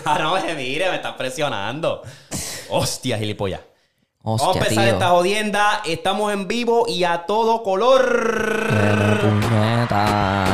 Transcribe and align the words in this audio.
Ah, 0.04 0.18
no, 0.18 0.34
me 0.34 0.54
mire, 0.54 0.88
me 0.90 0.96
estás 0.96 1.14
presionando. 1.14 2.02
Hostia, 2.70 3.18
gilipollas. 3.18 3.60
Hostia, 4.22 4.46
Vamos 4.46 4.56
a 4.56 4.58
empezar 4.60 4.84
tío. 4.84 4.92
esta 4.94 5.08
jodienda. 5.10 5.82
Estamos 5.84 6.32
en 6.32 6.46
vivo 6.48 6.84
y 6.88 7.04
a 7.04 7.26
todo 7.26 7.62
color. 7.62 8.68
Pero 8.70 9.20
puñeta. 9.20 10.48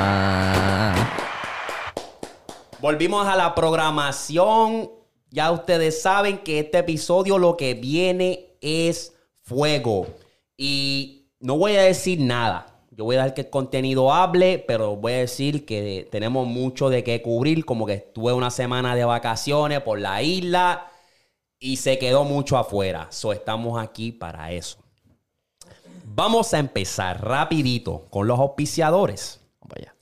Volvimos 2.80 3.26
a 3.26 3.36
la 3.36 3.54
programación. 3.54 4.90
Ya 5.30 5.50
ustedes 5.50 6.00
saben 6.00 6.38
que 6.38 6.60
este 6.60 6.78
episodio 6.78 7.36
lo 7.38 7.56
que 7.56 7.74
viene 7.74 8.56
es 8.62 9.12
fuego. 9.42 10.06
Y 10.56 11.26
no 11.40 11.58
voy 11.58 11.76
a 11.76 11.82
decir 11.82 12.20
nada. 12.20 12.77
Yo 12.98 13.04
voy 13.04 13.14
a 13.14 13.20
dejar 13.20 13.34
que 13.34 13.42
el 13.42 13.50
contenido 13.50 14.12
hable, 14.12 14.58
pero 14.58 14.96
voy 14.96 15.12
a 15.12 15.18
decir 15.18 15.64
que 15.64 16.08
tenemos 16.10 16.48
mucho 16.48 16.90
de 16.90 17.04
qué 17.04 17.22
cubrir. 17.22 17.64
Como 17.64 17.86
que 17.86 17.94
estuve 17.94 18.32
una 18.32 18.50
semana 18.50 18.96
de 18.96 19.04
vacaciones 19.04 19.82
por 19.82 20.00
la 20.00 20.20
isla 20.20 20.90
y 21.60 21.76
se 21.76 21.96
quedó 22.00 22.24
mucho 22.24 22.58
afuera. 22.58 23.06
So 23.12 23.32
estamos 23.32 23.80
aquí 23.80 24.10
para 24.10 24.50
eso. 24.50 24.78
Vamos 26.06 26.52
a 26.52 26.58
empezar 26.58 27.24
rapidito 27.24 28.08
con 28.10 28.26
los 28.26 28.36
auspiciadores. 28.40 29.42
Vaya. 29.60 29.94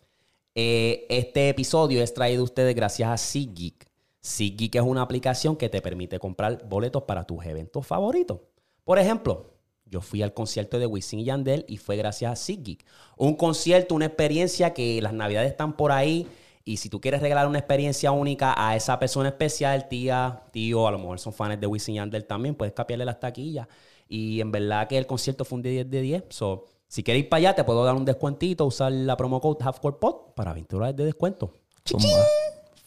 Eh, 0.54 1.04
este 1.10 1.50
episodio 1.50 2.02
es 2.02 2.14
traído 2.14 2.40
a 2.40 2.44
ustedes 2.44 2.74
gracias 2.74 3.10
a 3.10 3.18
SeatGeek. 3.18 3.86
SeatGeek 4.22 4.76
es 4.76 4.82
una 4.82 5.02
aplicación 5.02 5.56
que 5.56 5.68
te 5.68 5.82
permite 5.82 6.18
comprar 6.18 6.66
boletos 6.66 7.02
para 7.02 7.24
tus 7.24 7.44
eventos 7.44 7.86
favoritos. 7.86 8.38
Por 8.84 8.98
ejemplo, 8.98 9.55
yo 9.86 10.00
fui 10.00 10.22
al 10.22 10.34
concierto 10.34 10.78
de 10.78 10.86
Wisin 10.86 11.20
y 11.20 11.24
Yandel 11.24 11.64
y 11.68 11.76
fue 11.76 11.96
gracias 11.96 12.32
a 12.32 12.36
SeatGeek. 12.36 12.84
Un 13.16 13.34
concierto, 13.34 13.94
una 13.94 14.06
experiencia 14.06 14.74
que 14.74 15.00
las 15.00 15.12
navidades 15.12 15.50
están 15.50 15.76
por 15.76 15.92
ahí 15.92 16.26
y 16.64 16.78
si 16.78 16.88
tú 16.88 17.00
quieres 17.00 17.22
regalar 17.22 17.46
una 17.46 17.60
experiencia 17.60 18.10
única 18.10 18.52
a 18.56 18.74
esa 18.74 18.98
persona 18.98 19.28
especial, 19.28 19.88
tía, 19.88 20.42
tío, 20.50 20.88
a 20.88 20.90
lo 20.90 20.98
mejor 20.98 21.20
son 21.20 21.32
fans 21.32 21.60
de 21.60 21.66
Wisin 21.66 21.94
y 21.94 21.98
Yandel 21.98 22.24
también, 22.24 22.56
puedes 22.56 22.74
capiarle 22.74 23.04
las 23.04 23.20
taquillas. 23.20 23.68
Y 24.08 24.40
en 24.40 24.50
verdad 24.50 24.88
que 24.88 24.98
el 24.98 25.06
concierto 25.06 25.44
fue 25.44 25.56
un 25.56 25.62
de 25.62 25.70
10 25.70 25.90
de 25.90 26.00
10. 26.00 26.24
So, 26.30 26.64
si 26.88 27.04
quieres 27.04 27.22
ir 27.22 27.28
para 27.28 27.38
allá, 27.38 27.54
te 27.54 27.62
puedo 27.62 27.84
dar 27.84 27.94
un 27.94 28.04
descuentito, 28.04 28.64
usar 28.64 28.90
la 28.90 29.16
promo 29.16 29.40
code 29.40 29.64
HalfCorePod 29.64 30.34
para 30.34 30.52
20 30.52 30.74
dólares 30.74 30.96
de 30.96 31.04
descuento. 31.04 31.52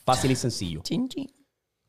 Fácil 0.05 0.31
y 0.31 0.35
sencillo. 0.35 0.81
Chin, 0.83 1.07
chin. 1.07 1.38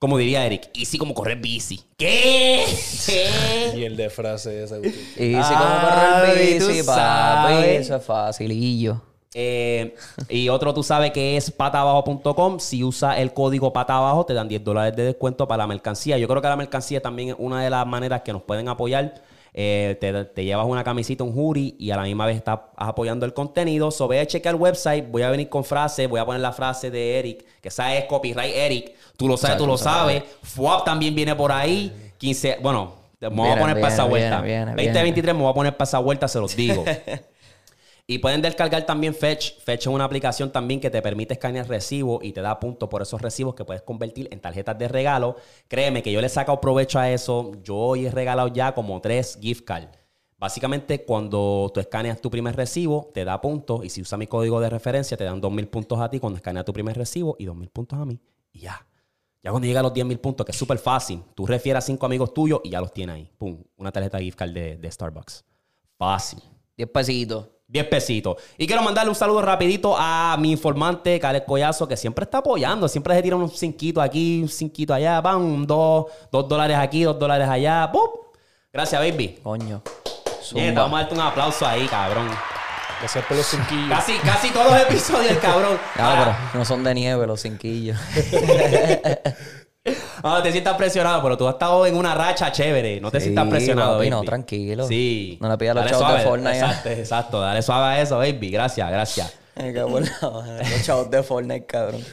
Como 0.01 0.17
diría 0.17 0.47
Eric, 0.47 0.71
easy 0.73 0.97
como 0.97 1.13
correr 1.13 1.37
bici. 1.37 1.79
¿Qué? 1.99 2.65
¿Qué? 3.05 3.79
Y 3.79 3.85
el 3.85 3.99
de 3.99 4.09
frase 4.09 4.65
esa. 4.65 4.79
Y 4.79 4.91
si 4.91 5.35
Ay, 5.37 5.43
como 5.43 5.81
correr 5.89 6.39
bici, 6.39 6.83
papi, 6.83 7.53
sabes. 7.53 7.81
eso 7.83 7.97
es 7.97 8.03
facilillo. 8.03 9.03
Eh, 9.35 9.95
y 10.31 10.49
otro 10.49 10.73
tú 10.73 10.83
sabes 10.83 11.11
que 11.11 11.37
es 11.37 11.51
patabajo.com. 11.51 12.59
Si 12.61 12.83
usas 12.83 13.19
el 13.19 13.35
código 13.35 13.75
patabajo, 13.75 14.25
te 14.25 14.33
dan 14.33 14.49
10 14.49 14.65
dólares 14.65 14.97
de 14.97 15.05
descuento 15.05 15.47
para 15.47 15.65
la 15.65 15.67
mercancía. 15.67 16.17
Yo 16.17 16.27
creo 16.27 16.41
que 16.41 16.49
la 16.49 16.57
mercancía 16.57 17.03
también 17.03 17.29
es 17.29 17.35
una 17.39 17.63
de 17.63 17.69
las 17.69 17.87
maneras 17.87 18.23
que 18.23 18.33
nos 18.33 18.41
pueden 18.43 18.69
apoyar. 18.71 19.23
Eh, 19.53 19.97
te, 20.01 20.25
te 20.25 20.45
llevas 20.45 20.67
una 20.67 20.85
camisita, 20.85 21.25
un 21.25 21.33
jury 21.33 21.77
y 21.79 21.91
a 21.91 21.97
la 21.97 22.03
misma 22.03 22.27
vez 22.27 22.37
estás 22.37 22.61
apoyando 22.77 23.27
el 23.27 23.35
contenido. 23.35 23.91
So, 23.91 24.09
ve 24.09 24.21
a 24.21 24.27
chequear 24.27 24.55
el 24.55 24.61
website. 24.61 25.11
Voy 25.11 25.23
a 25.23 25.31
venir 25.31 25.49
con 25.49 25.65
frases. 25.65 26.09
Voy 26.09 26.21
a 26.21 26.25
poner 26.25 26.41
la 26.41 26.53
frase 26.53 26.91
de 26.91 27.19
Eric, 27.19 27.45
que 27.61 27.69
esa 27.69 27.95
es 27.95 28.05
copyright 28.05 28.55
Eric. 28.55 28.95
Tú 29.17 29.29
lo 29.29 29.37
sabes, 29.37 29.57
tú 29.59 29.67
lo 29.67 29.77
sabes. 29.77 30.23
FUAP 30.43 30.85
también 30.85 31.15
viene 31.15 31.35
por 31.35 31.53
ahí. 31.53 31.93
15, 32.19 32.59
bueno, 32.63 32.95
me 33.21 33.29
voy 33.29 33.49
a 33.49 33.59
poner 33.59 33.81
para 33.81 33.93
esa 33.93 34.05
viene, 34.05 34.11
vuelta. 34.29 34.41
viene, 34.43 34.75
viene, 34.75 34.93
2023 34.93 35.35
me 35.35 35.43
voy 35.43 35.51
a 35.51 35.55
poner 35.55 35.77
para 35.77 35.89
esa 35.89 35.99
vuelta, 35.99 36.29
se 36.29 36.39
los 36.39 36.55
digo. 36.57 36.85
Y 38.11 38.19
pueden 38.19 38.43
descargar 38.43 38.85
también 38.87 39.15
Fetch. 39.15 39.61
Fetch 39.61 39.83
es 39.83 39.87
una 39.87 40.03
aplicación 40.03 40.51
también 40.51 40.81
que 40.81 40.91
te 40.91 41.01
permite 41.01 41.35
escanear 41.35 41.69
recibos 41.69 42.25
y 42.25 42.33
te 42.33 42.41
da 42.41 42.59
puntos 42.59 42.89
por 42.89 43.03
esos 43.03 43.23
recibos 43.23 43.55
que 43.55 43.65
puedes 43.65 43.83
convertir 43.83 44.27
en 44.33 44.41
tarjetas 44.41 44.77
de 44.77 44.89
regalo. 44.89 45.37
Créeme 45.69 46.03
que 46.03 46.11
yo 46.11 46.21
le 46.21 46.27
he 46.27 46.29
sacado 46.31 46.61
provecho 46.61 46.99
a 46.99 47.09
eso. 47.09 47.53
Yo 47.63 47.77
hoy 47.77 48.07
he 48.07 48.11
regalado 48.11 48.49
ya 48.49 48.75
como 48.75 49.01
tres 49.01 49.39
gift 49.41 49.65
cards. 49.65 49.97
Básicamente, 50.37 51.05
cuando 51.05 51.71
tú 51.73 51.79
escaneas 51.79 52.21
tu 52.21 52.33
primer 52.33 52.57
recibo, 52.57 53.13
te 53.15 53.25
da 53.25 53.41
puntos. 53.41 53.85
Y 53.85 53.91
si 53.91 54.03
usas 54.03 54.19
mi 54.19 54.27
código 54.27 54.61
de 54.61 54.71
referencia, 54.71 55.17
te 55.17 55.23
dan 55.23 55.41
2.000 55.41 55.71
puntos 55.71 56.01
a 56.01 56.11
ti 56.11 56.19
cuando 56.19 56.39
escaneas 56.39 56.65
tu 56.65 56.73
primer 56.73 56.97
recibo 56.97 57.37
y 57.39 57.47
2.000 57.47 57.71
puntos 57.71 57.97
a 57.97 58.05
mí. 58.05 58.19
Y 58.51 58.63
ya. 58.63 58.85
Ya 59.41 59.53
cuando 59.53 59.69
llega 59.69 59.79
a 59.79 59.85
los 59.85 59.93
10.000 59.93 60.19
puntos, 60.19 60.45
que 60.45 60.51
es 60.51 60.59
súper 60.59 60.79
fácil, 60.79 61.23
tú 61.37 61.47
refieres 61.47 61.85
a 61.85 61.87
cinco 61.87 62.07
amigos 62.07 62.35
tuyos 62.35 62.61
y 62.65 62.71
ya 62.71 62.81
los 62.81 62.93
tienes 62.93 63.15
ahí. 63.15 63.31
Pum. 63.39 63.63
Una 63.77 63.93
tarjeta 63.93 64.19
gift 64.19 64.37
card 64.37 64.51
de, 64.51 64.79
de 64.79 64.91
Starbucks. 64.91 65.45
Fácil. 65.97 66.43
10 66.77 66.91
pesitos. 66.91 67.60
10 67.71 67.87
pesitos. 67.87 68.37
Y 68.59 68.67
quiero 68.67 68.83
mandarle 68.83 69.11
un 69.11 69.15
saludo 69.15 69.43
rapidito 69.43 69.95
a 69.97 70.37
mi 70.39 70.51
informante, 70.51 71.21
Caleb 71.21 71.45
Collazo, 71.47 71.87
que 71.87 71.97
siempre 71.97 72.25
está 72.25 72.39
apoyando. 72.39 72.89
Siempre 72.89 73.15
se 73.15 73.23
tira 73.23 73.37
un 73.37 73.49
cinquito 73.49 74.01
aquí, 74.01 74.43
un 74.43 74.49
cinquito 74.49 74.93
allá. 74.93 75.21
Van, 75.21 75.67
dos, 75.67 76.07
dos 76.33 76.49
dólares 76.49 76.77
aquí, 76.77 77.05
dos 77.05 77.19
dólares 77.19 77.49
allá. 77.49 77.91
¡Pum! 77.93 78.09
Gracias, 78.73 79.01
baby. 79.01 79.39
Coño. 79.43 79.83
Bien, 80.53 80.75
vamos 80.75 80.99
a 80.99 81.03
darte 81.03 81.15
un 81.15 81.21
aplauso 81.21 81.65
ahí, 81.65 81.87
cabrón. 81.87 82.29
Gracias 82.99 83.25
por 83.25 83.37
los 83.37 83.47
cinquillos. 83.47 83.89
Casi, 83.89 84.19
casi 84.19 84.51
todos 84.51 84.73
los 84.73 84.83
episodios, 84.83 85.31
el 85.31 85.39
cabrón. 85.39 85.79
Claro, 85.95 86.37
pero 86.53 86.59
no 86.59 86.65
son 86.65 86.83
de 86.83 86.95
nieve 86.95 87.27
los 87.27 87.41
cinquillos. 87.41 87.97
No 90.23 90.43
te 90.43 90.53
sientas 90.53 90.77
presionado, 90.77 91.23
pero 91.23 91.37
tú 91.39 91.49
has 91.49 91.55
estado 91.55 91.87
en 91.87 91.97
una 91.97 92.15
racha 92.15 92.53
chévere. 92.53 93.01
No 93.01 93.11
te 93.11 93.19
Sí, 93.19 93.25
sientas 93.25 93.49
presionado, 93.49 93.97
papi, 93.99 94.11
no, 94.11 94.23
tranquilo. 94.23 94.87
Sí. 94.87 95.39
No 95.41 95.49
le 95.49 95.57
pidas 95.59 95.75
los 95.77 95.85
Dale 95.85 95.97
chavos 95.99 96.19
de. 96.19 96.25
Fortnite. 96.25 96.59
Exacto, 96.59 96.89
exacto. 96.91 97.41
Dale 97.41 97.63
suave 97.63 97.85
a 97.85 98.01
eso, 98.03 98.19
baby. 98.19 98.51
Gracias, 98.51 98.91
gracias. 98.91 99.35
Los 99.57 100.11
chavos 100.85 101.11
de 101.11 101.23
Fortnite, 101.23 101.67
cabrón. 101.67 102.05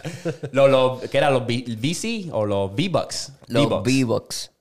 Los, 0.52 0.70
los, 0.70 1.02
¿Qué 1.10 1.18
era? 1.18 1.30
¿Los 1.30 1.44
VC 1.44 2.30
o 2.32 2.46
los 2.46 2.72
V-Bucks? 2.72 3.34
Los 3.48 3.68
V-Bucks. 3.68 4.52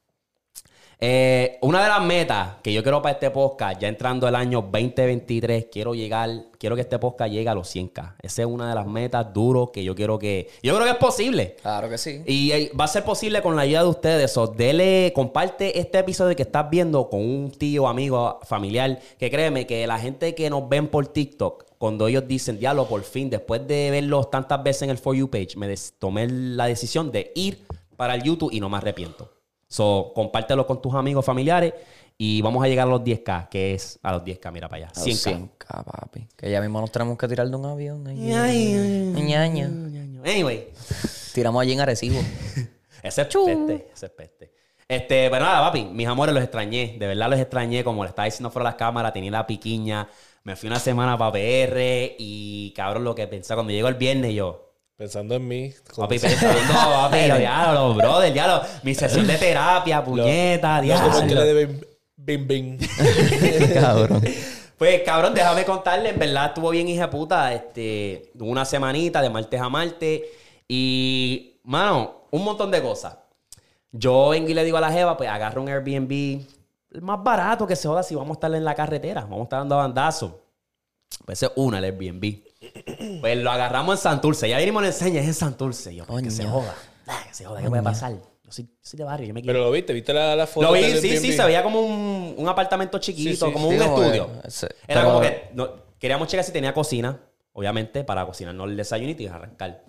Eh, 0.98 1.58
una 1.60 1.82
de 1.82 1.88
las 1.90 2.02
metas 2.02 2.54
que 2.62 2.72
yo 2.72 2.82
quiero 2.82 3.02
para 3.02 3.12
este 3.12 3.30
podcast, 3.30 3.78
ya 3.78 3.88
entrando 3.88 4.26
el 4.26 4.34
año 4.34 4.62
2023, 4.62 5.66
quiero 5.70 5.94
llegar, 5.94 6.46
quiero 6.58 6.74
que 6.74 6.80
este 6.80 6.98
podcast 6.98 7.30
llegue 7.30 7.48
a 7.50 7.54
los 7.54 7.74
100k. 7.74 8.14
Esa 8.22 8.42
es 8.42 8.48
una 8.48 8.70
de 8.70 8.74
las 8.74 8.86
metas 8.86 9.30
duros 9.30 9.70
que 9.72 9.84
yo 9.84 9.94
quiero 9.94 10.18
que. 10.18 10.48
Yo 10.62 10.74
creo 10.74 10.86
que 10.86 10.92
es 10.92 10.96
posible. 10.96 11.56
Claro 11.60 11.90
que 11.90 11.98
sí. 11.98 12.22
Y 12.26 12.50
eh, 12.52 12.72
va 12.78 12.84
a 12.84 12.88
ser 12.88 13.04
posible 13.04 13.42
con 13.42 13.56
la 13.56 13.62
ayuda 13.62 13.82
de 13.82 13.88
ustedes. 13.88 14.32
So, 14.32 14.46
dele, 14.46 15.12
comparte 15.14 15.78
este 15.78 15.98
episodio 15.98 16.34
que 16.34 16.44
estás 16.44 16.70
viendo 16.70 17.10
con 17.10 17.20
un 17.20 17.50
tío, 17.50 17.88
amigo, 17.88 18.40
familiar. 18.44 18.98
Que 19.18 19.30
créeme 19.30 19.66
que 19.66 19.86
la 19.86 19.98
gente 19.98 20.34
que 20.34 20.48
nos 20.48 20.66
ven 20.66 20.88
por 20.88 21.08
TikTok, 21.08 21.66
cuando 21.76 22.08
ellos 22.08 22.26
dicen, 22.26 22.58
diablo, 22.58 22.88
por 22.88 23.02
fin, 23.02 23.28
después 23.28 23.66
de 23.66 23.90
verlos 23.90 24.30
tantas 24.30 24.62
veces 24.62 24.82
en 24.82 24.90
el 24.90 24.98
For 24.98 25.14
You 25.14 25.28
page, 25.28 25.56
me 25.56 25.74
tomé 25.98 26.26
la 26.26 26.64
decisión 26.66 27.12
de 27.12 27.32
ir 27.34 27.66
para 27.98 28.14
el 28.14 28.22
YouTube 28.22 28.50
y 28.50 28.60
no 28.60 28.70
me 28.70 28.78
arrepiento. 28.78 29.35
So, 29.68 30.12
compártelo 30.14 30.66
con 30.66 30.80
tus 30.80 30.94
amigos, 30.94 31.24
familiares 31.24 31.74
y 32.18 32.40
vamos 32.40 32.64
a 32.64 32.68
llegar 32.68 32.86
a 32.86 32.90
los 32.90 33.02
10K, 33.02 33.48
que 33.48 33.74
es 33.74 33.98
a 34.02 34.12
los 34.12 34.22
10K, 34.22 34.52
mira 34.52 34.68
para 34.68 34.86
allá. 34.86 34.92
A 34.94 34.98
los 35.00 35.08
100K. 35.08 35.58
100K, 35.58 35.84
papi. 35.84 36.28
Que 36.36 36.50
ya 36.50 36.60
mismo 36.60 36.80
nos 36.80 36.90
tenemos 36.90 37.18
que 37.18 37.28
tirar 37.28 37.48
de 37.48 37.56
un 37.56 37.66
avión. 37.66 38.06
Ay, 38.06 38.32
Ay, 38.32 39.22
Ñaño. 39.22 39.66
Anyway, 40.24 40.68
Tiramos 41.34 41.60
allí 41.60 41.72
en 41.74 41.80
Arecibo. 41.80 42.18
Ese 43.02 43.22
es 43.22 43.28
peste, 43.28 43.90
ese 43.94 44.06
es 44.06 44.12
peste. 44.12 44.52
Este, 44.88 45.30
pero 45.30 45.44
nada, 45.44 45.60
papi, 45.60 45.84
mis 45.84 46.08
amores 46.08 46.34
los 46.34 46.42
extrañé. 46.42 46.96
De 46.98 47.06
verdad 47.06 47.28
los 47.28 47.38
extrañé, 47.38 47.84
como 47.84 48.02
le 48.02 48.08
estaba 48.08 48.24
diciendo 48.24 48.50
fuera 48.50 48.64
de 48.64 48.72
las 48.72 48.78
cámaras, 48.78 49.12
tenía 49.12 49.30
la 49.30 49.46
piquiña. 49.46 50.08
Me 50.42 50.56
fui 50.56 50.68
una 50.68 50.80
semana 50.80 51.16
para 51.18 51.32
PR 51.32 52.14
y 52.18 52.72
cabrón, 52.74 53.04
lo 53.04 53.14
que 53.14 53.28
pensaba 53.28 53.58
cuando 53.58 53.72
llegó 53.72 53.88
el 53.88 53.94
viernes 53.94 54.34
yo. 54.34 54.65
Pensando 54.96 55.34
en 55.34 55.46
mí. 55.46 55.74
Papi, 55.94 56.18
pensando, 56.18 56.58
papi, 56.72 57.18
diablo, 57.38 57.94
brother, 57.94 58.32
diablo. 58.32 58.62
Mi 58.82 58.94
sesión 58.94 59.26
de 59.26 59.36
terapia, 59.36 60.02
puñeta, 60.02 60.80
diablo. 60.80 61.44
deben 61.44 61.86
bim 62.16 62.46
bim. 62.46 62.78
cabrón. 63.74 64.22
Pues 64.78 65.02
cabrón, 65.02 65.34
déjame 65.34 65.64
contarle, 65.64 66.10
en 66.10 66.18
verdad 66.18 66.46
estuvo 66.46 66.70
bien 66.70 66.88
hija 66.88 67.02
de 67.02 67.08
puta, 67.08 67.52
este, 67.54 68.30
una 68.38 68.64
semanita 68.64 69.22
de 69.22 69.30
martes 69.30 69.60
a 69.60 69.68
martes 69.70 70.22
y, 70.68 71.60
mano, 71.62 72.26
un 72.30 72.44
montón 72.44 72.70
de 72.70 72.82
cosas. 72.82 73.16
Yo 73.90 74.34
en 74.34 74.54
le 74.54 74.64
digo 74.64 74.76
a 74.76 74.82
la 74.82 74.92
jeva, 74.92 75.16
pues 75.16 75.30
agarra 75.30 75.60
un 75.60 75.68
Airbnb, 75.68 76.42
el 76.90 77.02
más 77.02 77.22
barato 77.22 77.66
que 77.66 77.76
se 77.76 77.88
joda 77.88 78.02
si 78.02 78.14
vamos 78.14 78.30
a 78.30 78.38
estar 78.38 78.54
en 78.54 78.64
la 78.64 78.74
carretera, 78.74 79.22
vamos 79.22 79.40
a 79.40 79.42
estar 79.44 79.58
dando 79.60 79.76
bandazos. 79.76 80.32
Pues 81.24 81.42
es 81.42 81.50
una, 81.56 81.78
el 81.78 81.84
Airbnb. 81.84 82.42
Pues 83.20 83.36
lo 83.38 83.50
agarramos 83.50 83.98
en 83.98 84.02
Santurce, 84.02 84.48
ya 84.48 84.56
venimos 84.58 84.82
a 84.82 84.86
enseñar, 84.86 85.22
es 85.22 85.28
en 85.28 85.34
Santurce. 85.34 85.94
Yo, 85.94 86.04
pues, 86.06 86.22
que 86.22 86.30
se 86.30 86.44
joda, 86.46 86.74
ah, 87.06 87.24
que 87.28 87.34
se 87.34 87.44
joda, 87.44 87.62
¿qué 87.62 87.68
puede 87.68 87.82
pasar? 87.82 88.12
Yo 88.12 88.52
soy, 88.52 88.68
soy 88.80 88.98
de 88.98 89.04
barrio, 89.04 89.26
yo 89.28 89.34
me 89.34 89.42
quiero. 89.42 89.54
Pero 89.54 89.64
lo 89.64 89.72
viste, 89.72 89.92
¿viste 89.92 90.12
la, 90.12 90.36
la 90.36 90.46
foto? 90.46 90.66
Lo 90.68 90.72
vi, 90.72 90.84
sí, 90.98 91.16
sí, 91.18 91.32
se 91.32 91.44
veía 91.44 91.62
como 91.62 91.80
un, 91.80 92.34
un 92.38 92.48
apartamento 92.48 92.98
chiquito, 92.98 93.30
Sí, 93.30 93.36
sí, 93.46 93.52
como 93.52 93.70
sí, 93.70 93.76
un 93.76 93.82
estudio. 93.82 94.30
ese- 94.44 94.66
Era 94.86 95.00
pero- 95.00 95.04
como 95.06 95.20
que 95.20 95.48
no- 95.54 95.70
queríamos 95.98 96.28
checar 96.28 96.44
si 96.44 96.52
tenía 96.52 96.72
cocina, 96.72 97.18
obviamente, 97.52 98.04
para 98.04 98.24
cocinarnos 98.24 98.68
el 98.68 98.76
desayunito 98.76 99.22
y 99.22 99.26
arrancar. 99.26 99.84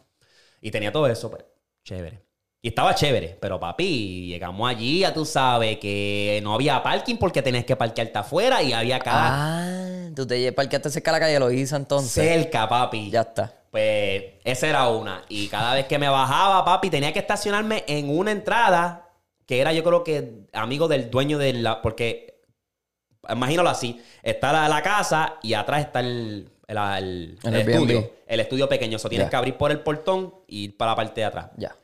Y 0.62 0.72
tenía 0.72 0.92
todo 0.92 1.08
eso, 1.08 1.30
pues, 1.30 1.44
chévere. 1.84 2.24
Y 2.62 2.70
estaba 2.70 2.96
chévere, 2.96 3.38
pero 3.40 3.60
papi, 3.60 4.26
llegamos 4.28 4.68
allí, 4.70 5.00
ya 5.00 5.14
tú 5.14 5.26
sabes 5.26 5.78
que 5.78 6.40
no 6.44 6.54
había 6.56 6.82
parking 6.82 7.16
porque 7.18 7.42
tenías 7.44 7.66
que 7.66 7.76
parquearte 7.76 8.18
afuera 8.18 8.64
y 8.64 8.74
había 8.74 9.00
cada 9.00 9.30
Ah, 9.30 10.10
tú 10.16 10.26
te 10.26 10.52
parqueaste 10.52 10.90
cerca 10.90 11.12
de 11.12 11.20
la 11.20 11.26
calle 11.26 11.40
Loíza 11.40 11.76
entonces. 11.78 12.12
cerca, 12.12 12.68
papi. 12.68 13.12
Ya 13.12 13.22
está. 13.22 13.54
Pues 13.70 14.24
esa 14.44 14.68
era 14.68 14.88
una. 14.90 15.22
Y 15.30 15.48
cada 15.50 15.76
vez 15.76 15.86
que 15.86 16.00
me 16.00 16.10
bajaba, 16.10 16.66
papi, 16.66 16.90
tenía 16.90 17.14
que 17.14 17.20
estacionarme 17.20 17.84
en 17.88 18.10
una 18.10 18.32
entrada 18.32 19.08
que 19.46 19.62
era 19.62 19.72
yo 19.72 19.84
creo 19.84 20.04
que 20.04 20.48
amigo 20.52 20.88
del 20.88 21.10
dueño 21.12 21.38
de 21.38 21.54
la... 21.54 21.82
Porque, 21.82 22.42
imagínalo 23.30 23.70
así, 23.70 24.02
está 24.24 24.52
la, 24.52 24.68
la 24.68 24.82
casa 24.82 25.36
y 25.44 25.54
atrás 25.54 25.82
está 25.86 26.00
el, 26.00 26.50
el, 26.68 26.78
el- 26.78 27.38
El 27.44 27.56
estudio. 27.70 28.12
El 28.26 28.40
estudio 28.40 28.68
pequeño. 28.68 28.98
Eso 28.98 29.10
tienes 29.10 29.30
que 29.30 29.36
abrir 29.36 29.56
por 29.56 29.72
el 29.72 29.80
portón 29.82 30.34
y 30.48 30.64
ir 30.66 30.78
para 30.78 30.92
la 30.92 30.96
parte 30.96 31.22
de 31.22 31.26
atrás. 31.26 31.48
Ya. 31.56 31.76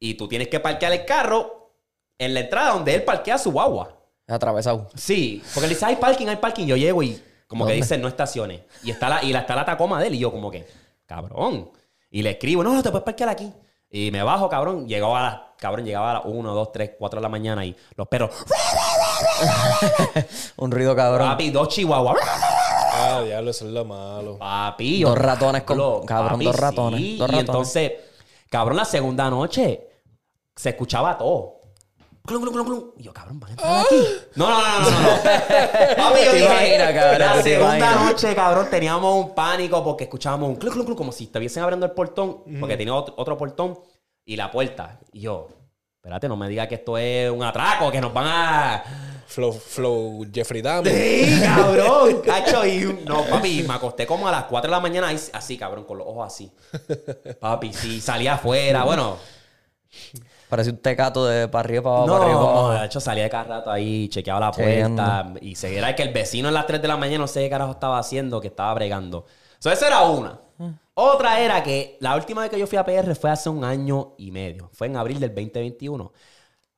Y 0.00 0.14
tú 0.14 0.28
tienes 0.28 0.48
que 0.48 0.60
parquear 0.60 0.92
el 0.92 1.04
carro 1.04 1.72
en 2.18 2.34
la 2.34 2.40
entrada 2.40 2.72
donde 2.72 2.94
él 2.94 3.02
parquea 3.04 3.38
su 3.38 3.52
guagua. 3.52 3.94
Atravesado. 4.26 4.88
Sí, 4.94 5.42
porque 5.54 5.66
él 5.66 5.70
dice, 5.74 5.86
hay 5.86 5.96
parking, 5.96 6.26
hay 6.28 6.36
parking. 6.36 6.66
Yo 6.66 6.76
llego 6.76 7.02
y 7.02 7.20
como 7.46 7.66
que 7.66 7.72
dice, 7.72 7.96
no 7.98 8.08
estaciones. 8.08 8.60
Y 8.84 8.90
está 8.90 9.08
la, 9.08 9.24
y 9.24 9.32
la, 9.32 9.40
está 9.40 9.56
la 9.56 9.64
tacoma 9.64 10.00
de 10.00 10.08
él. 10.08 10.14
Y 10.14 10.18
yo 10.18 10.30
como 10.30 10.50
que, 10.50 10.66
cabrón. 11.06 11.70
Y 12.10 12.22
le 12.22 12.30
escribo, 12.30 12.62
no, 12.62 12.72
no, 12.74 12.82
te 12.82 12.90
puedes 12.90 13.04
parquear 13.04 13.30
aquí. 13.30 13.52
Y 13.90 14.10
me 14.10 14.22
bajo, 14.22 14.48
cabrón. 14.48 14.86
Llegaba 14.86 15.18
a 15.18 15.22
las, 15.30 15.40
cabrón, 15.58 15.84
llegaba 15.86 16.10
a 16.10 16.14
las 16.14 16.22
1, 16.26 16.54
2, 16.54 16.72
3, 16.72 16.90
4 16.98 17.20
de 17.20 17.22
la 17.22 17.28
mañana 17.30 17.64
y 17.64 17.74
los 17.96 18.06
perros, 18.06 18.30
Un 20.56 20.70
ruido 20.70 20.94
cabrón. 20.94 21.28
papi, 21.28 21.50
dos 21.50 21.68
chihuahuas. 21.68 22.16
Ah, 23.00 23.22
diablo, 23.24 23.50
eso 23.50 23.66
es 23.66 23.72
lo 23.72 23.84
malo. 23.84 24.38
Papi, 24.38 25.02
Dos 25.02 25.16
ratones 25.16 25.62
con- 25.62 25.78
Lo- 25.78 26.02
cabrón, 26.04 26.40
dos 26.40 26.56
ratones, 26.56 27.00
sí. 27.00 27.16
dos 27.16 27.30
y 27.32 27.38
entonces, 27.38 27.92
cabrón, 28.50 28.76
la 28.76 28.84
segunda 28.84 29.30
noche 29.30 29.87
se 30.58 30.70
escuchaba 30.70 31.16
todo. 31.16 31.60
Clum, 32.26 32.42
clum, 32.42 32.52
clum, 32.52 32.66
clum. 32.66 32.90
Y 32.98 33.04
yo, 33.04 33.14
cabrón, 33.14 33.38
¿van 33.40 33.50
a 33.50 33.52
entrar 33.52 33.80
aquí? 33.80 33.94
No, 34.34 34.50
no, 34.50 34.60
no, 34.60 34.80
no, 34.80 34.90
no. 34.90 35.00
no. 35.00 35.22
Papi, 35.96 36.24
yo 36.24 36.32
dije, 36.32 36.44
imaginas, 36.44 36.92
cabrón, 36.92 37.18
la 37.20 37.32
te 37.34 37.42
segunda 37.42 37.94
noche, 37.94 38.34
cabrón, 38.34 38.66
teníamos 38.68 39.24
un 39.24 39.34
pánico 39.34 39.82
porque 39.82 40.04
escuchábamos 40.04 40.48
un 40.50 40.56
clum, 40.56 40.74
clum, 40.74 40.84
clum, 40.84 40.96
como 40.96 41.12
si 41.12 41.24
estuviesen 41.24 41.62
abriendo 41.62 41.86
el 41.86 41.92
portón, 41.92 42.42
porque 42.58 42.76
tenía 42.76 42.94
otro, 42.94 43.14
otro 43.16 43.38
portón 43.38 43.78
y 44.26 44.36
la 44.36 44.50
puerta. 44.50 44.98
Y 45.12 45.20
yo, 45.20 45.48
espérate, 45.96 46.28
no 46.28 46.36
me 46.36 46.48
digas 46.48 46.66
que 46.66 46.74
esto 46.74 46.98
es 46.98 47.30
un 47.30 47.42
atraco, 47.44 47.90
que 47.90 48.00
nos 48.00 48.12
van 48.12 48.26
a... 48.26 48.84
Flow, 49.28 49.52
flow, 49.52 50.26
Jeffrey 50.32 50.62
Dahmer. 50.62 50.92
Sí, 50.92 51.40
cabrón. 51.42 52.22
Cacho, 52.24 52.66
y 52.66 53.04
no, 53.06 53.24
papi, 53.24 53.62
me 53.62 53.74
acosté 53.74 54.06
como 54.06 54.26
a 54.26 54.32
las 54.32 54.44
4 54.44 54.70
de 54.70 54.74
la 54.74 54.80
mañana 54.80 55.08
así, 55.08 55.56
cabrón, 55.58 55.84
con 55.84 55.98
los 55.98 56.06
ojos 56.06 56.26
así. 56.26 56.50
Papi, 57.38 57.72
sí, 57.74 58.00
salía 58.00 58.34
afuera. 58.34 58.84
Bueno, 58.84 59.18
Parece 60.48 60.70
un 60.70 60.78
tecato 60.78 61.26
de 61.26 61.46
para 61.48 61.60
arriba 61.60 61.82
para 61.82 61.96
abajo, 61.96 62.06
no, 62.06 62.12
para 62.14 62.24
arriba 62.24 62.40
para 62.40 62.50
abajo. 62.58 62.72
de 62.80 62.86
hecho 62.86 63.00
salía 63.00 63.24
de 63.24 63.30
cada 63.30 63.44
rato 63.44 63.70
ahí, 63.70 64.08
chequeaba 64.08 64.40
la 64.40 64.50
Chequeando. 64.50 65.02
puerta 65.02 65.32
y 65.42 65.54
se 65.54 65.76
era 65.76 65.94
que 65.94 66.02
el 66.02 66.12
vecino 66.12 66.48
a 66.48 66.50
las 66.50 66.66
3 66.66 66.80
de 66.80 66.88
la 66.88 66.96
mañana 66.96 67.18
no 67.18 67.26
sé 67.26 67.40
qué 67.40 67.50
carajo 67.50 67.72
estaba 67.72 67.98
haciendo, 67.98 68.40
que 68.40 68.48
estaba 68.48 68.72
bregando. 68.74 69.26
So, 69.58 69.70
esa 69.70 69.86
era 69.88 70.02
una. 70.02 70.38
Otra 70.94 71.38
era 71.40 71.62
que 71.62 71.96
la 72.00 72.16
última 72.16 72.40
vez 72.42 72.50
que 72.50 72.58
yo 72.58 72.66
fui 72.66 72.76
a 72.78 72.84
PR 72.84 73.14
fue 73.14 73.30
hace 73.30 73.48
un 73.48 73.62
año 73.62 74.14
y 74.18 74.30
medio. 74.32 74.68
Fue 74.72 74.88
en 74.88 74.96
abril 74.96 75.20
del 75.20 75.32
2021. 75.34 76.12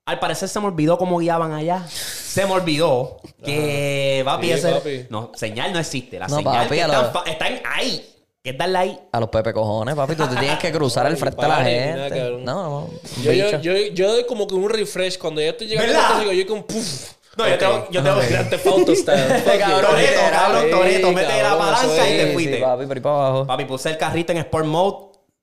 Al 0.04 0.18
parecer 0.18 0.48
se 0.48 0.60
me 0.60 0.66
olvidó 0.66 0.98
cómo 0.98 1.18
guiaban 1.18 1.52
allá. 1.52 1.86
Se 1.88 2.44
me 2.44 2.52
olvidó 2.52 3.18
que, 3.42 4.22
papi, 4.24 4.46
Sí, 4.48 4.52
ese- 4.52 4.72
papi. 4.72 5.06
No, 5.08 5.30
señal 5.34 5.72
no 5.72 5.78
existe. 5.78 6.18
La 6.18 6.26
No, 6.26 6.36
señal 6.36 6.64
papi, 6.64 6.74
que 6.74 6.82
a 6.82 6.88
lo- 6.88 6.92
están, 6.94 7.12
fa- 7.12 7.30
están 7.30 7.60
ahí. 7.64 8.06
Que 8.42 8.50
es 8.50 8.58
darle 8.58 8.78
ahí. 8.78 9.00
A 9.12 9.20
los 9.20 9.28
pepe 9.28 9.52
cojones, 9.52 9.94
papi. 9.94 10.16
Tú 10.16 10.26
te 10.26 10.36
tienes 10.36 10.58
que 10.58 10.72
cruzar 10.72 11.06
al 11.06 11.16
frente 11.16 11.42
de 11.42 11.48
la 11.48 11.56
gente. 11.64 12.30
No, 12.42 12.88
no. 12.88 12.90
Yo, 13.22 13.32
yo, 13.32 13.60
yo, 13.60 13.72
yo 13.92 14.12
doy 14.12 14.24
como 14.24 14.46
que 14.46 14.54
un 14.54 14.68
refresh. 14.70 15.18
Cuando 15.18 15.40
ya 15.42 15.48
estoy 15.48 15.66
llegando 15.66 15.92
¿Verdad? 15.92 16.04
a 16.06 16.08
casa, 16.08 16.20
digo, 16.20 16.32
yo 16.32 16.46
como 16.46 16.66
puff. 16.66 17.12
No, 17.36 17.48
yo 17.48 17.58
tengo- 17.58 17.88
yo 17.90 18.02
tengo- 18.02 18.16
Grand 18.28 18.50
Theft 18.50 18.66
Auto 18.66 18.94
style. 18.96 19.18
Fuck 19.40 19.52
you. 19.52 19.58
Cabrón, 19.60 19.90
Toreto, 19.90 20.20
cabrón, 20.32 20.70
Toreto. 20.70 21.12
Mete 21.12 21.42
la 21.42 21.58
palanca 21.58 21.84
eso 21.84 22.14
y 22.14 22.16
te 22.16 22.32
fuiste. 22.32 22.56
sí, 22.56 22.62
papi, 22.62 22.86
por 22.86 22.96
ahí 22.96 23.02
para 23.02 23.14
abajo. 23.14 23.46
Papi, 23.46 23.64
puse 23.66 23.90
el 23.90 23.98
carrito 23.98 24.32
en 24.32 24.38
Sport 24.38 24.66
Mode 24.66 24.96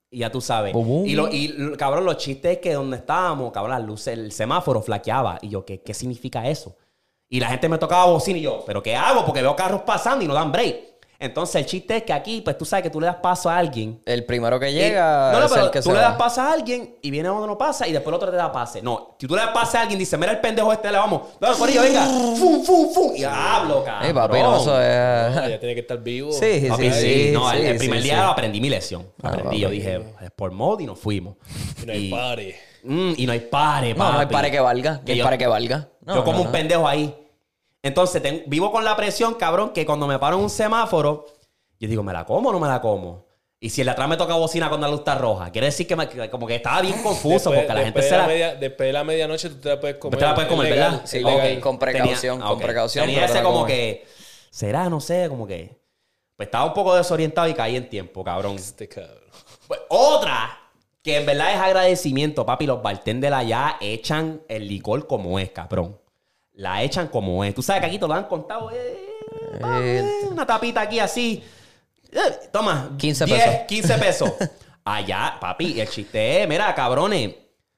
y 0.09 0.19
ya 0.19 0.31
tú 0.31 0.41
sabes. 0.41 0.73
Bum, 0.73 0.87
bum. 0.87 1.05
Y, 1.05 1.13
lo, 1.13 1.29
y 1.31 1.75
cabrón, 1.77 2.03
los 2.03 2.17
chistes 2.17 2.53
es 2.53 2.57
que 2.57 2.73
donde 2.73 2.97
estábamos, 2.97 3.51
cabrón, 3.51 3.71
las 3.77 3.83
luces, 3.87 4.17
el 4.17 4.31
semáforo 4.31 4.81
flaqueaba. 4.81 5.37
Y 5.41 5.49
yo, 5.49 5.63
¿qué, 5.65 5.81
¿qué 5.81 5.93
significa 5.93 6.47
eso? 6.47 6.75
Y 7.29 7.39
la 7.39 7.47
gente 7.49 7.69
me 7.69 7.77
tocaba 7.77 8.05
bocina 8.05 8.37
y 8.39 8.41
yo, 8.41 8.63
¿pero 8.65 8.81
qué 8.81 8.95
hago? 8.95 9.23
Porque 9.25 9.41
veo 9.41 9.55
carros 9.55 9.81
pasando 9.83 10.25
y 10.25 10.27
no 10.27 10.33
dan 10.33 10.51
break. 10.51 10.96
Entonces 11.19 11.55
el 11.55 11.65
chiste 11.65 11.97
es 11.97 12.03
que 12.03 12.13
aquí, 12.13 12.41
pues 12.41 12.57
tú 12.59 12.63
sabes 12.63 12.83
que 12.83 12.89
tú 12.91 13.01
le 13.01 13.07
das 13.07 13.15
paso 13.15 13.49
a 13.49 13.57
alguien. 13.57 13.99
El 14.05 14.23
primero 14.25 14.59
que 14.59 14.69
y- 14.69 14.73
llega 14.75 15.31
no, 15.31 15.39
no, 15.39 15.45
es 15.47 15.51
pero 15.51 15.65
el 15.65 15.71
que 15.71 15.79
tú 15.79 15.89
se 15.89 15.93
le 15.93 15.99
va. 15.99 16.09
das 16.09 16.15
paso 16.17 16.41
a 16.41 16.51
alguien 16.53 16.95
y 17.01 17.09
viene 17.09 17.31
uno 17.31 17.47
no 17.47 17.57
pasa 17.57 17.87
y 17.87 17.91
después 17.91 18.09
el 18.09 18.13
otro 18.17 18.29
te 18.29 18.37
da 18.37 18.51
pase. 18.51 18.83
No, 18.83 19.15
si 19.19 19.25
tú 19.25 19.35
le 19.35 19.41
das 19.41 19.49
pase 19.51 19.77
a 19.77 19.81
alguien, 19.81 19.97
dice, 19.97 20.15
mira 20.15 20.31
el 20.31 20.39
pendejo 20.39 20.71
este, 20.71 20.91
le 20.91 20.97
vamos. 20.99 21.21
No, 21.41 21.53
por 21.57 21.69
ello, 21.69 21.81
venga. 21.81 22.05
Fum, 22.05 22.63
fum, 22.63 22.93
fum. 22.93 23.15
Y 23.15 23.23
hablo, 23.23 23.83
cabrón. 23.83 24.05
Ey, 24.07 24.13
papi, 24.13 24.39
no, 24.39 24.57
eso 24.61 24.75
Ah, 24.75 25.41
es... 25.45 25.49
ya 25.53 25.59
tiene 25.59 25.73
que 25.73 25.81
estar 25.81 25.97
vivo. 26.03 26.31
Sí, 26.31 26.59
sí, 26.61 26.67
Papi, 26.69 26.91
sí. 26.91 27.01
sí, 27.01 27.31
no, 27.33 27.51
el, 27.51 27.61
sí, 27.61 27.65
el 27.65 27.77
primer 27.79 27.97
sí, 27.99 28.03
día 28.03 28.15
sí. 28.17 28.21
aprendí 28.29 28.61
mi 28.61 28.69
lección. 28.69 29.07
Aprendí, 29.23 29.59
yo 29.59 29.67
papi. 29.69 29.77
dije, 29.79 29.99
por 30.35 30.51
mode 30.51 30.83
y 30.83 30.85
nos 30.85 30.99
fuimos. 30.99 31.35
Y 31.81 31.85
no 31.87 31.93
hay 31.93 32.11
party. 32.11 32.53
Mm, 32.83 33.13
y 33.17 33.25
no 33.25 33.31
hay 33.31 33.39
pare, 33.39 33.93
No, 33.95 34.03
no 34.13 34.19
hay 34.19 34.25
papi. 34.27 34.33
pare 34.35 34.51
que 34.51 34.59
valga. 34.59 34.99
Que 34.99 35.05
Que 35.13 35.17
yo- 35.17 35.23
pare 35.23 35.37
que 35.39 35.47
valga. 35.47 35.89
No, 36.05 36.15
yo 36.15 36.23
como 36.23 36.37
no, 36.37 36.41
un 36.43 36.45
no. 36.47 36.51
pendejo 36.53 36.87
ahí. 36.87 37.13
Entonces, 37.83 38.21
vivo 38.47 38.71
con 38.71 38.83
la 38.83 38.95
presión, 38.95 39.35
cabrón, 39.35 39.71
que 39.71 39.85
cuando 39.85 40.07
me 40.07 40.19
paro 40.19 40.37
en 40.37 40.43
un 40.43 40.49
semáforo, 40.49 41.25
yo 41.79 41.87
digo, 41.87 42.03
¿me 42.03 42.13
la 42.13 42.25
como 42.25 42.49
o 42.49 42.51
no 42.53 42.59
me 42.59 42.67
la 42.67 42.81
como? 42.81 43.25
Y 43.59 43.69
si 43.71 43.81
el 43.81 43.85
de 43.85 43.91
atrás 43.91 44.07
me 44.07 44.17
toca 44.17 44.35
bocina 44.35 44.67
cuando 44.69 44.85
la 44.87 44.91
luz 44.91 44.99
está 45.01 45.15
roja, 45.15 45.51
quiere 45.51 45.67
decir 45.67 45.87
que, 45.87 45.95
me- 45.95 46.07
que 46.07 46.29
como 46.29 46.45
que 46.45 46.55
estaba 46.55 46.81
bien 46.81 47.01
confuso 47.01 47.49
Después- 47.49 47.59
porque 47.61 47.73
la 47.73 47.83
gente 47.85 48.01
después 48.01 48.05
se 48.05 48.11
de 48.11 48.17
la... 48.17 48.27
media- 48.27 48.55
después 48.55 48.87
de 48.87 48.93
la 48.93 49.03
medianoche 49.03 49.49
tú 49.49 49.55
te 49.55 49.69
la 49.69 49.79
puedes 49.79 49.97
comer. 49.97 50.19
te 50.19 50.25
la 50.25 50.35
puedes 50.35 50.49
comer, 50.49 50.69
legal, 50.71 50.91
¿verdad? 50.91 51.05
Sí, 51.07 51.17
es 51.17 51.23
con- 51.23 51.61
con 51.61 51.79
precaución, 51.79 52.39
con 52.41 52.59
precaución. 52.59 53.05
Tenía 53.05 53.25
ese 53.25 53.33
la 53.35 53.43
como 53.43 53.65
que, 53.65 54.05
será, 54.51 54.89
no 54.89 54.99
sé, 54.99 55.27
como 55.29 55.47
que... 55.47 55.75
Pues 56.35 56.47
estaba 56.47 56.65
un 56.65 56.73
poco 56.75 56.93
desorientado 56.95 57.47
y 57.47 57.55
caí 57.55 57.75
en 57.75 57.89
tiempo, 57.89 58.23
cabrón. 58.23 58.55
Este 58.57 58.87
cabrón. 58.87 59.17
Pues, 59.67 59.79
otra 59.89 60.59
que 61.01 61.17
en 61.17 61.25
verdad 61.25 61.51
es 61.53 61.59
agradecimiento, 61.59 62.45
papi. 62.45 62.67
Los 62.67 62.83
bartenders 62.83 63.35
allá 63.35 63.77
echan 63.81 64.43
el 64.47 64.67
licor 64.67 65.07
como 65.07 65.39
es, 65.39 65.49
cabrón. 65.49 65.97
La 66.57 66.81
echan 66.83 67.07
como 67.07 67.43
es. 67.43 67.53
Tú 67.55 67.61
sabes 67.61 67.81
que 67.81 67.87
aquí 67.87 67.99
te 67.99 68.07
lo 68.07 68.13
han 68.13 68.25
contado. 68.25 68.69
eh, 68.71 69.13
eh, 69.59 70.03
una 70.31 70.45
tapita 70.45 70.81
aquí 70.81 70.99
así. 70.99 71.43
Eh, 72.11 72.19
toma. 72.51 72.95
15 72.97 73.25
10, 73.25 73.37
pesos. 73.43 73.55
15 73.67 73.97
pesos. 73.99 74.31
Allá, 74.83 75.37
papi, 75.39 75.79
el 75.81 75.87
chiste 75.89 76.41
es, 76.43 76.47
mira, 76.47 76.73
cabrones. 76.73 77.33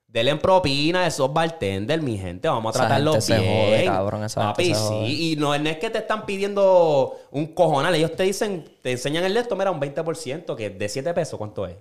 Denle 0.08 0.32
en 0.32 0.40
propina 0.40 1.02
a 1.04 1.08
esos 1.08 1.32
bartenders, 1.32 2.02
mi 2.02 2.18
gente. 2.18 2.48
Vamos 2.48 2.76
a 2.76 2.80
tratarlos 2.80 3.16
gente 3.16 3.28
se 3.28 3.40
bien. 3.40 3.66
jode, 3.66 3.86
cabrón, 3.86 4.24
esa 4.24 4.42
Papi, 4.42 4.74
se 4.74 4.74
jode. 4.74 5.06
sí. 5.08 5.32
Y 5.34 5.36
no, 5.36 5.56
no 5.58 5.70
es 5.70 5.78
que 5.78 5.90
te 5.92 6.00
están 6.00 6.26
pidiendo 6.26 7.16
un 7.32 7.48
cojonal. 7.54 7.94
Ellos 7.94 8.16
te 8.16 8.24
dicen, 8.24 8.66
te 8.82 8.92
enseñan 8.92 9.24
el 9.26 9.38
esto, 9.38 9.56
mira, 9.56 9.70
un 9.70 9.80
20%, 9.80 10.56
que 10.56 10.70
de 10.72 10.90
7 10.90 11.14
pesos, 11.14 11.38
¿cuánto 11.38 11.68
es? 11.68 11.76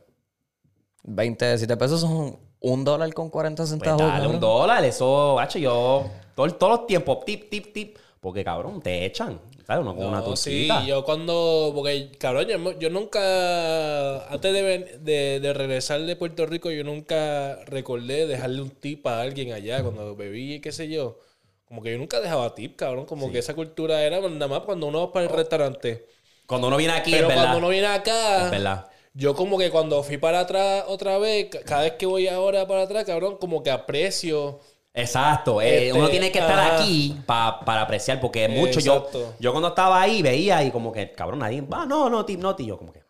27 1.05 1.77
pesos 1.77 2.01
son 2.03 2.39
un 2.61 2.85
dólar 2.85 3.13
con 3.15 3.31
40 3.31 3.63
Pues 3.63 3.71
centavos. 3.71 4.01
dale 4.01 4.13
cabrón. 4.15 4.35
un 4.35 4.41
dólar, 4.41 4.85
eso, 4.85 5.39
hacho, 5.39 5.59
yo 5.59 6.05
todo, 6.39 6.55
todos 6.55 6.79
los 6.79 6.87
tiempos, 6.87 7.25
tip, 7.25 7.51
tip, 7.51 7.73
tip, 7.73 7.97
porque 8.21 8.45
cabrón, 8.45 8.81
te 8.81 9.05
echan, 9.05 9.41
¿sabes? 9.67 9.83
Uno 9.83 9.95
con 9.97 10.07
una 10.07 10.21
No, 10.21 10.37
sí, 10.37 10.69
yo 10.87 11.05
cuando. 11.05 11.73
Porque, 11.75 12.11
cabrón, 12.19 12.47
yo, 12.49 12.79
yo 12.79 12.91
nunca. 12.91 14.27
Antes 14.33 14.53
de, 14.53 14.99
de, 15.01 15.41
de 15.41 15.53
regresar 15.53 16.01
de 16.03 16.17
Puerto 16.17 16.47
Rico, 16.47 16.71
yo 16.71 16.85
nunca 16.85 17.57
recordé 17.67 18.27
dejarle 18.27 18.63
un 18.63 18.71
tip 18.71 19.07
a 19.07 19.21
alguien 19.21 19.53
allá 19.53 19.83
cuando 19.83 20.17
bebí 20.17 20.55
y 20.55 20.61
qué 20.61 20.73
sé 20.73 20.89
yo. 20.89 21.19
Como 21.67 21.83
que 21.83 21.93
yo 21.93 21.99
nunca 21.99 22.21
dejaba 22.21 22.55
tip, 22.55 22.77
cabrón. 22.77 23.05
Como 23.07 23.31
que 23.31 23.39
esa 23.39 23.55
cultura 23.55 24.03
era 24.03 24.21
nada 24.21 24.49
más 24.49 24.61
cuando 24.61 24.87
uno 24.87 25.01
va 25.07 25.13
para 25.13 25.27
el 25.27 25.33
restaurante. 25.33 26.07
Cuando 26.47 26.69
uno 26.69 26.77
viene 26.79 26.95
aquí, 26.95 27.11
Pero 27.11 27.25
es 27.25 27.29
verdad. 27.29 27.43
cuando 27.45 27.59
uno 27.59 27.69
viene 27.69 27.87
acá. 27.89 28.45
Es 28.47 28.51
verdad. 28.51 28.87
Yo 29.15 29.35
como 29.35 29.59
que 29.59 29.71
cuando 29.71 30.03
fui 30.03 30.17
para 30.17 30.41
atrás 30.41 30.85
otra 30.89 31.19
vez, 31.19 31.49
ca- 31.51 31.61
cada 31.63 31.83
vez 31.83 31.93
que 31.93 32.07
voy 32.07 32.29
ahora 32.29 32.67
para 32.67 32.83
atrás, 32.83 33.05
cabrón, 33.05 33.37
como 33.39 33.63
que 33.63 33.71
aprecio. 33.71 34.61
Exacto, 35.01 35.63
eh, 35.63 35.87
Este, 35.89 35.99
uno 35.99 36.09
tiene 36.11 36.33
que 36.33 36.39
estar 36.41 36.59
ajá. 36.59 36.83
aquí 36.83 37.15
pa- 37.27 37.61
para 37.65 37.83
apreciar, 37.83 38.21
porque 38.21 38.49
mucho 38.49 38.81
yo, 38.81 38.97
Exacto. 38.97 39.35
yo 39.39 39.53
cuando 39.53 39.69
estaba 39.69 40.01
ahí 40.01 40.23
veía 40.23 40.63
y 40.65 40.71
como 40.71 40.93
que, 40.93 41.13
cabrón, 41.13 41.39
nadie, 41.41 41.61
va, 41.61 41.87
no, 41.87 42.11
no, 42.11 42.25
tip, 42.25 42.41
no, 42.41 42.57
yo 42.59 42.77
como 42.79 42.93
que, 42.93 43.03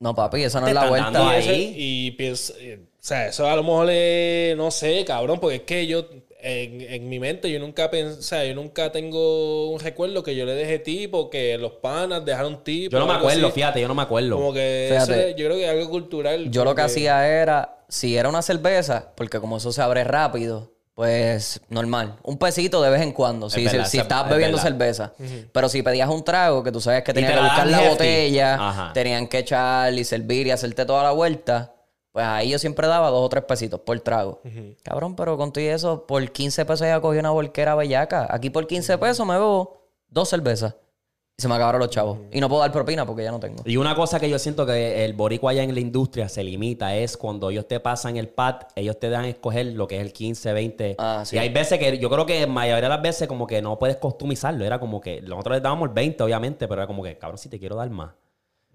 No, 0.00 0.14
papi, 0.14 0.44
esa 0.44 0.60
no 0.60 0.68
es 0.68 0.74
la 0.74 0.88
vuelta. 0.88 1.30
ahí. 1.30 1.38
ese- 1.44 1.72
y 1.76 2.10
pienso, 2.12 2.54
eh, 2.58 2.80
o 2.84 2.96
sea, 3.00 3.28
eso 3.28 3.48
a 3.48 3.56
lo 3.56 3.62
mejor 3.62 3.88
es, 3.90 4.56
no 4.56 4.70
sé, 4.70 5.04
cabrón, 5.04 5.40
porque 5.40 5.56
es 5.56 5.62
que 5.62 5.86
yo, 5.86 6.04
en, 6.40 6.80
en 6.82 7.08
mi 7.08 7.18
mente, 7.18 7.50
yo 7.50 7.58
nunca 7.58 7.90
pensé, 7.90 8.18
o 8.18 8.22
sea, 8.22 8.44
yo 8.44 8.54
nunca 8.54 8.92
tengo 8.92 9.70
un 9.70 9.80
recuerdo 9.80 10.22
que 10.22 10.36
yo 10.36 10.44
le 10.44 10.52
deje 10.54 10.78
tipo, 10.78 11.30
que 11.30 11.58
los 11.58 11.72
panas 11.72 12.24
dejaron 12.24 12.62
tipo. 12.62 12.92
yo 12.92 13.00
no 13.00 13.06
me 13.06 13.14
acuerdo, 13.14 13.46
así. 13.46 13.54
fíjate, 13.56 13.80
yo 13.80 13.88
no 13.88 13.94
me 13.94 14.02
acuerdo. 14.02 14.36
Como 14.36 14.52
que 14.52 14.94
eso 14.94 15.12
yo 15.30 15.46
creo 15.46 15.56
que 15.56 15.64
es 15.64 15.70
algo 15.70 15.88
cultural. 15.90 16.50
Yo 16.50 16.64
lo 16.64 16.74
que 16.74 16.82
hacía 16.82 17.26
era, 17.26 17.78
si 17.88 18.16
era 18.16 18.28
una 18.28 18.42
cerveza, 18.42 19.12
porque 19.16 19.40
como 19.40 19.56
eso 19.56 19.72
se 19.72 19.82
abre 19.82 20.04
rápido, 20.04 20.77
pues 20.98 21.60
normal. 21.68 22.16
Un 22.24 22.38
pesito 22.38 22.82
de 22.82 22.90
vez 22.90 23.02
en 23.02 23.12
cuando, 23.12 23.48
si, 23.48 23.62
verdad, 23.64 23.86
si 23.86 23.98
es- 23.98 24.02
estabas 24.02 24.24
es 24.26 24.30
bebiendo 24.32 24.56
verdad. 24.56 24.68
cerveza. 24.68 25.12
Pero 25.52 25.68
si 25.68 25.80
pedías 25.84 26.10
un 26.10 26.24
trago, 26.24 26.64
que 26.64 26.72
tú 26.72 26.80
sabes 26.80 27.04
que 27.04 27.12
te 27.12 27.20
tenías 27.20 27.34
que 27.34 27.36
la 27.36 27.42
buscar 27.44 27.66
la 27.68 27.78
hefty. 27.84 27.88
botella, 27.90 28.54
Ajá. 28.68 28.92
tenían 28.92 29.28
que 29.28 29.38
echar 29.38 29.92
y 29.94 30.02
servir 30.02 30.48
y 30.48 30.50
hacerte 30.50 30.84
toda 30.84 31.04
la 31.04 31.12
vuelta, 31.12 31.72
pues 32.10 32.26
ahí 32.26 32.50
yo 32.50 32.58
siempre 32.58 32.88
daba 32.88 33.10
dos 33.10 33.24
o 33.24 33.28
tres 33.28 33.44
pesitos 33.44 33.78
por 33.78 34.00
trago. 34.00 34.40
Cabrón, 34.82 35.14
pero 35.14 35.36
con 35.36 35.52
todo 35.52 35.62
y 35.62 35.68
eso, 35.68 36.04
por 36.04 36.32
15 36.32 36.64
pesos 36.64 36.84
ya 36.84 37.00
cogí 37.00 37.20
una 37.20 37.30
volquera 37.30 37.76
bellaca. 37.76 38.26
Aquí 38.28 38.50
por 38.50 38.66
15 38.66 38.98
pesos 38.98 39.24
me 39.24 39.34
bebo 39.34 39.80
dos 40.08 40.28
cervezas. 40.28 40.74
Y 41.38 41.42
se 41.42 41.46
me 41.46 41.54
acabaron 41.54 41.78
los 41.80 41.90
chavos. 41.90 42.18
Y 42.32 42.40
no 42.40 42.48
puedo 42.48 42.62
dar 42.62 42.72
propina 42.72 43.06
porque 43.06 43.22
ya 43.22 43.30
no 43.30 43.38
tengo. 43.38 43.62
Y 43.64 43.76
una 43.76 43.94
cosa 43.94 44.18
que 44.18 44.28
yo 44.28 44.40
siento 44.40 44.66
que 44.66 45.04
el 45.04 45.12
boricua 45.12 45.52
allá 45.52 45.62
en 45.62 45.72
la 45.72 45.78
industria 45.78 46.28
se 46.28 46.42
limita 46.42 46.96
es 46.96 47.16
cuando 47.16 47.50
ellos 47.50 47.68
te 47.68 47.78
pasan 47.78 48.16
el 48.16 48.28
pad, 48.28 48.62
ellos 48.74 48.98
te 48.98 49.08
dan 49.08 49.22
a 49.24 49.28
escoger 49.28 49.66
lo 49.66 49.86
que 49.86 49.98
es 49.98 50.02
el 50.02 50.12
15, 50.12 50.52
20. 50.52 50.96
Ah, 50.98 51.22
sí. 51.24 51.36
Y 51.36 51.38
hay 51.38 51.50
veces 51.50 51.78
que 51.78 51.96
yo 51.96 52.10
creo 52.10 52.26
que 52.26 52.44
mayoría 52.48 52.82
de 52.82 52.88
las 52.88 53.00
veces 53.00 53.28
como 53.28 53.46
que 53.46 53.62
no 53.62 53.78
puedes 53.78 53.98
customizarlo. 53.98 54.64
Era 54.64 54.80
como 54.80 55.00
que 55.00 55.22
nosotros 55.22 55.54
les 55.54 55.62
dábamos 55.62 55.90
el 55.90 55.94
20, 55.94 56.24
obviamente, 56.24 56.66
pero 56.66 56.80
era 56.80 56.88
como 56.88 57.04
que, 57.04 57.16
cabrón, 57.16 57.38
si 57.38 57.48
te 57.48 57.60
quiero 57.60 57.76
dar 57.76 57.88
más. 57.88 58.10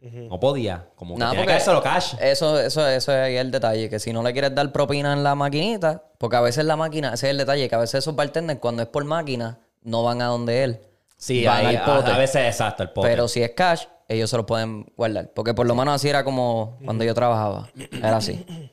No 0.02 0.40
podía. 0.40 0.88
Como 0.96 1.16
que 1.16 1.20
Nada, 1.20 1.32
tenía 1.32 1.46
que 1.46 1.52
porque 1.52 1.66
dárselo 1.66 1.84
cash. 1.84 2.16
Eso, 2.22 2.58
eso, 2.58 2.88
eso 2.88 3.12
es 3.12 3.18
ahí 3.18 3.36
el 3.36 3.52
detalle, 3.52 3.90
que 3.90 4.00
si 4.00 4.14
no 4.14 4.24
le 4.24 4.32
quieres 4.32 4.56
dar 4.56 4.72
propina 4.72 5.12
en 5.12 5.24
la 5.24 5.36
maquinita, 5.36 6.04
porque 6.18 6.38
a 6.38 6.42
veces 6.42 6.64
la 6.64 6.78
máquina, 6.78 7.14
ese 7.14 7.28
es 7.28 7.32
el 7.32 7.38
detalle, 7.40 7.68
que 7.68 7.76
a 7.76 7.80
veces 7.80 7.96
esos 7.96 8.16
bartenders 8.16 8.62
cuando 8.62 8.84
es 8.84 8.88
por 8.88 9.04
máquina, 9.04 9.60
no 9.82 10.04
van 10.04 10.22
a 10.22 10.28
donde 10.28 10.64
él. 10.64 10.80
Sí, 11.24 11.46
van 11.46 11.66
ahí, 11.66 11.76
al 11.78 11.86
pote. 11.86 12.12
a, 12.12 12.16
a 12.16 12.18
veces 12.18 12.48
exacto, 12.48 12.84
el 12.84 12.90
pote. 12.90 13.08
Pero 13.08 13.30
si 13.30 13.42
es 13.42 13.52
cash, 13.52 13.86
ellos 14.10 14.30
se 14.30 14.36
lo 14.36 14.46
pueden 14.46 14.86
guardar. 14.98 15.32
Porque 15.34 15.54
por 15.54 15.66
lo 15.66 15.74
menos 15.74 15.96
así 15.96 16.10
era 16.10 16.26
como 16.26 16.78
cuando 16.84 17.06
yo 17.06 17.14
trabajaba. 17.14 17.70
Era 17.92 18.18
así. 18.18 18.46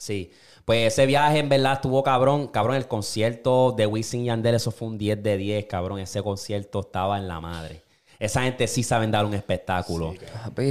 Sí. 0.00 0.30
Pues 0.64 0.92
ese 0.92 1.06
viaje 1.06 1.40
en 1.40 1.48
verdad 1.48 1.72
estuvo 1.72 2.04
cabrón. 2.04 2.46
Cabrón, 2.48 2.76
el 2.76 2.86
concierto 2.86 3.72
de 3.72 3.84
Wisin 3.86 4.20
y 4.20 4.26
Yandel, 4.26 4.54
eso 4.54 4.70
fue 4.70 4.86
un 4.86 4.96
10 4.96 5.20
de 5.24 5.36
10, 5.36 5.64
cabrón. 5.64 5.98
Ese 5.98 6.22
concierto 6.22 6.80
estaba 6.80 7.18
en 7.18 7.26
la 7.26 7.40
madre. 7.40 7.82
Esa 8.18 8.42
gente 8.42 8.66
sí 8.66 8.82
saben 8.82 9.12
dar 9.12 9.24
un 9.24 9.34
espectáculo. 9.34 10.12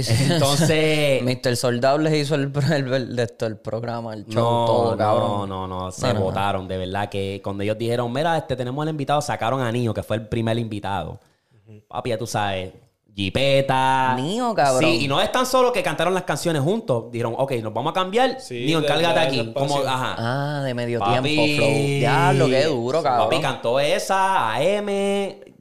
Sí. 0.02 0.12
Entonces... 0.30 1.22
Mr. 1.46 1.56
Soldado 1.56 1.96
les 1.98 2.12
hizo 2.14 2.34
el, 2.34 2.52
el, 2.72 2.92
el- 2.92 3.18
el 3.40 3.56
programa, 3.58 4.12
el 4.12 4.26
show, 4.26 4.34
No, 4.34 4.66
todo, 4.66 4.90
no, 4.92 4.96
cabrón. 4.98 5.48
no, 5.48 5.66
no, 5.66 5.90
se 5.90 6.02
No, 6.08 6.12
no, 6.12 6.18
no. 6.20 6.24
votaron, 6.26 6.68
de 6.68 6.76
verdad 6.76 7.08
que 7.08 7.40
cuando 7.42 7.62
ellos 7.62 7.78
dijeron, 7.78 8.12
mira, 8.12 8.36
este 8.36 8.54
tenemos 8.54 8.82
al 8.82 8.90
invitado, 8.90 9.22
sacaron 9.22 9.62
a 9.62 9.72
Nio, 9.72 9.94
que 9.94 10.02
fue 10.02 10.16
el 10.16 10.28
primer 10.28 10.58
invitado. 10.58 11.20
Papi, 11.88 12.10
ya 12.10 12.18
tú 12.18 12.26
sabes, 12.26 12.72
Jipeta. 13.14 14.14
Nio, 14.16 14.54
cabrón. 14.54 14.84
Sí, 14.90 15.04
y 15.04 15.08
no 15.08 15.20
es 15.20 15.32
tan 15.32 15.46
solo 15.46 15.72
que 15.72 15.82
cantaron 15.82 16.12
las 16.14 16.22
canciones 16.24 16.62
juntos. 16.62 17.10
Dijeron, 17.10 17.34
ok, 17.36 17.52
nos 17.62 17.72
vamos 17.72 17.90
a 17.90 17.94
cambiar. 17.94 18.40
Sí, 18.40 18.64
Nio, 18.66 18.78
encárgate 18.78 19.20
aquí. 19.20 19.52
Como, 19.54 19.78
ajá. 19.78 20.14
Ah, 20.18 20.62
de 20.64 20.74
medio 20.74 20.98
Papi. 21.00 21.34
tiempo, 21.34 21.56
flow. 21.64 21.76
Diablo, 21.98 22.46
qué 22.46 22.64
duro, 22.64 23.02
cabrón. 23.02 23.28
Papi 23.28 23.40
cantó 23.42 23.80
esa, 23.80 24.54
AM, 24.54 24.88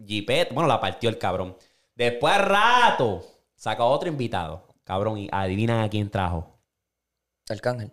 Jipet. 0.06 0.54
Bueno, 0.54 0.68
la 0.68 0.80
partió 0.80 1.10
el 1.10 1.18
cabrón. 1.18 1.56
Después, 1.98 2.32
al 2.34 2.44
rato, 2.46 3.26
sacó 3.56 3.86
otro 3.88 4.08
invitado. 4.08 4.68
Cabrón, 4.84 5.18
y 5.18 5.28
adivinan 5.32 5.80
a 5.84 5.90
quién 5.90 6.10
trajo. 6.12 6.60
Arcángel. 7.50 7.92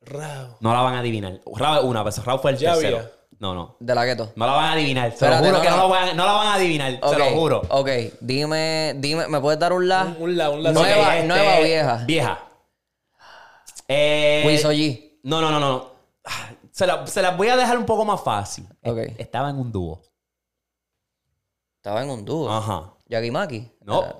Rao. 0.00 0.56
No 0.60 0.72
la 0.72 0.80
van 0.80 0.94
a 0.94 1.00
adivinar. 1.00 1.40
Raúl 1.54 1.78
es 1.78 1.84
una, 1.84 2.04
pero 2.04 2.22
Raúl 2.24 2.40
fue 2.40 2.50
el 2.52 2.56
Ya 2.58 2.72
tercero. 2.72 2.96
había. 2.98 3.12
No, 3.38 3.54
no. 3.54 3.76
De 3.80 3.94
la 3.94 4.04
gueto. 4.06 4.32
No 4.34 4.46
la 4.46 4.52
van 4.52 4.64
a 4.64 4.72
adivinar. 4.72 5.08
Se 5.10 5.14
Espérate, 5.26 5.42
lo 5.42 5.46
juro 5.48 5.58
no, 5.58 5.62
que 5.62 5.68
no, 5.70 5.76
no. 5.76 5.82
lo 5.82 5.88
van 5.90 6.08
a- 6.08 6.14
no 6.14 6.24
la 6.26 6.32
van 6.32 6.46
a 6.48 6.54
adivinar. 6.54 7.00
Se 7.08 7.18
lo 7.18 7.24
juro. 7.26 7.62
Ok, 7.68 7.88
dime, 8.20 8.94
dime, 8.96 9.28
¿me 9.28 9.40
puedes 9.40 9.60
dar 9.60 9.72
un 9.74 9.86
la? 9.86 10.04
Un, 10.04 10.16
un 10.22 10.36
la, 10.36 10.50
un 10.50 10.62
la. 10.62 10.72
Nueva- 10.72 10.88
Ok, 11.08 11.12
este, 11.14 11.26
nueva 11.28 11.58
o 11.58 11.62
vieja. 11.62 11.96
Vieja. 12.06 12.38
Eh, 13.86 14.42
Wiso 14.46 14.72
G. 14.72 15.18
No, 15.24 15.40
no, 15.40 15.50
no, 15.50 15.60
no. 15.60 15.90
Ah, 16.24 16.50
Se, 16.72 16.86
la- 16.86 17.06
se 17.06 17.22
las 17.22 17.36
voy 17.36 17.48
a 17.48 17.56
dejar 17.56 17.76
un 17.78 17.86
poco 17.86 18.04
más 18.04 18.20
fácil. 18.22 18.66
Ok. 18.84 18.98
Estaba 19.18 19.50
en 19.50 19.56
un 19.58 19.70
dúo. 19.70 20.00
Estaba 21.76 22.02
en 22.02 22.10
un 22.10 22.24
dúo. 22.24 22.50
Ajá. 22.50 22.92
Yagimaki. 23.08 23.70
No. 23.82 24.02
Era- 24.04 24.16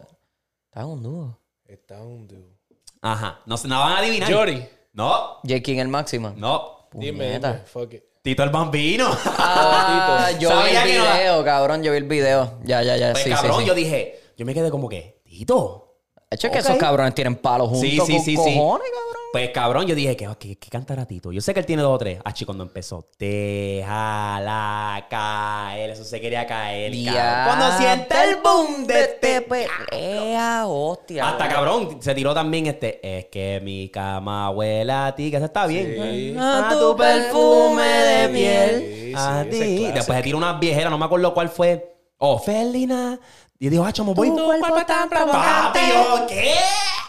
Estaba 0.67 0.87
en 0.87 0.93
un 0.93 1.03
dúo. 1.03 1.39
Está 1.65 2.03
un 2.03 2.27
dúo. 2.29 2.59
Ajá. 3.03 3.41
No, 3.47 3.57
se- 3.57 3.69
no 3.69 3.79
van 3.79 3.93
a 3.93 3.99
adivinar. 3.99 4.33
Jory. 4.33 4.69
No. 4.93 5.39
J. 5.47 5.61
King 5.63 5.79
el 5.79 5.89
máximo. 5.89 6.33
No. 6.37 6.89
Dime, 6.93 7.19
Puñeta. 7.25 7.53
dime. 7.53 7.65
Fuck 7.67 7.95
it. 7.95 8.05
Tito 8.23 8.43
el 8.43 8.51
Bambino. 8.51 9.09
Ah, 9.25 10.31
yo 10.41 10.49
vi 10.51 10.55
Sabía 10.55 10.83
el 10.85 10.91
que 10.91 10.99
no 10.99 11.05
la- 11.05 11.17
video, 11.19 11.45
cabrón. 11.45 11.83
Yo 11.83 11.93
vi 11.93 11.99
el 11.99 12.05
video. 12.05 12.59
Ya, 12.65 12.83
ya, 12.83 12.97
ya. 12.97 13.13
Pues, 13.13 13.25
sí, 13.25 13.31
cabrón, 13.31 13.57
sí, 13.57 13.61
sí. 13.63 13.67
yo 13.69 13.75
dije, 13.75 14.21
yo 14.37 14.45
me 14.47 14.55
quedé 14.55 14.71
como 14.71 14.89
que, 14.89 15.21
Tito. 15.25 15.85
De 16.31 16.35
hecho, 16.35 16.49
es 16.49 16.53
que 16.53 16.59
Ok. 16.59 16.65
esos 16.65 16.79
cabrones 16.79 17.15
tienen 17.15 17.37
palos 17.37 17.69
juntos. 17.69 17.83
Sí, 17.89 17.91
sí, 17.93 17.99
con 17.99 18.09
sí, 18.25 18.37
sí. 18.37 18.37
cojones, 18.37 18.89
cabrón. 18.91 19.18
Pues 19.31 19.51
cabrón, 19.51 19.87
yo 19.87 19.95
dije, 19.95 20.17
¿qué, 20.17 20.27
qué, 20.39 20.57
qué 20.57 20.71
cantará 20.71 21.05
Tito? 21.05 21.31
Yo 21.33 21.43
sé 21.43 21.53
que 21.53 21.61
él 21.61 21.67
tiene 21.67 21.83
dos 21.83 21.95
o 21.95 21.99
tres. 21.99 22.19
Achi, 22.25 22.47
cuando 22.47 22.65
empezó, 22.65 23.09
déjala 23.19 25.07
caer. 25.11 25.91
Eso 25.91 26.03
se 26.03 26.19
quería 26.19 26.47
caer. 26.47 26.93
cabrón. 27.05 27.45
Cuando 27.45 27.77
siente 27.79 28.15
el 28.25 28.37
boom 28.37 28.87
de 28.87 29.01
este 29.03 29.43
pelea, 29.43 30.67
hostia. 30.67 31.29
Hasta 31.29 31.47
cabrón, 31.47 31.99
se 32.01 32.15
tiró 32.15 32.33
también 32.33 32.69
este. 32.69 33.01
Es 33.19 33.27
que 33.27 33.61
mi 33.63 33.91
cama 33.91 34.49
huele 34.51 34.93
a 34.93 35.15
ti, 35.15 35.31
que 35.31 35.37
eso 35.37 35.47
está 35.47 35.67
bien. 35.67 35.95
Sí. 36.01 36.35
A 36.39 36.71
tu 36.79 36.97
perfume 36.97 37.83
de 37.87 38.29
miel. 38.29 38.81
Sí, 38.81 39.13
a 39.15 39.45
sí, 39.45 39.51
ti. 39.51 39.87
Después 39.93 40.17
se 40.17 40.23
tiró 40.23 40.39
unas 40.39 40.59
viejeras, 40.59 40.91
no 40.91 40.97
me 40.97 41.05
acuerdo 41.05 41.35
cuál 41.35 41.51
fue. 41.51 41.97
Oh, 42.17 42.39
Felina. 42.39 43.21
Y 43.59 43.69
dijo, 43.69 43.85
ah, 43.85 43.93
chamo, 43.93 44.15
voy. 44.15 44.31
Tu 44.31 44.43
cuerpo 44.43 44.75
tan 44.87 45.09
Papi, 45.09 45.25
provocante. 45.25 45.81
yo, 45.93 46.27
¿qué? 46.29 46.55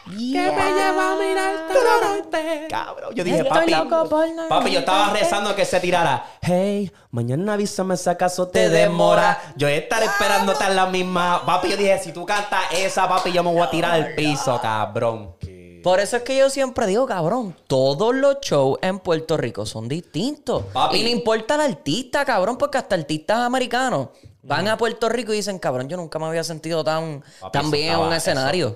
Que 0.09 0.51
me 0.51 0.71
lleva 0.73 1.11
a 1.11 1.15
mirarte. 1.15 2.67
Cabrón, 2.69 3.13
yo 3.15 3.23
dije, 3.23 3.37
Estoy 3.37 3.49
papi. 3.49 3.71
loco 3.71 4.09
por 4.09 4.29
no 4.29 4.47
Papi, 4.47 4.71
yo 4.71 4.79
estaba 4.79 5.11
rezando 5.11 5.55
que 5.55 5.65
se 5.65 5.79
tirara. 5.79 6.25
Hey, 6.41 6.91
mañana 7.11 7.53
avísame 7.53 7.95
si 7.97 8.09
acaso 8.09 8.47
te 8.47 8.69
demora. 8.69 9.39
Yo 9.55 9.67
estaré 9.67 10.05
esperándote 10.05 10.63
en 10.65 10.75
la 10.75 10.85
misma. 10.87 11.43
Papi, 11.45 11.69
yo 11.69 11.77
dije, 11.77 11.99
si 11.99 12.11
tú 12.11 12.25
cantas 12.25 12.61
esa, 12.71 13.07
papi, 13.07 13.31
yo 13.31 13.43
me 13.43 13.51
voy 13.51 13.61
a 13.61 13.69
tirar 13.69 13.91
al 13.91 14.15
piso, 14.15 14.59
cabrón. 14.61 15.35
Por 15.83 15.99
eso 15.99 16.17
es 16.17 16.23
que 16.23 16.35
yo 16.37 16.49
siempre 16.49 16.87
digo, 16.87 17.05
cabrón, 17.05 17.55
todos 17.67 18.13
los 18.13 18.39
shows 18.41 18.79
en 18.81 18.99
Puerto 18.99 19.37
Rico 19.37 19.65
son 19.65 19.87
distintos. 19.87 20.63
Papi. 20.73 20.97
Y 20.97 21.03
no 21.03 21.09
importa 21.09 21.55
el 21.55 21.61
artista, 21.61 22.25
cabrón, 22.25 22.57
porque 22.57 22.77
hasta 22.77 22.95
artistas 22.95 23.39
americanos 23.39 24.09
van 24.41 24.67
a 24.67 24.77
Puerto 24.77 25.07
Rico 25.07 25.33
y 25.33 25.37
dicen, 25.37 25.59
cabrón, 25.59 25.87
yo 25.87 25.95
nunca 25.97 26.19
me 26.19 26.25
había 26.25 26.43
sentido 26.43 26.83
tan, 26.83 27.23
Papi, 27.39 27.51
tan 27.57 27.71
bien 27.71 27.93
en 27.93 27.99
un 27.99 28.13
escenario. 28.13 28.75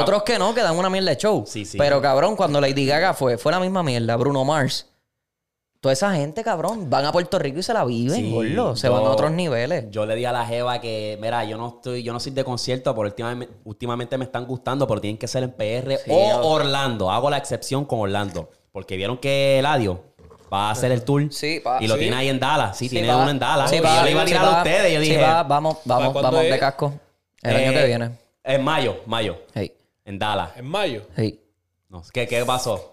Otros 0.00 0.22
que 0.22 0.38
no, 0.38 0.54
que 0.54 0.62
dan 0.62 0.76
una 0.76 0.90
mierda 0.90 1.10
de 1.10 1.16
show. 1.16 1.44
Sí, 1.46 1.64
sí. 1.64 1.78
Pero 1.78 2.00
cabrón, 2.02 2.36
cuando 2.36 2.60
Lady 2.60 2.86
Gaga 2.86 3.14
fue, 3.14 3.38
fue 3.38 3.52
la 3.52 3.60
misma 3.60 3.82
mierda, 3.82 4.16
Bruno 4.16 4.44
Mars. 4.44 4.90
Toda 5.80 5.92
esa 5.92 6.14
gente, 6.14 6.42
cabrón, 6.42 6.88
van 6.88 7.04
a 7.04 7.12
Puerto 7.12 7.38
Rico 7.38 7.58
y 7.58 7.62
se 7.62 7.74
la 7.74 7.84
viven, 7.84 8.16
Sí, 8.16 8.30
gordo. 8.32 8.74
Se 8.74 8.86
yo- 8.86 8.94
van 8.94 9.04
a 9.04 9.10
otros 9.10 9.30
niveles. 9.32 9.84
Yo 9.90 10.06
le 10.06 10.16
di 10.16 10.24
a 10.24 10.32
la 10.32 10.46
Jeva 10.46 10.80
que, 10.80 11.18
mira, 11.20 11.44
yo 11.44 11.58
no 11.58 11.68
estoy, 11.76 12.02
yo 12.02 12.12
no 12.14 12.20
soy 12.20 12.32
de 12.32 12.42
concierto, 12.42 12.94
pero 12.94 13.06
últimamente, 13.08 13.54
últimamente 13.64 14.16
me 14.16 14.24
están 14.24 14.46
gustando, 14.46 14.86
pero 14.86 15.00
tienen 15.02 15.18
que 15.18 15.28
ser 15.28 15.42
en 15.42 15.52
PR 15.52 15.98
Sí, 15.98 16.10
o 16.10 16.28
yo- 16.30 16.40
Orlando. 16.46 17.10
Hago 17.10 17.28
la 17.28 17.36
excepción 17.36 17.84
con 17.84 18.00
Orlando. 18.00 18.48
Porque 18.72 18.96
vieron 18.96 19.18
que 19.18 19.58
Eladio 19.58 20.02
va 20.50 20.68
a 20.68 20.70
hacer 20.70 20.90
el 20.90 21.02
tour. 21.04 21.26
Sí, 21.30 21.60
pa. 21.62 21.76
Y 21.82 21.86
lo 21.86 21.94
Sí. 21.94 22.00
tiene 22.00 22.16
ahí 22.16 22.28
en 22.30 22.40
Dallas. 22.40 22.78
Sí, 22.78 22.88
tiene 22.88 23.08
va. 23.08 23.18
uno 23.18 23.30
en 23.30 23.38
Dallas. 23.38 23.68
Sí, 23.68 23.76
y 23.76 23.80
va. 23.80 23.98
yo 23.98 24.04
le 24.04 24.10
iba 24.12 24.22
a 24.22 24.24
tirar 24.24 24.44
a 24.46 24.56
ustedes. 24.58 24.92
Yo 24.94 25.00
Sí, 25.02 25.08
dije. 25.10 25.20
va. 25.22 25.42
vamos, 25.42 25.78
vamos, 25.84 26.14
vamos 26.14 26.40
de 26.42 26.58
casco. 26.58 26.94
El 27.42 27.56
eh, 27.56 27.66
año 27.66 27.78
que 27.78 27.86
viene. 27.86 28.10
En 28.42 28.64
mayo, 28.64 28.96
mayo. 29.04 29.36
Hey, 29.54 29.70
En 30.04 30.18
Dallas. 30.18 30.50
En 30.56 30.66
mayo. 30.66 31.06
hey. 31.16 31.40
No, 31.88 32.02
¿qué, 32.12 32.26
¿Qué 32.26 32.44
pasó? 32.44 32.90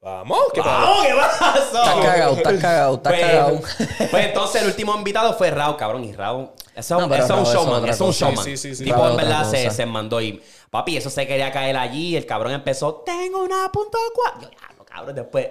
Vamos, 0.00 0.38
¿qué 0.52 0.60
pasó? 0.60 0.80
¡Vamos! 0.80 1.06
¿Qué 1.06 1.14
pasó? 1.14 1.82
Estás 1.82 2.04
cagado, 2.04 2.36
estás 2.36 2.60
cagado, 2.60 2.94
estás 2.96 3.12
Pues, 3.12 3.24
cagado. 3.24 3.60
pues 4.10 4.26
entonces 4.26 4.62
el 4.62 4.68
último 4.68 4.96
invitado 4.96 5.32
fue 5.34 5.50
Raúl, 5.50 5.76
cabrón. 5.76 6.04
Y 6.04 6.12
Raúl, 6.12 6.50
eso, 6.74 7.06
No, 7.06 7.14
es 7.14 7.30
un 7.30 7.44
showman, 7.44 7.88
es 7.88 8.00
un 8.00 8.10
showman. 8.10 8.44
Sí, 8.44 8.56
sí, 8.56 8.74
sí, 8.74 8.84
tipo, 8.84 9.08
en 9.08 9.16
verdad 9.16 9.48
se, 9.48 9.70
se 9.70 9.86
mandó 9.86 10.20
y 10.20 10.42
papi, 10.70 10.96
eso 10.96 11.08
se 11.08 11.26
quería 11.26 11.52
caer 11.52 11.76
allí. 11.76 12.16
El 12.16 12.26
cabrón 12.26 12.52
empezó, 12.52 12.94
tengo 13.06 13.42
una 13.44 13.70
punto 13.70 13.96
cuatro. 14.14 14.42
Yo, 14.42 14.48
diablo, 14.50 14.84
cabrón, 14.84 15.14
después, 15.14 15.46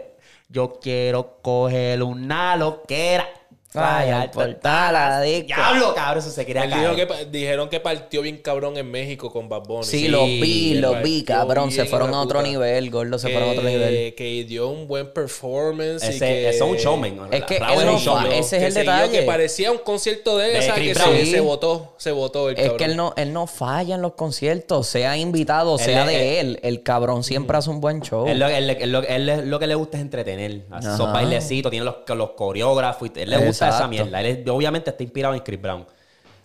yo 0.49 0.79
quiero 0.81 1.37
coger 1.41 2.03
una 2.03 2.55
loquera. 2.57 3.27
Vaya, 3.73 4.21
al 4.23 4.31
portal, 4.31 4.95
adicto. 4.97 5.55
Diablo, 5.55 5.93
cabrón, 5.95 6.19
eso 6.19 6.29
se 6.29 6.45
quería 6.45 6.63
Él 6.65 6.71
caer. 6.71 7.07
que 7.07 7.25
dijeron 7.31 7.69
que 7.69 7.79
partió 7.79 8.21
bien 8.21 8.37
cabrón 8.39 8.75
en 8.77 8.91
México 8.91 9.31
con 9.31 9.47
Bad 9.47 9.63
Bunny. 9.63 9.85
Sí, 9.85 9.99
Sí, 10.01 10.07
los 10.09 10.25
vi, 10.25 10.71
él 10.73 10.81
los 10.81 10.91
partió 10.93 11.09
vi, 11.09 11.23
cabrón. 11.23 11.71
Se 11.71 11.85
fueron 11.85 12.13
a 12.13 12.19
otro 12.21 12.39
puta. 12.39 12.49
nivel, 12.49 12.89
gordo, 12.89 13.17
se 13.17 13.27
que, 13.27 13.33
fueron 13.33 13.49
a 13.49 13.53
otro 13.53 13.63
nivel. 13.63 14.13
que 14.15 14.43
dio 14.43 14.67
un 14.67 14.87
buen 14.87 15.13
performance. 15.13 16.03
y 16.03 16.07
Ese, 16.09 16.19
que, 16.19 16.49
eso 16.49 16.65
es 16.65 16.71
un 16.71 16.77
showman. 16.77 17.19
Es 17.31 17.43
que 17.45 17.57
él 17.57 17.63
es 17.77 17.83
un 17.85 17.95
showman. 17.97 18.31
ese 18.33 18.57
es 18.57 18.63
el 18.63 18.73
detalle. 18.73 19.19
Que 19.19 19.25
parecía 19.25 19.71
un 19.71 19.77
concierto 19.77 20.37
de, 20.37 20.47
De 20.49 20.59
esa 20.59 20.73
Chris 20.73 20.97
que 20.97 21.25
se, 21.25 21.31
se 21.31 21.39
votó, 21.39 21.93
se 21.97 22.11
votó 22.11 22.49
el 22.49 22.55
Es 22.57 22.61
cabrón. 22.63 22.77
que 22.77 22.83
él 22.85 22.97
no, 22.97 23.13
él 23.15 23.31
no 23.31 23.47
falla 23.47 23.95
en 23.95 24.01
los 24.01 24.13
conciertos, 24.13 24.87
sea 24.87 25.15
invitado, 25.17 25.77
Él 25.77 25.85
sea 25.85 26.05
de 26.05 26.39
él. 26.41 26.59
El 26.63 26.83
cabrón 26.83 27.23
siempre 27.23 27.57
hace 27.57 27.69
un 27.69 27.79
buen 27.79 28.01
show. 28.01 28.27
Él 28.27 28.39
lo, 28.39 28.47
él- 28.47 28.69
él 28.69 28.91
lo- 28.91 29.03
él 29.03 29.49
lo 29.49 29.59
que 29.59 29.67
le 29.67 29.75
gusta 29.75 29.95
es 29.97 30.01
entretener. 30.01 30.63
Hace 30.71 30.89
esos 30.93 31.11
bailecitos, 31.13 31.69
tiene 31.69 31.85
los, 31.85 31.95
los 32.09 32.31
coreógrafos. 32.31 33.09
Y 33.15 33.19
él 33.21 33.29
le 33.29 33.37
gusta 33.37 33.60
esa 33.69 33.77
Exacto. 33.85 33.89
mierda. 33.89 34.21
Él 34.21 34.25
es- 34.43 34.49
obviamente 34.49 34.89
está 34.89 35.03
inspirado 35.03 35.33
en 35.33 35.41
Chris 35.41 35.61
Brown. 35.61 35.85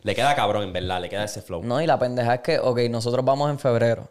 Le 0.02 0.14
queda 0.14 0.34
cabrón, 0.34 0.62
en 0.64 0.72
verdad. 0.72 1.00
Le 1.00 1.08
queda 1.08 1.24
ese 1.24 1.42
flow. 1.42 1.62
No, 1.64 1.80
y 1.80 1.86
la 1.86 1.98
pendeja 1.98 2.34
es 2.34 2.40
que, 2.40 2.58
ok, 2.58 2.78
nosotros 2.90 3.24
vamos 3.24 3.50
en 3.50 3.58
febrero. 3.58 4.08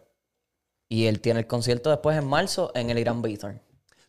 Y 0.90 1.06
él 1.08 1.20
tiene 1.22 1.40
el 1.40 1.48
concierto 1.48 1.90
después 1.90 2.18
en 2.18 2.26
marzo 2.28 2.72
en 2.76 2.90
el 2.90 2.98
Irán 3.00 3.22
Bithorn. 3.22 3.62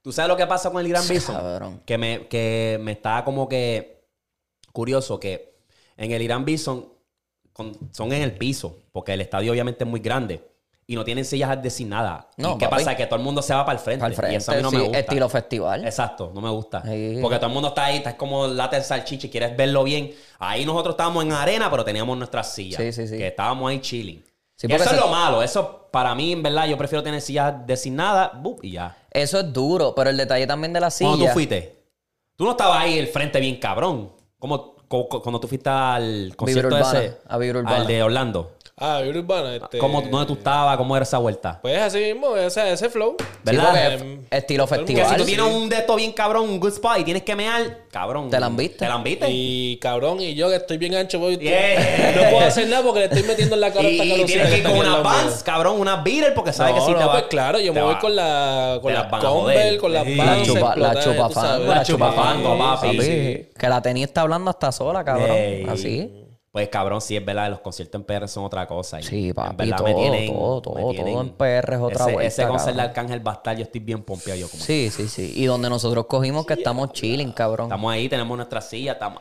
¿Tú 0.03 0.13
sabes 0.13 0.29
lo 0.29 0.37
que 0.37 0.47
pasa 0.47 0.71
con 0.71 0.81
el 0.85 0.89
Gran 0.89 1.07
Bison? 1.09 1.81
Que 1.85 1.99
me, 1.99 2.29
que 2.29 2.79
me 2.81 2.93
está 2.93 3.25
como 3.25 3.49
que 3.49 4.05
curioso 4.73 5.19
que 5.19 5.57
en 5.97 6.13
el 6.13 6.23
Irán 6.23 6.45
Bison 6.45 6.87
con- 7.53 7.77
son 7.93 8.13
en 8.13 8.23
el 8.23 8.37
piso, 8.37 8.79
porque 8.93 9.15
el 9.15 9.21
estadio 9.21 9.51
obviamente 9.53 9.85
es 9.85 9.91
muy 9.91 10.01
grande. 10.01 10.45
Y 10.89 10.95
no 10.95 11.05
tienen 11.05 11.25
sillas 11.25 11.61
designadas. 11.61 12.27
No, 12.37 12.55
¿Y 12.55 12.59
qué 12.59 12.69
papi. 12.69 12.85
pasa? 12.85 12.97
Que 12.97 13.07
todo 13.07 13.17
el 13.19 13.25
mundo 13.25 13.43
se 13.43 13.53
va 13.53 13.65
para 13.65 13.77
el 13.79 13.85
frente. 13.85 14.05
Frente, 14.13 14.33
y 14.35 14.37
eso 14.37 14.53
a 14.53 14.55
mí 14.55 14.63
no 14.63 14.71
sí, 14.71 14.77
me 14.77 14.83
gusta. 14.85 14.99
estilo 15.01 15.29
festival. 15.29 15.85
Exacto, 15.85 16.31
no 16.35 16.41
me 16.41 16.51
gusta. 16.51 16.83
Sí. 16.83 17.19
Porque 17.21 17.37
todo 17.39 17.49
el 17.49 17.53
mundo 17.55 17.69
está 17.71 17.87
ahí, 17.87 17.97
está 17.97 18.17
como 18.17 18.47
lata 18.47 18.77
el 18.77 18.85
salchicha 18.85 19.27
y 19.27 19.31
quieres 19.31 19.57
verlo 19.57 19.83
bien. 19.85 20.13
Ahí 20.39 20.65
nosotros 20.65 20.93
estábamos 20.93 21.25
en 21.25 21.33
arena, 21.33 21.71
pero 21.71 21.85
teníamos 21.85 22.17
nuestras 22.17 22.53
sillas. 22.55 22.81
Sí, 22.81 22.93
sí, 22.93 23.09
sí. 23.09 23.19
Que 23.19 23.27
estábamos 23.29 23.69
ahí 23.71 23.81
chilling. 23.81 24.25
Sí, 24.55 24.69
eso 24.71 24.85
es 24.95 24.97
lo 25.01 25.09
malo. 25.09 25.43
Eso, 25.43 25.89
para 25.91 26.15
mí, 26.15 26.33
en 26.33 26.43
verdad, 26.43 26.67
yo 26.67 26.79
prefiero 26.79 27.03
tener 27.03 27.21
sillas 27.21 27.55
designadas 27.67 28.31
bup, 28.41 28.65
y 28.65 28.73
ya. 28.73 28.97
Eso 29.11 29.41
es 29.41 29.53
duro, 29.53 29.95
pero 29.95 30.09
el 30.11 30.17
detalle 30.17 30.47
también 30.47 30.73
de 30.73 30.81
la 30.81 30.91
silla. 30.91 31.11
Cuando 31.11 31.27
tú 31.27 31.33
fuiste, 31.33 31.83
tú 32.37 32.45
no 32.45 32.53
estabas 32.53 32.79
ahí 32.81 32.99
el 32.99 33.09
frente 33.09 33.41
bien 33.41 33.57
cabrón. 33.59 34.13
Como 34.39 34.77
co- 34.89 35.09
co- 35.09 35.21
cuando 35.21 35.41
tú 35.41 35.49
fuiste 35.49 35.69
al 35.69 36.33
concierto 36.37 36.79
ese. 36.79 37.19
a 37.27 37.37
Vibra 37.39 37.59
Urbana. 37.59 37.77
Al 37.77 37.87
de 37.87 38.03
Orlando. 38.03 38.53
Ah, 38.79 39.01
Vibra 39.03 39.21
Urbana. 39.21 39.57
Este, 39.57 39.79
¿Cómo, 39.79 40.03
¿Dónde 40.03 40.27
tú 40.27 40.35
estabas? 40.35 40.77
¿Cómo 40.77 40.95
era 40.95 41.05
esa 41.05 41.17
vuelta? 41.17 41.59
Pues 41.63 41.81
así 41.81 41.99
mismo, 41.99 42.37
ese 42.37 42.91
flow. 42.91 43.17
Sí, 43.19 43.25
¿Verdad? 43.43 43.97
porque 43.99 44.27
estilo 44.31 44.67
mundo- 44.67 44.85
Que 44.85 44.93
si 44.93 44.95
festival. 44.97 45.17
tú 45.17 45.25
tienes 45.25 45.47
un 45.47 45.69
de 45.71 45.77
esto 45.77 45.97
bien 45.97 46.13
cabrón, 46.13 46.43
un 46.51 46.61
good 46.61 46.73
spot 46.75 46.99
y 46.99 47.05
tienes 47.05 47.23
que 47.23 47.35
mear, 47.35 47.85
cabrón. 47.91 48.29
¿Te 48.29 48.39
la 48.39 48.45
han 48.47 48.57
visto? 48.59 48.77
¿Te 48.77 48.87
la 48.87 48.95
han 48.97 49.03
visto? 49.03 49.25
Y 49.31 49.79
cabrón, 49.81 50.21
y 50.21 50.35
yo 50.35 50.51
que 50.51 50.57
estoy 50.57 50.77
bien 50.77 50.95
ancho, 50.95 51.19
voy, 51.19 51.39
Yeah. 51.39 52.13
no 52.17 52.31
puedo 52.31 52.47
hacer 52.47 52.69
nada 52.69 52.83
porque 52.83 52.99
le 53.01 53.07
estoy 53.07 53.23
metiendo 53.23 53.55
en 53.55 53.61
la 53.63 53.73
cara 53.73 53.89
esta 53.89 54.05
Y, 54.05 54.25
tienes 54.27 54.51
que 54.51 54.59
ir 54.59 54.63
con 54.65 54.77
unas. 54.77 55.03
Vans, 55.03 55.43
cabrón, 55.43 55.81
unas 55.81 56.05
beater, 56.05 56.35
porque 56.35 56.53
sabes 56.53 56.75
no, 56.75 56.81
que 56.81 56.87
si 56.87 56.93
no, 56.93 56.99
te 56.99 57.05
va... 57.07 57.13
pues 57.13 57.25
claro, 57.31 57.59
yo 57.59 57.73
me 57.73 57.81
voy 57.81 57.95
con 57.95 58.15
la 58.15 58.79
con 58.83 58.93
las 58.93 59.05
Converse, 59.07 59.79
con 59.79 59.93
las 59.95 60.05
Vans 60.05 60.47
chupa, 60.47 60.77
la 60.77 61.01
chupafango, 61.03 61.65
la 61.67 61.83
chupafango, 61.83 62.59
papi. 62.59 62.99
Que 63.59 63.69
la 63.71 63.81
tenis 63.81 64.05
está 64.09 64.21
hablando 64.21 64.51
hasta 64.51 64.71
sola, 64.71 65.03
cabrón. 65.03 65.31
Así. 65.71 66.25
Pues 66.57 66.71
cabrón, 66.71 67.03
sí 67.03 67.15
es 67.15 67.23
verdad, 67.23 67.51
los 67.51 67.61
conciertos 67.61 67.99
en 68.01 68.05
PR 68.07 68.27
son 68.29 68.45
otra 68.45 68.67
cosa. 68.67 68.99
y 68.99 69.03
Sí, 69.03 69.29
en 69.29 69.35
papi, 69.35 69.57
verdad 69.69 69.77
todo, 69.77 69.93
todo, 69.93 70.63
todo, 70.63 70.95
todo 70.95 71.21
en 71.21 71.29
PR 71.35 71.75
es 71.75 71.81
otra 71.83 72.05
ese, 72.07 72.13
vuelta, 72.15 72.23
Ese 72.29 72.47
concierto 72.47 72.81
de. 72.81 72.89
Arcángel 72.89 73.27
va 73.27 73.33
a 73.33 73.35
estar, 73.35 73.55
yo 73.59 73.63
estoy 73.65 73.81
bien 73.83 74.03
pompeado 74.03 74.41
yo 74.41 74.49
como... 74.49 74.63
Sí, 74.63 74.89
sí, 74.91 75.07
sí. 75.07 75.35
Y 75.37 75.45
donde 75.45 75.69
nosotros 75.69 76.07
cogimos 76.07 76.47
que 76.47 76.55
estamos 76.55 76.93
chilling, 76.95 77.33
cabrón. 77.33 77.67
Estamos 77.67 77.93
ahí, 77.93 78.09
tenemos 78.09 78.35
nuestra 78.39 78.63
silla, 78.63 78.93
estamos... 78.93 79.21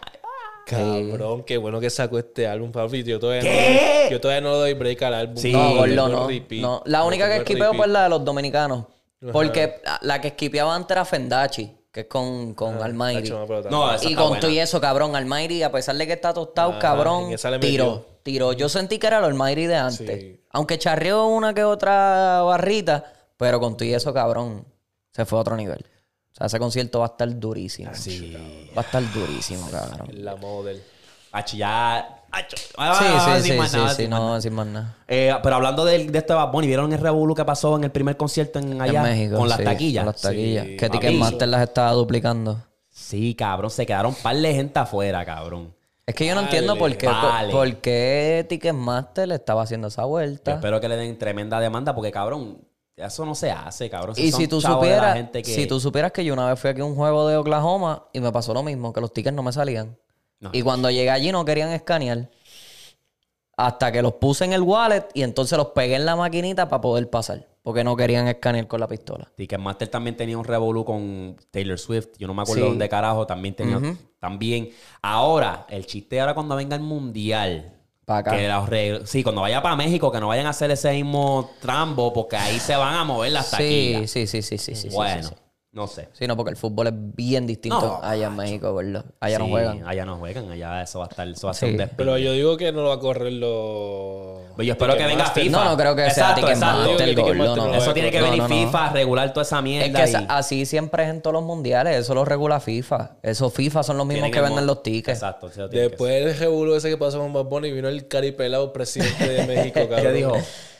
Cabrón, 0.65 1.43
qué 1.43 1.57
bueno 1.57 1.79
que 1.81 1.89
sacó 1.89 2.17
este 2.17 2.47
álbum, 2.47 2.71
papi. 2.71 3.03
Yo 3.03 3.19
todavía, 3.19 3.41
¿Qué? 3.41 4.05
No, 4.05 4.11
yo 4.11 4.21
todavía 4.21 4.41
no 4.41 4.51
le 4.53 4.57
doy 4.59 4.73
break 4.73 5.01
al 5.03 5.13
álbum. 5.13 5.35
Sí. 5.37 5.51
No, 5.51 5.69
Sí, 5.69 5.75
gordo, 5.75 6.07
no. 6.07 6.29
no. 6.61 6.81
La 6.85 7.03
única 7.03 7.25
que 7.25 7.31
Tengo 7.31 7.43
esquipeo 7.43 7.73
fue 7.73 7.87
la 7.87 8.03
de 8.03 8.09
los 8.09 8.23
dominicanos. 8.25 8.85
Porque 9.31 9.81
la- 9.83 9.99
la 10.01 10.21
que 10.21 10.29
esquipeaba 10.29 10.73
antes 10.75 10.91
era 10.95 11.03
Fendachi, 11.05 11.71
que 11.95 12.01
es 12.01 12.07
con, 12.07 12.53
con 12.55 12.83
Almighty. 12.83 13.29
Tacho, 13.29 13.47
no, 13.69 13.95
Y 14.03 14.15
con 14.15 14.27
buena. 14.27 14.41
todo 14.41 14.51
y 14.51 14.59
eso, 14.59 14.81
cabrón, 14.81 15.15
Almighty, 15.15 15.63
a 15.63 15.71
pesar 15.71 15.95
de 15.95 16.05
que 16.05 16.11
está 16.11 16.33
tostado, 16.33 16.77
cabrón, 16.77 17.33
tiró, 17.61 18.05
tiró. 18.21 18.51
Yo 18.51 18.67
sentí 18.67 18.99
que 18.99 19.07
era 19.07 19.19
el 19.19 19.23
Almighty 19.23 19.65
de 19.65 19.77
antes. 19.77 20.19
Sí. 20.19 20.41
Aunque 20.49 20.77
charreó 20.77 21.27
una 21.27 21.53
que 21.53 21.63
otra 21.63 22.41
barrita, 22.41 23.13
pero 23.37 23.61
con 23.61 23.77
todo 23.77 23.87
y 23.87 23.93
eso, 23.93 24.13
cabrón, 24.13 24.67
se 25.13 25.23
fue 25.23 25.37
a 25.37 25.41
otro 25.41 25.55
nivel. 25.55 25.85
O 26.33 26.35
sea, 26.35 26.47
ese 26.47 26.59
concierto 26.59 26.99
va 26.99 27.05
a 27.05 27.09
estar 27.11 27.39
durísimo. 27.39 27.91
Sí. 27.93 28.35
Va 28.77 28.81
a 28.81 28.85
estar 28.85 29.13
durísimo, 29.13 29.65
cabrón. 29.71 30.09
La 30.11 30.35
model. 30.35 30.83
Ya... 31.53 32.24
Sí, 32.49 32.65
Ah, 32.77 33.37
sí, 33.41 33.49
sí, 33.51 33.57
más 33.57 33.71
sí, 33.71 33.77
nada, 33.77 33.89
sí, 33.89 33.95
sin 33.95 34.09
más 34.09 34.19
no, 34.19 34.27
nada. 34.27 34.41
sin 34.41 34.53
más 34.53 34.67
nada. 34.67 34.95
Eh, 35.07 35.33
pero 35.41 35.55
hablando 35.55 35.85
de, 35.85 36.05
de 36.07 36.17
este 36.17 36.33
Bad 36.33 36.51
Bunny, 36.51 36.67
¿vieron 36.67 36.91
el 36.91 36.99
revolú 36.99 37.33
que 37.35 37.45
pasó 37.45 37.75
en 37.77 37.83
el 37.85 37.91
primer 37.91 38.17
concierto 38.17 38.59
en 38.59 38.81
allá? 38.81 38.99
en 38.99 39.03
México. 39.17 39.37
Con 39.37 39.47
las 39.49 39.57
sí, 39.59 39.63
taquillas. 39.63 40.03
Con 40.03 40.13
las 40.13 40.21
taquillas. 40.21 40.65
Sí, 40.65 40.77
que. 40.77 40.89
Ticketmaster 40.89 41.47
las 41.47 41.61
estaba 41.63 41.91
duplicando. 41.93 42.61
Sí, 42.89 43.35
cabrón, 43.35 43.69
se 43.71 43.85
quedaron 43.85 44.13
un 44.15 44.21
par 44.21 44.35
de 44.35 44.53
gente 44.53 44.79
afuera, 44.79 45.25
cabrón. 45.25 45.73
Es 46.07 46.13
que 46.15 46.25
yo 46.25 46.35
no 46.35 46.41
Vale, 46.41 46.47
entiendo 46.55 46.77
por 46.77 46.95
qué, 46.97 47.07
vale. 47.07 47.51
por, 47.51 47.67
por 47.71 47.77
qué 47.81 48.45
Ticketmaster 48.47 49.27
le 49.27 49.35
estaba 49.35 49.63
haciendo 49.63 49.87
esa 49.87 50.03
Yo 50.03 50.07
vuelta. 50.09 50.53
espero 50.53 50.79
que 50.79 50.87
le 50.87 50.97
den 50.97 51.17
tremenda 51.17 51.59
demanda 51.59 51.95
porque, 51.95 52.11
cabrón, 52.11 52.59
eso 52.95 53.25
no 53.25 53.33
se 53.35 53.49
hace, 53.51 53.89
cabrón. 53.89 54.15
Y 54.17 54.31
si 54.31 54.47
tú 54.47 54.61
supieras, 54.61 55.15
gente 55.15 55.41
que- 55.41 55.53
si 55.53 55.65
tú 55.67 55.79
supieras 55.79 56.11
que 56.11 56.23
yo 56.23 56.33
una 56.33 56.47
vez 56.47 56.59
fui 56.59 56.69
aquí 56.69 56.81
a 56.81 56.85
un 56.85 56.95
juego 56.95 57.27
de 57.27 57.37
Oklahoma 57.37 58.03
y 58.13 58.19
me 58.19 58.31
pasó 58.31 58.53
lo 58.53 58.61
mismo, 58.63 58.93
que 58.93 59.01
los 59.01 59.11
tickets 59.11 59.35
no 59.35 59.41
me 59.43 59.51
salían. 59.51 59.97
No. 60.39 60.49
Y 60.53 60.61
cuando 60.61 60.89
llegué 60.89 61.09
allí 61.09 61.31
no 61.31 61.45
querían 61.45 61.69
escanear. 61.71 62.29
Hasta 63.57 63.91
que 63.91 64.01
los 64.01 64.13
puse 64.15 64.43
en 64.43 64.51
el 64.53 64.61
wallet 64.61 65.05
y 65.13 65.23
entonces 65.23 65.57
los 65.57 65.67
pegué 65.67 65.95
en 65.95 66.05
la 66.05 66.15
maquinita 66.17 66.67
para 66.67 66.81
poder 66.81 67.09
pasar. 67.09 67.47
Porque 67.63 67.83
no 67.83 67.95
querían 67.95 68.27
escanear 68.27 68.67
con 68.67 68.79
la 68.81 68.87
pistola. 68.87 69.31
Ticketmaster 69.35 69.87
también 69.87 70.15
tenía 70.17 70.37
un 70.37 70.43
revolú 70.43 70.83
con 70.85 71.35
Taylor 71.51 71.79
Swift. 71.79 72.09
Yo 72.19 72.27
no 72.27 72.33
me 72.33 72.41
acuerdo 72.43 72.63
Sí. 72.65 72.69
dónde 72.69 72.89
carajo. 72.89 73.25
También 73.25 73.55
tenía... 73.55 73.79
También... 74.19 74.69
Ahora, 75.01 75.65
el 75.69 75.85
chiste 75.85 76.19
ahora 76.19 76.33
cuando 76.35 76.55
venga 76.55 76.75
el 76.75 76.81
Mundial... 76.83 77.71
Pa' 78.03 78.17
acá. 78.19 78.31
Que 78.37 78.47
los 78.47 79.09
Sí, 79.09 79.23
cuando 79.23 79.41
vaya 79.41 79.63
para 79.63 79.75
México, 79.75 80.11
que 80.11 80.19
no 80.19 80.27
vayan 80.27 80.45
a 80.45 80.49
hacer 80.49 80.69
ese 80.69 80.91
mismo 80.91 81.49
trambo, 81.59 82.13
porque 82.13 82.35
ahí 82.37 82.59
se 82.59 82.75
van 82.75 82.93
a 82.93 83.03
mover 83.03 83.31
las 83.31 83.47
Sí, 83.47 83.51
taquillas. 83.53 84.11
sí, 84.11 84.27
sí, 84.27 84.41
sí, 84.43 84.57
sí, 84.59 84.89
bueno, 84.89 85.23
sí. 85.29 85.35
No 85.75 85.85
sé. 85.87 86.07
Sí, 86.13 86.25
no, 86.25 86.35
porque 86.35 86.49
el 86.51 86.57
fútbol 86.57 86.87
es 86.87 86.93
bien 86.95 87.45
distinto 87.45 87.79
No, 87.79 87.99
allá 88.01 88.27
en 88.27 88.35
México, 88.35 88.73
¿verdad? 88.73 89.05
Allá 89.19 89.37
no 89.39 89.47
juegan. 89.49 89.87
Allá 89.87 90.05
no 90.05 90.15
juegan, 90.17 90.49
allá 90.49 90.81
eso 90.81 90.99
va 90.99 91.05
a 91.05 91.09
estar, 91.09 91.27
eso 91.27 91.45
va 91.47 91.51
a 91.51 91.53
ser 91.53 91.69
Sí. 91.69 91.77
un. 91.77 91.89
Pero 91.97 92.17
yo 92.17 92.31
digo 92.31 92.57
que 92.57 92.71
no 92.71 92.81
lo 92.81 92.89
va 92.89 92.95
a 92.95 92.99
correr 92.99 93.33
los. 93.33 94.41
Pues 94.55 94.65
yo 94.67 94.73
espero 94.73 94.95
que 94.97 95.05
venga. 95.05 95.25
FIFA. 95.27 95.49
No, 95.51 95.65
no 95.65 95.77
creo 95.77 95.95
que 95.95 96.09
sea 96.11 96.29
Exacto, 96.31 96.41
Ticketmaster, 96.41 96.85
que 96.85 96.91
gordo, 97.13 97.23
Ticketmaster 97.23 97.57
no. 97.63 97.67
no 97.67 97.75
Eso 97.75 97.93
tiene 97.93 98.11
que 98.11 98.21
venir 98.21 98.37
No, 98.41 98.47
no, 98.47 98.55
no. 98.55 98.65
FIFA 98.65 98.85
a 98.85 98.93
regular 98.93 99.33
toda 99.33 99.41
esa 99.43 99.57
Es 99.57 99.63
mierda. 99.63 99.99
que 99.99 100.03
esa- 100.09 100.21
y- 100.21 100.25
así 100.29 100.65
siempre 100.65 101.03
es 101.03 101.09
en 101.09 101.21
todos 101.21 101.33
los 101.33 101.43
mundiales. 101.43 101.97
Eso 101.97 102.15
lo 102.15 102.23
regula 102.25 102.59
FIFA. 102.59 103.17
Esos 103.21 103.53
FIFA 103.53 103.83
son 103.83 103.97
los 103.97 104.05
mismos 104.07 104.31
que 104.31 104.41
venden 104.41 104.65
los 104.65 104.81
tickets. 104.81 105.17
Exacto. 105.17 105.49
que 105.51 105.77
Después 105.77 106.23
del 106.25 106.37
revuelo 106.37 106.75
ese 106.77 106.89
que 106.89 106.97
pasó 106.97 107.19
con 107.19 107.33
Bad 107.33 107.45
Bunny, 107.45 107.71
vino 107.71 107.89
el 107.89 108.07
caripelado 108.07 108.71
presidente 108.71 109.27
de 109.27 109.45
México, 109.45 109.79
cabrón. 109.89 110.13
dijo? 110.13 110.37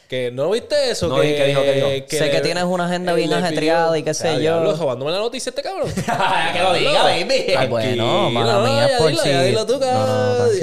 Que 0.07 0.29
no 0.31 0.51
viste 0.51 0.91
eso. 0.91 1.07
No 1.07 1.15
que, 1.19 1.21
vi, 1.31 1.35
¿qué 1.35 1.45
dijo, 1.47 1.61
qué 1.63 1.73
dijo? 1.73 1.87
Sé 2.09 2.29
que 2.29 2.41
tienes 2.41 2.63
una 2.65 2.85
agenda 2.85 3.13
bien 3.13 3.33
ajetreada 3.33 3.97
y 3.97 4.03
qué 4.03 4.13
sé 4.13 4.33
yo. 4.33 4.39
diablo, 4.39 4.75
robándome 4.75 5.11
la 5.11 5.17
noticia 5.17 5.49
este 5.49 5.63
cabrón. 5.63 5.91
Que 6.53 6.59
lo 6.61 6.73
diga, 6.73 7.03
baby. 7.03 7.53
Ah, 7.57 7.65
bueno, 7.65 8.29
mala 8.29 8.53
no, 8.53 8.61
mía, 8.61 8.89
por 8.99 9.09
dilo, 9.09 9.21
si- 9.23 9.29
dilo 9.29 9.65
tú, 9.65 9.73
No, 9.73 9.79
no, 9.79 9.85
cabrón. 9.85 10.55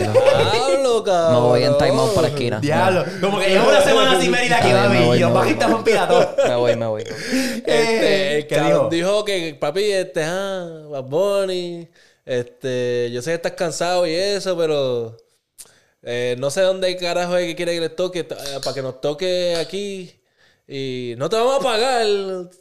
Diablo, 0.53 1.05
cabrón. 1.05 1.33
Me 1.35 1.41
voy 1.49 1.63
en 1.65 1.77
timeout 1.79 2.15
para 2.15 2.29
la 2.29 2.35
esquina. 2.35 2.61
Diablo. 2.61 3.05
Como 3.21 3.41
que 3.41 3.49
llevo 3.49 3.69
una 3.69 3.81
semana 3.83 4.21
sin 4.21 4.31
venir 4.31 4.55
aquí, 4.55 4.73
baby. 4.73 5.05
voy, 5.07 5.17
Y 5.19 5.21
los 5.21 5.31
me 5.31 5.35
voy. 5.35 5.43
bajistas 5.45 5.71
son 5.71 5.85
piratas. 5.85 6.29
Me 6.49 6.55
voy, 6.57 6.77
me 6.77 6.87
voy. 6.87 7.03
Este, 7.03 8.37
el 8.39 8.47
¿Qué 8.47 8.55
cabrón 8.57 8.91
dijo? 8.91 9.09
dijo? 9.11 9.25
que, 9.25 9.57
papi, 9.59 9.83
este, 9.91 10.23
ah, 10.25 10.69
Bad 10.89 11.05
Bunny, 11.05 11.89
este, 12.25 13.11
yo 13.13 13.21
sé 13.23 13.31
que 13.31 13.35
estás 13.35 13.53
cansado 13.53 14.07
y 14.07 14.15
eso, 14.15 14.57
pero 14.57 15.17
eh, 16.03 16.37
no 16.39 16.51
sé 16.51 16.63
dónde 16.63 16.97
carajo 16.97 17.37
es 17.37 17.47
que 17.47 17.57
quiere 17.57 17.75
que 17.75 17.81
les 17.81 17.97
toque, 17.97 18.21
eh, 18.21 18.27
para 18.63 18.75
que 18.75 18.83
nos 18.83 19.01
toque 19.01 19.57
aquí. 19.57 20.19
Y 20.67 21.15
no 21.19 21.29
te 21.29 21.37
vamos 21.37 21.57
a 21.57 21.61
pagar. 21.61 22.07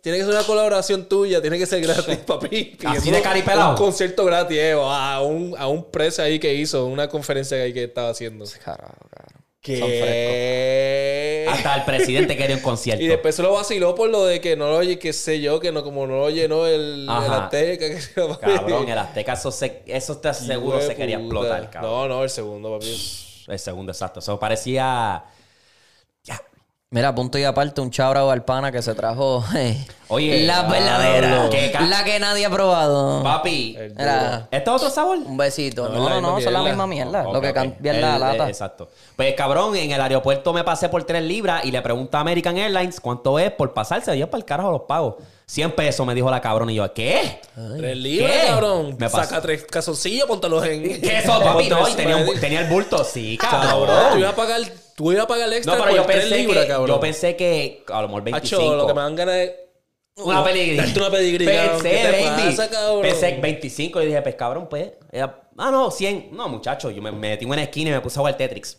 Tiene 0.01 0.17
que 0.17 0.25
ser 0.25 0.33
una 0.33 0.43
colaboración 0.43 1.07
tuya. 1.07 1.39
Tiene 1.41 1.57
que 1.57 1.65
ser 1.65 1.81
gratis, 1.81 2.17
papi. 2.25 2.77
Así 2.85 3.11
de 3.11 3.21
caripelado. 3.21 3.71
Un 3.71 3.77
concierto 3.77 4.25
gratis, 4.25 4.57
eh, 4.57 4.73
a 4.73 5.21
un, 5.21 5.55
a 5.57 5.67
un 5.67 5.89
precio 5.89 6.23
ahí 6.23 6.39
que 6.39 6.53
hizo, 6.53 6.85
una 6.85 7.07
conferencia 7.07 7.57
ahí 7.57 7.73
que 7.73 7.85
estaba 7.85 8.09
haciendo. 8.09 8.45
Carajo, 8.63 9.07
carajo. 9.09 9.39
Que... 9.61 11.45
Hasta 11.47 11.75
el 11.75 11.83
presidente 11.85 12.35
quería 12.35 12.55
un 12.55 12.63
concierto. 12.63 13.03
Y 13.05 13.07
después 13.07 13.35
se 13.35 13.43
lo 13.43 13.53
vaciló 13.53 13.93
por 13.93 14.09
lo 14.09 14.25
de 14.25 14.41
que 14.41 14.55
no 14.55 14.67
lo 14.69 14.77
oye, 14.77 14.97
que 14.97 15.13
sé 15.13 15.39
yo, 15.39 15.59
que 15.59 15.71
no, 15.71 15.83
como 15.83 16.07
no 16.07 16.17
lo 16.17 16.29
llenó 16.31 16.65
el, 16.65 17.03
el 17.03 17.09
Azteca. 17.09 17.87
Que 17.87 18.01
se. 18.01 18.13
Cabrón, 18.41 18.89
el 18.89 18.97
Azteca, 18.97 19.33
eso, 19.33 19.51
se, 19.51 19.83
eso 19.85 20.17
te 20.17 20.33
seguro 20.33 20.77
Hijo 20.77 20.87
de 20.87 20.87
se 20.87 20.95
quería 20.95 21.19
puta. 21.19 21.35
explotar, 21.35 21.69
cabrón. 21.69 21.91
No, 21.91 22.07
no, 22.07 22.23
el 22.23 22.29
segundo, 22.31 22.71
papi. 22.79 23.30
El 23.47 23.59
segundo, 23.59 23.91
exacto. 23.91 24.19
Eso 24.19 24.39
parecía. 24.39 25.23
Ya. 26.23 26.39
Mira, 26.89 27.15
punto 27.15 27.37
y 27.37 27.43
aparte, 27.45 27.79
un 27.79 27.89
chabra 27.89 28.29
al 28.29 28.43
pana 28.43 28.69
que 28.71 28.81
se 28.81 28.93
trajo. 28.93 29.43
eh, 29.55 29.87
Oye, 30.09 30.45
la 30.45 30.63
verdadera. 30.63 31.47
¿Qué 31.49 31.71
ca- 31.71 31.81
La 31.81 32.03
que 32.03 32.19
nadie 32.19 32.45
ha 32.45 32.49
probado. 32.49 33.23
Papi, 33.23 33.77
Era 33.97 34.47
¿este 34.51 34.69
es 34.69 34.75
otro 34.75 34.89
sabor? 34.89 35.17
un 35.17 35.37
besito. 35.37 35.87
No, 35.87 36.09
No, 36.09 36.09
no, 36.19 36.21
no, 36.33 36.41
son 36.41 36.51
la 36.51 36.61
misma 36.63 36.85
mierda. 36.87 37.25
Ok, 37.27 37.33
Lo 37.35 37.41
que 37.41 37.49
ok. 37.49 37.55
cambia 37.55 37.93
es 37.93 38.01
la 38.01 38.19
lata. 38.19 38.45
eh, 38.47 38.49
Exacto. 38.49 38.89
Pues 39.15 39.33
cabrón, 39.35 39.73
en 39.77 39.91
el 39.91 40.01
aeropuerto 40.01 40.51
me 40.51 40.65
pasé 40.65 40.89
por 40.89 41.03
3 41.05 41.23
libras 41.23 41.63
y 41.63 41.71
le 41.71 41.81
pregunté 41.81 42.17
a 42.17 42.19
American 42.19 42.57
Airlines 42.57 42.99
cuánto 42.99 43.39
es 43.39 43.51
por 43.51 43.73
pasarse. 43.73 44.17
Yo 44.17 44.29
para 44.29 44.39
el 44.39 44.45
carajo 44.45 44.71
los 44.71 44.81
pago. 44.81 45.17
100 45.51 45.71
pesos 45.73 46.07
me 46.07 46.15
dijo 46.15 46.31
la 46.31 46.39
cabrón 46.39 46.69
y 46.69 46.75
yo, 46.75 46.93
¿qué? 46.93 47.41
Tres 47.77 47.97
libras, 47.97 48.31
¿Qué? 48.31 48.47
cabrón. 48.47 48.95
Me 48.97 49.09
pasó. 49.09 49.17
Saca 49.29 49.41
tres 49.41 49.65
calzoncillos, 49.65 50.25
póntalos 50.25 50.65
en. 50.65 51.01
¿Qué 51.01 51.17
eso, 51.17 51.37
papi? 51.41 51.67
No, 51.67 51.89
y 51.89 51.93
tenía, 51.93 52.15
un- 52.15 52.39
tenía 52.39 52.61
el 52.61 52.67
bulto. 52.69 53.03
Sí, 53.03 53.37
Cabrón, 53.37 53.89
tú 54.13 54.19
ibas 54.19 54.31
a 54.31 54.35
pagar, 54.37 54.61
tú 54.95 55.11
ibas 55.11 55.25
a 55.25 55.27
pagar 55.27 55.51
extra 55.51 55.75
No, 55.75 55.83
pero 55.83 55.95
por 55.97 56.01
yo 56.01 56.05
tres 56.07 56.19
pensé, 56.23 56.37
libras, 56.37 56.63
que, 56.63 56.67
cabrón. 56.69 56.87
yo 56.87 56.99
pensé 57.01 57.35
que 57.35 57.83
a 57.91 58.01
lo 58.01 58.07
mejor 58.07 58.23
25. 58.23 58.61
Hacho, 58.61 58.75
lo 58.77 58.87
que 58.87 58.93
me 58.93 59.01
dan 59.01 59.15
ganas 59.17 59.35
es... 59.35 59.51
Una 60.15 60.41
pedigrí. 60.43 60.77
Darte 60.77 60.99
una 60.99 61.09
pedigrí. 61.11 61.45
Pensé, 61.45 61.89
¿Qué 61.89 61.97
te 61.97 62.11
baby. 62.29 62.41
pasa, 62.55 62.69
cabrón? 62.69 63.01
Pensé 63.01 63.37
25 63.41 64.01
y 64.01 64.05
dije, 64.05 64.21
pues 64.21 64.35
cabrón, 64.35 64.67
pues. 64.69 64.91
era- 65.11 65.41
ah, 65.57 65.69
no, 65.69 65.91
100. 65.91 66.29
No, 66.31 66.47
muchacho, 66.47 66.89
yo 66.91 67.01
me, 67.01 67.11
me 67.11 67.29
metí 67.29 67.43
en 67.43 67.51
una 67.51 67.63
esquina 67.63 67.89
y 67.89 67.93
me 67.93 67.99
puse 67.99 68.17
a 68.17 68.21
jugar 68.21 68.37
Tetris. 68.37 68.77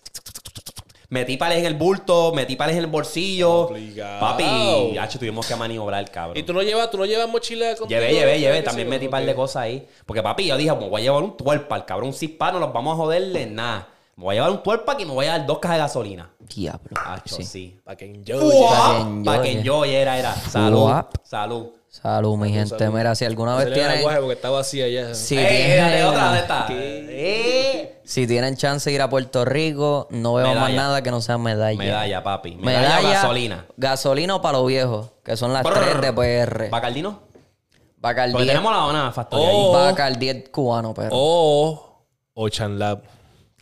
Metí 1.12 1.36
pales 1.36 1.58
en 1.58 1.66
el 1.66 1.74
bulto, 1.74 2.32
metí 2.34 2.56
pales 2.56 2.74
en 2.74 2.84
el 2.84 2.86
bolsillo. 2.86 3.66
Obligado. 3.66 4.18
Papi, 4.18 4.96
hacho, 4.96 5.18
tuvimos 5.18 5.46
que 5.46 5.54
maniobrar, 5.54 6.10
cabrón. 6.10 6.38
¿Y 6.38 6.42
tú 6.42 6.54
no 6.54 6.62
llevas, 6.62 6.90
tú 6.90 6.96
no 6.96 7.04
llevas 7.04 7.28
mochila 7.28 7.76
contigo? 7.76 8.00
Llevé, 8.00 8.14
llevé, 8.14 8.40
llevé. 8.40 8.56
¿Qué 8.60 8.62
También 8.62 8.88
metí 8.88 9.08
par 9.08 9.22
de 9.22 9.34
cosas 9.34 9.64
ahí. 9.64 9.86
Porque 10.06 10.22
papi, 10.22 10.46
yo 10.46 10.56
dije, 10.56 10.74
me 10.74 10.88
voy 10.88 11.02
a 11.02 11.04
llevar 11.04 11.22
un 11.22 11.36
tuerpa, 11.36 11.76
el 11.76 11.84
cabrón, 11.84 12.08
un 12.08 12.14
cispa, 12.14 12.50
no 12.50 12.60
los 12.60 12.72
vamos 12.72 12.94
a 12.94 12.96
joderle 12.96 13.44
nada. 13.44 13.88
Me 14.16 14.24
voy 14.24 14.32
a 14.32 14.36
llevar 14.36 14.50
un 14.52 14.62
12 14.64 14.78
pack 14.86 15.00
y 15.00 15.04
me 15.04 15.12
voy 15.12 15.26
a 15.26 15.32
dar 15.36 15.46
dos 15.46 15.58
cajas 15.58 15.76
de 15.76 15.82
gasolina. 15.82 16.30
Diablo. 16.38 16.80
Acho, 16.96 17.36
Sí. 17.36 17.44
sí. 17.44 17.80
Para 17.84 17.94
que 17.96 18.06
enjoy. 18.06 18.40
Pa' 18.70 18.96
que 19.18 19.24
Para 19.24 19.42
que 19.42 19.48
enjoye. 19.50 19.62
yo 19.64 19.84
era, 19.84 20.18
era. 20.18 20.34
Salud. 20.34 20.90
Salud. 21.22 21.66
Salud, 21.92 22.38
mi 22.38 22.50
gente. 22.50 22.88
Mira, 22.88 23.14
si 23.14 23.26
alguna 23.26 23.54
vez 23.54 23.70
tienen... 23.70 23.98
aguaje 23.98 24.18
porque 24.18 24.32
está 24.32 24.48
vacía 24.48 24.88
ya. 24.88 25.14
Si 25.14 25.36
Ey, 25.36 25.46
tienen- 25.46 25.76
dale 25.76 26.04
otra. 26.04 26.66
Eh. 26.70 28.00
Si 28.02 28.26
tienen 28.26 28.56
chance 28.56 28.88
de 28.88 28.94
ir 28.96 29.02
a 29.02 29.10
Puerto 29.10 29.44
Rico, 29.44 30.08
no 30.10 30.32
veo 30.34 30.54
más 30.54 30.72
nada 30.72 31.02
que 31.02 31.10
no 31.10 31.20
sea 31.20 31.36
medalla. 31.36 31.76
Medalla, 31.76 32.22
papi. 32.22 32.56
Medalla, 32.56 32.88
Medalla, 32.96 33.08
gasolina. 33.10 33.66
Gasolina 33.76 34.36
o 34.36 34.40
para 34.40 34.56
los 34.58 34.66
viejos, 34.66 35.10
que 35.22 35.36
son 35.36 35.52
las 35.52 35.62
tres 35.64 36.00
de 36.00 36.12
PR. 36.14 36.70
¿Bacardino? 36.70 37.20
Bacardi. 37.98 38.32
Porque 38.32 38.46
tenemos 38.46 38.72
la 38.72 38.78
dona 38.78 39.12
factoría 39.12 39.48
Oh. 39.52 39.94
es 40.20 40.48
cubano, 40.48 40.94
pero. 40.94 41.10
O 41.12 42.04
Ochan 42.34 42.78
Lab. 42.78 43.02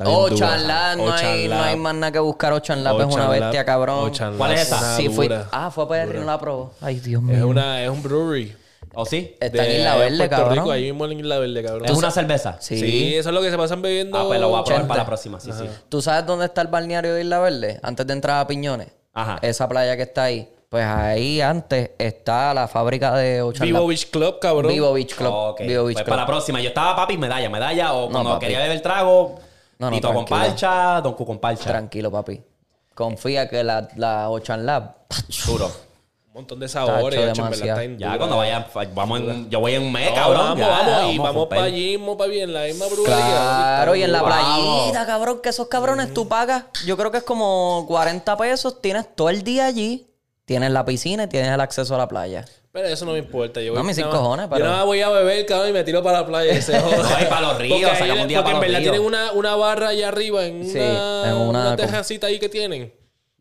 Está 0.01 0.11
bien 0.11 0.31
dura. 0.31 0.47
Ochan 0.47 0.69
Lab, 0.69 0.97
no 0.99 1.13
hay, 1.13 1.49
no 1.49 1.63
hay 1.63 1.77
más 1.77 1.95
nada 1.95 2.13
que 2.13 2.19
buscar. 2.19 2.53
Ochan 2.53 2.83
Lab 2.85 3.01
es 3.01 3.15
una 3.15 3.29
bestia, 3.29 3.65
cabrón. 3.65 4.09
Ochan 4.11 4.37
¿Cuál 4.37 4.53
es 4.53 4.63
esa? 4.63 4.79
una 4.79 4.97
Sí, 4.97 5.09
fui. 5.09 5.29
dura. 5.29 5.49
Ah, 5.53 5.71
fue 5.71 5.85
a 5.85 5.89
PR 5.89 6.17
y 6.17 6.19
no 6.21 6.25
la 6.27 6.39
probó. 6.39 6.73
Ay, 6.81 7.01
Dios 7.01 7.23
mío. 7.23 7.37
Es, 7.37 7.43
una, 7.45 7.83
es 7.83 7.91
un 7.91 8.03
brewery. 8.03 8.57
¿O 8.93 9.07
sí? 9.07 9.37
Está 9.39 9.65
en 9.65 9.71
de 9.71 9.79
Isla 9.79 9.97
Verde, 9.97 10.17
Puerto 10.17 10.37
cabrón. 10.37 10.55
Rico, 10.57 10.71
ahí 10.73 10.83
mismo 10.85 11.05
en 11.05 11.21
Isla 11.21 11.39
Verde, 11.39 11.63
cabrón. 11.63 11.85
¿Es 11.85 11.93
una 11.97 12.11
cerveza? 12.11 12.57
Sí. 12.61 12.77
Sí, 12.79 13.15
eso 13.15 13.29
es 13.29 13.35
lo 13.35 13.41
que 13.41 13.51
se 13.51 13.57
pasan 13.57 13.81
bebiendo. 13.83 14.19
Ah, 14.19 14.25
pues 14.27 14.41
lo 14.41 14.49
voy 14.49 14.61
a 14.61 14.65
probar 14.65 14.81
80. 14.81 14.89
para 14.89 15.03
la 15.03 15.07
próxima. 15.07 15.39
Sí, 15.39 15.51
sí. 15.53 15.65
¿Tú 15.89 16.03
sabes 16.03 16.27
dónde 16.27 16.47
está 16.47 16.63
el 16.63 16.69
balneario 16.69 17.15
de 17.15 17.21
Isla 17.21 17.39
Verde? 17.39 17.79
Antes 17.83 18.07
de 18.07 18.13
entrar 18.15 18.41
a 18.41 18.47
Piñones. 18.49 18.89
Ajá. 19.15 19.39
Esa 19.43 19.69
playa 19.69 19.97
que 19.97 20.03
está 20.03 20.25
ahí. 20.25 20.49
Pues 20.69 20.85
ahí 20.85 21.41
antes 21.41 21.91
está 21.99 22.55
la 22.55 22.69
fábrica 22.69 23.15
de 23.17 23.43
Ochan 23.43 23.67
Vivo 23.67 23.79
Lab. 23.81 23.89
Beach 23.89 24.11
Club, 24.11 24.39
cabrón. 24.41 24.73
Vivo 24.73 24.93
Beach 24.93 25.15
Club. 25.17 25.33
Ok, 25.33 25.61
Vivo 25.63 25.85
Beach 25.85 25.95
pues 25.97 26.05
Club. 26.05 26.09
para 26.11 26.23
la 26.23 26.27
próxima. 26.27 26.61
Yo 26.61 26.69
estaba 26.69 26.95
papi, 26.95 27.17
medalla, 27.19 27.51
medalla. 27.51 27.93
O 27.93 28.09
cuando 28.09 28.31
papi. 28.31 28.47
quería 28.47 28.61
beber 28.61 28.81
trago, 28.81 29.39
No, 29.81 29.91
no, 29.91 29.97
Tito 29.97 30.13
con 30.15 30.25
tranquilo. 30.25 30.51
parcha, 30.51 31.01
Don 31.01 31.15
Cu 31.15 31.27
con 31.27 31.39
parcha. 31.39 31.65
Tranquilo, 31.71 32.11
papi. 32.13 32.41
Confía 32.95 33.49
que 33.49 33.65
la, 33.65 33.89
la 33.97 34.29
Ochan 34.31 34.65
Lab. 34.67 34.95
Duro. 35.47 35.67
Un 36.31 36.35
montón 36.35 36.61
de 36.61 36.69
sabores. 36.69 37.19
Tacho, 37.29 37.43
en 37.45 37.51
verdad, 37.51 37.83
está 37.83 37.99
Ya 37.99 38.07
dura. 38.07 38.19
cuando 38.19 38.37
vaya, 38.37 38.67
vamos 38.95 39.21
en, 39.21 39.51
yo 39.51 39.59
voy 39.59 39.75
en 39.75 39.83
un 39.83 39.91
mes, 39.93 40.11
No, 40.11 40.15
cabrón. 40.15 40.43
vamos, 40.45 40.59
ya, 40.61 40.69
vamos. 40.69 41.13
Y 41.15 41.19
vamos 41.19 41.49
para 41.49 41.63
allí, 41.65 41.97
vamos 41.97 42.17
para 42.17 42.31
bien, 42.31 42.53
la 42.53 42.63
misma 42.67 42.87
brujería. 42.87 43.17
Claro, 43.17 43.97
y 43.97 44.03
en 44.05 44.13
la 44.13 44.23
Vamos. 44.23 44.79
playita, 44.79 45.07
cabrón, 45.07 45.41
que 45.43 45.49
esos 45.49 45.67
cabrones 45.67 46.15
tú 46.15 46.29
pagas. 46.29 46.67
Yo 46.87 46.97
creo 46.97 47.11
que 47.11 47.19
es 47.19 47.25
como 47.25 47.85
40 47.89 48.37
pesos. 48.37 48.81
Tienes 48.81 49.13
todo 49.17 49.29
el 49.29 49.43
día 49.43 49.67
allí. 49.67 50.07
Tienes 50.45 50.71
la 50.71 50.85
piscina 50.85 51.25
y 51.25 51.27
tienes 51.27 51.51
el 51.51 51.61
acceso 51.61 51.95
a 51.97 51.99
la 51.99 52.07
playa. 52.07 52.45
Pero 52.73 52.87
eso 52.89 53.05
no 53.05 53.13
me 53.13 53.19
importa. 53.19 53.61
Yo 53.61 53.73
No, 53.75 53.81
voy, 53.81 53.89
mis 53.89 53.99
nada 53.99 54.11
cojones, 54.13 54.47
Yo 54.47 54.51
pero- 54.51 54.65
nada 54.67 54.77
más 54.79 54.87
voy 54.87 55.01
a 55.01 55.09
beber, 55.09 55.45
cabrón, 55.47 55.71
y 55.71 55.73
me 55.73 55.83
tiro 55.85 56.03
para 56.05 56.21
la 56.21 56.27
playa. 56.27 56.53
Y 56.57 56.63
se 56.63 56.79
joda. 56.79 56.97
No, 56.99 57.21
y 57.21 57.25
para 57.27 57.41
los 57.41 57.59
ríos, 57.59 57.81
Porque, 57.91 58.05
ahí- 58.05 58.11
un 58.23 58.29
día 58.29 58.39
porque 58.43 58.43
para 58.43 58.51
en 58.51 58.55
los 58.55 58.61
verdad 58.61 58.79
ríos. 58.79 58.83
tienen 58.83 59.01
una, 59.01 59.33
una 59.33 59.57
barra 59.57 59.89
allá 59.89 60.09
arriba, 60.09 60.45
en 60.47 60.65
Sí, 60.65 60.79
una, 60.79 61.31
en 61.31 61.37
una 61.37 61.49
una 61.49 61.77
terracita 61.77 62.29
ahí 62.29 62.39
que 62.39 62.49
tienen. 62.49 62.93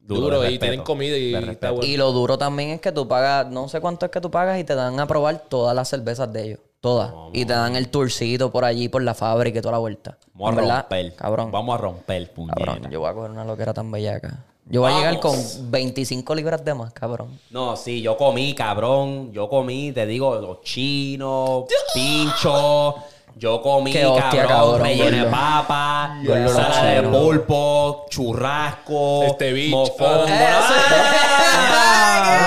Duro, 0.02 0.38
y 0.40 0.42
respeto. 0.42 0.60
tienen 0.62 0.82
comida 0.82 1.16
y 1.16 1.36
está 1.36 1.70
bueno. 1.70 1.86
Y 1.86 1.96
lo 1.96 2.12
duro 2.12 2.36
también 2.40 2.72
es 2.72 2.82
que 2.82 2.92
tú 2.92 3.08
pagas, 3.08 3.46
no 3.52 3.70
sé 3.70 3.80
cuánto 3.80 4.08
es 4.08 4.12
que 4.12 4.20
tú 4.20 4.32
pagas 4.32 4.60
y 4.60 4.64
te 4.64 4.74
dan 4.74 5.00
a 5.00 5.06
probar 5.06 5.38
todas 5.48 5.76
las 5.76 5.88
cervezas 5.88 6.34
de 6.34 6.44
ellos. 6.46 6.60
Todas. 6.82 7.12
y 7.34 7.44
te 7.46 7.52
dan 7.52 7.76
el 7.76 7.90
tourcito 7.90 8.52
por 8.54 8.64
allí, 8.64 8.88
por 8.88 9.02
la 9.04 9.14
fábrica 9.14 9.60
y 9.60 9.62
toda 9.62 9.74
la 9.74 9.78
vuelta. 9.80 10.18
Vamos 10.34 10.54
a 10.54 10.56
verdad, 10.62 10.80
romper. 10.90 11.14
Cabrón. 11.14 11.52
Vamos 11.52 11.76
a 11.76 11.78
romper, 11.78 12.28
Cabrón, 12.34 12.56
puñeta. 12.56 12.90
yo 12.90 13.02
voy 13.02 13.10
a 13.10 13.14
coger 13.14 13.32
una 13.32 13.44
loquera 13.44 13.74
tan 13.74 13.92
bellaca. 13.92 14.46
Yo 14.72 14.82
voy 14.82 14.92
a 14.94 14.98
llegar 14.98 15.20
con 15.20 15.36
25 15.72 16.36
libras 16.36 16.64
de 16.64 16.74
más, 16.76 16.94
cabrón. 16.94 17.40
No, 17.50 17.76
sí, 17.76 18.02
yo 18.02 18.16
comí, 18.18 18.54
cabrón. 18.54 19.32
Yo 19.34 19.50
comí, 19.50 19.92
te 19.92 20.06
digo, 20.06 20.36
los 20.36 20.62
chinos, 20.62 21.64
pincho. 21.94 22.96
Yo 23.36 23.62
comí, 23.62 23.92
Qué 23.94 24.06
hostia, 24.06 24.30
cabrón, 24.46 24.48
cabrón, 24.48 24.82
relleno 24.82 25.12
de 25.12 25.18
gordo. 25.24 25.32
papa, 25.32 26.20
Gordo, 26.26 26.44
los 26.44 26.52
sala 26.52 26.84
de 26.84 27.00
chinos. 27.02 27.18
pulpo, 27.18 28.06
churrasco, 28.10 29.24
Este 29.24 29.54
bicho. 29.54 29.76
mofongo. 29.78 30.26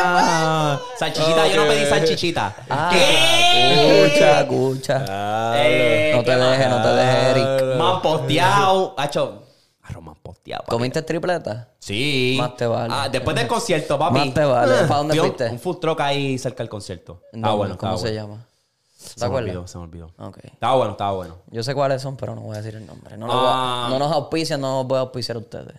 Ah. 0.04 0.78
Salchichita, 0.98 1.46
yo 1.48 1.62
no 1.62 1.68
pedí 1.68 1.86
salchichita. 1.86 2.54
¿Qué? 2.90 4.04
Escucha, 4.04 4.40
escucha. 4.42 5.04
Eh, 5.56 6.12
No 6.14 6.22
te 6.22 6.30
¿qué 6.30 6.36
más? 6.36 6.50
dejes, 6.52 6.68
no 6.70 6.82
te 6.82 6.88
dejes, 6.88 7.24
Eric. 7.36 7.76
Man 7.78 8.02
posteado. 8.02 8.94
Hacho, 8.96 9.42
papi. 10.34 10.52
¿Comiste 10.68 11.02
tripleta? 11.02 11.68
Sí. 11.78 12.36
Más 12.38 12.56
te 12.56 12.66
vale. 12.66 12.92
Ah, 12.96 13.08
después 13.08 13.36
del 13.36 13.46
concierto, 13.48 13.98
papi. 13.98 14.18
Más 14.18 14.34
te 14.34 14.44
vale. 14.44 14.72
Ah, 14.74 14.86
¿Para 14.88 14.98
dónde 14.98 15.14
a 15.18 15.22
un- 15.22 15.28
fuiste? 15.28 15.48
Un 15.50 15.58
food 15.58 15.78
truck 15.78 16.00
ahí 16.00 16.38
cerca 16.38 16.62
del 16.62 16.68
concierto. 16.68 17.22
No, 17.32 17.38
Estaba 17.38 17.54
bueno, 17.54 17.78
¿Cómo 17.78 17.96
se 17.96 18.10
bueno. 18.10 18.22
llama? 18.22 18.46
¿Te 19.02 19.20
Se 19.20 19.28
me 19.28 19.34
olvidó, 19.36 19.66
se 19.66 19.78
me 19.78 19.84
olvidó. 19.84 20.10
Estaba 20.44 20.76
bueno, 20.76 20.92
estaba 20.92 21.12
bueno. 21.12 21.36
Yo 21.48 21.62
sé 21.64 21.74
cuáles 21.74 22.00
son, 22.00 22.16
pero 22.16 22.34
no 22.36 22.42
voy 22.42 22.54
a 22.56 22.62
decir 22.62 22.76
el 22.76 22.86
nombre. 22.86 23.16
No, 23.16 23.26
nos 23.26 23.36
Ah. 23.38 23.86
no 23.90 23.98
nos 23.98 24.12
auspician, 24.12 24.60
no 24.60 24.78
nos 24.78 24.86
voy 24.86 24.98
a 24.98 25.00
auspiciar 25.00 25.36
a 25.36 25.40
ustedes. 25.40 25.74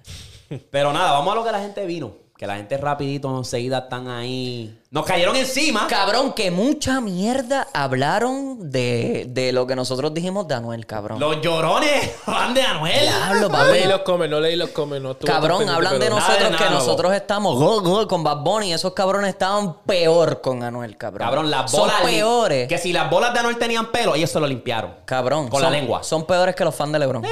Pero 0.71 0.91
nada, 0.93 1.13
vamos 1.13 1.31
a 1.31 1.35
lo 1.37 1.43
que 1.43 1.51
la 1.51 1.59
gente 1.59 1.85
vino. 1.85 2.11
Que 2.43 2.47
la 2.47 2.57
gente 2.57 2.75
rapidito, 2.75 3.37
enseguida 3.37 3.77
están 3.77 4.09
ahí. 4.09 4.77
Nos 4.91 5.05
cayeron 5.05 5.33
encima. 5.37 5.87
Cabrón, 5.87 6.33
que 6.33 6.51
mucha 6.51 6.99
mierda 6.99 7.69
hablaron 7.73 8.69
de, 8.69 9.27
de 9.29 9.53
lo 9.53 9.65
que 9.65 9.77
nosotros 9.77 10.13
dijimos 10.13 10.45
de 10.49 10.55
Anuel, 10.55 10.85
cabrón. 10.85 11.21
Los 11.21 11.39
llorones 11.39 12.11
van 12.27 12.53
de 12.53 12.61
Anuel. 12.63 12.99
Diablo, 12.99 13.39
No 13.47 13.49
papi. 13.49 13.71
leí 13.71 13.85
los 13.87 14.01
comes, 14.01 14.29
no 14.29 14.41
leí 14.41 14.57
los 14.57 14.71
comes. 14.71 15.01
No 15.01 15.11
estuve 15.11 15.31
Cabrón, 15.31 15.59
pendiente, 15.59 15.73
hablan 15.73 15.93
de 15.93 15.99
pero- 15.99 16.15
nada 16.17 16.27
nosotros 16.27 16.57
que 16.57 16.63
nada, 16.65 16.75
nosotros 16.79 17.13
estamos 17.13 17.55
go, 17.57 17.79
go, 17.81 18.07
con 18.09 18.25
Bad 18.25 18.39
Bunny 18.43 18.71
y 18.71 18.73
esos 18.73 18.91
cabrones 18.91 19.29
estaban 19.29 19.77
peor 19.85 20.41
con 20.41 20.63
Anuel, 20.63 20.97
cabrón. 20.97 21.25
Cabrón, 21.25 21.49
las 21.49 21.71
Son 21.71 21.79
bolas. 21.87 22.01
li- 22.05 22.11
peores. 22.17 22.67
Que 22.67 22.77
si 22.77 22.91
las 22.91 23.09
bolas 23.09 23.31
de 23.33 23.39
Anuel 23.39 23.57
tenían 23.57 23.89
pelo, 23.89 24.15
ellos 24.15 24.29
se 24.29 24.41
lo 24.41 24.47
limpiaron. 24.47 24.95
Cabrón. 25.05 25.47
Con 25.47 25.61
son- 25.61 25.71
la 25.71 25.79
lengua. 25.79 26.03
Son 26.03 26.25
peores 26.25 26.55
que 26.57 26.65
los 26.65 26.75
fans 26.75 26.91
de 26.91 26.99
LeBron. 26.99 27.23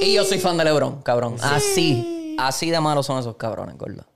Y 0.00 0.14
yo 0.14 0.24
soy 0.24 0.38
fan 0.38 0.56
de 0.56 0.64
LeBron, 0.64 1.02
cabrón. 1.02 1.36
Así. 1.42 2.34
Así 2.38 2.70
de 2.70 2.80
malos 2.80 3.04
son 3.04 3.18
esos 3.18 3.36
cabrones, 3.36 3.76
gordo. 3.76 4.06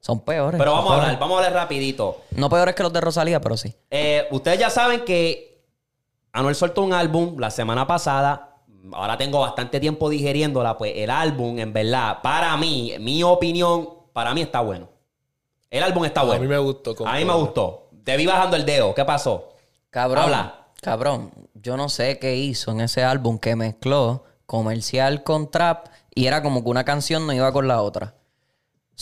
Son 0.00 0.20
peores. 0.20 0.58
Pero 0.58 0.72
vamos 0.72 0.92
a 0.92 0.94
hablar, 0.96 1.18
vamos 1.18 1.34
a 1.40 1.46
hablar 1.46 1.62
rapidito. 1.62 2.22
No 2.30 2.48
peores 2.48 2.74
que 2.74 2.82
los 2.82 2.92
de 2.92 3.00
Rosalía, 3.00 3.40
pero 3.40 3.56
sí. 3.56 3.74
Eh, 3.90 4.26
ustedes 4.30 4.58
ya 4.58 4.70
saben 4.70 5.04
que 5.04 5.62
Anuel 6.32 6.54
soltó 6.54 6.82
un 6.82 6.92
álbum 6.92 7.36
la 7.38 7.50
semana 7.50 7.86
pasada. 7.86 8.56
Ahora 8.92 9.18
tengo 9.18 9.40
bastante 9.40 9.78
tiempo 9.78 10.08
digeriéndola. 10.08 10.78
Pues 10.78 10.92
el 10.96 11.10
álbum, 11.10 11.58
en 11.58 11.72
verdad, 11.72 12.18
para 12.22 12.56
mí, 12.56 12.94
mi 12.98 13.22
opinión, 13.22 13.90
para 14.12 14.32
mí 14.32 14.40
está 14.40 14.60
bueno. 14.62 14.88
El 15.68 15.82
álbum 15.82 16.04
está 16.04 16.22
A 16.22 16.24
bueno. 16.24 16.40
mí 16.40 16.48
me 16.48 16.58
gustó. 16.58 16.94
A 17.06 17.16
mí 17.16 17.24
me 17.24 17.34
gustó. 17.34 17.90
Te 18.02 18.16
vi 18.16 18.26
bajando 18.26 18.56
el 18.56 18.64
dedo. 18.64 18.94
¿Qué 18.94 19.04
pasó? 19.04 19.50
Cabrón. 19.90 20.24
Habla. 20.24 20.66
Cabrón, 20.80 21.30
yo 21.54 21.76
no 21.76 21.90
sé 21.90 22.18
qué 22.18 22.36
hizo 22.36 22.70
en 22.70 22.80
ese 22.80 23.04
álbum 23.04 23.38
que 23.38 23.54
mezcló 23.54 24.24
comercial 24.46 25.22
con 25.22 25.50
trap 25.50 25.88
y 26.14 26.26
era 26.26 26.42
como 26.42 26.64
que 26.64 26.70
una 26.70 26.84
canción 26.84 27.26
no 27.26 27.32
iba 27.34 27.52
con 27.52 27.68
la 27.68 27.82
otra. 27.82 28.14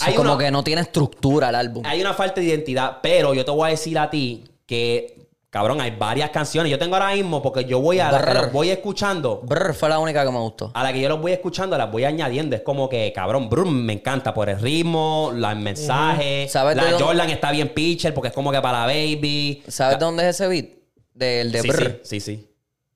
Hay 0.00 0.14
como 0.14 0.34
una- 0.34 0.44
que 0.44 0.50
no 0.50 0.62
tiene 0.64 0.80
estructura 0.82 1.48
el 1.48 1.54
álbum. 1.54 1.82
Hay 1.86 2.00
una 2.00 2.14
falta 2.14 2.40
de 2.40 2.46
identidad, 2.46 2.98
pero 3.02 3.34
yo 3.34 3.44
te 3.44 3.50
voy 3.50 3.68
a 3.68 3.70
decir 3.70 3.98
a 3.98 4.08
ti 4.10 4.44
que, 4.66 5.28
cabrón, 5.50 5.80
hay 5.80 5.90
varias 5.92 6.30
canciones. 6.30 6.70
Yo 6.70 6.78
tengo 6.78 6.94
ahora 6.96 7.14
mismo, 7.14 7.40
porque 7.42 7.64
yo 7.64 7.80
voy 7.80 7.98
a 8.00 8.10
que 8.10 8.16
Brr. 8.18 8.34
los 8.34 8.52
voy 8.52 8.70
escuchando. 8.70 9.40
Brr, 9.44 9.74
fue 9.74 9.88
la 9.88 9.98
única 9.98 10.24
que 10.24 10.30
me 10.30 10.38
gustó. 10.38 10.70
A 10.74 10.82
la 10.82 10.92
que 10.92 11.00
yo 11.00 11.08
los 11.08 11.20
voy 11.20 11.32
escuchando, 11.32 11.76
las 11.78 11.90
voy 11.90 12.04
añadiendo. 12.04 12.54
Es 12.54 12.62
como 12.62 12.88
que, 12.88 13.12
cabrón, 13.14 13.48
brum, 13.48 13.70
me 13.72 13.94
encanta 13.94 14.32
por 14.34 14.48
el 14.48 14.60
ritmo, 14.60 15.30
los 15.34 15.56
mensajes. 15.56 16.52
¿Sabes 16.52 16.76
de 16.76 16.82
La 16.82 16.90
dónde- 16.90 17.04
Jordan 17.04 17.30
está 17.30 17.50
bien 17.50 17.68
pitcher 17.70 18.12
porque 18.14 18.28
es 18.28 18.34
como 18.34 18.52
que 18.52 18.60
para 18.60 18.80
la 18.80 18.86
baby. 18.86 19.62
¿Sabes 19.68 19.98
de 19.98 20.04
dónde 20.04 20.28
es 20.28 20.36
ese 20.36 20.48
beat? 20.48 20.66
Del 21.14 21.50
de 21.50 21.62
sí, 21.62 21.68
Brr. 21.68 22.00
sí, 22.04 22.20
sí, 22.20 22.36
sí. 22.36 22.44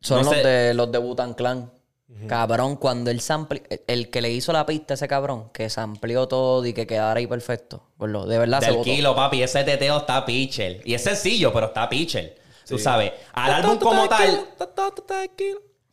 Son 0.01 0.19
No 0.19 0.25
los 0.25 0.35
sé. 0.35 0.47
de 0.47 0.75
los 0.75 0.93
de 0.93 0.99
Butan 0.99 1.35
Clan. 1.35 1.71
Cabrón, 2.29 2.77
cuando 2.77 3.11
el 3.11 3.21
sample, 3.21 3.63
el 3.87 4.09
que 4.11 4.21
le 4.23 4.31
hizo 4.31 4.53
la 4.53 4.65
pista 4.65 4.93
a 4.93 4.97
ese 4.97 5.09
cabrón, 5.09 5.51
que 5.53 5.69
sampleó 5.71 6.29
todo 6.29 6.65
y 6.65 6.73
que 6.73 6.87
quedara 6.87 7.19
ahí 7.19 7.27
perfecto. 7.27 7.83
gordo, 7.99 8.27
de 8.27 8.39
verdad 8.39 8.61
se 8.61 8.67
Del 8.67 8.75
votó. 8.77 8.85
kilo, 8.85 9.15
papi. 9.17 9.43
Ese 9.43 9.65
teteo 9.65 9.99
está 9.99 10.25
pitcher. 10.25 10.81
Y 10.85 10.95
es 10.95 11.03
sencillo, 11.03 11.53
pero 11.53 11.67
está 11.67 11.89
pitcher. 11.89 12.37
Tú 12.67 12.79
sabes. 12.79 13.13
Al 13.33 13.53
álbum 13.55 13.79
como 13.79 14.09
tal. 14.09 14.47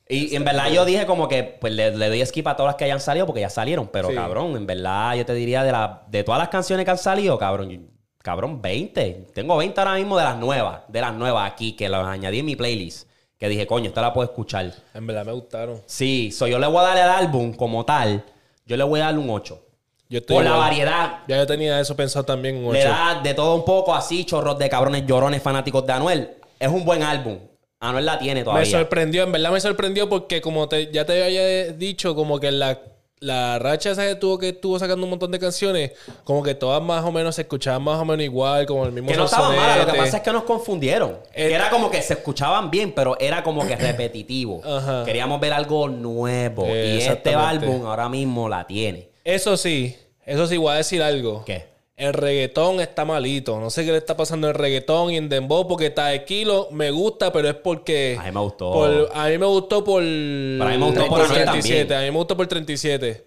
Y 0.07 0.35
en 0.35 0.43
verdad 0.43 0.69
yo 0.71 0.85
dije 0.85 1.05
como 1.05 1.27
que 1.27 1.43
pues 1.43 1.73
le, 1.73 1.95
le 1.95 2.09
doy 2.09 2.25
skip 2.25 2.47
a 2.47 2.55
todas 2.55 2.71
las 2.71 2.75
que 2.77 2.85
hayan 2.85 2.99
salido 2.99 3.25
porque 3.27 3.41
ya 3.41 3.49
salieron. 3.49 3.87
Pero 3.89 4.09
Sí. 4.09 4.15
cabrón, 4.15 4.55
en 4.55 4.65
verdad 4.65 5.15
yo 5.15 5.25
te 5.25 5.33
diría 5.33 5.63
de, 5.63 5.71
la, 5.71 6.03
de 6.07 6.23
todas 6.23 6.39
las 6.39 6.49
canciones 6.49 6.85
que 6.85 6.91
han 6.91 6.97
salido, 6.97 7.37
cabrón, 7.37 7.69
yo- 7.69 7.79
cabrón, 8.23 8.61
20. 8.61 9.27
Tengo 9.33 9.57
20 9.57 9.79
ahora 9.81 9.95
mismo 9.95 10.17
de 10.17 10.23
las 10.23 10.37
nuevas, 10.37 10.81
de 10.87 11.01
las 11.01 11.13
nuevas 11.13 11.51
aquí, 11.51 11.73
que 11.75 11.89
las 11.89 12.05
añadí 12.07 12.39
en 12.39 12.45
mi 12.45 12.55
playlist. 12.55 13.08
Que 13.39 13.47
dije, 13.49 13.65
coño, 13.65 13.87
esta 13.87 14.01
la 14.01 14.13
puedo 14.13 14.27
escuchar. 14.27 14.71
En 14.93 15.07
verdad 15.07 15.25
me 15.25 15.31
gustaron. 15.31 15.81
Sí, 15.85 16.31
so 16.31 16.45
yo 16.45 16.59
le 16.59 16.67
voy 16.67 16.79
a 16.79 16.89
dar 16.89 16.97
al 16.97 17.09
álbum 17.25 17.53
como 17.53 17.85
tal, 17.85 18.23
yo 18.65 18.75
le 18.77 18.83
voy 18.83 18.99
a 18.99 19.05
dar 19.05 19.17
un 19.17 19.29
8. 19.29 19.65
Yo 20.09 20.19
estoy 20.19 20.35
Por 20.37 20.43
la 20.45 20.55
variedad, 20.55 21.19
Ya 21.27 21.37
yo 21.37 21.45
tenía 21.47 21.79
eso 21.79 21.95
pensado 21.95 22.25
también 22.25 22.57
un 22.57 22.73
le 22.73 22.79
8. 22.79 22.89
da 22.89 23.21
de 23.21 23.33
todo 23.33 23.55
un 23.55 23.63
poco 23.63 23.93
así, 23.95 24.25
chorros 24.25 24.57
de 24.57 24.67
cabrones 24.67 25.05
llorones 25.05 25.41
fanáticos 25.41 25.85
de 25.85 25.93
Anuel. 25.93 26.29
Es 26.59 26.67
un 26.67 26.83
buen 26.83 27.01
álbum. 27.03 27.37
Anuel 27.79 28.05
la 28.05 28.19
tiene 28.19 28.41
Me 28.41 28.43
todavía. 28.43 28.65
sorprendió, 28.79 29.23
en 29.23 29.31
verdad 29.31 29.51
me 29.51 29.61
sorprendió 29.61 30.09
porque 30.09 30.41
como 30.41 30.67
te, 30.67 30.91
ya 30.91 31.05
te 31.05 31.23
había 31.23 31.71
dicho, 31.71 32.15
como 32.15 32.39
que 32.39 32.51
la, 32.51 32.77
la 33.19 33.59
racha 33.59 33.91
esa 33.91 34.07
que 34.07 34.15
tuvo 34.15 34.37
que 34.37 34.49
estuvo 34.49 34.79
sacando 34.79 35.03
un 35.03 35.09
montón 35.09 35.31
de 35.31 35.39
canciones, 35.39 35.91
como 36.23 36.41
que 36.41 36.55
todas 36.55 36.81
más 36.81 37.03
o 37.03 37.11
menos 37.11 37.35
se 37.35 37.41
escuchaban 37.41 37.81
más 37.83 37.99
o 37.99 38.05
menos 38.05 38.23
igual, 38.23 38.65
como 38.65 38.85
el 38.85 38.91
mismo 38.91 39.09
Que 39.09 39.17
no 39.17 39.25
estaba 39.25 39.49
mala, 39.49 39.85
lo 39.85 39.91
que 39.91 39.97
pasa 39.97 40.17
es 40.17 40.23
que 40.23 40.31
nos 40.31 40.43
confundieron. 40.43 41.17
Eh, 41.33 41.49
Que 41.49 41.53
era 41.53 41.69
como 41.69 41.91
que 41.91 42.01
se 42.01 42.13
escuchaban 42.13 42.71
bien, 42.71 42.93
pero 42.93 43.19
era 43.19 43.43
como 43.43 43.67
que 43.67 43.75
repetitivo. 43.75 44.61
Ajá. 44.65 45.03
Queríamos 45.05 45.39
ver 45.39 45.53
algo 45.53 45.89
nuevo. 45.89 46.65
Eh, 46.67 46.95
y 46.95 47.01
este 47.01 47.35
álbum 47.35 47.85
ahora 47.85 48.07
mismo 48.07 48.47
la 48.47 48.65
tiene. 48.65 49.09
Eso 49.23 49.57
sí, 49.57 49.95
eso 50.25 50.47
sí, 50.47 50.57
voy 50.57 50.73
a 50.73 50.77
decir 50.77 51.03
algo. 51.03 51.43
¿Qué? 51.45 51.67
El 51.99 52.13
reggaetón 52.13 52.79
está 52.79 53.03
malito. 53.03 53.59
No 53.59 53.69
sé 53.69 53.83
qué 53.83 53.91
le 53.91 53.97
está 53.97 54.15
pasando 54.15 54.47
en 54.47 54.55
el 54.55 54.59
reggaetón 54.59 55.11
y 55.11 55.17
en 55.17 55.27
Dembow 55.27 55.67
porque 55.67 55.87
está 55.87 56.07
de 56.07 56.23
kilo. 56.23 56.69
Me 56.71 56.91
gusta, 56.91 57.31
pero 57.33 57.49
es 57.49 57.55
porque. 57.55 58.15
A 58.19 58.23
mí 58.23 58.31
me 58.31 58.39
gustó. 58.39 58.71
por- 58.71 59.09
a 59.13 59.27
mí 59.27 59.37
me 59.37 59.45
gustó 59.45 59.83
por. 59.83 60.01
a 60.01 60.05
mí 60.05 60.77
me 60.77 60.77
gustó 60.77 61.07
por 61.07 61.21
Anuel 61.21 61.33
37. 61.43 61.79
también. 61.85 61.93
A 61.99 62.01
mí 62.05 62.11
me 62.11 62.17
gustó 62.17 62.37
por 62.37 62.47
37. 62.47 63.25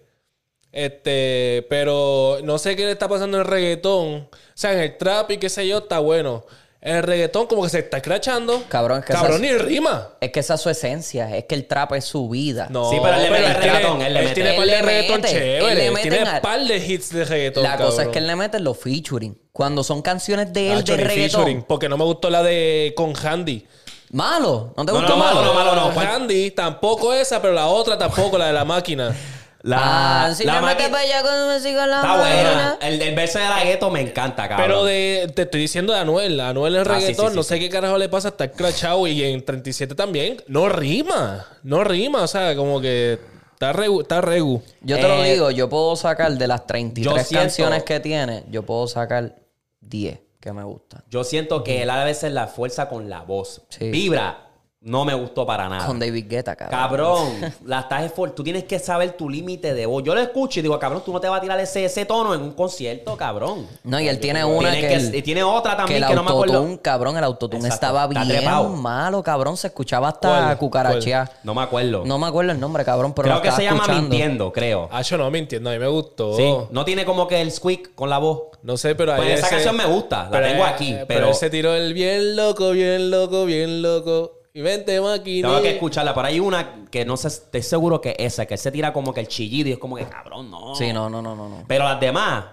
Este, 0.71 1.65
pero 1.69 2.39
no 2.43 2.57
sé 2.57 2.75
qué 2.75 2.85
le 2.85 2.91
está 2.91 3.07
pasando 3.07 3.37
en 3.37 3.41
el 3.43 3.47
reggaetón. 3.47 4.13
O 4.15 4.29
sea, 4.55 4.73
en 4.73 4.79
el 4.79 4.97
trap 4.97 5.29
y 5.31 5.37
qué 5.37 5.49
sé 5.49 5.67
yo, 5.67 5.77
está 5.77 5.99
bueno. 5.99 6.43
En 6.85 6.97
el 6.97 7.03
reggaetón, 7.03 7.47
como 7.47 7.63
que 7.63 7.69
se 7.69 7.79
está 7.79 7.97
escrachando. 7.97 8.63
Cabrón, 8.67 8.99
es 8.99 9.05
que 9.05 9.13
Cabrón, 9.13 9.41
ni 9.41 9.53
rima. 9.53 10.09
Es 10.19 10.31
que 10.33 10.41
esa 10.41 10.55
es 10.55 10.61
su 10.61 10.69
esencia. 10.69 11.33
Es 11.35 11.45
que 11.45 11.55
el 11.55 11.65
trap 11.65 11.93
es 11.93 12.03
su 12.03 12.27
vida. 12.27 12.67
No, 12.69 12.89
Sí, 12.89 12.97
pero 13.01 13.15
él 13.15 13.23
le 13.23 13.29
mete 13.31 13.45
el 13.45 13.55
reggaetón, 13.55 14.01
él 14.01 14.13
le 14.13 14.19
mete. 14.21 14.33
tiene 14.33 14.49
Él 14.49 14.55
par 14.57 14.65
de 14.67 14.81
reggaetón 14.81 15.15
él 15.25 15.31
chévere. 15.31 15.91
Tiene 16.01 16.17
en- 16.17 16.41
par 16.41 16.59
de 16.59 16.77
hits 16.77 17.09
de 17.13 17.23
reggaetón. 17.23 17.63
La 17.63 17.77
cosa 17.77 18.03
es 18.03 18.07
que 18.09 18.19
él 18.19 18.27
le 18.27 18.35
mete 18.35 18.59
los 18.59 18.77
featuring. 18.77 19.37
Cuando 19.53 19.81
son 19.81 20.01
canciones 20.01 20.51
de 20.51 20.73
él 20.73 20.83
de 20.83 20.97
reggaetón. 20.97 21.15
featuring, 21.41 21.63
porque 21.63 21.87
no 21.87 21.97
me 21.97 22.03
gustó 22.03 22.29
la 22.29 22.43
de 22.43 22.93
con 22.97 23.13
Handy. 23.15 23.65
Malo. 24.11 24.73
¿No 24.75 24.85
te 24.85 24.91
No, 24.91 24.97
gustó 24.99 25.13
no, 25.15 25.23
malo? 25.23 25.41
malo, 25.41 25.53
malo, 25.75 25.91
no. 25.93 25.99
Handy, 26.01 26.51
tampoco 26.51 27.13
esa, 27.13 27.41
pero 27.41 27.53
la 27.53 27.67
otra 27.67 27.97
tampoco, 27.97 28.37
la 28.37 28.47
de 28.47 28.53
la 28.53 28.65
máquina. 28.65 29.15
La, 29.63 30.25
ah, 30.25 30.35
si 30.35 30.43
la 30.43 30.61
maqui- 30.61 30.89
para 30.89 30.99
allá 30.99 31.21
cuando 31.21 31.47
me 31.47 31.59
siga 31.61 31.87
la 31.87 31.95
Está 32.01 32.17
buena. 32.17 32.77
El, 32.81 33.01
el 33.01 33.15
verso 33.15 33.39
de 33.39 33.45
la 33.45 33.63
gueto 33.63 33.89
me 33.89 34.01
encanta, 34.01 34.47
cabrón. 34.49 34.67
Pero 34.67 34.83
de, 34.83 35.31
te 35.33 35.43
estoy 35.43 35.61
diciendo 35.61 35.93
de 35.93 35.99
Anuel. 35.99 36.37
Anuel 36.41 36.75
en 36.75 36.81
Ah, 36.81 36.83
reggaetón, 36.83 37.27
sí, 37.27 37.31
sí, 37.31 37.35
no 37.37 37.43
sí. 37.43 37.49
sé 37.49 37.59
qué 37.59 37.69
carajo 37.69 37.97
le 37.97 38.09
pasa, 38.09 38.27
está 38.27 38.51
crachado 38.51 39.07
y 39.07 39.23
en 39.23 39.43
37 39.43 39.95
también. 39.95 40.37
No 40.47 40.67
rima. 40.67 41.45
No 41.63 41.83
rima, 41.85 42.23
o 42.23 42.27
sea, 42.27 42.55
como 42.57 42.81
que 42.81 43.17
está 43.53 43.71
regu. 43.71 44.01
Está 44.01 44.19
regu. 44.19 44.61
Yo 44.81 44.97
te 44.97 45.07
lo 45.07 45.23
Eh, 45.23 45.31
digo, 45.31 45.49
yo 45.49 45.69
puedo 45.69 45.95
sacar 45.95 46.33
de 46.37 46.45
las 46.47 46.67
33 46.67 47.05
yo 47.05 47.23
siento- 47.23 47.41
canciones 47.43 47.83
que 47.83 48.01
tiene, 48.01 48.43
yo 48.49 48.63
puedo 48.63 48.85
sacar 48.87 49.37
10 49.79 50.19
que 50.41 50.51
me 50.51 50.63
gustan. 50.65 51.03
Yo 51.09 51.23
siento 51.23 51.63
que 51.63 51.83
él 51.83 51.89
a 51.89 52.03
veces 52.03 52.33
la 52.33 52.47
fuerza 52.47 52.89
con 52.89 53.09
la 53.09 53.21
voz. 53.21 53.61
Sí. 53.69 53.89
Vibra, 53.91 54.49
no 54.83 55.05
me 55.05 55.13
gustó 55.13 55.45
para 55.45 55.69
nada. 55.69 55.85
Con 55.85 55.97
David 55.97 56.25
Guetta, 56.27 56.55
cabrón. 56.55 56.79
Cabrón, 56.79 57.53
la 57.65 57.79
estás 57.81 58.03
esfor- 58.13 58.33
Tú 58.35 58.43
tienes 58.43 58.65
que 58.65 58.79
saber 58.79 59.13
tu 59.13 59.29
límite 59.29 59.73
de 59.73 59.85
voz. 59.85 60.03
Yo 60.03 60.13
lo 60.13 60.19
escucho 60.21 60.59
y 60.59 60.63
digo, 60.63 60.77
cabrón, 60.77 61.01
tú 61.05 61.13
no 61.13 61.21
te 61.21 61.29
vas 61.29 61.37
a 61.37 61.41
tirar 61.41 61.59
ese, 61.59 61.85
ese 61.85 62.05
tono 62.05 62.33
en 62.33 62.41
un 62.41 62.51
concierto, 62.51 63.15
cabrón. 63.15 63.65
No, 63.83 63.99
y 63.99 64.07
él 64.09 64.19
tiene 64.19 64.43
una 64.43 64.71
Tienes 64.71 64.81
que, 64.81 64.87
que- 64.87 65.07
el- 65.07 65.15
y 65.15 65.21
tiene 65.21 65.43
otra 65.43 65.77
también 65.77 66.03
que 66.05 66.13
no 66.15 66.23
me 66.23 66.29
acuerdo. 66.31 66.55
autotune, 66.57 66.79
cabrón, 66.81 67.17
el 67.17 67.23
autotune 67.23 67.67
estaba 67.69 68.05
bien 68.07 68.27
trepado. 68.27 68.69
malo, 68.69 69.23
cabrón. 69.23 69.55
Se 69.57 69.67
escuchaba 69.67 70.09
hasta 70.09 70.27
¿Cuál? 70.27 70.57
cucarachear. 70.57 71.31
No 71.43 71.53
me 71.55 71.61
acuerdo. 71.61 72.03
No 72.05 72.17
me 72.19 72.27
acuerdo 72.27 72.51
el 72.51 72.59
nombre, 72.59 72.83
cabrón, 72.83 73.13
pero 73.13 73.23
Creo 73.27 73.35
lo 73.37 73.41
que 73.41 73.51
se 73.51 73.63
llama 73.63 73.77
escuchando. 73.83 74.01
Mintiendo, 74.09 74.51
creo. 74.51 74.89
Ah, 74.91 75.01
yo 75.01 75.17
no 75.17 75.31
me 75.31 75.39
entiendo, 75.39 75.69
a 75.69 75.73
mí 75.73 75.79
me 75.79 75.87
gustó. 75.87 76.35
Sí. 76.35 76.53
No 76.71 76.83
tiene 76.83 77.05
como 77.05 77.27
que 77.27 77.41
el 77.41 77.51
squeak 77.51 77.95
con 77.95 78.09
la 78.09 78.17
voz. 78.17 78.43
No 78.63 78.77
sé, 78.77 78.95
pero 78.95 79.13
ahí 79.13 79.21
Pues 79.21 79.37
esa 79.39 79.47
ese- 79.47 79.55
canción 79.55 79.75
me 79.77 79.85
gusta, 79.85 80.29
la 80.29 80.41
tengo 80.41 80.63
aquí, 80.65 80.93
eh, 80.93 81.05
pero- 81.07 81.27
él 81.29 81.35
se 81.35 81.49
tiró 81.49 81.73
el 81.73 81.93
bien 81.93 82.35
loco, 82.35 82.71
bien 82.71 83.11
loco, 83.11 83.45
bien 83.45 83.81
loco. 83.81 84.42
Y 84.55 84.61
vente, 84.61 85.01
máquina. 85.01 85.47
Tengo 85.49 85.61
que 85.61 85.71
escucharla. 85.71 86.13
Pero 86.13 86.27
hay 86.27 86.39
una 86.39 86.85
que 86.91 87.05
no 87.05 87.17
sé, 87.17 87.27
estoy 87.29 87.63
seguro 87.63 87.99
que 87.99 88.15
esa, 88.19 88.45
que 88.45 88.53
él 88.53 88.59
se 88.59 88.71
tira 88.71 88.93
como 88.93 89.13
que 89.13 89.19
el 89.21 89.27
chillido 89.27 89.69
y 89.69 89.73
es 89.73 89.77
como 89.79 89.95
que 89.95 90.05
cabrón, 90.05 90.51
no. 90.51 90.75
Sí, 90.75 90.93
no, 90.93 91.09
no, 91.09 91.21
no, 91.21 91.35
no. 91.35 91.49
no. 91.49 91.63
Pero 91.67 91.85
las 91.85 91.99
demás, 91.99 92.45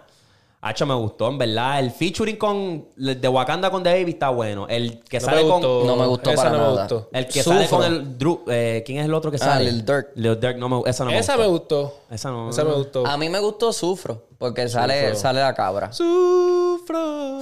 Hacho 0.62 0.84
me 0.84 0.92
gustó, 0.94 1.28
en 1.28 1.38
verdad. 1.38 1.78
El 1.78 1.90
featuring 1.90 2.36
con 2.36 2.86
de 2.96 3.28
Wakanda 3.28 3.70
con 3.70 3.82
The 3.82 3.92
Baby 3.92 4.10
está 4.12 4.28
bueno. 4.28 4.66
El 4.68 5.00
que 5.04 5.18
No 5.18 5.24
sale 5.26 5.42
me 5.42 5.48
con. 5.48 5.62
gustó. 5.62 5.84
No 5.86 5.96
me 5.96 6.06
gustó 6.06 6.30
Esa 6.30 6.42
para 6.42 6.50
no 6.50 6.58
me 6.58 6.64
nada. 6.64 6.80
gustó. 6.82 7.08
El 7.12 7.26
que 7.28 7.42
Sufro. 7.42 7.58
sale 7.58 7.68
con 7.70 7.84
el 7.84 8.18
Drew, 8.18 8.44
eh, 8.46 8.82
¿Quién 8.84 8.98
es 8.98 9.04
el 9.06 9.14
otro 9.14 9.30
que 9.30 9.36
Ah, 9.38 9.44
sale? 9.44 9.64
Lil 9.72 9.84
Durk. 9.86 10.08
Lil 10.16 10.38
Durk, 10.38 10.56
no 10.58 10.68
me, 10.68 10.82
esa 10.90 11.04
no 11.04 11.10
me 11.12 11.18
Esa 11.18 11.34
gustó. 11.36 11.42
me 11.42 11.48
gustó. 11.50 11.94
Esa 12.10 12.30
no. 12.30 12.50
Esa 12.50 12.64
me 12.64 12.72
gustó. 12.74 13.06
A 13.06 13.16
mí 13.16 13.28
me 13.30 13.38
gustó 13.40 13.72
Sufro, 13.72 14.26
porque 14.36 14.68
sale, 14.68 15.14
sale 15.16 15.40
la 15.40 15.54
cabra. 15.54 15.92
Sufro. 15.94 16.69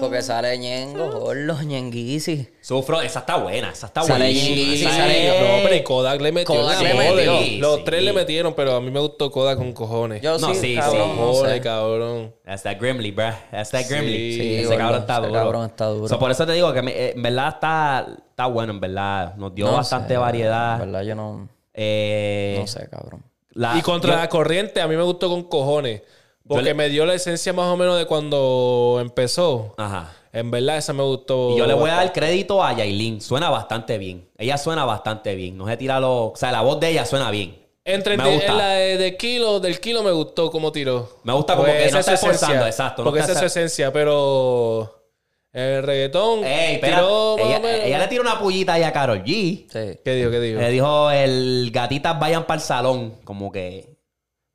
Porque 0.00 0.22
sale 0.22 0.56
Ñengo, 0.58 1.10
Gorlo, 1.10 1.60
Ñenguisi. 1.62 2.48
Sufro, 2.60 3.00
esa 3.00 3.20
está 3.20 3.36
buena. 3.36 3.70
Esa 3.70 3.86
está 3.86 4.02
Sale 4.02 4.24
buenísima. 4.24 4.56
Yeezy, 4.56 4.84
Esa 4.86 4.96
sale- 4.96 5.28
No, 5.28 5.62
pero 5.64 5.74
y 5.74 5.82
Kodak 5.82 6.20
le 6.20 6.32
metió. 6.32 6.54
Kodak 6.54 6.80
le. 6.82 7.58
Los 7.58 7.76
Sí, 7.76 7.82
tres 7.84 8.02
le 8.02 8.12
metieron, 8.12 8.54
pero 8.54 8.76
a 8.76 8.80
mí 8.80 8.90
me 8.90 9.00
gustó 9.00 9.30
Kodak 9.30 9.58
con 9.58 9.72
cojones. 9.72 10.22
Yo 10.22 10.38
No, 10.38 10.54
sí, 10.54 10.60
sí, 10.60 10.74
cabrón, 10.76 11.10
sí. 11.14 11.20
no 11.20 11.26
Joder, 11.32 11.54
sé. 11.56 11.60
cabrón. 11.62 12.34
That's 12.44 12.62
that 12.62 12.78
Grimly, 12.78 13.10
bruh. 13.10 13.32
That's 13.50 13.70
that 13.70 13.86
Grimly. 13.88 14.32
Sí, 14.34 14.54
ese 14.56 14.64
gordo, 14.66 14.78
cabrón 14.78 15.00
está 15.00 15.12
ese 15.14 15.26
duro. 15.26 15.32
cabrón 15.40 15.66
está 15.66 15.86
duro. 15.86 16.08
So, 16.08 16.18
por 16.18 16.30
eso 16.30 16.46
te 16.46 16.52
digo 16.52 16.72
que 16.72 16.82
me- 16.82 16.92
eh, 16.92 17.12
en 17.16 17.22
verdad 17.22 17.48
está, 17.54 18.06
está 18.30 18.46
bueno, 18.46 18.72
en 18.72 18.80
verdad. 18.80 19.34
Nos 19.36 19.54
dio 19.54 19.66
No 19.66 19.72
bastante 19.72 20.14
sé, 20.14 20.18
variedad. 20.18 20.74
En 20.82 20.92
verdad, 20.92 21.02
yo 21.06 21.14
no, 21.14 21.48
Eh, 21.74 22.56
no 22.60 22.66
sé, 22.66 22.88
cabrón. 22.90 23.22
la- 23.52 23.76
y 23.78 23.82
contra 23.82 24.12
yo- 24.14 24.18
la 24.18 24.28
corriente, 24.28 24.80
a 24.80 24.86
mí 24.88 24.96
me 24.96 25.02
gustó 25.02 25.28
con 25.28 25.42
cojones. 25.44 26.02
Porque 26.48 26.64
le- 26.64 26.74
me 26.74 26.88
dio 26.88 27.04
la 27.06 27.14
esencia 27.14 27.52
más 27.52 27.66
o 27.66 27.76
menos 27.76 27.98
de 27.98 28.06
cuando 28.06 28.98
empezó. 29.00 29.74
Ajá. 29.76 30.12
En 30.32 30.50
verdad, 30.50 30.76
esa 30.78 30.92
me 30.92 31.02
gustó. 31.02 31.50
Y 31.54 31.58
yo 31.58 31.66
le 31.66 31.74
voy 31.74 31.90
a 31.90 31.94
dar 31.94 32.12
crédito 32.12 32.62
a 32.62 32.72
Yailin. 32.76 33.20
Suena 33.20 33.50
bastante 33.50 33.98
bien. 33.98 34.28
Ella 34.36 34.58
suena 34.58 34.84
bastante 34.84 35.34
bien. 35.34 35.56
No 35.56 35.66
se 35.66 35.76
tira 35.76 36.00
lo... 36.00 36.26
O 36.26 36.36
sea, 36.36 36.52
la 36.52 36.60
voz 36.60 36.78
de 36.80 36.90
ella 36.90 37.04
suena 37.06 37.30
bien. 37.30 37.56
Entre 37.84 38.16
me 38.18 38.24
de- 38.24 38.34
gusta. 38.34 38.52
la 38.52 38.68
de, 38.72 38.98
de 38.98 39.16
kilo, 39.16 39.60
del 39.60 39.80
kilo 39.80 40.02
me 40.02 40.10
gustó 40.10 40.50
cómo 40.50 40.70
tiró. 40.70 41.20
Me 41.24 41.32
gusta 41.32 41.54
como 41.54 41.66
Porque 41.66 41.84
que 41.86 41.90
no 41.90 41.98
es 41.98 42.06
está 42.08 42.12
esforzando, 42.14 42.66
exacto, 42.66 43.02
Porque 43.02 43.20
esa 43.20 43.32
es 43.32 43.38
su 43.38 43.46
esencia, 43.46 43.90
pero 43.90 45.06
el 45.54 45.82
reggaetón 45.82 46.44
Ey, 46.44 46.74
espera. 46.74 46.96
tiró 46.98 47.38
Ella, 47.38 47.98
le 47.98 48.08
tira 48.08 48.20
una 48.20 48.38
pullita 48.38 48.74
ahí 48.74 48.82
a 48.82 48.92
Karol 48.92 49.24
G. 49.24 49.66
Sí. 49.72 49.98
¿Qué 50.04 50.14
digo? 50.14 50.30
¿Qué 50.30 50.38
digo? 50.40 50.60
Le 50.60 50.70
dijo 50.70 51.10
el 51.10 51.70
gatitas 51.72 52.20
vayan 52.20 52.44
para 52.46 52.60
el 52.60 52.66
salón. 52.66 53.14
Como 53.24 53.50
que... 53.50 53.96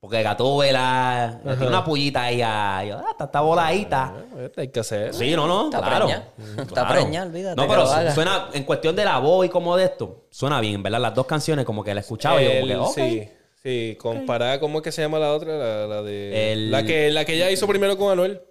Porque 0.04 0.22
Gatúbela 0.22 1.40
le 1.46 1.56
tira 1.56 1.68
una 1.70 1.86
pullita 1.86 2.24
ahí 2.24 2.42
a... 2.42 2.84
Yo, 2.84 2.98
ah, 2.98 3.12
está, 3.12 3.24
está 3.24 3.40
voladita. 3.40 4.14
Eh, 4.38 4.52
Hay 4.58 4.68
que 4.68 4.82
hacer. 4.82 5.14
Sí, 5.14 5.34
no, 5.34 5.48
no, 5.48 5.68
Está 5.68 5.80
claro. 5.80 6.08
preña. 6.08 6.28
Mm, 6.36 6.60
Está 6.60 6.88
preña, 6.90 7.24
olvídate 7.24 7.56
No, 7.56 7.68
pero 7.70 7.88
suena, 8.14 8.50
en 8.52 8.64
cuestión 8.66 8.98
de 8.98 9.06
la 9.06 9.20
voz 9.20 9.46
y 9.46 9.50
como 9.50 9.78
de 9.78 9.86
esto, 9.86 10.26
suena 10.30 10.60
bien, 10.60 10.76
en 10.76 10.84
¿verdad? 10.84 11.00
Las 11.00 11.16
dos 11.16 11.26
canciones 11.26 11.64
como 11.64 11.86
que 11.86 11.94
la 11.94 12.02
escuchaba 12.02 12.42
y 12.42 12.46
yo 12.46 12.52
como 12.52 12.66
que, 12.68 12.74
El- 12.74 12.80
ok. 12.80 12.94
Sí, 12.94 13.30
sí. 13.64 13.98
Comparada, 13.98 14.60
¿cómo 14.60 14.80
es 14.80 14.84
que 14.84 14.92
se 14.92 15.02
llama 15.04 15.20
la 15.20 15.32
otra? 15.32 15.56
La, 15.58 15.88
la 15.88 16.02
de... 16.02 16.52
El- 16.52 16.70
La, 16.70 16.84
que, 16.84 17.10
la 17.10 17.24
que 17.24 17.36
ella 17.36 17.50
hizo 17.50 17.66
primero 17.66 17.98
con 17.98 18.12
Anuel. 18.12 18.42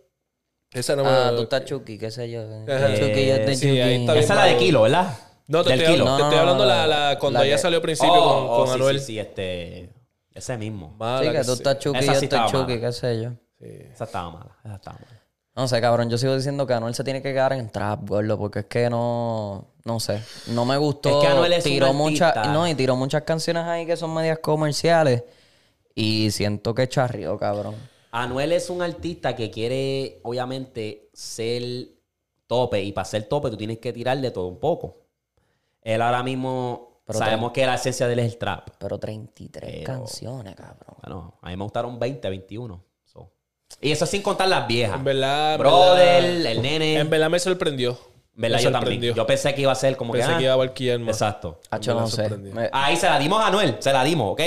Esa 0.73 0.97
no 0.97 1.05
me... 1.05 1.11
Ah, 1.11 1.33
tú 1.37 1.43
estás 1.43 1.67
Chucky, 1.67 1.99
qué 1.99 2.11
sé 2.11 2.31
yo. 2.31 2.41
Chucky, 2.65 3.27
yo 3.27 3.35
estoy 3.35 3.57
Sí, 3.57 3.67
Chucky. 3.69 3.81
ahí 3.83 4.01
está. 4.01 4.17
Esa 4.19 4.33
es 4.33 4.39
la 4.41 4.45
de 4.47 4.57
Kilo, 4.57 4.81
¿verdad? 4.83 5.19
No, 5.49 5.63
te 5.63 5.69
Del 5.69 5.81
estoy, 5.81 5.95
Kilo. 5.97 6.05
te 6.07 6.11
No, 6.13 6.17
estoy 6.17 6.35
no, 6.35 6.41
hablando 6.41 6.65
no, 6.65 6.71
la, 6.71 6.87
la- 6.87 7.11
la- 7.11 7.19
cuando 7.19 7.41
la 7.41 7.45
ella 7.45 7.57
que- 7.57 7.61
salió 7.63 7.77
al 7.77 7.83
principio 7.83 8.15
Oh, 8.15 8.25
con, 8.25 8.45
oh, 8.49 8.57
con 8.57 8.67
sí, 8.69 8.73
Anuel. 8.73 9.01
Sí, 9.01 9.05
sí, 9.07 9.19
este... 9.19 9.91
Ese 10.35 10.57
mismo. 10.57 10.95
Mala 10.99 11.23
Sí, 11.23 11.31
que 11.33 11.39
tú 11.45 11.45
sí. 11.45 11.53
estás 11.53 11.79
Chucky, 11.79 11.99
Esa 11.99 12.13
yo 12.15 12.19
sí 12.19 12.25
estoy 12.27 12.39
mala. 12.39 12.67
qué 12.81 12.93
sé 12.93 13.23
yo. 13.23 13.31
Esa 13.61 14.05
estaba 14.05 14.31
mala, 14.31 14.57
esa 14.65 14.75
estaba 14.77 14.99
mala. 14.99 15.23
No 15.55 15.69
sé, 15.69 15.81
cabrón, 15.83 16.09
yo 16.09 16.17
sigo 16.17 16.35
diciendo 16.35 16.67
que 16.67 16.73
Anuel 16.73 16.95
se 16.95 17.05
tiene 17.05 17.21
que 17.21 17.31
quedar 17.33 17.53
en 17.53 17.69
trap, 17.69 18.09
gordo, 18.09 18.39
porque 18.39 18.61
es 18.61 18.67
que 18.67 18.89
no, 18.89 19.67
no 19.85 20.01
sé, 20.01 20.23
no 20.49 20.65
me 20.65 20.79
gustó. 20.79 21.21
Es 21.21 21.27
que 21.27 21.33
Anuel 21.33 21.53
es 21.53 21.65
tiró 21.65 21.93
muchas, 21.93 22.49
no, 22.49 22.67
y 22.67 22.75
tiró 22.75 22.97
muchas 22.97 23.23
canciones 23.23 23.65
ahí 23.65 23.85
que 23.85 23.97
son 23.99 24.15
medias 24.15 24.39
comerciales 24.39 25.25
y 25.95 26.31
siento 26.31 26.75
que 26.75 26.89
charrió, 26.89 27.39
cabrón. 27.39 27.75
Anuel 28.13 28.53
es 28.53 28.71
un 28.71 28.81
artista 28.81 29.37
que 29.37 29.51
quiere, 29.51 30.21
obviamente, 30.23 31.11
ser 31.13 31.63
tope. 32.47 32.83
Y 32.83 32.93
para 32.93 33.05
ser 33.05 33.25
tope 33.25 33.51
tú 33.51 33.57
tienes 33.57 33.79
que 33.79 33.93
tirar 33.93 34.19
de 34.21 34.31
todo 34.31 34.47
un 34.47 34.59
poco. 34.59 34.99
Él 35.83 36.01
ahora 36.01 36.23
mismo, 36.23 36.92
Pero 37.13 37.25
sabemos 37.25 37.53
que 37.53 37.67
la 37.67 37.75
esencia 37.75 38.07
de 38.07 38.13
él 38.15 38.19
es 38.21 38.33
el 38.33 38.39
trap. 38.39 38.69
Pero 38.79 38.99
33 38.99 39.71
Pero- 39.71 39.85
canciones, 39.85 40.55
cabrón. 40.57 40.97
Bueno, 41.03 41.35
a 41.41 41.49
mí 41.51 41.57
me 41.57 41.63
gustaron 41.65 41.99
20, 41.99 42.29
21. 42.31 42.83
so. 43.05 43.31
Y 43.81 43.93
eso 43.93 44.07
sin 44.07 44.23
contar 44.23 44.49
las 44.49 44.67
viejas. 44.67 44.97
En 44.97 45.05
verdad, 45.05 45.55
en 45.55 45.59
Brother, 45.61 46.23
verdad- 46.23 46.53
el 46.53 46.63
nene. 46.63 46.99
En 46.99 47.11
verdad 47.11 47.31
me 47.31 47.39
sorprendió. 47.39 47.99
¿Verdad? 48.35 48.57
Me 48.59 48.63
Yo 48.65 48.71
sorprendió. 48.71 48.95
también. 49.11 49.15
Yo 49.15 49.27
pensé 49.27 49.55
que 49.55 49.61
iba 49.61 49.73
a 49.73 49.75
ser 49.75 49.97
como 49.97 50.13
Pensé 50.15 50.29
que. 50.29 50.35
ah, 50.35 50.39
que 50.39 50.45
iba 50.45 50.53
a 50.55 50.57
barquillar 50.57 50.99
más. 51.01 51.17
Exacto. 51.17 51.61
Hacho, 51.71 51.93
no 51.95 52.01
la 52.01 52.07
sé. 52.07 52.17
sorprendió. 52.17 52.55
Me- 52.55 52.71
Ahí 52.73 52.97
se 52.97 53.07
la 53.07 53.19
dimos 53.19 53.41
a 53.43 53.49
Anuel. 53.49 53.77
Se 53.81 53.93
la 53.93 54.03
dimos, 54.05 54.33
¿ok? 54.33 54.41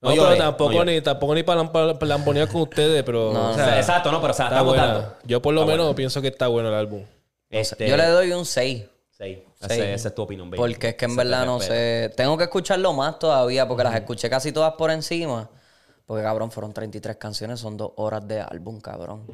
No, 0.00 0.14
lloré, 0.14 0.34
pero 0.36 0.44
tampoco, 0.44 0.70
no 0.70 0.76
lloré. 0.78 0.94
ni, 0.94 1.00
tampoco 1.00 1.34
ni 1.34 1.42
para 1.42 1.64
lamponear 2.00 2.48
con 2.48 2.60
ustedes, 2.62 3.02
pero... 3.02 3.32
No, 3.32 3.48
o 3.48 3.50
O 3.50 3.54
sea, 3.54 3.64
sea, 3.64 3.78
exacto, 3.78 4.12
no, 4.12 4.20
pero 4.20 4.32
o 4.32 4.36
sea, 4.36 4.46
está 4.46 4.56
estamos 4.56 4.74
buena. 4.76 4.92
dando. 4.92 5.14
Yo 5.24 5.42
por 5.42 5.54
lo 5.54 5.62
Está 5.62 5.72
menos 5.72 5.86
buena. 5.86 5.96
pienso 5.96 6.22
que 6.22 6.28
está 6.28 6.46
bueno 6.46 6.68
el 6.68 6.74
álbum. 6.76 7.02
Este, 7.50 7.88
Yo 7.88 7.96
le 7.96 8.06
doy 8.06 8.30
un 8.32 8.44
6. 8.44 8.84
Sí, 9.10 9.42
Sí. 9.60 9.66
ese- 9.72 9.94
esa 9.94 10.08
es 10.08 10.14
tu 10.14 10.22
opinión, 10.22 10.48
baby. 10.50 10.58
Porque 10.58 10.88
es 10.90 10.94
que 10.94 11.04
en 11.06 11.10
Se 11.12 11.16
te 11.16 11.24
verdad 11.24 11.44
no 11.46 11.58
respeta. 11.58 11.74
sé. 11.74 12.14
Tengo 12.16 12.36
que 12.38 12.44
escucharlo 12.44 12.92
más 12.92 13.18
todavía 13.18 13.66
porque 13.66 13.84
las 13.84 13.94
escuché 13.96 14.30
casi 14.30 14.52
todas 14.52 14.74
por 14.74 14.90
encima. 14.90 15.50
Porque, 16.06 16.22
cabrón, 16.22 16.50
fueron 16.50 16.72
33 16.72 17.16
canciones, 17.16 17.60
son 17.60 17.76
dos 17.76 17.92
horas 17.96 18.26
de 18.26 18.40
álbum, 18.40 18.80
cabrón. 18.80 19.26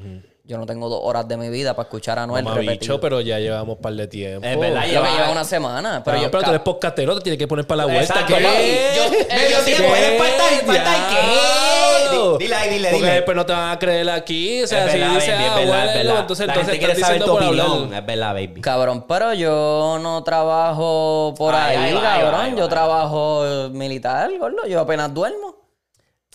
Yo 0.46 0.58
no 0.58 0.66
tengo 0.66 0.90
dos 0.90 1.00
horas 1.02 1.26
de 1.26 1.38
mi 1.38 1.48
vida 1.48 1.72
para 1.74 1.84
escuchar 1.86 2.18
a 2.18 2.26
Noel 2.26 2.44
repetir. 2.44 2.70
bicho, 2.72 3.00
pero 3.00 3.18
ya 3.22 3.38
llevamos 3.38 3.76
un 3.76 3.80
par 3.82 3.94
de 3.94 4.06
tiempo. 4.06 4.46
Es 4.46 4.60
verdad, 4.60 4.84
lleva- 4.84 5.10
lleva 5.10 5.30
una 5.30 5.42
semana. 5.42 6.02
Pero, 6.04 6.16
Pero 6.16 6.22
yo, 6.24 6.30
pero 6.30 6.42
tú 6.44 6.50
eres 6.50 6.60
podcastero, 6.60 7.14
te 7.16 7.22
tienes 7.22 7.38
que 7.38 7.48
poner 7.48 7.66
para 7.66 7.78
la 7.78 7.84
vuelta. 7.86 8.02
Exacto, 8.12 8.34
¿Qué? 8.36 8.92
Yo- 8.94 9.10
medio 9.34 9.58
yo- 9.58 9.64
tiempo, 9.64 9.88
¿Qué? 9.94 10.18
falta, 10.18 10.44
falta, 10.66 11.08
¿qué? 11.08 12.44
dile 12.44 12.54
ahí, 12.54 12.70
dile, 12.70 12.90
Porque 12.90 13.06
después 13.06 13.36
no 13.38 13.46
te 13.46 13.52
van 13.54 13.70
a 13.70 13.78
creer 13.78 14.10
aquí. 14.10 14.62
O 14.62 14.66
sea, 14.66 14.86
si 14.90 14.98
dices, 14.98 15.34
ah, 15.34 15.56
verdad. 15.56 16.20
entonces, 16.20 16.46
entonces 16.46 16.74
estás 16.74 16.96
diciendo 16.98 17.26
por 17.26 17.42
hablar. 17.42 17.66
Es 17.94 18.06
verdad, 18.06 18.34
baby. 18.34 18.60
Cabrón, 18.60 19.06
pero 19.08 19.32
yo 19.32 19.98
no 20.02 20.22
trabajo 20.24 21.32
por 21.38 21.54
ahí, 21.54 21.94
cabrón. 21.94 22.54
yo 22.54 22.68
trabajo 22.68 23.46
eh, 23.46 23.68
militar, 23.70 24.30
gordo. 24.38 24.66
Yo 24.66 24.80
apenas 24.80 25.12
duermo. 25.14 25.63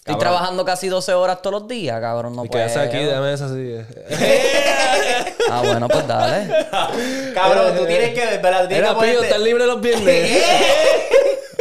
Estoy 0.10 0.16
Cabrón. 0.16 0.34
trabajando 0.34 0.66
casi 0.66 0.88
12 0.88 1.14
horas 1.14 1.42
todos 1.42 1.62
los 1.62 1.68
días, 1.68 2.00
cabrón. 2.02 2.36
No 2.36 2.46
Y 2.46 2.50
quedas 2.50 2.74
puedo. 2.74 2.86
aquí, 2.86 3.04
dame 3.06 3.34
esa 3.34 3.46
así. 3.46 3.76
Ah, 5.52 5.62
bueno, 5.66 5.88
pues 5.88 6.06
dale. 6.08 6.48
Cabrón, 7.34 7.76
tú 7.76 7.86
tienes 7.88 8.14
que, 8.14 8.38
¿verdad? 8.38 8.68
Tienes 8.68 8.78
Era 8.86 8.90
que 8.90 8.96
ponerte- 8.96 9.24
estás 9.24 9.40
libre 9.40 9.66
los 9.66 9.82
viernes. 9.82 10.44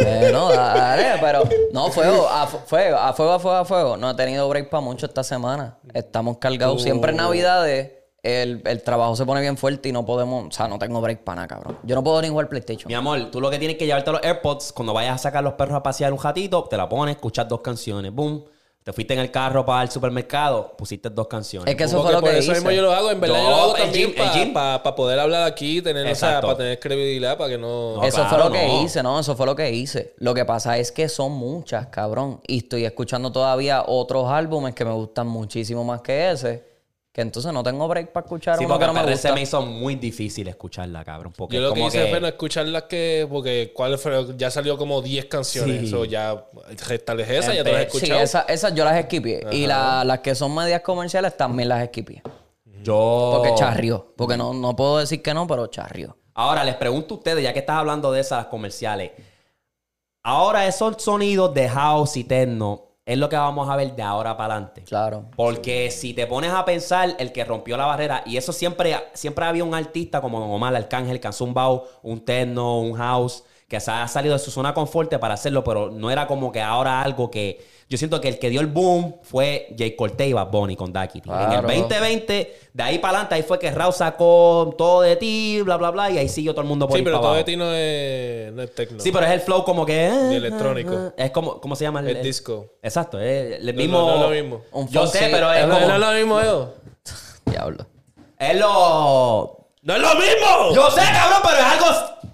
Bueno, 0.00 0.50
dale, 0.50 1.18
pero. 1.20 1.42
No, 1.72 1.90
fuego, 1.90 2.28
a 2.28 2.46
fu- 2.46 2.60
fuego, 2.66 2.96
a 2.96 3.12
fuego, 3.12 3.32
a 3.32 3.40
fuego, 3.40 3.56
a 3.58 3.64
fuego. 3.64 3.96
No 3.96 4.10
he 4.10 4.14
tenido 4.14 4.48
break 4.48 4.68
para 4.70 4.80
mucho 4.80 5.06
esta 5.06 5.24
semana. 5.24 5.76
Estamos 5.92 6.38
cargados. 6.38 6.82
Siempre 6.82 7.10
en 7.10 7.16
Navidades 7.16 7.90
el, 8.22 8.62
el 8.64 8.82
trabajo 8.82 9.14
se 9.16 9.24
pone 9.24 9.40
bien 9.40 9.56
fuerte 9.56 9.88
y 9.88 9.92
no 9.92 10.04
podemos. 10.04 10.48
O 10.48 10.50
sea, 10.50 10.68
no 10.68 10.78
tengo 10.78 11.00
break 11.00 11.20
para 11.24 11.36
nada, 11.36 11.48
cabrón. 11.48 11.78
Yo 11.82 11.94
no 11.94 12.02
puedo 12.02 12.20
ni 12.20 12.28
jugar 12.28 12.48
PlayStation. 12.48 12.88
Mi 12.88 12.94
amor, 12.94 13.30
tú 13.30 13.40
lo 13.40 13.50
que 13.50 13.58
tienes 13.58 13.76
que 13.76 13.86
llevarte 13.86 14.10
los 14.12 14.22
AirPods 14.22 14.72
cuando 14.72 14.92
vayas 14.92 15.14
a 15.14 15.18
sacar 15.18 15.44
los 15.44 15.54
perros 15.54 15.76
a 15.76 15.82
pasear 15.82 16.12
un 16.12 16.20
ratito, 16.20 16.64
te 16.64 16.76
la 16.76 16.88
pones, 16.88 17.16
escuchas 17.16 17.48
dos 17.48 17.60
canciones, 17.60 18.12
boom. 18.12 18.44
Te 18.88 18.94
fuiste 18.94 19.12
en 19.12 19.20
el 19.20 19.30
carro 19.30 19.66
para 19.66 19.82
el 19.82 19.90
supermercado, 19.90 20.74
pusiste 20.74 21.10
dos 21.10 21.28
canciones. 21.28 21.70
Es 21.70 21.76
que 21.76 21.84
eso 21.84 22.02
fue 22.02 22.10
lo 22.10 22.20
por 22.20 22.30
que 22.30 22.38
eso 22.38 22.52
hice. 22.52 22.60
mismo 22.62 22.70
yo 22.70 22.80
lo 22.80 22.90
hago. 22.90 23.10
En 23.10 23.20
verdad 23.20 23.36
yo, 23.36 23.42
Yo, 23.42 23.50
lo 23.50 23.56
hago 23.56 23.74
también 23.74 24.54
para 24.54 24.82
poder 24.94 25.18
hablar 25.18 25.42
aquí, 25.42 25.82
tener, 25.82 26.10
o 26.10 26.14
sea, 26.14 26.40
para 26.40 26.56
tener 26.56 26.80
credibilidad, 26.80 27.36
para 27.36 27.50
que 27.50 27.58
no... 27.58 27.96
No, 27.96 28.02
Eso 28.02 28.24
fue 28.24 28.38
lo 28.38 28.50
que 28.50 28.66
hice, 28.80 29.02
¿no? 29.02 29.20
Eso 29.20 29.36
fue 29.36 29.44
lo 29.44 29.54
que 29.54 29.70
hice. 29.70 30.14
Lo 30.16 30.32
que 30.32 30.46
pasa 30.46 30.78
es 30.78 30.90
que 30.90 31.10
son 31.10 31.32
muchas, 31.32 31.88
cabrón. 31.88 32.40
Y 32.46 32.58
estoy 32.58 32.86
escuchando 32.86 33.30
todavía 33.30 33.84
otros 33.86 34.30
álbumes 34.30 34.74
que 34.74 34.86
me 34.86 34.92
gustan 34.92 35.26
muchísimo 35.26 35.84
más 35.84 36.00
que 36.00 36.30
ese. 36.30 36.67
Que 37.18 37.22
entonces 37.22 37.52
no 37.52 37.64
tengo 37.64 37.88
break 37.88 38.12
para 38.12 38.24
escuchar 38.26 38.58
Sí, 38.58 38.64
uno 38.64 38.74
porque 38.74 38.86
que 38.86 38.92
no 38.92 39.04
me 39.04 39.10
gusta. 39.10 39.32
me 39.34 39.42
hizo 39.42 39.60
muy 39.60 39.96
difícil 39.96 40.46
escucharla, 40.46 41.04
cabrón. 41.04 41.32
Porque 41.36 41.56
Yo 41.56 41.62
lo 41.62 41.74
que 41.74 41.80
hice 41.80 42.06
fue 42.06 42.20
no 42.20 42.28
escuchar 42.28 42.64
las 42.68 42.84
que... 42.84 43.26
Porque 43.28 43.72
¿cuál 43.74 43.98
fue? 43.98 44.36
ya 44.36 44.52
salió 44.52 44.78
como 44.78 45.02
10 45.02 45.24
canciones. 45.24 45.80
Sí. 45.80 45.86
Eso 45.86 46.04
ya... 46.04 46.46
Restales 46.86 47.28
esas, 47.28 47.56
ya 47.56 47.64
te 47.64 47.72
las 47.72 47.92
he 47.92 47.98
Sí, 47.98 48.12
esas 48.12 48.72
yo 48.72 48.84
las 48.84 48.96
esquipié. 48.98 49.44
Y 49.50 49.66
la- 49.66 50.04
las 50.04 50.20
que 50.20 50.36
son 50.36 50.54
medias 50.54 50.80
comerciales 50.82 51.36
también 51.36 51.70
las 51.70 51.82
esquipié. 51.82 52.22
Yo... 52.84 53.32
Porque 53.34 53.52
charrió. 53.56 54.14
Porque 54.16 54.36
no, 54.36 54.54
no 54.54 54.76
puedo 54.76 54.98
decir 54.98 55.20
que 55.20 55.34
no, 55.34 55.44
pero 55.48 55.66
charrió. 55.66 56.16
Ahora, 56.34 56.62
les 56.62 56.76
pregunto 56.76 57.14
a 57.14 57.18
ustedes, 57.18 57.42
ya 57.42 57.52
que 57.52 57.58
estás 57.58 57.78
hablando 57.78 58.12
de 58.12 58.20
esas 58.20 58.46
comerciales. 58.46 59.10
Ahora 60.22 60.68
esos 60.68 61.02
sonidos 61.02 61.52
de 61.52 61.68
house 61.68 62.16
y 62.16 62.22
techno 62.22 62.87
es 63.08 63.16
lo 63.16 63.30
que 63.30 63.36
vamos 63.36 63.70
a 63.70 63.74
ver 63.74 63.96
de 63.96 64.02
ahora 64.02 64.36
para 64.36 64.52
adelante. 64.52 64.82
Claro. 64.82 65.24
Porque 65.34 65.90
si 65.90 66.12
te 66.12 66.26
pones 66.26 66.50
a 66.52 66.66
pensar, 66.66 67.16
el 67.18 67.32
que 67.32 67.42
rompió 67.42 67.78
la 67.78 67.86
barrera, 67.86 68.22
y 68.26 68.36
eso 68.36 68.52
siempre, 68.52 68.94
siempre 69.14 69.46
había 69.46 69.64
un 69.64 69.74
artista 69.74 70.20
como 70.20 70.38
Don 70.38 70.50
Omar 70.50 70.76
Arcángel, 70.76 71.18
que 71.18 71.26
hace 71.26 71.42
un 71.42 72.24
techno, 72.26 72.80
un 72.80 72.92
house, 72.92 73.44
que 73.68 73.80
se 73.80 73.90
ha 73.90 74.08
salido 74.08 74.32
de 74.32 74.38
su 74.38 74.50
zona 74.50 74.70
de 74.70 74.74
confort 74.74 75.14
para 75.18 75.34
hacerlo, 75.34 75.62
pero 75.62 75.90
no 75.90 76.10
era 76.10 76.26
como 76.26 76.50
que 76.50 76.60
ahora 76.62 77.02
algo 77.02 77.30
que. 77.30 77.78
Yo 77.90 77.96
siento 77.96 78.20
que 78.20 78.28
el 78.28 78.38
que 78.38 78.50
dio 78.50 78.60
el 78.60 78.66
boom 78.66 79.16
fue 79.22 79.74
Jay 79.78 79.96
Cortez 79.96 80.28
y 80.28 80.32
Bad 80.34 80.48
Bunny 80.50 80.76
con 80.76 80.92
Daquiti. 80.92 81.28
En 81.30 81.34
el 81.36 81.46
Claro. 81.48 81.68
2020, 81.68 82.58
de 82.74 82.82
ahí 82.82 82.98
para 82.98 83.12
adelante, 83.14 83.34
ahí 83.36 83.42
fue 83.42 83.58
que 83.58 83.70
Raúl 83.70 83.94
sacó 83.94 84.74
todo 84.76 85.00
de 85.02 85.16
ti, 85.16 85.60
bla, 85.62 85.78
bla, 85.78 85.90
bla, 85.90 86.10
y 86.10 86.18
ahí 86.18 86.28
siguió 86.28 86.52
todo 86.52 86.62
el 86.62 86.68
mundo 86.68 86.86
por 86.86 86.94
Sí, 86.96 86.98
ahí 87.00 87.04
pero 87.04 87.16
para 87.16 87.22
todo 87.22 87.32
de 87.34 87.38
abajo. 87.38 87.46
ti 87.46 87.56
no 87.56 87.72
es, 87.72 88.52
no 88.52 88.62
es 88.62 88.74
techno. 88.74 89.00
Sí, 89.00 89.10
pero 89.10 89.24
es 89.26 89.32
el 89.32 89.40
flow 89.40 89.64
como 89.64 89.86
que. 89.86 89.94
De 90.10 90.36
electrónico. 90.36 91.12
Es 91.16 91.30
como, 91.30 91.60
¿cómo 91.62 91.76
se 91.76 91.84
llama? 91.84 92.00
El, 92.00 92.08
el- 92.08 92.22
disco. 92.22 92.74
Exacto, 92.82 93.18
es 93.20 93.58
el 93.60 93.66
No, 93.66 93.72
mismo. 93.72 93.98
no, 94.00 94.06
no 94.06 94.14
es 94.16 94.20
lo 94.20 94.42
mismo. 94.42 94.60
Un 94.72 94.88
Yo 94.88 95.06
sé, 95.06 95.28
pero 95.30 95.50
es 95.52 95.66
¿No, 95.66 95.74
como. 95.74 95.86
no 95.88 95.94
es 95.94 96.00
lo 96.00 96.12
mismo, 96.12 96.40
Edo? 96.40 96.74
Diablo. 97.46 97.86
Es 98.38 98.54
lo. 98.58 99.54
¡No 99.82 99.94
es 99.94 100.00
lo 100.02 100.14
mismo! 100.16 100.74
Yo 100.74 100.90
sé, 100.90 101.00
cabrón, 101.00 101.38
pero 101.42 101.56
es 101.56 101.64
algo 101.64 101.86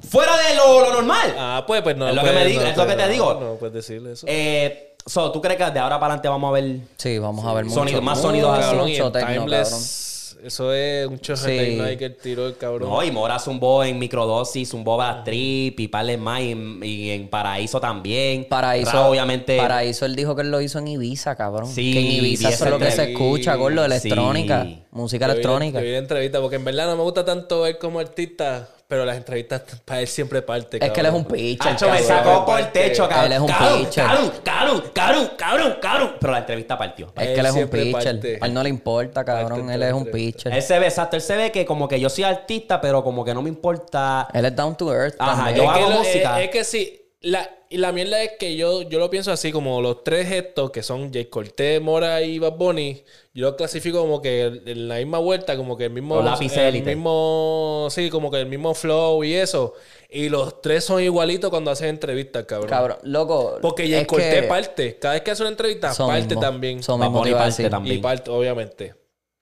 fuera 0.08 0.32
de 0.36 0.54
lo, 0.56 0.80
lo 0.80 0.92
normal. 0.92 1.34
Ah, 1.38 1.64
pues, 1.66 1.82
pues 1.82 1.96
no. 1.96 2.08
Es 2.08 2.14
lo 2.14 2.22
que 2.22 2.30
pues, 2.30 2.44
me 2.44 2.46
digo, 2.50 2.60
no, 2.62 2.68
es 2.68 2.76
lo 2.76 2.84
pues, 2.84 2.96
que 2.96 3.02
te 3.02 3.06
no, 3.08 3.12
digo. 3.12 3.34
No, 3.40 3.54
puedes 3.56 3.74
decirle 3.74 4.12
eso. 4.12 4.26
Eh, 4.28 4.94
so, 5.06 5.30
¿tú 5.32 5.40
crees 5.40 5.56
que 5.58 5.70
de 5.70 5.78
ahora 5.80 5.98
para 6.00 6.14
adelante 6.14 6.28
vamos 6.28 6.48
a 6.48 6.52
ver. 6.52 6.76
Sí, 6.96 7.18
vamos 7.18 7.44
a 7.44 7.52
ver 7.52 7.64
mucho. 7.64 7.74
Sonido- 7.80 8.02
más 8.02 8.20
sonidos 8.20 8.58
así. 8.58 8.68
cabrón, 8.70 8.88
y 8.88 8.92
mucho 8.92 9.12
techno, 9.12 9.44
Timeless, 9.44 10.10
eso 10.44 10.74
es 10.74 11.06
un 11.06 11.18
choje 11.20 11.40
Sí. 11.70 11.74
de 11.76 11.82
ahí 11.82 11.96
que 11.96 12.04
él 12.04 12.16
tiró 12.22 12.46
el 12.46 12.56
cabrón. 12.58 12.90
No, 12.90 13.02
y 13.02 13.10
Mora 13.10 13.38
zumbó 13.38 13.82
en 13.82 13.98
microdosis, 13.98 14.68
zumbó 14.68 14.98
Bad 14.98 15.24
Trip, 15.24 15.80
y 15.80 15.88
Parles 15.88 16.18
más, 16.18 16.42
y 16.42 16.50
en, 16.52 16.80
y 16.84 17.10
en 17.12 17.28
Paraíso 17.28 17.80
también. 17.80 18.44
Paraíso, 18.46 18.92
Ra, 18.92 19.06
obviamente. 19.08 19.56
Paraíso, 19.56 20.04
él 20.04 20.14
dijo 20.14 20.36
que 20.36 20.42
él 20.42 20.50
lo 20.50 20.60
hizo 20.60 20.78
en 20.80 20.88
Ibiza, 20.88 21.34
cabrón. 21.34 21.66
Sí, 21.66 21.94
que 21.94 21.98
en 22.00 22.06
Ibiza 22.06 22.50
eso 22.50 22.64
es 22.66 22.70
lo 22.70 22.78
que 22.78 22.90
se 22.90 23.12
escucha, 23.12 23.54
gordo, 23.54 23.84
electrónica. 23.86 24.64
Sí. 24.64 24.82
Música 24.90 25.26
Yo 25.26 25.32
vi- 25.32 25.38
electrónica. 25.38 25.78
yo 25.80 25.84
vi 25.86 25.92
la 25.92 25.98
entrevista, 25.98 26.40
porque 26.42 26.56
en 26.56 26.64
verdad 26.66 26.86
no 26.88 26.96
me 26.96 27.02
gusta 27.04 27.24
tanto 27.24 27.66
él 27.66 27.78
como 27.78 27.98
artista, 28.00 28.68
pero 28.88 29.04
las 29.04 29.16
entrevistas 29.16 29.62
para 29.84 30.00
él 30.00 30.06
siempre 30.08 30.42
parte. 30.42 30.78
Es 30.84 30.90
que 30.92 31.00
él 31.00 31.06
es 31.06 31.12
un 31.12 31.24
pitcher. 31.24 31.72
Hacho, 31.72 31.86
me 31.90 32.00
cabrón. 32.02 32.08
sacó 32.24 32.44
por 32.46 32.60
el 32.60 32.72
techo, 32.72 33.08
cabrón. 33.08 33.26
Él 33.26 33.32
es 33.32 33.40
un 33.40 33.46
cabrón, 33.48 33.78
pitcher. 33.84 34.04
cabrón, 34.04 34.32
cabrón, 34.44 34.82
cabrón, 34.94 35.30
cabrón, 35.36 35.76
cabrón. 35.80 36.14
Pero 36.20 36.32
la 36.32 36.38
entrevista 36.38 36.78
partió. 36.78 37.06
Es 37.16 37.26
que 37.28 37.34
él 37.40 37.46
es 37.46 37.52
un 37.52 37.56
siempre 37.56 37.82
pitcher. 37.84 37.92
parte- 38.16 38.38
A 38.40 38.46
él 38.46 38.54
no 38.54 38.62
le 38.62 38.68
importa, 38.68 39.24
cabrón. 39.24 39.70
Él 39.70 39.80
de 39.80 39.88
es 39.88 39.92
un 39.94 40.06
pitcher. 40.06 40.52
Él 40.52 40.62
se 40.62 40.78
ve, 40.78 40.86
exacto, 40.86 41.16
él 41.16 41.22
se 41.22 41.36
ve 41.36 41.50
que 41.52 41.64
como 41.64 41.88
que 41.88 41.98
yo 42.00 42.08
soy 42.08 42.24
artista, 42.24 42.80
pero 42.80 43.02
como 43.02 43.24
que 43.24 43.34
no 43.34 43.42
me 43.42 43.48
importa. 43.48 44.28
Él 44.32 44.44
es 44.44 44.54
down 44.56 44.76
to 44.76 44.92
earth. 44.92 45.14
Ajá, 45.18 45.44
también. 45.44 45.56
yo 45.64 45.70
hago 45.70 45.90
música. 45.90 46.40
Es, 46.40 46.44
es 46.46 46.50
que 46.50 46.64
sí. 46.64 47.00
La, 47.24 47.50
y 47.70 47.78
la 47.78 47.90
mierda 47.90 48.22
es 48.22 48.32
que 48.38 48.54
yo, 48.54 48.82
yo 48.82 48.98
lo 48.98 49.08
pienso 49.08 49.32
así, 49.32 49.50
como 49.50 49.80
los 49.80 50.04
tres 50.04 50.28
gestos 50.28 50.70
que 50.70 50.82
son 50.82 51.10
Jay 51.10 51.24
Cortez, 51.24 51.80
Mora 51.80 52.20
y 52.20 52.38
Bad 52.38 52.52
Bunny, 52.52 53.02
yo 53.32 53.46
lo 53.46 53.56
clasifico 53.56 53.98
como 53.98 54.20
que 54.20 54.44
en 54.44 54.88
la 54.88 54.96
misma 54.96 55.18
vuelta, 55.18 55.56
como 55.56 55.74
que 55.76 55.86
el 55.86 55.90
mismo... 55.90 56.20
Los 56.20 56.38
el 56.38 56.58
élite. 56.58 56.94
mismo... 56.94 57.88
Sí, 57.90 58.10
como 58.10 58.30
que 58.30 58.40
el 58.40 58.46
mismo 58.46 58.74
flow 58.74 59.24
y 59.24 59.32
eso. 59.32 59.72
Y 60.10 60.28
los 60.28 60.60
tres 60.60 60.84
son 60.84 61.02
igualitos 61.02 61.48
cuando 61.48 61.70
hacen 61.70 61.88
entrevistas, 61.88 62.44
cabrón. 62.44 62.68
Cabrón, 62.68 62.98
loco. 63.04 63.58
Porque 63.62 63.88
Jay 63.88 64.06
que 64.06 64.42
parte. 64.42 64.98
Cada 64.98 65.14
vez 65.14 65.22
que 65.22 65.30
hace 65.30 65.42
una 65.42 65.50
entrevista, 65.50 65.94
parte 65.94 66.26
mismo, 66.26 66.40
también. 66.40 66.80
Bad 66.86 66.98
mismo 66.98 67.22
parte 67.22 67.70
también. 67.70 67.96
Y 67.96 68.02
parte, 68.02 68.30
obviamente. 68.30 68.94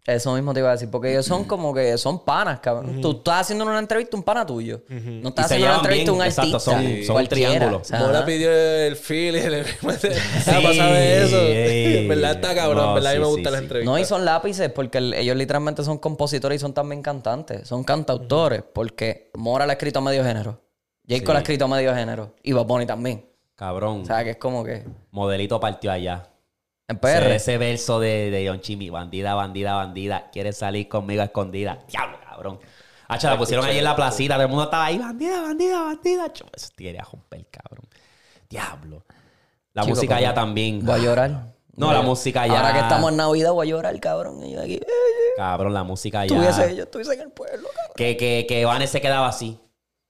Eso 0.04 0.34
mismo 0.34 0.52
te 0.52 0.58
iba 0.58 0.68
a 0.68 0.72
decir. 0.72 0.90
Porque 0.90 1.12
ellos 1.12 1.24
son 1.24 1.44
como 1.44 1.72
que 1.72 1.96
son 1.96 2.24
panas, 2.24 2.58
cabrón. 2.58 3.00
Tú 3.00 3.12
estás 3.12 3.42
haciendo 3.42 3.64
una 3.64 3.78
entrevista 3.78 4.16
a 4.16 4.18
un 4.18 4.24
pana 4.24 4.44
tuyo. 4.44 4.82
No 4.88 5.28
estás 5.28 5.44
haciendo 5.46 5.68
una 5.68 5.76
entrevista 5.76 6.10
a 6.10 6.12
un 6.14 6.18
bien, 6.18 6.28
exacto, 6.28 6.56
artista. 6.56 6.72
son- 6.72 6.82
son 6.82 6.98
un 7.00 7.06
cualquiera. 7.12 7.50
triángulo. 7.52 7.76
O 7.80 7.84
sea, 7.84 8.00
Mora 8.00 8.24
pidió 8.26 8.50
el 8.50 8.96
feel 8.96 9.36
y 9.36 9.48
le 9.48 9.60
Ah, 9.82 10.60
pasaba 10.62 11.00
eso. 11.00 11.36
ey. 11.38 11.96
En 12.02 12.08
verdad 12.08 12.32
está 12.32 12.52
cabrón. 12.54 12.82
No, 12.84 12.88
en 12.88 12.94
verdad 12.94 13.12
a 13.12 13.14
mí 13.14 13.16
sí, 13.16 13.20
me 13.20 13.26
sí, 13.26 13.32
gustan 13.32 13.52
las 13.52 13.58
sí. 13.60 13.64
entrevistas. 13.64 13.92
No, 13.94 13.98
y 14.00 14.04
son 14.04 14.24
lápices 14.24 14.70
porque 14.72 14.98
el- 14.98 15.14
ellos 15.14 15.36
literalmente 15.36 15.84
son 15.84 15.98
compositores 15.98 16.56
y 16.56 16.58
son 16.58 16.72
también 16.74 17.00
cantantes. 17.00 17.68
Son 17.68 17.84
cantautores 17.84 18.62
porque 18.72 19.30
Mora 19.34 19.66
le 19.66 19.72
ha 19.72 19.74
escrito 19.74 20.00
a 20.00 20.02
medio 20.02 20.24
género. 20.24 20.60
Jacob 21.08 21.28
le 21.28 21.34
ha 21.34 21.38
escrito 21.42 21.64
a 21.66 21.68
medio 21.68 21.94
género. 21.94 22.34
Y 22.42 22.52
Bad 22.52 22.64
Bunny 22.66 22.86
también. 22.86 23.24
Cabrón. 23.54 24.02
O 24.02 24.04
sea, 24.06 24.24
que 24.24 24.30
es 24.30 24.36
como 24.38 24.64
que... 24.64 24.84
Modelito 25.12 25.60
partió 25.60 25.92
allá. 25.92 26.28
En 27.00 27.32
Ese, 27.32 27.58
verso 27.58 28.00
de, 28.00 28.30
de 28.30 28.48
John 28.48 28.60
Chimmy, 28.60 28.90
bandida, 28.90 29.34
bandida, 29.34 29.74
bandida, 29.74 30.30
quieres 30.32 30.56
salir 30.58 30.88
conmigo 30.88 31.22
a 31.22 31.26
escondida. 31.26 31.78
Diablo, 31.88 32.18
cabrón. 32.24 32.60
Hacha, 33.08 33.30
la 33.30 33.36
pusieron 33.38 33.64
ahí 33.66 33.78
en 33.78 33.84
la 33.84 33.94
placita, 33.94 34.34
todo 34.34 34.44
el 34.44 34.48
mundo 34.48 34.64
estaba 34.64 34.86
ahí, 34.86 34.98
bandida, 34.98 35.42
bandida, 35.42 35.82
bandida. 35.82 36.32
Cho, 36.32 36.46
eso 36.54 36.68
tiene 36.74 36.98
a 36.98 37.04
romper, 37.04 37.44
cabrón. 37.50 37.86
Diablo. 38.48 39.04
La 39.74 39.82
Chico, 39.82 39.94
música 39.94 40.16
allá 40.16 40.34
también. 40.34 40.84
Voy 40.84 41.00
a 41.00 41.02
llorar. 41.02 41.52
No, 41.74 41.92
la 41.92 42.02
música 42.02 42.42
allá. 42.42 42.60
Ahora 42.60 42.72
que 42.74 42.80
estamos 42.80 43.10
en 43.10 43.16
Navidad 43.16 43.52
voy 43.52 43.66
a 43.66 43.70
llorar, 43.70 43.98
cabrón. 44.00 44.44
Y 44.44 44.52
yo 44.52 44.60
aquí... 44.60 44.74
eh, 44.74 44.86
Cabrón, 45.36 45.72
la 45.72 45.82
música 45.82 46.20
allá. 46.20 46.34
Estuviese, 46.34 46.76
yo 46.76 46.82
estuviese 46.84 47.14
en 47.14 47.20
el 47.22 47.30
pueblo, 47.30 47.68
cabrón. 47.74 47.94
Que, 47.96 48.16
que, 48.16 48.44
que 48.46 48.64
Vanes 48.66 48.90
se 48.90 49.00
quedaba 49.00 49.28
así. 49.28 49.58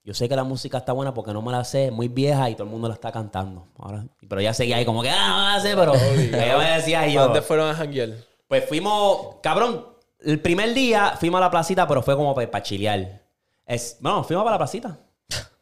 Yo 0.04 0.14
sé 0.14 0.28
que 0.28 0.34
la 0.34 0.42
música 0.44 0.78
está 0.78 0.92
buena 0.92 1.14
porque 1.14 1.32
no 1.32 1.42
me 1.42 1.52
la 1.52 1.62
sé, 1.64 1.86
es 1.86 1.92
muy 1.92 2.08
vieja 2.08 2.50
y 2.50 2.54
todo 2.54 2.64
el 2.64 2.70
mundo 2.70 2.88
la 2.88 2.94
está 2.94 3.12
cantando. 3.12 3.68
Ahora, 3.78 4.04
pero 4.28 4.40
ella 4.40 4.52
seguía 4.52 4.76
ahí 4.76 4.84
como 4.84 5.00
que, 5.02 5.10
ah, 5.10 5.28
no 5.28 5.36
me 5.36 5.52
la 5.52 5.60
sé, 5.60 5.76
pero 5.76 5.94
ella 6.44 6.58
me 6.58 6.70
decía 6.76 7.06
y 7.06 7.10
¿A 7.12 7.14
yo. 7.14 7.22
dónde 7.24 7.40
fueron 7.42 7.70
a 7.70 7.74
janguear? 7.74 8.08
Pues 8.48 8.68
fuimos, 8.68 9.36
cabrón, 9.42 9.86
el 10.20 10.40
primer 10.40 10.74
día 10.74 11.14
fuimos 11.20 11.38
a 11.38 11.42
la 11.42 11.50
placita, 11.50 11.86
pero 11.86 12.02
fue 12.02 12.16
como 12.16 12.34
para 12.34 12.62
chilear. 12.62 13.22
Es, 13.64 13.98
no, 14.00 14.24
fuimos 14.24 14.42
para 14.44 14.54
la 14.54 14.58
placita. 14.58 14.98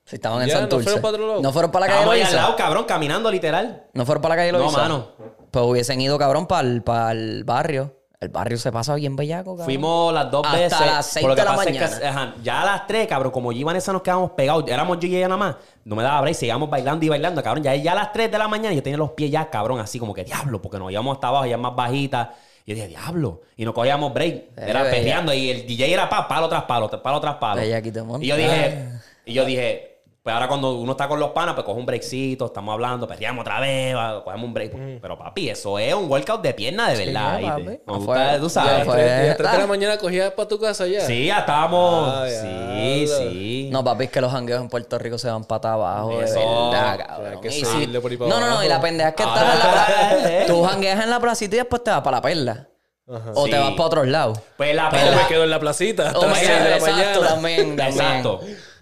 Si 0.04 0.16
estaban 0.16 0.42
en 0.42 0.48
Ya, 0.48 0.54
¿no 0.54 0.60
Santurce. 0.62 0.84
fueron 0.84 1.02
para 1.02 1.12
otro 1.14 1.26
lado? 1.28 1.42
No 1.42 1.52
fueron 1.52 1.70
para 1.70 1.86
la 1.86 1.92
calle 2.04 2.24
al 2.24 2.34
lado, 2.34 2.56
cabrón, 2.56 2.84
caminando 2.84 3.30
literal. 3.30 3.86
No 3.92 4.04
fueron 4.06 4.22
para 4.22 4.34
la 4.34 4.40
calle 4.40 4.52
No, 4.52 4.58
Loíza. 4.58 4.78
mano. 4.78 5.08
Pues 5.52 5.64
hubiesen 5.66 6.00
ido, 6.00 6.18
cabrón, 6.18 6.46
para 6.46 6.66
el, 6.66 6.82
para 6.82 7.12
el 7.12 7.44
barrio. 7.44 7.94
El 8.20 8.28
barrio 8.28 8.58
se 8.58 8.70
pasa 8.70 8.94
bien 8.96 9.16
bellaco, 9.16 9.52
cabrón. 9.52 9.64
Fuimos 9.64 10.12
las 10.12 10.30
dos 10.30 10.44
Hasta 10.44 10.58
veces. 10.58 10.80
las 10.80 11.06
seis 11.06 11.22
Por 11.24 11.30
lo 11.30 11.34
que 11.36 11.40
de 11.40 11.48
la 11.48 11.54
es 11.54 11.60
que, 11.66 11.72
mañana. 11.72 12.08
ajá, 12.10 12.34
ya 12.42 12.60
a 12.60 12.64
las 12.66 12.86
tres, 12.86 13.06
cabrón, 13.06 13.32
como 13.32 13.50
yo 13.50 13.60
y 13.60 13.64
Vanessa 13.64 13.94
nos 13.94 14.02
quedamos 14.02 14.32
pegados, 14.32 14.62
éramos 14.68 15.00
yo 15.00 15.08
y 15.08 15.16
ella 15.16 15.26
nada 15.28 15.38
más, 15.38 15.56
no 15.86 15.96
me 15.96 16.02
daba 16.02 16.20
break, 16.20 16.34
seguíamos 16.36 16.68
bailando 16.68 17.02
y 17.06 17.08
bailando, 17.08 17.42
cabrón. 17.42 17.64
Ya, 17.64 17.74
ya 17.76 17.92
a 17.92 17.94
las 17.94 18.12
tres 18.12 18.30
de 18.30 18.36
la 18.36 18.46
mañana 18.46 18.74
yo 18.74 18.82
tenía 18.82 18.98
los 18.98 19.12
pies 19.12 19.30
ya, 19.30 19.48
cabrón, 19.48 19.80
así 19.80 19.98
como 19.98 20.12
que 20.12 20.22
diablo, 20.24 20.60
porque 20.60 20.78
nos 20.78 20.92
íbamos 20.92 21.14
hasta 21.14 21.28
abajo, 21.28 21.46
ya 21.46 21.56
más 21.56 21.74
bajita. 21.74 22.34
Y 22.66 22.72
yo 22.72 22.74
dije, 22.74 22.88
diablo. 22.88 23.40
Y 23.56 23.64
no 23.64 23.72
cogíamos 23.72 24.12
break. 24.12 24.50
Era 24.54 24.82
bella. 24.82 24.94
perreando 24.94 25.32
y 25.32 25.48
el 25.48 25.66
DJ 25.66 25.90
era 25.90 26.06
pa, 26.10 26.28
palo 26.28 26.46
tras 26.46 26.64
palo, 26.64 26.90
palo 27.02 27.20
tras 27.22 27.36
palo. 27.36 27.62
Y 27.64 28.26
yo 28.26 28.36
dije, 28.36 28.88
y 29.24 29.32
yo 29.32 29.46
dije, 29.46 29.89
Pues 30.30 30.34
ahora 30.36 30.46
cuando 30.48 30.74
uno 30.74 30.92
está 30.92 31.08
con 31.08 31.18
los 31.18 31.30
panas, 31.30 31.54
pues 31.54 31.64
coge 31.64 31.80
un 31.80 31.86
breakcito, 31.86 32.46
estamos 32.46 32.72
hablando, 32.72 33.08
perreamos 33.08 33.40
otra 33.42 33.58
vez, 33.58 33.96
va, 33.96 34.22
cogemos 34.22 34.44
un 34.46 34.54
break. 34.54 35.00
Pero 35.02 35.18
papi, 35.18 35.48
eso 35.50 35.76
es 35.76 35.92
un 35.92 36.08
workout 36.08 36.40
de 36.40 36.54
pierna 36.54 36.88
de 36.88 37.04
verdad. 37.04 37.38
Sí, 37.38 37.44
¿viste? 37.44 37.62
papi. 37.64 37.78
Cuando 37.84 38.04
Fue- 38.06 38.38
tú, 38.38 38.48
sabes. 38.48 38.72
a 38.72 38.78
las 38.78 38.86
3 38.86 39.36
de 39.38 39.42
la 39.58 39.64
Ah. 39.64 39.66
mañana 39.66 39.98
cogías 39.98 40.30
para 40.32 40.46
tu 40.48 40.60
casa 40.60 40.86
ya. 40.86 41.00
Sí, 41.00 41.26
ya 41.26 41.40
estábamos. 41.40 42.12
Ah, 42.14 42.26
sí, 42.28 43.06
ya. 43.08 43.16
sí. 43.18 43.68
No, 43.72 43.82
papi, 43.82 44.04
es 44.04 44.10
que 44.12 44.20
los 44.20 44.30
jangueos 44.30 44.60
en 44.62 44.68
Puerto 44.68 44.98
Rico 45.00 45.18
se 45.18 45.28
van 45.28 45.42
pata 45.44 45.72
abajo, 45.72 46.18
de 46.18 46.24
Eso. 46.26 46.70
verdad, 46.70 46.92
Hay 46.92 46.98
cabrón. 46.98 47.40
que 47.40 47.48
Y 47.48 47.64
seguirle 47.64 48.00
por 48.00 48.10
ahí 48.12 48.16
para 48.16 48.30
no, 48.30 48.38
no, 48.40 48.46
no, 48.50 48.64
y 48.64 48.68
la 48.68 48.80
pendeja 48.80 49.08
es 49.08 49.14
que 49.16 49.22
Ah, 49.24 49.34
estás 49.34 49.52
en 49.52 49.58
la 49.58 49.72
plaza. 49.72 50.46
Tú 50.46 50.62
jangueas 50.62 51.02
en 51.02 51.10
la 51.10 51.18
placita 51.18 51.56
y 51.56 51.58
después 51.58 51.82
te 51.82 51.90
vas 51.90 52.02
para 52.02 52.18
la 52.18 52.22
perla. 52.22 52.68
Ajá. 53.12 53.32
O 53.34 53.46
Sí. 53.46 53.50
te 53.50 53.58
vas 53.58 53.70
para 53.72 53.82
otros 53.84 54.06
lados. 54.06 54.38
Pues 54.56 54.72
la 54.76 54.86
O 54.86 54.90
perla. 54.92 55.16
me 55.16 55.26
quedo 55.26 55.42
en 55.42 55.50
la 55.50 55.58
placita 55.58 56.06
hasta 56.06 56.18
O 56.20 56.28
me 56.28 56.34
6 56.36 56.48
de 56.48 56.70
la 56.70 56.78
mañana. 56.78 57.28
también, 57.28 57.76
también. 57.76 57.88
Exacto. 57.88 58.40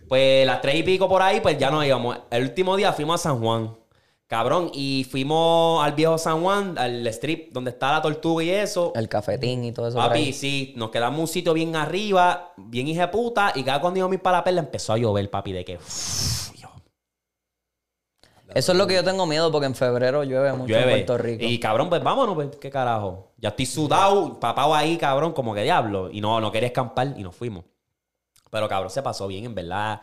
Pues 0.08 0.46
las 0.46 0.60
tres 0.60 0.76
y 0.76 0.82
pico 0.82 1.08
por 1.08 1.22
ahí, 1.22 1.40
pues 1.40 1.58
ya 1.58 1.70
nos 1.70 1.84
íbamos. 1.84 2.18
El 2.30 2.44
último 2.44 2.76
día 2.76 2.92
fuimos 2.92 3.20
a 3.20 3.30
San 3.30 3.40
Juan. 3.40 3.76
Cabrón, 4.28 4.70
y 4.74 5.06
fuimos 5.10 5.82
al 5.82 5.92
viejo 5.94 6.18
San 6.18 6.42
Juan, 6.42 6.76
al 6.76 7.06
strip 7.06 7.50
donde 7.50 7.70
está 7.70 7.92
la 7.92 8.02
tortuga 8.02 8.44
y 8.44 8.50
eso. 8.50 8.92
El 8.94 9.08
cafetín 9.08 9.64
y 9.64 9.72
todo 9.72 9.88
eso. 9.88 9.96
Papi, 9.96 10.34
sí, 10.34 10.74
nos 10.76 10.90
quedamos 10.90 11.18
un 11.18 11.28
sitio 11.28 11.54
bien 11.54 11.74
arriba, 11.74 12.52
bien 12.58 13.10
puta 13.10 13.52
y 13.54 13.62
cada 13.62 13.80
cuando 13.80 14.00
íbamos 14.00 14.18
a 14.18 14.22
para 14.22 14.38
la 14.38 14.44
perla 14.44 14.60
empezó 14.60 14.92
a 14.92 14.98
llover, 14.98 15.30
papi, 15.30 15.52
de 15.52 15.64
que 15.64 15.76
uff, 15.76 16.50
Eso 18.54 18.72
es 18.72 18.78
lo 18.78 18.86
que 18.86 18.94
yo 18.96 19.04
tengo 19.04 19.24
miedo 19.26 19.50
porque 19.50 19.66
en 19.66 19.74
febrero 19.74 20.24
llueve 20.24 20.52
mucho 20.52 20.74
llueve. 20.74 21.00
en 21.00 21.06
Puerto 21.06 21.22
Rico. 21.22 21.44
Y 21.46 21.58
cabrón, 21.58 21.88
pues 21.88 22.02
vámonos, 22.02 22.34
pues, 22.34 22.56
qué 22.56 22.70
carajo. 22.70 23.32
Ya 23.38 23.48
estoy 23.48 23.64
sudado, 23.64 24.38
papado 24.38 24.74
ahí, 24.74 24.98
cabrón, 24.98 25.32
como 25.32 25.54
que 25.54 25.62
diablo. 25.62 26.10
Y 26.12 26.20
no, 26.20 26.38
no 26.38 26.52
quería 26.52 26.66
escampar 26.66 27.14
y 27.16 27.22
nos 27.22 27.34
fuimos. 27.34 27.64
Pero 28.50 28.68
cabrón, 28.68 28.90
se 28.90 29.02
pasó 29.02 29.26
bien, 29.26 29.44
en 29.44 29.54
verdad. 29.54 30.02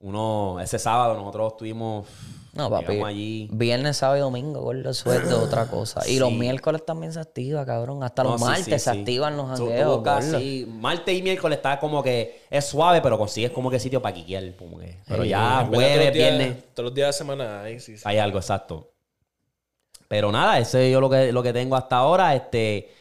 Uno, 0.00 0.58
ese 0.60 0.78
sábado 0.78 1.14
nosotros 1.14 1.52
estuvimos. 1.52 2.06
No, 2.54 2.68
papi. 2.68 3.00
allí. 3.02 3.48
Viernes, 3.52 3.96
sábado 3.96 4.18
y 4.18 4.20
domingo, 4.20 4.60
gordo, 4.60 4.92
sueldo, 4.92 5.42
otra 5.44 5.66
cosa. 5.68 6.06
Y 6.06 6.18
los 6.18 6.30
miércoles 6.32 6.84
también 6.84 7.12
se 7.12 7.20
activa, 7.20 7.64
cabrón. 7.64 8.02
Hasta 8.02 8.24
los 8.24 8.32
No, 8.32 8.38
sí, 8.38 8.44
martes 8.44 8.64
sí, 8.64 8.70
se 8.72 8.92
sí. 8.92 8.98
activan 8.98 9.36
los 9.38 9.46
jangueos, 9.48 10.24
sí, 10.24 10.66
martes 10.68 11.16
y 11.16 11.22
miércoles 11.22 11.56
está 11.58 11.78
como 11.80 12.02
que 12.02 12.42
es 12.50 12.64
suave, 12.66 13.00
pero 13.00 13.16
consigues 13.16 13.52
como 13.52 13.70
que 13.70 13.78
sitio 13.78 14.02
para 14.02 14.14
quiquear. 14.14 14.54
como 14.56 14.78
que- 14.80 14.98
Pero 15.08 15.24
ya 15.24 15.66
jueves, 15.72 15.96
los 16.06 16.12
días- 16.12 16.36
viernes, 16.36 16.64
Todos 16.74 16.84
los 16.88 16.94
días 16.94 17.06
de 17.06 17.08
la 17.08 17.12
semana 17.12 17.62
hay, 17.62 17.80
sí, 17.80 17.96
sí. 17.96 18.02
hay 18.04 18.18
algo 18.18 18.38
exacto. 18.38 18.90
Pero 20.08 20.30
nada, 20.30 20.58
ese 20.58 20.86
es 20.88 20.92
yo 20.92 21.00
lo 21.00 21.08
que, 21.08 21.32
lo 21.32 21.42
que 21.42 21.52
tengo 21.54 21.74
hasta 21.76 21.96
ahora. 21.96 22.34
Este, 22.34 22.92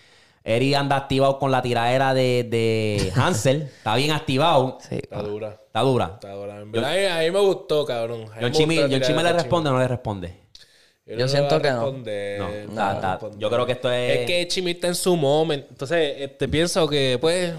Eri 0.43 0.73
anda 0.73 0.95
activado 0.97 1.37
con 1.39 1.51
la 1.51 1.61
tiradera 1.61 2.13
de, 2.13 2.45
de 2.49 3.11
Hansel. 3.15 3.63
está 3.63 3.95
bien 3.95 4.11
activado. 4.11 4.77
Sí. 4.87 4.95
Está 4.95 5.21
dura. 5.21 5.59
Está 5.67 5.81
dura. 5.81 6.11
Está 6.15 6.33
dura. 6.33 6.59
En 6.61 6.71
verdad, 6.71 6.91
a 6.91 6.95
mí- 6.95 7.05
a 7.05 7.19
mí 7.19 7.31
me 7.31 7.39
gustó, 7.45 7.85
cabrón. 7.85 8.21
A 8.23 8.25
John 8.35 8.49
gustó 8.49 8.59
Chimi, 8.59 8.75
la 8.75 8.81
John 8.81 8.89
tirada 8.91 9.07
Chimi 9.07 9.23
le 9.23 9.27
de 9.29 9.33
responde 9.33 9.69
o 9.69 9.73
no 9.73 9.79
le 9.79 9.87
responde. 9.87 10.41
Yo, 11.05 11.17
Yo 11.17 11.27
siento 11.27 11.61
que 11.61 11.69
no. 11.71 11.91
No, 11.91 12.91
está- 12.91 13.19
yo 13.37 13.49
creo 13.49 13.65
que 13.65 13.71
esto 13.73 13.91
es. 13.91 14.19
Es 14.21 14.25
que 14.27 14.47
Chimi 14.47 14.71
está 14.71 14.87
en 14.87 14.95
su 14.95 15.15
momento. 15.15 15.67
Entonces, 15.69 16.15
este, 16.19 16.47
pienso 16.47 16.87
que, 16.87 17.17
pues, 17.21 17.53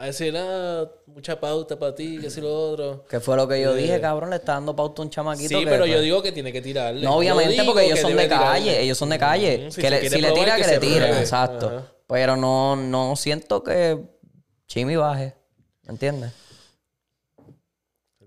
a 0.00 0.06
decir, 0.06 0.34
ah, 0.36 0.88
mucha 1.06 1.38
pauta 1.40 1.78
para 1.78 1.94
ti, 1.94 2.18
que 2.20 2.30
si 2.30 2.40
lo 2.40 2.70
otro. 2.70 3.04
Que 3.08 3.18
fue 3.20 3.36
lo 3.36 3.48
que 3.48 3.60
yo 3.60 3.74
dije, 3.74 4.00
cabrón, 4.00 4.30
le 4.30 4.36
está 4.36 4.52
dando 4.52 4.74
pauta 4.76 5.02
a 5.02 5.04
un 5.04 5.10
chamaquito. 5.10 5.48
Sí, 5.48 5.64
que, 5.64 5.70
pero 5.70 5.80
pues, 5.84 5.90
yo 5.90 6.00
digo 6.00 6.22
que 6.22 6.30
tiene 6.32 6.52
que 6.52 6.62
tirarle. 6.62 7.02
No, 7.02 7.16
obviamente, 7.16 7.62
porque 7.64 7.84
ellos 7.86 7.98
son 8.00 8.16
de 8.16 8.28
calle. 8.28 8.62
tirarle. 8.62 8.82
Ellos 8.82 8.98
son 8.98 9.08
de 9.08 9.18
calle. 9.18 9.70
Si 9.70 9.80
que 9.80 9.90
le- 9.90 10.08
si 10.08 10.20
le 10.20 10.32
tira, 10.32 10.56
que 10.56 10.66
le 10.66 10.78
tire. 10.78 10.96
pruebe. 11.06 11.18
Exacto. 11.20 11.66
Ajá. 11.66 11.92
Pero 12.06 12.36
no, 12.36 12.76
no 12.76 13.16
siento 13.16 13.62
que 13.62 13.98
Chimi 14.66 14.96
baje. 14.96 15.34
¿Me 15.82 15.92
entiendes? 15.92 16.32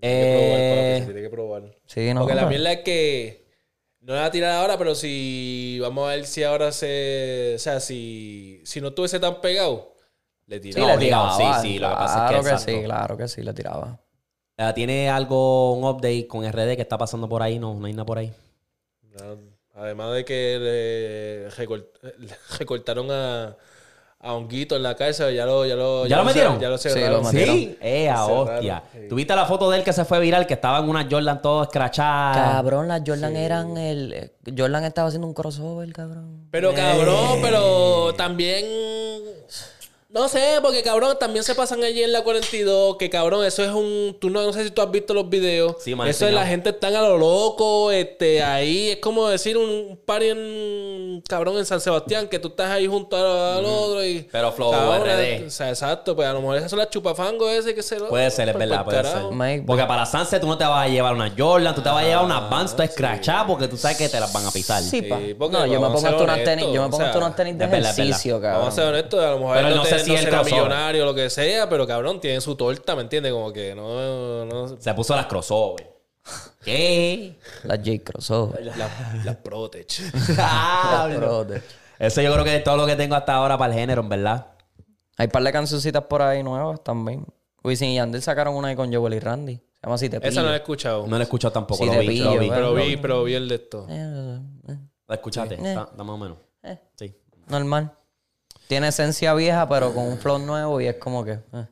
que 0.00 0.34
probar, 0.34 0.58
papi, 0.58 0.82
Eh, 0.82 0.96
se 0.98 1.04
tiene 1.04 1.22
que 1.22 1.30
probar. 1.30 1.62
Sí, 1.86 2.14
no. 2.14 2.20
Porque 2.20 2.34
la 2.34 2.40
pero- 2.42 2.50
mierda 2.50 2.72
es 2.72 2.78
que 2.80 3.46
no 4.00 4.14
la 4.14 4.20
va 4.22 4.26
a 4.26 4.30
tirar 4.30 4.50
ahora, 4.60 4.76
pero 4.78 4.94
si 4.94 5.78
vamos 5.80 6.06
a 6.08 6.10
ver 6.16 6.26
si 6.26 6.42
ahora 6.42 6.72
se. 6.72 7.52
O 7.54 7.58
sea, 7.58 7.80
si, 7.80 8.60
si 8.64 8.80
no 8.80 8.88
estuviese 8.88 9.20
tan 9.20 9.40
pegado, 9.40 9.91
le 10.52 10.56
Sí, 10.58 10.60
tiraba. 10.70 10.86
le 10.88 10.94
obligado, 10.96 11.36
tiraba. 11.38 11.60
sí, 11.62 11.68
sí, 11.68 11.78
lo 11.78 11.88
que 11.88 11.94
pasa 11.94 12.16
es 12.16 12.22
que 12.22 12.40
Claro 12.40 12.44
que, 12.44 12.58
sí, 12.58 12.84
claro 12.84 13.16
que 13.16 13.28
sí, 13.28 13.42
le 13.42 13.54
tiraba. 13.54 13.98
eh, 14.58 14.72
¿Tiene 14.74 15.08
algo, 15.10 15.72
un 15.74 15.84
update 15.84 16.26
con 16.26 16.44
RD 16.44 16.76
que 16.76 16.82
está 16.82 16.98
pasando 16.98 17.28
por 17.28 17.42
ahí? 17.42 17.58
No, 17.58 17.74
no 17.74 17.86
hay 17.86 17.92
nada 17.92 18.04
por 18.04 18.18
ahí. 18.18 18.32
Además 19.74 20.12
de 20.14 20.24
que 20.24 20.58
le, 20.60 21.50
recort- 21.56 21.86
le 22.18 22.34
recortaron 22.58 23.10
a, 23.10 23.56
a 24.20 24.32
Honguito 24.34 24.76
en 24.76 24.82
la 24.82 24.94
cárcel, 24.94 25.34
ya 25.34 25.46
lo, 25.46 25.64
ya 25.64 25.74
lo, 25.74 26.06
¿Ya 26.06 26.18
lo 26.18 26.24
metieron? 26.24 26.60
Ya 26.60 26.68
lo 26.68 26.76
Sí, 26.76 26.88
lo 26.90 27.22
metieron. 27.22 27.54
Sí, 27.56 27.78
eh, 27.80 28.10
a 28.10 28.16
Cerraron, 28.26 28.48
hostia. 28.48 28.82
sí. 28.92 29.08
¿Tuviste 29.08 29.34
la 29.34 29.46
foto 29.46 29.70
de 29.70 29.78
él 29.78 29.84
que 29.84 29.92
se 29.94 30.04
fue 30.04 30.20
viral, 30.20 30.46
que 30.46 30.54
estaba 30.54 30.78
en 30.80 30.88
una 30.90 31.08
Jordan 31.10 31.40
todo 31.40 31.62
escrachada? 31.62 32.34
Cabrón, 32.34 32.88
las 32.88 33.02
Jordan 33.06 33.34
eran 33.36 33.76
el. 33.78 34.12
eh, 34.12 34.32
Jordan 34.56 34.84
estaba 34.84 35.08
haciendo 35.08 35.26
un 35.26 35.34
crossover, 35.34 35.90
cabrón. 35.92 36.48
Pero 36.50 36.74
cabrón, 36.74 37.38
pero 37.40 38.12
también. 38.14 38.66
No 40.12 40.28
sé, 40.28 40.58
porque 40.60 40.82
cabrón, 40.82 41.16
también 41.18 41.44
se 41.44 41.54
pasan 41.54 41.82
allí 41.84 42.02
en 42.02 42.12
la 42.12 42.22
42. 42.22 42.96
Que 42.96 43.08
cabrón, 43.08 43.44
eso 43.44 43.62
es 43.62 43.70
un. 43.70 44.16
Tú 44.20 44.28
no, 44.30 44.42
no 44.42 44.52
sé 44.52 44.64
si 44.64 44.70
tú 44.70 44.82
has 44.82 44.90
visto 44.90 45.14
los 45.14 45.28
videos. 45.30 45.76
Sí, 45.80 45.94
me 45.94 46.02
han 46.02 46.08
eso 46.10 46.26
es 46.26 46.34
la 46.34 46.46
gente 46.46 46.70
están 46.70 46.94
a 46.96 47.02
lo 47.02 47.16
loco. 47.16 47.90
Este, 47.90 48.42
ahí 48.42 48.90
es 48.90 48.96
como 48.98 49.28
decir 49.28 49.56
un 49.56 49.98
party 50.04 50.26
en. 50.28 51.22
Cabrón, 51.28 51.58
en 51.58 51.64
San 51.64 51.80
Sebastián, 51.80 52.28
que 52.28 52.38
tú 52.38 52.48
estás 52.48 52.70
ahí 52.70 52.86
junto 52.86 53.16
al, 53.16 53.58
al 53.58 53.64
otro. 53.64 54.04
Y, 54.04 54.28
Pero 54.30 54.52
flow 54.52 54.70
cabrón, 54.70 55.02
RD. 55.06 55.46
O 55.46 55.50
sea, 55.50 55.68
exacto, 55.70 56.16
pues 56.16 56.28
a 56.28 56.32
lo 56.32 56.40
mejor 56.40 56.56
esas 56.56 56.70
son 56.70 56.78
las 56.78 56.90
chupafangos 56.90 57.50
ese 57.52 57.74
que 57.74 57.82
se 57.82 57.98
lo. 57.98 58.08
Puede 58.08 58.30
ser, 58.30 58.48
es 58.48 58.56
verdad, 58.58 58.84
puede 58.84 59.04
ser. 59.04 59.64
Porque 59.64 59.84
para 59.84 60.04
Sunset 60.04 60.40
tú 60.40 60.46
no 60.46 60.58
te 60.58 60.64
vas 60.64 60.86
a 60.86 60.88
llevar 60.88 61.14
una 61.14 61.32
Jordan, 61.36 61.74
tú 61.74 61.80
te 61.82 61.88
vas 61.88 62.02
a 62.02 62.06
llevar 62.06 62.24
una 62.24 62.40
Vans 62.40 62.72
Ah, 62.72 62.76
toda 62.76 62.84
escrachada 62.84 63.46
porque 63.46 63.68
tú 63.68 63.76
sabes 63.76 63.96
que 63.98 64.08
te 64.08 64.18
las 64.18 64.32
van 64.32 64.46
a 64.46 64.50
pisar. 64.50 64.82
Sí, 64.82 65.02
pa. 65.02 65.18
porque 65.38 65.56
no, 65.56 65.66
yo 65.66 65.80
me 65.80 65.88
pongo 65.88 66.06
hasta 66.06 66.22
unas 66.22 66.44
tenis, 66.44 66.66
yo 66.72 66.82
me 66.82 66.88
pongo 66.88 67.04
hasta 67.04 67.18
unas 67.18 67.36
tenis 67.36 67.58
de 67.58 67.64
ejercicio, 67.64 68.40
Vamos 68.40 68.48
a 68.48 68.52
cabrón. 68.52 68.72
ser 68.72 68.84
honestos, 68.84 69.20
a 69.20 69.30
lo 69.30 69.38
mejor 69.38 69.56
Pero 69.56 69.68
él 69.68 69.76
no 69.76 69.82
no, 69.82 69.88
sé 69.88 70.01
si 70.02 70.10
no 70.12 70.18
el 70.18 70.24
será 70.24 70.42
millonario 70.42 71.02
o 71.02 71.06
lo 71.06 71.14
que 71.14 71.30
sea, 71.30 71.68
pero 71.68 71.86
cabrón, 71.86 72.20
tiene 72.20 72.40
su 72.40 72.54
torta, 72.56 72.94
¿me 72.96 73.02
entiendes? 73.02 73.32
Como 73.32 73.52
que 73.52 73.74
no... 73.74 74.44
no 74.44 74.80
Se 74.80 74.92
puso 74.94 75.14
las 75.16 75.26
crossover. 75.26 75.90
¿Qué? 76.64 77.36
Las 77.64 77.78
J 77.78 77.90
crossover. 78.04 78.64
la, 78.76 78.88
la 79.24 79.42
Protege. 79.42 80.02
Diablo. 80.36 81.16
Brother. 81.18 81.62
Eso 81.98 82.20
yo 82.22 82.32
creo 82.32 82.44
que 82.44 82.56
es 82.56 82.64
todo 82.64 82.76
lo 82.76 82.86
que 82.86 82.96
tengo 82.96 83.14
hasta 83.14 83.34
ahora 83.34 83.56
para 83.58 83.72
el 83.72 83.78
género, 83.78 84.02
en 84.02 84.08
verdad. 84.08 84.46
Hay 85.18 85.26
un 85.26 85.30
par 85.32 85.42
de 85.42 85.52
cancioncitas 85.52 86.04
por 86.04 86.22
ahí 86.22 86.42
nuevas 86.42 86.82
también. 86.82 87.26
Wisin 87.64 87.90
y 87.90 87.94
Yandel 87.96 88.22
sacaron 88.22 88.54
una 88.56 88.68
ahí 88.68 88.76
con 88.76 88.92
Joel 88.92 89.14
y 89.14 89.20
Randy. 89.20 89.54
Se 89.56 89.62
llama 89.86 89.98
Si 89.98 90.08
te 90.08 90.20
pillo. 90.20 90.30
Esa 90.30 90.42
no 90.42 90.48
la 90.48 90.54
he 90.54 90.58
escuchado. 90.58 91.06
No 91.06 91.10
lo 91.16 91.18
he 91.18 91.22
escuchado 91.22 91.52
tampoco, 91.52 91.84
Sí, 91.84 91.90
lo 91.90 92.00
vi, 92.00 92.06
pillo, 92.08 92.34
lo 92.34 92.40
vi. 92.40 92.48
pero 92.48 92.62
no, 92.70 92.74
vi, 92.74 92.96
pero 92.96 93.24
vi 93.24 93.34
el 93.34 93.48
de 93.48 93.54
esto. 93.56 93.86
Eh, 93.88 94.40
eh, 94.68 94.76
¿Lo 95.08 95.14
escuchaste? 95.14 95.54
Está, 95.54 95.82
está 95.90 96.02
más 96.04 96.14
o 96.14 96.18
menos. 96.18 96.38
eh, 96.64 96.78
Sí. 96.96 97.14
normal. 97.48 97.92
Tiene 98.72 98.88
esencia 98.88 99.34
vieja, 99.34 99.68
pero 99.68 99.92
con 99.92 100.04
un 100.06 100.16
flow 100.16 100.38
nuevo 100.38 100.80
y 100.80 100.86
es 100.86 100.94
como 100.94 101.22
que... 101.22 101.32
eh. 101.32 101.66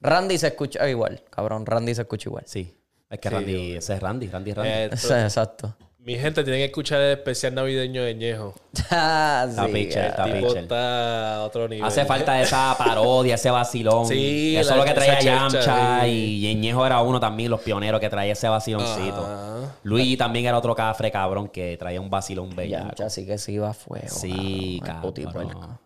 Randy 0.00 0.38
se 0.38 0.46
escucha 0.46 0.88
igual, 0.88 1.22
cabrón. 1.28 1.66
Randy 1.66 1.94
se 1.94 2.00
escucha 2.00 2.30
igual. 2.30 2.44
Sí. 2.46 2.74
Es 3.10 3.18
que 3.18 3.28
Randy, 3.28 3.76
ese 3.76 3.92
es 3.92 4.00
Randy, 4.00 4.28
Randy, 4.28 4.54
Randy. 4.54 4.70
Eh, 4.70 4.84
exacto. 4.86 5.76
Mi 6.04 6.16
gente 6.18 6.44
tiene 6.44 6.58
que 6.58 6.64
escuchar 6.66 7.00
el 7.00 7.12
especial 7.18 7.54
navideño 7.54 8.02
de 8.04 8.14
Ñejo. 8.14 8.54
Ah, 8.90 9.46
Está 9.48 9.66
sí, 9.66 9.72
pitcher, 9.72 10.04
está 10.06 10.24
El 10.26 10.32
tipo 10.34 10.46
pitcher. 10.48 10.62
está 10.64 11.36
a 11.36 11.44
otro 11.44 11.66
nivel. 11.68 11.84
Hace 11.84 12.04
falta 12.04 12.40
esa 12.42 12.74
parodia, 12.76 13.36
ese 13.36 13.50
vacilón. 13.50 14.06
Sí, 14.06 14.54
Eso 14.56 14.70
la- 14.70 14.74
es 14.76 14.80
lo 14.80 14.84
que 14.84 14.94
traía 14.94 15.20
Yamcha 15.20 16.00
sí. 16.02 16.06
y 16.08 16.40
Yeñejo 16.40 16.84
era 16.84 17.00
uno 17.00 17.18
también, 17.20 17.50
los 17.50 17.60
pioneros 17.62 18.00
que 18.00 18.10
traía 18.10 18.32
ese 18.34 18.48
vaciloncito. 18.48 19.70
Luigi 19.82 20.16
también 20.16 20.44
era 20.46 20.58
otro 20.58 20.74
cafre 20.74 21.10
cabrón 21.10 21.48
que 21.48 21.76
traía 21.78 22.00
un 22.00 22.10
vacilón 22.10 22.54
bello. 22.54 22.78
Yamcha 22.78 23.08
sí 23.08 23.24
que 23.24 23.38
se 23.38 23.52
iba 23.52 23.70
a 23.70 23.74
fuego. 23.74 24.08
Sí, 24.08 24.80
cabrón. 24.84 25.12
Cabrón. 25.32 25.78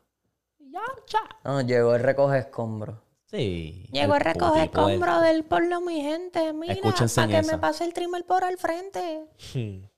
Yamcha. 0.59 1.19
No, 1.45 1.61
llegó 1.61 1.95
el 1.95 2.03
recoge 2.03 2.39
escombros. 2.39 2.97
Sí. 3.27 3.87
Llegó 3.93 4.15
a 4.15 4.17
el 4.17 4.25
recoger 4.25 4.71
putipuerco. 4.71 4.89
escombro 4.89 5.21
del 5.21 5.45
pueblo, 5.45 5.81
mi 5.83 6.01
gente. 6.01 6.53
Mira, 6.55 6.75
para 6.83 6.89
en 6.89 7.29
que 7.31 7.39
esa. 7.39 7.53
me 7.53 7.59
pase 7.59 7.85
el 7.85 7.93
trimmer 7.93 8.25
por 8.25 8.43
al 8.43 8.57
frente. 8.59 9.21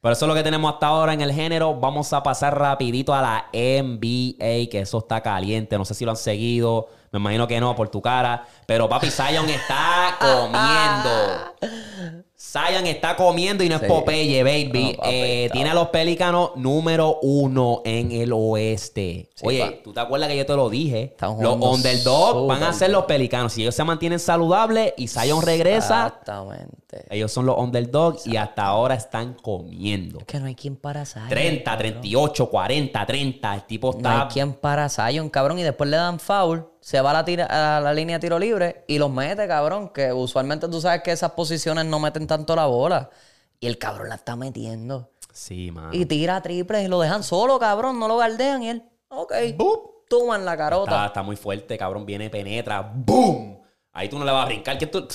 Pero 0.00 0.12
eso 0.12 0.24
es 0.24 0.28
lo 0.28 0.34
que 0.34 0.42
tenemos 0.42 0.72
hasta 0.72 0.86
ahora 0.86 1.12
en 1.12 1.20
el 1.20 1.32
género. 1.32 1.74
Vamos 1.74 2.12
a 2.12 2.22
pasar 2.22 2.56
rapidito 2.56 3.14
a 3.14 3.22
la 3.22 3.46
NBA, 3.52 4.70
que 4.70 4.80
eso 4.80 4.98
está 4.98 5.20
caliente. 5.20 5.76
No 5.76 5.84
sé 5.84 5.94
si 5.94 6.04
lo 6.04 6.12
han 6.12 6.16
seguido. 6.16 6.88
Me 7.10 7.18
imagino 7.18 7.48
que 7.48 7.60
no, 7.60 7.74
por 7.74 7.88
tu 7.88 8.00
cara. 8.00 8.46
Pero 8.66 8.88
papi, 8.88 9.10
Zion 9.10 9.48
está 9.48 10.16
comiendo. 10.20 12.27
Zion 12.50 12.86
está 12.86 13.14
comiendo 13.14 13.62
y 13.62 13.68
no 13.68 13.74
es 13.76 13.82
Sí. 13.82 13.86
Popeye, 13.88 14.42
baby. 14.42 14.92
No, 14.92 15.02
papi, 15.02 15.08
Eh, 15.14 15.44
está- 15.44 15.52
tiene 15.52 15.70
a 15.70 15.74
los 15.74 15.88
Pelícanos 15.88 16.52
número 16.56 17.18
uno 17.20 17.82
en 17.84 18.10
el 18.12 18.32
oeste. 18.32 19.28
Oye, 19.42 19.60
pa. 19.60 19.72
¿tú 19.84 19.92
te 19.92 20.00
acuerdas 20.00 20.28
que 20.30 20.36
yo 20.38 20.46
te 20.46 20.56
lo 20.56 20.70
dije? 20.70 21.02
Están 21.02 21.36
Los 21.42 21.56
underdogs 21.60 22.46
van 22.48 22.62
a 22.62 22.72
ser 22.72 22.90
los 22.90 23.04
Pelicanos. 23.04 23.52
Si 23.52 23.60
ellos 23.62 23.74
se 23.74 23.84
mantienen 23.84 24.18
saludables 24.18 24.94
y 24.96 25.08
Zion 25.08 25.42
regresa, 25.42 26.06
Exactamente. 26.06 27.04
ellos 27.10 27.30
son 27.30 27.44
los 27.44 27.58
underdogs 27.58 28.26
y 28.26 28.36
hasta 28.38 28.64
ahora 28.64 28.94
están 28.94 29.34
comiendo. 29.34 30.20
Es 30.20 30.24
que 30.24 30.40
no 30.40 30.46
hay 30.46 30.54
quien 30.54 30.76
para 30.76 31.04
Zion. 31.04 31.28
30, 31.28 31.76
38, 31.76 32.48
40, 32.48 33.04
30. 33.04 33.54
El 33.54 33.62
tipo 33.64 33.92
No 34.00 34.08
hay 34.08 34.16
está. 34.16 34.28
quien 34.28 34.52
para 34.54 34.88
Zion, 34.88 35.28
cabrón. 35.28 35.58
Y 35.58 35.62
después 35.62 35.90
le 35.90 35.96
dan 35.98 36.18
foul 36.18 36.66
se 36.80 37.00
va 37.00 37.10
a 37.10 37.12
la, 37.14 37.24
tira- 37.24 37.76
a 37.76 37.80
la 37.80 37.92
línea 37.92 38.16
de 38.16 38.20
tiro 38.20 38.38
libre 38.38 38.84
y 38.86 38.98
los 38.98 39.10
mete, 39.10 39.46
cabrón. 39.48 39.90
Que 39.90 40.12
usualmente 40.12 40.68
tú 40.68 40.80
sabes 40.80 41.02
que 41.02 41.12
esas 41.12 41.32
posiciones 41.32 41.84
no 41.86 41.98
meten 41.98 42.26
tanto 42.26 42.54
la 42.56 42.66
bola. 42.66 43.10
Y 43.60 43.66
el 43.66 43.78
cabrón 43.78 44.08
la 44.08 44.14
está 44.16 44.36
metiendo. 44.36 45.10
Sí, 45.32 45.70
mano. 45.70 45.90
Y 45.92 46.06
tira 46.06 46.40
triples 46.42 46.84
y 46.84 46.88
lo 46.88 47.00
dejan 47.00 47.22
solo, 47.22 47.58
cabrón. 47.58 47.98
No 47.98 48.08
lo 48.08 48.16
galdean 48.16 48.62
y 48.62 48.70
él, 48.70 48.82
ok. 49.08 49.32
Toma 50.08 50.36
en 50.36 50.44
la 50.44 50.56
carota. 50.56 50.90
Está, 50.92 51.06
está 51.06 51.22
muy 51.22 51.36
fuerte, 51.36 51.76
cabrón. 51.76 52.06
Viene, 52.06 52.30
penetra. 52.30 52.80
¡Boom! 52.80 53.60
Ahí 53.92 54.08
tú 54.08 54.18
no 54.18 54.24
le 54.24 54.32
vas 54.32 54.44
a 54.44 54.46
brincar. 54.46 54.78
Que 54.78 54.86
tú... 54.86 55.06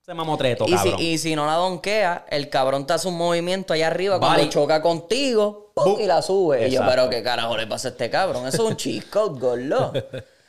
se 0.00 0.12
mamotreto, 0.14 0.64
Y 0.64 0.70
si, 0.70 0.74
cabrón. 0.76 0.94
y 0.98 1.18
si 1.18 1.36
no 1.36 1.46
la 1.46 1.54
donkea, 1.54 2.24
el 2.30 2.48
cabrón 2.50 2.84
te 2.86 2.94
hace 2.94 3.06
un 3.06 3.16
movimiento 3.16 3.72
allá 3.74 3.86
arriba 3.86 4.18
cuando 4.18 4.38
Vale. 4.38 4.48
choca 4.50 4.82
contigo 4.82 5.70
¡pum! 5.74 6.00
y 6.00 6.06
la 6.06 6.20
sube. 6.20 6.66
Y 6.66 6.72
yo, 6.72 6.82
pero 6.84 7.08
qué 7.08 7.22
carajo 7.22 7.56
le 7.56 7.66
pasa 7.68 7.88
a 7.88 7.90
este 7.92 8.10
cabrón. 8.10 8.48
Eso 8.48 8.64
es 8.64 8.70
un 8.70 8.76
chico, 8.76 9.30
gordo. 9.36 9.92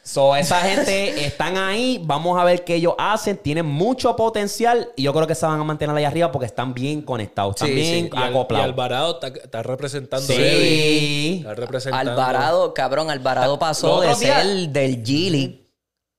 So, 0.04 0.36
esa 0.36 0.60
gente 0.62 1.26
están 1.26 1.58
ahí. 1.58 2.02
Vamos 2.04 2.40
a 2.40 2.44
ver 2.44 2.64
qué 2.64 2.76
ellos 2.76 2.96
hacen. 2.98 3.38
Tienen 3.38 3.66
mucho 3.66 4.16
potencial. 4.16 4.90
Y 4.96 5.04
yo 5.04 5.14
creo 5.14 5.28
que 5.28 5.36
se 5.36 5.46
van 5.46 5.60
a 5.60 5.64
mantener 5.64 5.96
ahí 5.96 6.04
arriba 6.06 6.32
porque 6.32 6.48
están 6.48 6.74
bien 6.74 7.02
conectados. 7.02 7.56
Están 7.56 7.68
Sí, 7.70 7.74
bien 7.76 8.06
sí. 8.06 8.10
Y, 8.14 8.18
Al- 8.18 8.24
y 8.24 8.30
acoplados. 8.30 8.66
Alvarado 8.66 9.14
está, 9.22 9.28
está 9.28 9.64
representando. 9.64 10.26
Sí. 10.26 11.38
Está 11.40 11.54
representando. 11.56 12.12
Alvarado, 12.12 12.74
cabrón, 12.74 13.10
Alvarado 13.12 13.60
pasó 13.60 14.02
de 14.02 14.08
días- 14.08 14.20
ser 14.44 14.70
del 14.70 15.04
G 15.04 15.30
League. 15.30 15.68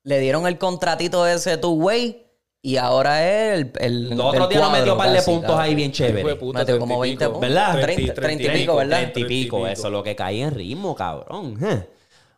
Le 0.05 0.19
dieron 0.21 0.47
el 0.47 0.59
contratito 0.59 1.27
ese 1.27 1.57
two 1.59 1.71
way 1.73 2.27
y 2.61 2.77
ahora 2.77 3.29
es 3.29 3.55
el. 3.61 3.73
el 3.81 4.11
Los 4.11 4.27
otros 4.27 4.49
días 4.49 4.63
nos 4.63 4.73
metió 4.73 4.93
un 4.93 4.99
par 4.99 5.11
de 5.11 5.17
casi, 5.17 5.31
puntos 5.31 5.59
ahí 5.59 5.75
bien 5.75 5.91
de 5.91 5.97
chévere. 5.97 6.37
puta, 6.37 6.61
Metió 6.61 6.75
30 6.77 6.81
como 6.81 7.05
y 7.05 7.09
20 7.09 7.27
pico. 7.27 7.41
¿verdad? 7.41 7.73
30, 7.81 7.85
30, 8.15 8.15
30 8.15 8.43
y 8.43 8.61
pico, 8.61 8.77
¿verdad? 8.77 8.99
30 9.13 9.21
y 9.21 9.25
pico. 9.25 9.67
Eso 9.67 9.87
es 9.89 9.93
lo 9.93 10.03
que 10.03 10.15
cae 10.17 10.41
en 10.43 10.51
ritmo, 10.53 10.95
cabrón. 10.95 11.57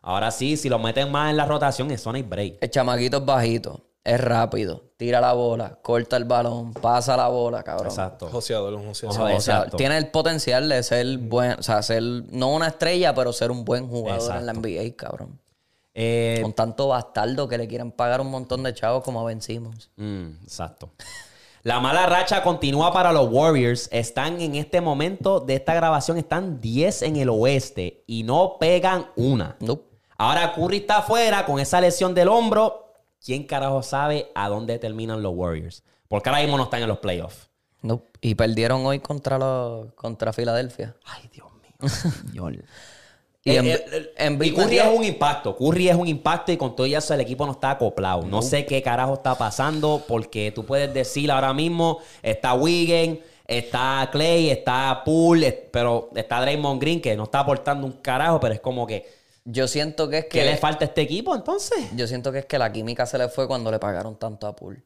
Ahora 0.07 0.29
sí, 0.29 0.55
si 0.55 0.69
lo 0.69 0.77
meten 0.77 1.11
más 1.11 1.31
en 1.31 1.37
la 1.37 1.47
rotación, 1.47 1.89
eso 1.89 2.11
no 2.11 2.15
hay 2.15 2.21
break. 2.21 2.57
El 2.61 2.69
chamaquito 2.69 3.17
es 3.17 3.25
bajito, 3.25 3.81
es 4.03 4.21
rápido, 4.21 4.83
tira 4.97 5.19
la 5.19 5.33
bola, 5.33 5.79
corta 5.81 6.15
el 6.15 6.25
balón, 6.25 6.73
pasa 6.73 7.17
la 7.17 7.27
bola, 7.27 7.63
cabrón. 7.63 7.87
Exacto. 7.87 8.29
Joseador, 8.29 8.75
un 8.75 8.85
joseador. 8.85 9.19
O 9.19 9.41
sea, 9.41 9.57
Exacto. 9.57 9.77
tiene 9.77 9.97
el 9.97 10.11
potencial 10.11 10.69
de 10.69 10.83
ser 10.83 11.17
buen, 11.17 11.53
o 11.53 11.63
sea, 11.63 11.81
ser 11.81 12.03
no 12.03 12.53
una 12.53 12.67
estrella, 12.67 13.15
pero 13.15 13.33
ser 13.33 13.49
un 13.49 13.65
buen 13.65 13.87
jugador 13.87 14.35
en 14.37 14.45
la 14.45 14.53
NBA, 14.53 14.95
cabrón. 14.95 15.41
Eh, 15.95 16.37
Con 16.43 16.53
tanto 16.53 16.89
bastardo 16.89 17.47
que 17.47 17.57
le 17.57 17.67
quieren 17.67 17.91
pagar 17.91 18.21
un 18.21 18.29
montón 18.29 18.61
de 18.61 18.75
chavos 18.75 19.01
como 19.03 19.21
a 19.21 19.23
Ben 19.23 19.41
Simmons. 19.41 19.89
Mm, 19.95 20.43
exacto. 20.43 20.91
La 21.63 21.79
mala 21.79 22.05
racha 22.05 22.43
continúa 22.43 22.93
para 22.93 23.11
los 23.11 23.27
Warriors. 23.31 23.89
Están 23.91 24.39
en 24.39 24.53
este 24.53 24.81
momento 24.81 25.39
de 25.39 25.55
esta 25.55 25.73
grabación, 25.73 26.19
están 26.19 26.61
10 26.61 27.01
en 27.01 27.15
el 27.15 27.29
oeste 27.29 28.03
y 28.05 28.21
no 28.21 28.57
pegan 28.59 29.07
una. 29.15 29.55
Nope. 29.61 29.94
Ahora 30.17 30.53
Curry 30.53 30.77
está 30.77 30.97
afuera 30.97 31.45
con 31.45 31.59
esa 31.59 31.81
lesión 31.81 32.13
del 32.13 32.27
hombro. 32.27 32.93
¿Quién 33.23 33.43
carajo 33.43 33.83
sabe 33.83 34.31
a 34.35 34.49
dónde 34.49 34.79
terminan 34.79 35.21
los 35.21 35.33
Warriors? 35.35 35.83
Porque 36.07 36.29
ahora 36.29 36.41
mismo 36.41 36.57
no 36.57 36.63
están 36.65 36.81
en 36.81 36.87
los 36.87 36.99
playoffs. 36.99 37.49
Nope. 37.81 38.07
Y 38.21 38.35
perdieron 38.35 38.85
hoy 38.85 38.99
contra 38.99 39.37
los 39.37 39.93
contra 39.93 40.33
Filadelfia. 40.33 40.95
Ay, 41.05 41.29
Dios 41.33 41.47
mío. 41.53 41.89
señor. 42.29 42.53
Y 43.43 43.51
Eh, 43.51 43.57
en, 44.17 44.41
eh, 44.41 44.45
y 44.47 44.51
Curry 44.51 44.79
es 44.79 44.87
un 44.87 45.03
impacto. 45.03 45.55
Curry 45.55 45.89
es 45.89 45.95
un 45.95 46.07
impacto 46.07 46.51
y 46.51 46.57
con 46.57 46.75
todo 46.75 46.87
eso 46.87 47.13
el 47.13 47.21
equipo 47.21 47.45
no 47.45 47.51
está 47.51 47.71
acoplado. 47.71 48.23
No 48.23 48.41
sé 48.41 48.65
qué 48.65 48.81
carajo 48.81 49.13
está 49.13 49.37
pasando 49.37 50.03
porque 50.07 50.51
tú 50.51 50.65
puedes 50.65 50.91
decir 50.93 51.29
ahora 51.29 51.53
mismo 51.53 51.99
está 52.23 52.55
Wiggin, 52.55 53.21
está 53.45 54.09
Clay, 54.11 54.49
está 54.49 55.03
Poole, 55.05 55.51
pero 55.71 56.09
está 56.15 56.41
Draymond 56.41 56.81
Green 56.81 57.01
que 57.01 57.15
no 57.15 57.25
está 57.25 57.41
aportando 57.41 57.85
un 57.85 57.93
carajo, 57.93 58.39
pero 58.39 58.55
es 58.55 58.61
como 58.61 58.87
que 58.87 59.05
Yo 59.45 59.67
siento 59.67 60.09
que 60.09 60.17
es 60.17 60.23
¿qué 60.25 60.39
que 60.39 60.45
le 60.45 60.57
falta 60.57 60.85
a 60.85 60.87
este 60.87 61.01
equipo 61.01 61.35
entonces? 61.35 61.77
yo 61.95 62.07
siento 62.07 62.31
que 62.31 62.39
es 62.39 62.45
que 62.47 62.57
la 62.57 62.71
química 62.71 63.05
se 63.05 63.19
le 63.19 63.29
fue 63.29 63.47
cuando 63.47 63.69
le 63.69 63.77
pagaron 63.77 64.17
tanto 64.17 64.47
a 64.47 64.55
Poole. 64.55 64.83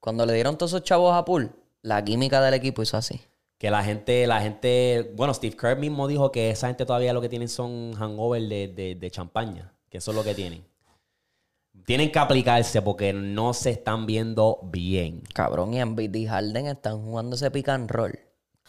Cuando 0.00 0.24
le 0.24 0.34
dieron 0.34 0.56
todos 0.56 0.72
esos 0.72 0.84
chavos 0.84 1.12
a 1.14 1.24
Poole, 1.24 1.50
la 1.82 2.04
química 2.04 2.40
del 2.40 2.54
equipo 2.54 2.80
hizo 2.80 2.96
así. 2.96 3.20
Que 3.58 3.72
la 3.72 3.82
gente, 3.82 4.24
la 4.28 4.40
gente, 4.40 5.12
bueno, 5.16 5.34
Steve 5.34 5.56
Kerr 5.56 5.76
mismo 5.76 6.06
dijo 6.06 6.30
que 6.30 6.50
esa 6.50 6.68
gente 6.68 6.86
todavía 6.86 7.12
lo 7.12 7.20
que 7.20 7.28
tienen 7.28 7.48
son 7.48 7.92
hangover 7.94 8.42
de, 8.42 8.68
de, 8.68 8.94
de 8.94 9.10
champaña, 9.10 9.74
que 9.90 9.98
eso 9.98 10.12
es 10.12 10.16
lo 10.16 10.22
que 10.22 10.34
tienen. 10.34 10.64
Tienen 11.84 12.12
que 12.12 12.20
aplicarse 12.20 12.80
porque 12.82 13.12
no 13.12 13.52
se 13.54 13.70
están 13.70 14.06
viendo 14.06 14.60
bien. 14.62 15.22
Cabrón, 15.34 15.74
y 15.74 15.80
Embiid 15.80 16.14
y 16.14 16.26
Harden 16.26 16.66
están 16.66 17.02
jugando 17.02 17.34
ese 17.34 17.50
pick 17.50 17.68
and 17.68 17.90
roll. 17.90 18.16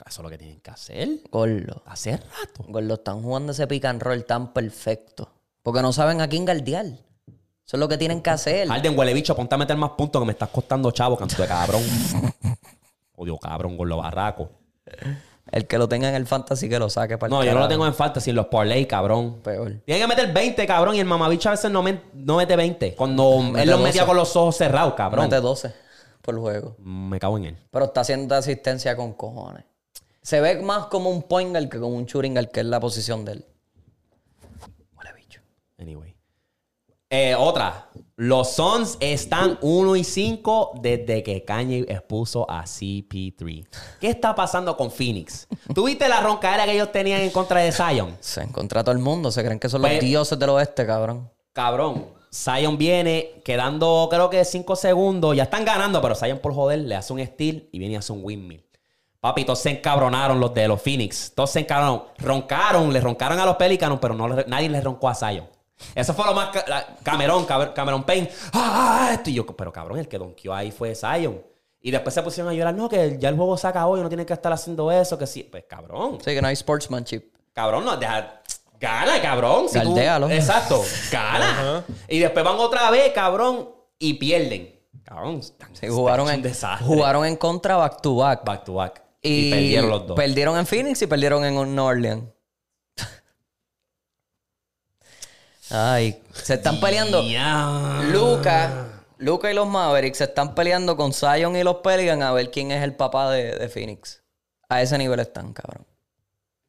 Eso 0.08 0.22
es 0.22 0.24
lo 0.24 0.30
que 0.30 0.38
tienen 0.38 0.60
que 0.62 0.72
hacer. 0.72 1.10
Gordo. 1.32 1.82
Hace 1.86 2.18
rato. 2.18 2.64
Gordo, 2.68 2.94
están 2.96 3.22
jugando 3.22 3.52
ese 3.52 3.68
pick 3.68 3.86
and 3.86 4.02
roll 4.02 4.26
tan 4.26 4.54
perfecto. 4.54 5.32
Porque 5.62 5.82
no 5.82 5.92
saben 5.94 6.22
a 6.22 6.28
quién 6.28 6.46
guardiar. 6.46 6.86
Eso 6.86 7.78
es 7.78 7.80
lo 7.80 7.88
que 7.88 7.98
tienen 7.98 8.22
que 8.22 8.30
hacer. 8.32 8.68
Harden, 8.68 8.98
huele 8.98 9.14
bicho, 9.14 9.36
ponte 9.36 9.54
a 9.54 9.58
meter 9.58 9.78
más 9.78 9.92
puntos 9.92 10.22
que 10.22 10.26
me 10.26 10.32
estás 10.32 10.50
costando 10.50 10.90
chavo, 10.92 11.16
canto 11.18 11.40
de 11.42 11.48
cabrón. 11.48 11.84
Odio 13.16 13.38
cabrón, 13.38 13.78
con 13.78 13.88
los 13.90 13.98
barracos. 13.98 14.48
El 15.52 15.68
que 15.68 15.78
lo 15.78 15.90
tenga 15.90 16.10
en 16.10 16.16
el 16.16 16.26
fantasy 16.28 16.70
que 16.70 16.80
lo 16.80 16.90
saque 16.90 17.18
para 17.18 17.28
el 17.28 17.32
No, 17.32 17.44
yo 17.44 17.54
no 17.54 17.60
lo 17.62 17.68
tengo 17.68 17.86
en 17.86 17.94
falta 17.94 18.20
sin 18.20 18.36
los 18.36 18.48
parlay, 18.48 18.86
cabrón. 18.88 19.40
Peor. 19.44 19.82
Tienen 19.86 20.04
que 20.04 20.16
meter 20.16 20.32
20, 20.34 20.66
cabrón, 20.68 20.96
y 20.96 21.00
el 21.00 21.06
mamabicho 21.06 21.50
a 21.50 21.54
veces 21.54 21.70
no, 21.72 21.82
men- 21.84 22.02
no 22.14 22.38
mete 22.38 22.56
20. 22.56 22.96
Cuando 22.96 23.40
Mete 23.42 23.64
él 23.64 23.70
los 23.72 23.80
metía 23.82 24.02
12. 24.02 24.08
con 24.08 24.18
los 24.18 24.36
ojos 24.36 24.56
cerrados, 24.58 24.94
cabrón. 24.94 25.26
Mete 25.26 25.42
12 25.42 25.74
por 26.22 26.40
juego. 26.40 26.76
Me 26.80 27.20
cago 27.20 27.38
en 27.38 27.46
él. 27.46 27.58
Pero 27.72 27.86
está 27.86 28.02
haciendo 28.02 28.36
asistencia 28.36 28.96
con 28.96 29.14
cojones. 29.14 29.64
Se 30.22 30.42
ve 30.42 30.62
más 30.62 30.88
como 30.88 31.10
un 31.10 31.24
point 31.24 31.52
guard 31.52 31.70
que 31.70 31.80
como 31.80 31.96
un 31.96 32.06
shooting 32.06 32.34
guard, 32.34 32.50
que 32.50 32.60
es 32.60 32.66
la 32.66 32.80
posición 32.80 33.26
de 33.26 33.32
él. 33.34 33.46
Huele 34.98 35.14
bicho. 35.16 35.42
Anyway. 35.80 36.16
Eh, 37.10 37.36
otra. 37.36 37.90
Los 38.18 38.52
Suns 38.52 38.98
están 39.00 39.58
1 39.62 39.96
y 39.96 40.04
5 40.04 40.74
desde 40.82 41.24
que 41.24 41.44
Kanye 41.46 41.86
expuso 41.88 42.46
a 42.52 42.64
CP3. 42.66 43.66
¿Qué 44.00 44.10
está 44.10 44.36
pasando 44.36 44.76
con 44.78 44.92
Phoenix? 44.92 45.48
¿Tuviste 45.74 46.08
la 46.10 46.20
roncadera 46.22 46.66
que 46.66 46.74
ellos 46.74 46.92
tenían 46.92 47.22
en 47.22 47.30
contra 47.32 47.62
de 47.62 47.72
Zion? 47.72 48.16
Se 48.20 48.42
encuentra 48.42 48.84
todo 48.84 48.92
el 48.92 49.00
mundo. 49.00 49.32
Se 49.32 49.44
creen 49.44 49.58
que 49.60 49.70
son 49.70 49.82
los 49.82 49.90
Pues- 49.90 50.02
dioses 50.02 50.38
del 50.38 50.50
oeste, 50.50 50.86
cabrón. 50.86 51.32
Cabrón. 51.54 52.08
Zion 52.32 52.78
viene 52.78 53.42
quedando 53.44 54.08
creo 54.12 54.30
que 54.30 54.46
5 54.46 54.76
segundos. 54.76 55.36
Ya 55.36 55.44
están 55.44 55.66
ganando, 55.66 56.00
pero 56.02 56.14
Zion 56.14 56.38
por 56.40 56.54
joder 56.54 56.80
le 56.80 56.96
hace 56.96 57.12
un 57.14 57.26
steal 57.26 57.68
y 57.72 57.80
viene 57.80 57.94
y 57.96 57.98
hace 57.98 58.12
un 58.12 58.24
windmill. 58.24 58.64
Papi, 59.20 59.44
todos 59.44 59.60
se 59.60 59.70
encabronaron 59.72 60.40
los 60.40 60.54
de 60.54 60.68
los 60.68 60.82
Phoenix. 60.82 61.34
Todos 61.36 61.52
se 61.52 61.60
encabronaron. 61.60 62.04
Roncaron, 62.18 62.94
le 62.94 63.02
roncaron 63.02 63.40
a 63.40 63.46
los 63.46 63.56
Pelicanos, 63.58 64.00
pero 64.02 64.14
no 64.14 64.28
nadie 64.48 64.70
le 64.70 64.80
roncó 64.82 65.10
a 65.10 65.16
Zion. 65.16 65.48
Eso 65.96 66.14
fue 66.14 66.26
lo 66.26 66.34
más... 66.34 66.50
la- 66.68 66.86
Cameron, 67.04 67.46
Cameron 67.46 68.04
Payne. 68.04 68.30
¡Ah, 68.54 69.12
esto! 69.14 69.30
Y 69.30 69.34
yo, 69.36 69.46
pero 69.46 69.72
cabrón, 69.74 70.00
el 70.00 70.08
que 70.08 70.18
donkeó 70.18 70.54
ahí 70.54 70.72
fue 70.72 70.94
Zion. 70.96 71.42
Y 71.82 71.92
después 71.92 72.14
se 72.14 72.22
pusieron 72.22 72.52
a 72.52 72.56
llorar. 72.56 72.74
No, 72.76 72.90
que 72.90 73.18
ya 73.20 73.30
el 73.30 73.36
juego 73.36 73.58
se 73.58 73.68
acabó 73.68 73.98
y 73.98 74.02
no 74.02 74.10
tienen 74.10 74.26
que 74.26 74.34
estar 74.34 74.52
haciendo 74.52 74.92
eso. 74.92 75.18
Que 75.18 75.26
sí. 75.28 75.44
Pues 75.44 75.64
cabrón. 75.68 76.18
Sí, 76.24 76.34
que 76.34 76.42
no 76.42 76.48
hay 76.50 76.56
sportsmanship. 76.56 77.24
Cabrón, 77.54 77.86
no, 77.86 77.96
deja. 77.98 78.42
Gana, 78.80 79.22
cabrón. 79.22 79.68
Si 79.70 79.80
tú- 79.82 79.98
exacto. 79.98 80.82
Gana. 81.12 81.84
Y 82.08 82.20
después 82.20 82.44
van 82.46 82.58
otra 82.60 82.90
vez, 82.92 83.12
cabrón, 83.14 83.70
y 83.98 84.14
pierden. 84.16 84.76
Cabrón. 85.04 85.40
están- 85.40 85.76
Sí, 85.76 85.88
jugaron, 85.88 86.28
están 86.28 86.36
en, 86.40 86.46
un 86.46 86.52
desastre. 86.52 86.88
jugaron 86.88 87.26
en 87.26 87.36
contra 87.36 87.76
back 87.78 88.02
to 88.02 88.16
back. 88.18 88.44
back 88.46 88.64
to 88.66 88.74
back. 88.76 89.04
Y, 89.22 89.48
Y, 89.48 89.52
perdieron 89.52 89.90
los 89.90 90.08
dos. 90.08 90.16
Perdieron 90.16 90.58
en 90.58 90.66
Phoenix 90.66 91.02
y 91.02 91.08
perdieron 91.08 91.44
en 91.46 91.76
New 91.76 91.84
Orleans. 91.84 92.26
Ay, 95.70 96.22
se 96.34 96.56
están 96.56 96.80
peleando. 96.80 97.22
Ya. 97.24 98.02
Luca, 98.12 99.04
Luca 99.18 99.52
y 99.52 99.54
los 99.54 99.68
Mavericks 99.68 100.18
se 100.18 100.24
están 100.24 100.56
peleando 100.56 100.98
con 100.98 101.14
Zion 101.14 101.56
y 101.56 101.64
los 101.64 101.78
Pelicans 101.78 102.24
a 102.24 102.32
ver 102.32 102.50
quién 102.50 102.72
es 102.72 102.84
el 102.84 102.96
papá 102.96 103.30
de, 103.32 103.56
de 103.56 103.70
Phoenix. 103.70 104.24
A 104.68 104.82
ese 104.82 104.98
nivel 104.98 105.20
están, 105.20 105.54
cabrón. 105.54 105.86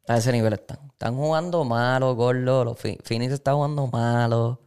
A 0.07 0.17
ese 0.17 0.31
nivel 0.31 0.53
están. 0.53 0.79
Están 0.91 1.15
jugando 1.15 1.63
malo, 1.63 2.13
gordo. 2.15 2.65
Los 2.65 2.77
Phoenix 2.79 3.33
está 3.33 3.53
jugando 3.53 3.87
malo. 3.87 4.61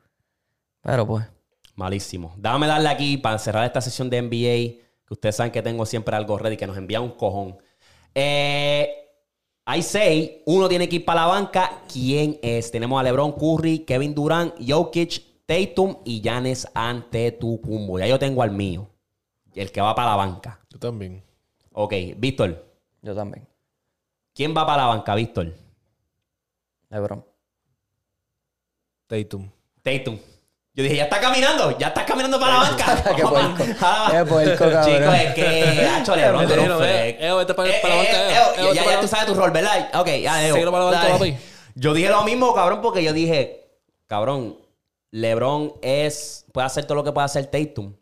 Pero 0.81 1.07
pues, 1.07 1.27
Malísimo. 1.77 2.35
Dame 2.37 2.67
darle 2.67 2.89
aquí 2.89 3.17
para 3.17 3.39
cerrar 3.39 3.65
esta 3.65 3.81
sesión 3.81 4.09
de 4.09 4.23
NBA. 4.23 4.85
Que 5.07 5.15
ustedes 5.15 5.37
saben 5.37 5.53
que 5.53 5.63
tengo 5.63 5.85
siempre 5.87 6.17
algo 6.17 6.39
ready 6.39 6.57
que 6.57 6.67
nos 6.67 6.77
envía 6.77 7.01
un 7.01 7.11
cojón. 7.11 7.59
Eh, 8.15 8.89
hay 9.65 9.83
seis. 9.83 10.31
Uno 10.47 10.69
tiene 10.69 10.89
que 10.89 10.97
ir 10.97 11.05
para 11.05 11.23
la 11.23 11.27
banca. 11.27 11.83
¿Quién 11.93 12.39
es? 12.43 12.71
Tenemos 12.71 13.01
a 13.01 13.03
LeBron 13.03 13.33
Curry, 13.33 13.81
Kevin 13.81 14.15
Durant, 14.15 14.55
Jokic, 14.67 15.23
Tatum 15.47 15.97
y 16.05 16.21
Giannis 16.21 16.67
Antetokounmpo. 16.75 17.99
Ya 17.99 18.07
yo 18.07 18.19
tengo 18.19 18.43
al 18.43 18.51
mío. 18.51 18.89
El 19.55 19.71
que 19.71 19.81
va 19.81 19.95
para 19.95 20.11
la 20.11 20.17
banca. 20.17 20.61
Yo 20.71 20.79
también. 20.79 21.23
Ok, 21.73 21.93
Víctor. 22.17 22.65
yo 23.03 23.15
también. 23.15 23.47
¿Quién 24.35 24.55
va 24.57 24.67
para 24.67 24.83
la 24.83 24.89
banca, 24.89 25.15
Víctor? 25.15 25.53
LeBron. 26.91 27.25
Tatum. 29.07 29.51
Tatum. 29.83 30.19
Yo 30.77 30.83
dije, 30.83 30.97
ya 30.97 31.05
está 31.05 31.21
caminando, 31.21 31.79
ya 31.79 31.89
está 31.89 32.05
caminando 32.05 32.41
para 32.41 32.55
la 32.55 32.59
banca. 32.71 33.05
Qué 33.17 33.23
puerco. 33.23 33.63
a- 33.81 34.09
Qué 34.11 34.25
puerco, 34.25 34.65
cabrón. 34.71 34.85
Chicos, 34.85 35.15
es 35.15 35.35
que, 35.35 35.87
hacho, 35.89 36.17
Lebron, 36.17 36.47
tú 36.49 36.55
flex. 36.55 37.23
Eo, 37.23 37.37
vete 37.37 37.55
para- 37.55 37.69
Eh, 37.71 37.79
para 37.81 37.95
la 37.95 38.03
eh, 38.03 38.07
banca, 38.07 38.71
eh, 38.71 38.75
Ya 38.75 39.01
tú 39.01 39.07
sabes 39.09 39.27
tu 39.27 39.35
rol, 39.35 39.51
¿verdad? 39.53 39.89
Ok, 40.01 40.09
ya, 40.21 40.45
Eo. 40.47 40.55
Síguelo 40.55 40.73
para 40.73 40.85
la 40.87 40.91
banca, 40.91 41.03
Dale. 41.09 41.19
papi. 41.19 41.37
Yo 41.77 41.95
dije 41.95 42.09
lo 42.09 42.25
mismo, 42.25 42.53
cabrón, 42.55 42.81
porque 42.83 43.05
yo 43.05 43.13
dije, 43.13 43.69
cabrón, 44.09 44.59
LeBron 45.13 45.75
es. 45.81 46.45
Puede 46.53 46.67
hacer 46.67 46.85
todo 46.87 46.97
lo 46.97 47.05
que 47.05 47.13
puede 47.13 47.25
hacer 47.27 47.47
Tatum. 47.47 47.95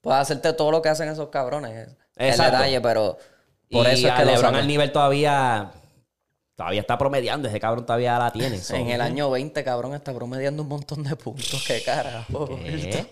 Puedes 0.00 0.20
hacerte 0.22 0.54
todo 0.54 0.70
lo 0.70 0.80
que 0.80 0.88
hacen 0.88 1.10
esos 1.10 1.28
cabrones. 1.28 1.88
El 2.16 2.28
Exacto. 2.30 2.52
detalle, 2.56 2.80
pero 2.80 3.18
por 3.70 3.86
y 3.86 3.90
eso 3.90 4.06
es 4.06 4.12
a 4.12 4.16
que 4.16 4.24
lo 4.24 4.30
LeBron 4.32 4.56
al 4.56 4.66
nivel 4.66 4.92
todavía. 4.92 5.72
Todavía 6.60 6.82
está 6.82 6.98
promediando. 6.98 7.48
Ese 7.48 7.58
cabrón 7.58 7.86
todavía 7.86 8.18
la 8.18 8.30
tiene. 8.30 8.58
so. 8.62 8.74
En 8.76 8.90
el 8.90 9.00
año 9.00 9.30
20, 9.30 9.64
cabrón, 9.64 9.94
está 9.94 10.12
promediando 10.12 10.62
un 10.62 10.68
montón 10.68 11.02
de 11.02 11.16
puntos. 11.16 11.64
Qué 11.66 11.82
carajo. 11.82 12.48
¿Qué? 12.58 13.06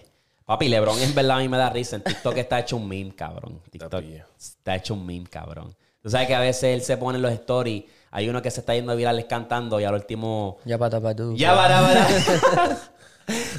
Papi, 0.44 0.68
LeBron 0.68 1.00
en 1.00 1.14
verdad 1.14 1.38
a 1.38 1.40
mí 1.40 1.48
me 1.48 1.56
da 1.56 1.70
risa. 1.70 1.96
En 1.96 2.02
TikTok 2.02 2.36
está 2.36 2.58
hecho 2.58 2.76
un 2.76 2.86
meme, 2.86 3.14
cabrón. 3.14 3.62
TikTok 3.70 4.04
está 4.38 4.76
hecho 4.76 4.92
un 4.92 5.06
meme, 5.06 5.26
cabrón. 5.30 5.74
Tú 6.02 6.10
sabes 6.10 6.26
que 6.26 6.34
a 6.34 6.40
veces 6.40 6.64
él 6.64 6.82
se 6.82 6.98
pone 6.98 7.16
en 7.16 7.22
los 7.22 7.32
stories. 7.32 7.84
Hay 8.10 8.28
uno 8.28 8.42
que 8.42 8.50
se 8.50 8.60
está 8.60 8.74
yendo 8.74 8.94
virales 8.94 9.24
cantando 9.24 9.80
y 9.80 9.84
al 9.84 9.94
último. 9.94 10.58
Ya 10.66 10.76
para 10.76 10.90
tapar 10.90 11.16
Ya, 11.34 11.54
para, 11.54 11.80
para. 11.80 12.78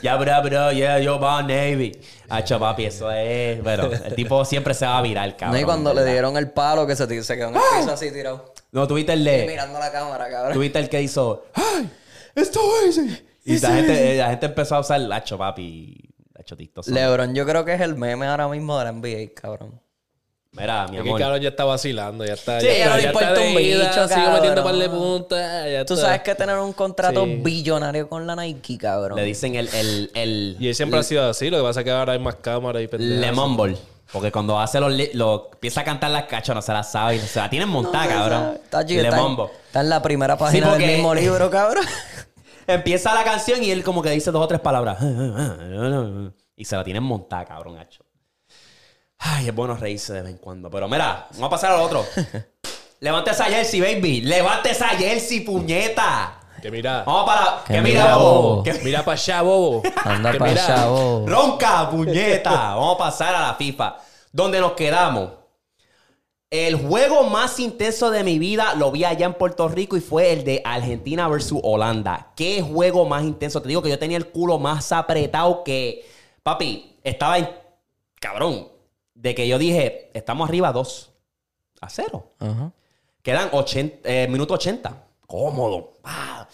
Ya, 0.04 0.18
bro, 0.18 0.42
bro, 0.44 0.72
yeah, 0.72 1.00
yo 1.00 1.20
va 1.20 1.42
Navy. 1.42 2.00
Hacho, 2.30 2.60
papi, 2.60 2.86
eso 2.86 3.10
es. 3.12 3.64
Bueno, 3.64 3.86
el 3.86 4.14
tipo 4.14 4.46
siempre 4.46 4.76
se 4.76 4.86
va 4.86 5.00
a 5.00 5.02
virar, 5.02 5.36
cabrón. 5.36 5.56
No, 5.56 5.62
y 5.62 5.66
cuando 5.66 5.94
le 5.96 6.06
dieron 6.06 6.38
el 6.38 6.52
palo 6.52 6.86
que 6.86 6.96
se, 6.96 7.24
se 7.24 7.36
quedó 7.36 7.50
en 7.50 7.56
el 7.56 7.62
piso 7.80 7.92
así 7.92 8.12
tirado. 8.12 8.54
No, 8.72 8.88
tuviste 8.88 9.14
el 9.14 9.24
de. 9.24 9.46
mirando 9.48 9.80
la 9.80 9.92
cámara, 9.92 10.30
cabrón. 10.30 10.54
Tuviste 10.54 10.80
el 10.80 10.90
que 10.90 11.02
hizo. 11.02 11.46
¡Ay! 11.54 11.90
¡Esto 12.36 12.60
es! 12.88 13.00
Y 13.46 13.60
la 13.60 13.70
gente, 13.74 14.18
la 14.18 14.30
gente 14.30 14.46
empezó 14.46 14.76
a 14.76 14.80
usar 14.82 15.02
Hacho, 15.12 15.38
papi. 15.38 15.98
Hacho, 16.38 16.56
TikTok. 16.56 16.88
LeBron, 16.88 17.34
yo 17.34 17.46
creo 17.46 17.66
que 17.66 17.74
es 17.74 17.82
el 17.82 17.96
meme 17.96 18.28
ahora 18.28 18.48
mismo 18.48 18.78
de 18.78 18.86
la 18.86 18.92
NBA, 18.92 19.34
cabrón. 19.34 19.82
Mira, 20.52 20.88
mi 20.88 20.98
Es 20.98 21.04
que 21.04 21.08
el 21.08 21.08
amor. 21.10 21.20
cabrón 21.20 21.42
ya 21.42 21.50
está 21.50 21.64
vacilando, 21.64 22.26
ya 22.26 22.34
está. 22.34 22.60
Sí, 22.60 22.68
ya, 22.80 22.90
no 22.90 22.98
le 22.98 23.04
importa 23.04 23.40
un 23.42 23.56
bicho, 23.56 24.08
Sigue 24.08 24.30
metiendo 24.34 24.64
par 24.64 24.76
de 24.76 24.90
puntas. 24.90 25.72
ya 25.72 25.86
Tú 25.86 25.94
está. 25.94 26.06
sabes 26.08 26.22
que 26.24 26.36
tener 26.36 26.58
un 26.58 26.74
contrato 26.74 27.26
Sí. 27.26 27.36
billonario 27.44 28.10
con 28.10 28.26
la 28.26 28.36
Nike, 28.36 28.78
cabrón. 28.80 29.16
Le 29.18 29.26
dicen 29.26 29.56
el. 29.56 29.68
el, 29.74 30.12
el 30.16 30.58
Y 30.60 30.68
él 30.70 30.76
siempre 30.76 31.00
ha 31.00 31.04
sido 31.04 31.30
así, 31.30 31.50
lo 31.52 31.58
que 31.58 31.64
pasa 31.64 31.82
es 31.82 31.84
que 31.84 31.92
ahora 31.92 32.14
hay 32.14 32.20
más 32.20 32.36
cámaras 32.36 32.82
y 32.82 32.88
pendejas. 32.88 33.20
Le 33.22 33.32
Mumble. 33.32 33.78
Porque 34.12 34.32
cuando 34.32 34.60
hace 34.60 34.80
los, 34.80 34.92
lo, 35.14 35.50
empieza 35.54 35.82
a 35.82 35.84
cantar 35.84 36.10
las 36.10 36.24
cachas, 36.24 36.56
no 36.56 36.62
se 36.62 36.74
las 36.74 36.92
sabe 36.92 37.18
y 37.18 37.20
se 37.20 37.40
la 37.40 37.50
tienen 37.50 37.70
montada, 37.70 38.08
cabrón. 38.08 38.60
Está, 38.64 38.86
chido, 38.86 39.04
Le 39.04 39.10
está, 39.10 39.82
en 39.82 39.90
la 39.90 40.02
primera 40.02 40.38
página 40.38 40.70
porque- 40.70 40.86
del 40.86 40.96
mismo 40.96 41.14
libro, 41.14 41.50
cabrón. 41.52 41.86
Empieza 42.66 43.14
la 43.14 43.24
canción 43.24 43.64
y 43.64 43.72
él 43.72 43.84
como 43.84 44.02
que 44.02 44.10
dice 44.12 44.32
dos 44.32 44.44
o 44.44 44.48
tres 44.48 44.60
palabras. 44.62 44.98
Y 46.56 46.66
se 46.66 46.76
la 46.76 46.84
tienen 46.84 47.04
montada, 47.04 47.46
cabrón, 47.46 47.78
hacho. 47.78 48.04
Ay, 49.18 49.48
es 49.48 49.56
bueno 49.56 49.78
reírse 49.78 50.12
de 50.12 50.24
vez 50.24 50.32
en 50.32 50.38
cuando. 50.40 50.70
Pero 50.70 50.90
mira, 50.90 51.28
vamos 51.32 51.48
a 51.48 51.50
pasar 51.50 51.72
al 51.72 51.80
otro. 51.80 52.06
Levante 53.00 53.32
esa 53.32 53.46
jersey, 53.46 53.80
baby. 53.80 54.20
Levante 54.22 54.72
esa 54.72 54.90
jersey, 54.90 55.40
puñeta. 55.40 56.39
Que 56.62 56.72
mira. 56.72 57.04
Vamos 57.06 57.26
para... 57.26 57.64
Que 57.66 57.74
Que 57.74 57.82
mira, 57.82 58.04
mira, 58.04 58.16
bobo. 58.18 58.42
bobo. 58.42 58.64
Que 58.64 58.74
Mira 58.84 59.04
para 59.04 59.14
allá, 59.14 59.42
bobo. 59.42 59.84
Anda 60.04 60.32
Que 60.32 60.40
para 60.40 60.52
allá, 60.52 60.86
bobo. 60.88 61.28
Ronca, 61.28 61.90
puñeta. 61.90 62.52
Vamos 62.52 62.96
a 62.96 62.98
pasar 62.98 63.36
a 63.36 63.42
la 63.48 63.54
FIFA. 63.56 63.98
Donde 64.32 64.60
nos 64.60 64.74
quedamos. 64.74 65.32
El 66.52 66.76
juego 66.76 67.24
más 67.26 67.60
intenso 67.60 68.10
de 68.10 68.24
mi 68.24 68.40
vida 68.40 68.74
lo 68.76 68.92
vi 68.92 69.04
allá 69.04 69.28
en 69.28 69.36
Puerto 69.36 69.68
Rico 69.68 69.96
y 69.98 70.02
fue 70.02 70.34
el 70.34 70.44
de 70.44 70.62
Argentina 70.66 71.28
versus 71.28 71.60
Holanda. 71.64 72.32
¿Qué 72.36 72.62
juego 72.62 73.06
más 73.06 73.24
intenso? 73.24 73.62
Te 73.62 73.68
digo 73.68 73.84
que 73.84 73.90
yo 73.90 74.00
tenía 74.00 74.18
el 74.18 74.28
culo 74.28 74.58
más 74.58 74.92
apretado 74.92 75.64
que... 75.64 76.08
Papi, 76.42 76.98
estaba 77.04 77.38
en... 77.38 77.50
Cabrón. 78.20 78.68
De 79.14 79.36
que 79.36 79.48
yo 79.48 79.58
dije, 79.60 80.10
estamos 80.14 80.50
arriba 80.50 80.72
2 80.72 81.12
a 81.82 81.90
0. 81.90 82.26
Ajá. 82.40 82.72
Quedan 83.22 83.50
80, 83.52 84.10
eh, 84.10 84.28
minuto 84.28 84.54
80. 84.56 85.04
Cómodo. 85.30 85.92
Ah. 86.04 86.48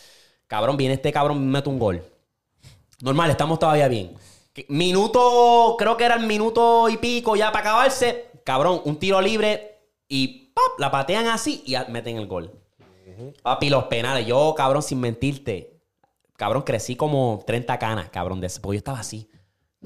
Cabrón, 0.48 0.76
viene 0.76 0.96
este 0.96 1.10
cabrón, 1.14 1.40
me 1.40 1.54
mete 1.54 1.70
un 1.70 1.80
gol. 1.80 2.04
Normal, 3.02 3.32
estamos 3.32 3.58
todavía 3.58 3.88
bien. 3.88 4.14
Minuto, 4.68 5.78
creo 5.80 5.96
que 5.96 6.04
era 6.04 6.16
el 6.16 6.28
minuto 6.28 6.90
y 6.90 6.98
pico 6.98 7.38
ya 7.38 7.54
para 7.54 7.70
acabarse. 7.70 8.32
Cabrón, 8.44 8.82
un 8.84 8.98
tiro 9.00 9.22
libre 9.22 9.80
y 10.10 10.52
¡pap! 10.54 10.78
la 10.78 10.92
patean 10.92 11.28
así 11.28 11.64
y 11.66 11.76
meten 11.90 12.18
el 12.18 12.28
gol. 12.28 12.52
Papi, 13.42 13.70
los 13.70 13.86
penales. 13.86 14.28
Yo, 14.28 14.54
cabrón, 14.58 14.84
sin 14.84 15.00
mentirte, 15.00 15.80
cabrón, 16.36 16.64
crecí 16.64 16.98
como 16.98 17.42
30 17.48 17.80
canas, 17.80 18.10
cabrón, 18.10 18.42
de 18.42 18.50
yo 18.50 18.74
estaba 18.74 19.00
así. 19.00 19.30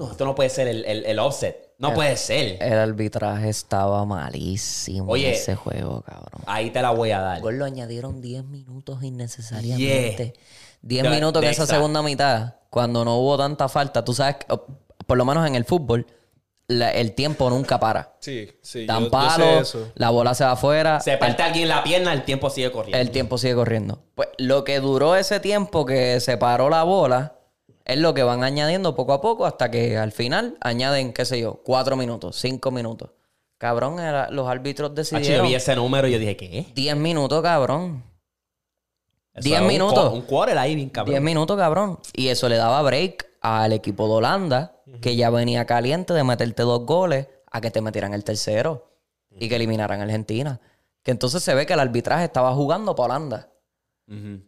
No, 0.00 0.10
esto 0.10 0.24
no 0.24 0.34
puede 0.34 0.50
ser 0.50 0.66
el, 0.66 0.84
el- 0.86 1.04
el 1.04 1.18
offset. 1.18 1.68
No 1.78 1.94
puede 1.94 2.16
ser. 2.16 2.56
El 2.62 2.74
arbitraje 2.78 3.48
estaba 3.48 4.04
malísimo 4.04 5.12
Oye. 5.12 5.28
en 5.28 5.34
ese 5.34 5.54
juego, 5.54 6.02
cabrón. 6.02 6.42
Ahí 6.46 6.70
te 6.70 6.82
la 6.82 6.90
voy 6.90 7.10
a 7.10 7.20
dar. 7.20 7.40
Gol 7.40 7.58
lo 7.58 7.64
añadieron 7.64 8.20
10 8.20 8.44
minutos 8.44 9.02
innecesariamente. 9.02 10.34
10 10.82 11.02
De- 11.04 11.10
minutos 11.10 11.40
de 11.42 11.46
en 11.48 11.52
esa 11.52 11.62
extra. 11.62 11.78
segunda 11.78 12.02
mitad, 12.02 12.54
cuando 12.70 13.04
no 13.04 13.16
hubo 13.18 13.36
tanta 13.38 13.68
falta. 13.68 14.04
Tú 14.04 14.12
sabes, 14.14 14.36
que, 14.36 14.46
o- 14.52 14.66
por 15.06 15.16
lo 15.18 15.24
menos 15.24 15.46
en 15.46 15.54
el 15.54 15.64
fútbol, 15.64 16.06
la- 16.68 16.90
el 16.92 17.12
tiempo 17.12 17.50
nunca 17.50 17.78
para. 17.80 18.14
Sí, 18.20 18.48
sí. 18.62 18.86
Dan 18.86 19.04
yo- 19.04 19.10
yo 19.10 19.10
sé 19.10 19.10
palo, 19.10 19.60
eso. 19.60 19.92
la 19.94 20.10
bola 20.10 20.34
se 20.34 20.44
va 20.44 20.52
afuera, 20.52 21.00
Se 21.00 21.16
parte 21.16 21.42
alguien 21.42 21.68
la 21.68 21.82
pierna, 21.82 22.12
el 22.12 22.24
tiempo 22.24 22.48
sigue 22.50 22.70
corriendo. 22.72 22.98
el 22.98 23.10
tiempo 23.10 23.38
sigue 23.38 23.54
corriendo. 23.54 24.02
Pues 24.14 24.28
lo 24.38 24.64
que 24.64 24.80
duró 24.80 25.16
ese 25.16 25.40
tiempo 25.40 25.84
que 25.84 26.20
se 26.20 26.36
paró 26.36 26.70
la 26.70 26.84
bola 26.84 27.34
es 27.92 27.98
lo 27.98 28.14
que 28.14 28.22
van 28.22 28.42
añadiendo 28.44 28.94
poco 28.94 29.12
a 29.12 29.20
poco 29.20 29.46
hasta 29.46 29.70
que 29.70 29.96
al 29.98 30.12
final 30.12 30.56
añaden, 30.60 31.12
qué 31.12 31.24
sé 31.24 31.40
yo, 31.40 31.60
4 31.64 31.96
minutos, 31.96 32.36
5 32.36 32.70
minutos. 32.70 33.10
Cabrón, 33.58 33.98
era- 34.00 34.30
los 34.30 34.48
árbitros 34.48 34.90
Hacho, 34.90 34.94
yo 35.02 35.16
decidieron 35.18 35.46
vi 35.46 35.54
ese 35.54 35.76
número 35.76 36.08
y 36.08 36.12
yo 36.12 36.18
dije, 36.18 36.36
¿qué? 36.36 36.66
10 36.74 36.96
minutos, 36.96 37.42
cabrón. 37.42 38.02
Eso 39.34 39.44
10 39.44 39.52
era 39.56 39.62
un 39.62 39.68
minutos. 39.68 40.12
Un 40.12 40.22
quarter 40.22 40.58
ahí, 40.58 40.74
bien 40.74 40.88
cabrón. 40.88 41.12
10 41.12 41.22
minutos, 41.22 41.56
cabrón. 41.56 41.98
Y 42.14 42.28
eso 42.28 42.48
le 42.48 42.56
daba 42.56 42.80
break 42.82 43.26
al 43.42 43.72
equipo 43.72 44.06
de 44.08 44.14
Holanda, 44.14 44.76
que 45.00 45.14
ya 45.16 45.30
venía 45.30 45.66
caliente 45.66 46.12
de 46.14 46.24
meterte 46.24 46.62
dos 46.62 46.84
goles, 46.84 47.28
a 47.52 47.60
que 47.60 47.70
te 47.70 47.80
metieran 47.80 48.14
el 48.14 48.24
tercero 48.24 48.92
y 49.38 49.48
que 49.48 49.56
eliminaran 49.56 50.00
a 50.00 50.04
Argentina. 50.04 50.60
Que 51.02 51.10
entonces 51.10 51.42
se 51.42 51.54
ve 51.54 51.64
que 51.66 51.72
el 51.72 51.80
arbitraje 51.80 52.24
estaba 52.24 52.52
jugando 52.54 52.94
para 52.94 53.14
Holanda. 53.14 53.48
Ujú. 54.08 54.42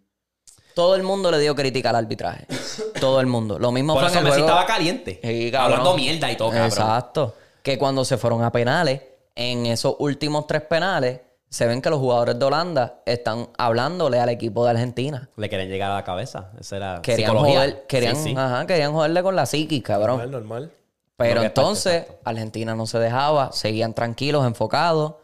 Todo 0.74 0.94
el 0.94 1.02
mundo 1.02 1.30
le 1.30 1.38
dio 1.38 1.54
crítica 1.54 1.90
al 1.90 1.96
arbitraje. 1.96 2.46
Todo 3.00 3.20
el 3.20 3.26
mundo. 3.26 3.58
Lo 3.58 3.72
mismo 3.72 3.94
Por 3.94 4.02
fue 4.02 4.10
eso 4.10 4.18
en 4.18 4.24
el 4.26 4.30
Messi 4.30 4.40
juego. 4.42 4.58
estaba 4.58 4.66
caliente. 4.66 5.20
Sí, 5.22 5.50
cabrón. 5.50 5.72
hablando 5.72 5.96
mierda 5.96 6.30
y 6.32 6.36
todo, 6.36 6.48
cabrón. 6.50 6.66
Exacto. 6.68 7.34
Que 7.62 7.78
cuando 7.78 8.04
se 8.04 8.16
fueron 8.16 8.42
a 8.42 8.50
penales, 8.52 9.02
en 9.34 9.66
esos 9.66 9.96
últimos 9.98 10.46
tres 10.46 10.62
penales, 10.62 11.20
se 11.48 11.66
ven 11.66 11.82
que 11.82 11.90
los 11.90 11.98
jugadores 12.00 12.38
de 12.38 12.44
Holanda 12.46 13.00
están 13.04 13.48
hablándole 13.58 14.18
al 14.18 14.30
equipo 14.30 14.64
de 14.64 14.70
Argentina. 14.70 15.28
Le 15.36 15.48
querían 15.50 15.68
llegar 15.68 15.90
a 15.90 15.94
la 15.96 16.04
cabeza. 16.04 16.50
Esa 16.58 16.76
era 16.78 17.02
Querían, 17.02 17.30
psicología. 17.30 17.58
joder- 17.60 17.86
querían, 17.86 18.16
Sí, 18.16 18.22
sí. 18.30 18.34
Ajá, 18.36 18.66
querían 18.66 18.92
joderle 18.92 19.22
con 19.22 19.36
la 19.36 19.44
psiquis, 19.46 19.82
cabrón. 19.82 20.16
Normal, 20.18 20.30
normal. 20.30 20.70
Pero 21.16 21.34
Lo 21.36 21.40
que 21.42 21.46
entonces, 21.48 22.06
Argentina 22.24 22.74
no 22.74 22.86
se 22.86 22.98
dejaba, 22.98 23.52
seguían 23.52 23.92
tranquilos, 23.94 24.46
enfocados. 24.46 25.14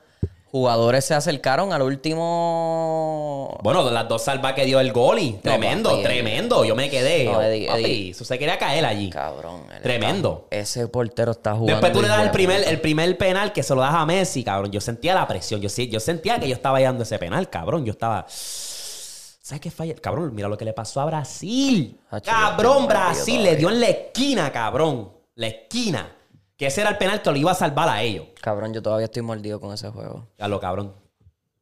Jugadores 0.51 1.05
se 1.05 1.13
acercaron 1.15 1.75
al 1.75 1.83
último. 1.83 3.59
Bueno, 3.63 3.91
las 3.91 4.09
dos 4.09 4.23
salvas 4.23 4.55
que 4.55 4.65
dio 4.65 4.81
el 4.81 4.93
goli. 4.93 5.39
Tremendo, 5.43 5.91
papi, 5.91 6.03
tremendo. 6.03 6.65
Yo 6.65 6.75
me 6.75 6.89
quedé. 6.89 7.25
No, 7.27 7.43
Eddie, 7.43 7.67
papi, 7.69 7.85
Eddie. 7.85 8.39
quería 8.39 8.59
caer 8.59 8.87
allí. 8.87 9.11
Cabrón. 9.11 9.65
Tremendo. 9.83 10.47
está- 10.51 10.57
ese 10.57 10.89
portero 10.89 11.33
está 11.33 11.53
jugando. 11.53 11.73
Después 11.73 11.93
tú 11.93 12.01
le 12.01 12.09
das 12.09 12.23
el 12.23 12.31
primer, 12.31 12.67
el 12.67 12.81
primer 12.81 13.19
penal 13.19 13.53
que 13.53 13.63
se 13.63 13.75
lo 13.75 13.83
das 13.83 13.95
a 13.95 14.07
Messi, 14.07 14.43
cabrón. 14.43 14.71
Yo 14.73 14.81
sentía 14.81 15.15
la 15.15 15.27
presión. 15.29 15.61
Yo, 15.61 15.69
yo 15.69 16.01
sentía 16.01 16.39
que 16.41 16.49
yo 16.49 16.55
estaba 16.55 16.81
dando 16.81 17.03
ese 17.03 17.19
penal, 17.19 17.51
cabrón. 17.51 17.85
Yo 17.85 17.93
estaba. 17.93 18.25
¿Sabes 18.29 19.61
qué 19.61 19.71
falla? 19.71 19.95
Cabrón, 19.97 20.35
mira 20.35 20.49
lo 20.49 20.57
que 20.57 20.65
le 20.65 20.73
pasó 20.73 21.01
a 21.01 21.05
Brasil. 21.07 21.99
Ah, 22.11 22.21
Cabrón, 22.21 22.87
Brasil 22.87 23.43
le 23.43 23.57
dio 23.57 23.71
en 23.71 23.81
la 23.81 23.87
esquina, 23.89 24.51
cabrón. 24.53 25.11
La 25.35 25.47
esquina. 25.47 26.15
Que 26.59 26.67
ese 26.67 26.81
era 26.81 26.91
el 26.91 26.99
penal 26.99 27.23
que 27.23 27.31
lo 27.31 27.37
iba 27.37 27.53
a 27.53 27.55
salvar 27.55 27.89
a 27.89 28.03
ellos. 28.03 28.27
Cabrón, 28.43 28.75
yo 28.75 28.83
todavía 28.83 29.05
estoy 29.07 29.23
mordido 29.23 29.61
con 29.61 29.73
ese 29.73 29.89
juego. 29.91 30.27
A 30.41 30.49
lo 30.49 30.59
cabrón. 30.59 30.93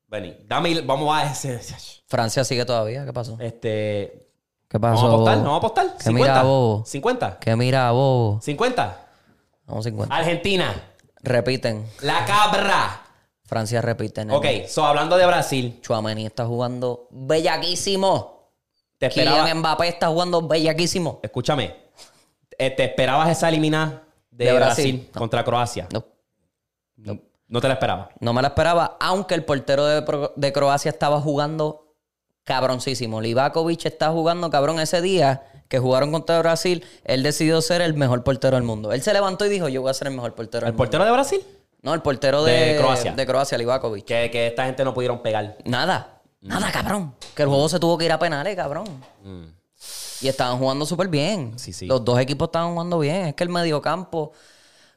Vení, 0.08 0.34
dame, 0.46 0.80
vamos 0.80 1.14
a 1.14 1.30
ese. 1.30 1.60
Francia 2.06 2.42
sigue 2.44 2.64
todavía, 2.64 3.04
¿qué 3.04 3.12
pasó? 3.12 3.36
Este. 3.38 4.26
¿Qué 4.68 4.78
Vamos 4.78 5.00
pasó? 5.00 5.10
a 5.12 5.14
apostar, 5.14 5.34
bobo? 5.36 5.44
vamos 5.44 5.54
a 5.54 5.58
apostar. 5.58 5.96
Que 6.02 6.10
mira, 6.10 6.42
bobo. 6.42 6.84
50. 6.86 7.38
¿Qué 7.38 7.54
mira, 7.56 7.90
bobo? 7.92 8.40
50. 8.40 9.06
Vamos 9.66 9.84
50. 9.84 10.14
Argentina. 10.16 10.74
Repiten. 11.22 11.86
La 12.00 12.24
cabra. 12.24 13.02
Francia 13.44 13.82
repite. 13.82 14.24
nene. 14.24 14.36
Ok, 14.36 14.66
so 14.68 14.84
hablando 14.86 15.16
de 15.18 15.26
Brasil, 15.26 15.78
Chouameni 15.82 16.24
está 16.26 16.46
jugando 16.46 17.06
bellaquísimo. 17.10 18.50
te 18.98 19.06
esperaba. 19.06 19.40
Kylian 19.40 19.58
Mbappé 19.58 19.88
está 19.88 20.08
jugando 20.08 20.42
bellaquísimo. 20.48 21.20
Escúchame. 21.22 21.76
Eh, 22.58 22.70
¿Te 22.70 22.84
esperabas 22.84 23.28
esa 23.28 23.48
eliminada 23.50 24.05
de, 24.36 24.44
De 24.46 24.52
Brasil, 24.52 24.92
Brasil? 24.94 25.10
No. 25.14 25.18
contra 25.18 25.44
Croacia? 25.44 25.88
No, 25.92 26.04
No. 26.96 27.20
No 27.48 27.60
te 27.60 27.68
la 27.68 27.74
esperaba. 27.74 28.08
no 28.18 28.32
me 28.32 28.42
la 28.42 28.48
esperaba, 28.48 28.96
aunque 28.98 29.34
el 29.34 29.44
portero 29.44 29.86
de, 29.86 30.52
Croacia 30.52 30.88
estaba 30.90 31.20
jugando 31.20 31.94
cabroncísimo. 32.42 33.20
Livakovic 33.20 33.86
está 33.86 34.10
jugando 34.10 34.50
cabrón 34.50 34.80
ese 34.80 35.00
día 35.00 35.44
que 35.68 35.78
jugaron 35.78 36.10
contra 36.10 36.40
Brasil. 36.40 36.84
Él 37.04 37.22
decidió 37.22 37.60
ser 37.60 37.82
el 37.82 37.94
mejor 37.94 38.24
portero 38.24 38.56
del 38.56 38.64
mundo. 38.64 38.92
Él 38.92 39.00
se 39.02 39.12
levantó 39.12 39.46
y 39.46 39.48
dijo, 39.48 39.68
yo 39.68 39.80
voy 39.82 39.90
a 39.90 39.94
ser 39.94 40.08
el 40.08 40.14
mejor 40.14 40.34
portero 40.34 40.66
¿El 40.66 40.72
del 40.72 40.72
mundo. 40.72 40.78
portero 40.78 41.04
de 41.04 41.10
Brasil? 41.12 41.40
No, 41.82 41.94
el 41.94 42.02
portero 42.02 42.42
de, 42.42 42.52
De 42.52 42.76
Croacia. 42.78 43.12
De 43.12 43.26
Croacia, 43.26 43.56
Livakovic. 43.58 44.04
Que, 44.04 44.28
que 44.30 44.48
esta 44.48 44.64
gente 44.64 44.82
no 44.84 44.92
pudieron 44.92 45.22
pegar. 45.22 45.56
Nada. 45.64 46.20
Nada, 46.40 46.72
cabrón. 46.72 47.14
Que 47.34 47.42
el 47.42 47.48
juego 47.48 47.68
se 47.68 47.78
tuvo 47.78 47.96
que 47.96 48.06
ir 48.06 48.12
a 48.12 48.18
penales, 48.18 48.56
cabrón. 48.56 48.86
Y 50.22 50.28
estaban 50.28 50.58
jugando 50.58 50.86
súper 50.86 51.08
bien. 51.08 51.58
Sí, 51.58 51.72
sí. 51.72 51.86
Los 51.86 52.04
dos 52.04 52.18
equipos 52.20 52.48
estaban 52.48 52.72
jugando 52.72 52.98
bien. 52.98 53.26
Es 53.26 53.34
que 53.34 53.44
el 53.44 53.50
mediocampo, 53.50 54.32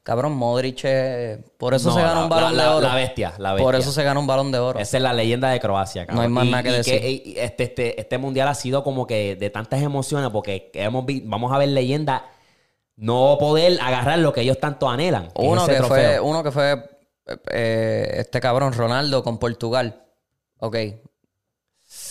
cabrón, 0.04 0.32
Modric, 0.34 0.80
eh, 0.84 1.44
por 1.58 1.74
eso 1.74 1.90
No, 1.90 1.96
se 1.96 2.02
gana 2.02 2.24
un 2.24 2.30
balón 2.30 2.56
la- 2.58 2.64
de 2.64 2.70
oro. 2.70 2.88
la 2.88 2.96
bestia, 2.96 3.34
la 3.38 3.56
Por 3.58 3.76
eso 3.76 3.92
se 3.92 4.04
gana 4.04 4.20
un 4.20 4.28
balón 4.28 4.52
de 4.52 4.60
oro. 4.60 4.80
Esa 4.80 4.98
es 4.98 5.04
la 5.04 5.14
leyenda 5.14 5.50
de 5.50 5.60
Croacia, 5.60 6.06
cabrón. 6.06 6.16
No 6.16 6.22
hay 6.24 6.30
más 6.30 6.46
Y- 6.46 6.50
nada 6.52 6.64
que 6.64 6.70
y 6.70 6.74
decir. 6.74 7.04
y 7.04 7.34
este, 7.40 7.64
este, 7.64 8.00
este 8.00 8.18
mundial 8.18 8.48
ha 8.48 8.56
sido 8.56 8.84
como 8.84 9.06
que 9.06 9.36
de 9.36 9.50
tantas 9.50 9.82
emociones 9.82 10.30
porque 10.32 10.72
hemos 10.74 11.06
vi- 11.06 11.22
vamos 11.26 11.52
a 11.52 11.58
ver 11.58 11.70
leyendas 11.70 12.22
no 12.96 13.38
poder 13.40 13.80
agarrar 13.82 14.20
lo 14.20 14.34
que 14.34 14.42
ellos 14.42 14.60
tanto 14.60 14.90
anhelan. 14.90 15.30
Uno 15.36 15.66
que, 15.66 15.82
fue, 15.84 16.20
uno 16.20 16.44
que 16.44 16.52
fue 16.52 16.84
eh, 17.52 18.16
este 18.18 18.40
cabrón, 18.40 18.74
Ronaldo, 18.74 19.24
con 19.24 19.38
Portugal. 19.38 20.04
Ok. 20.60 20.76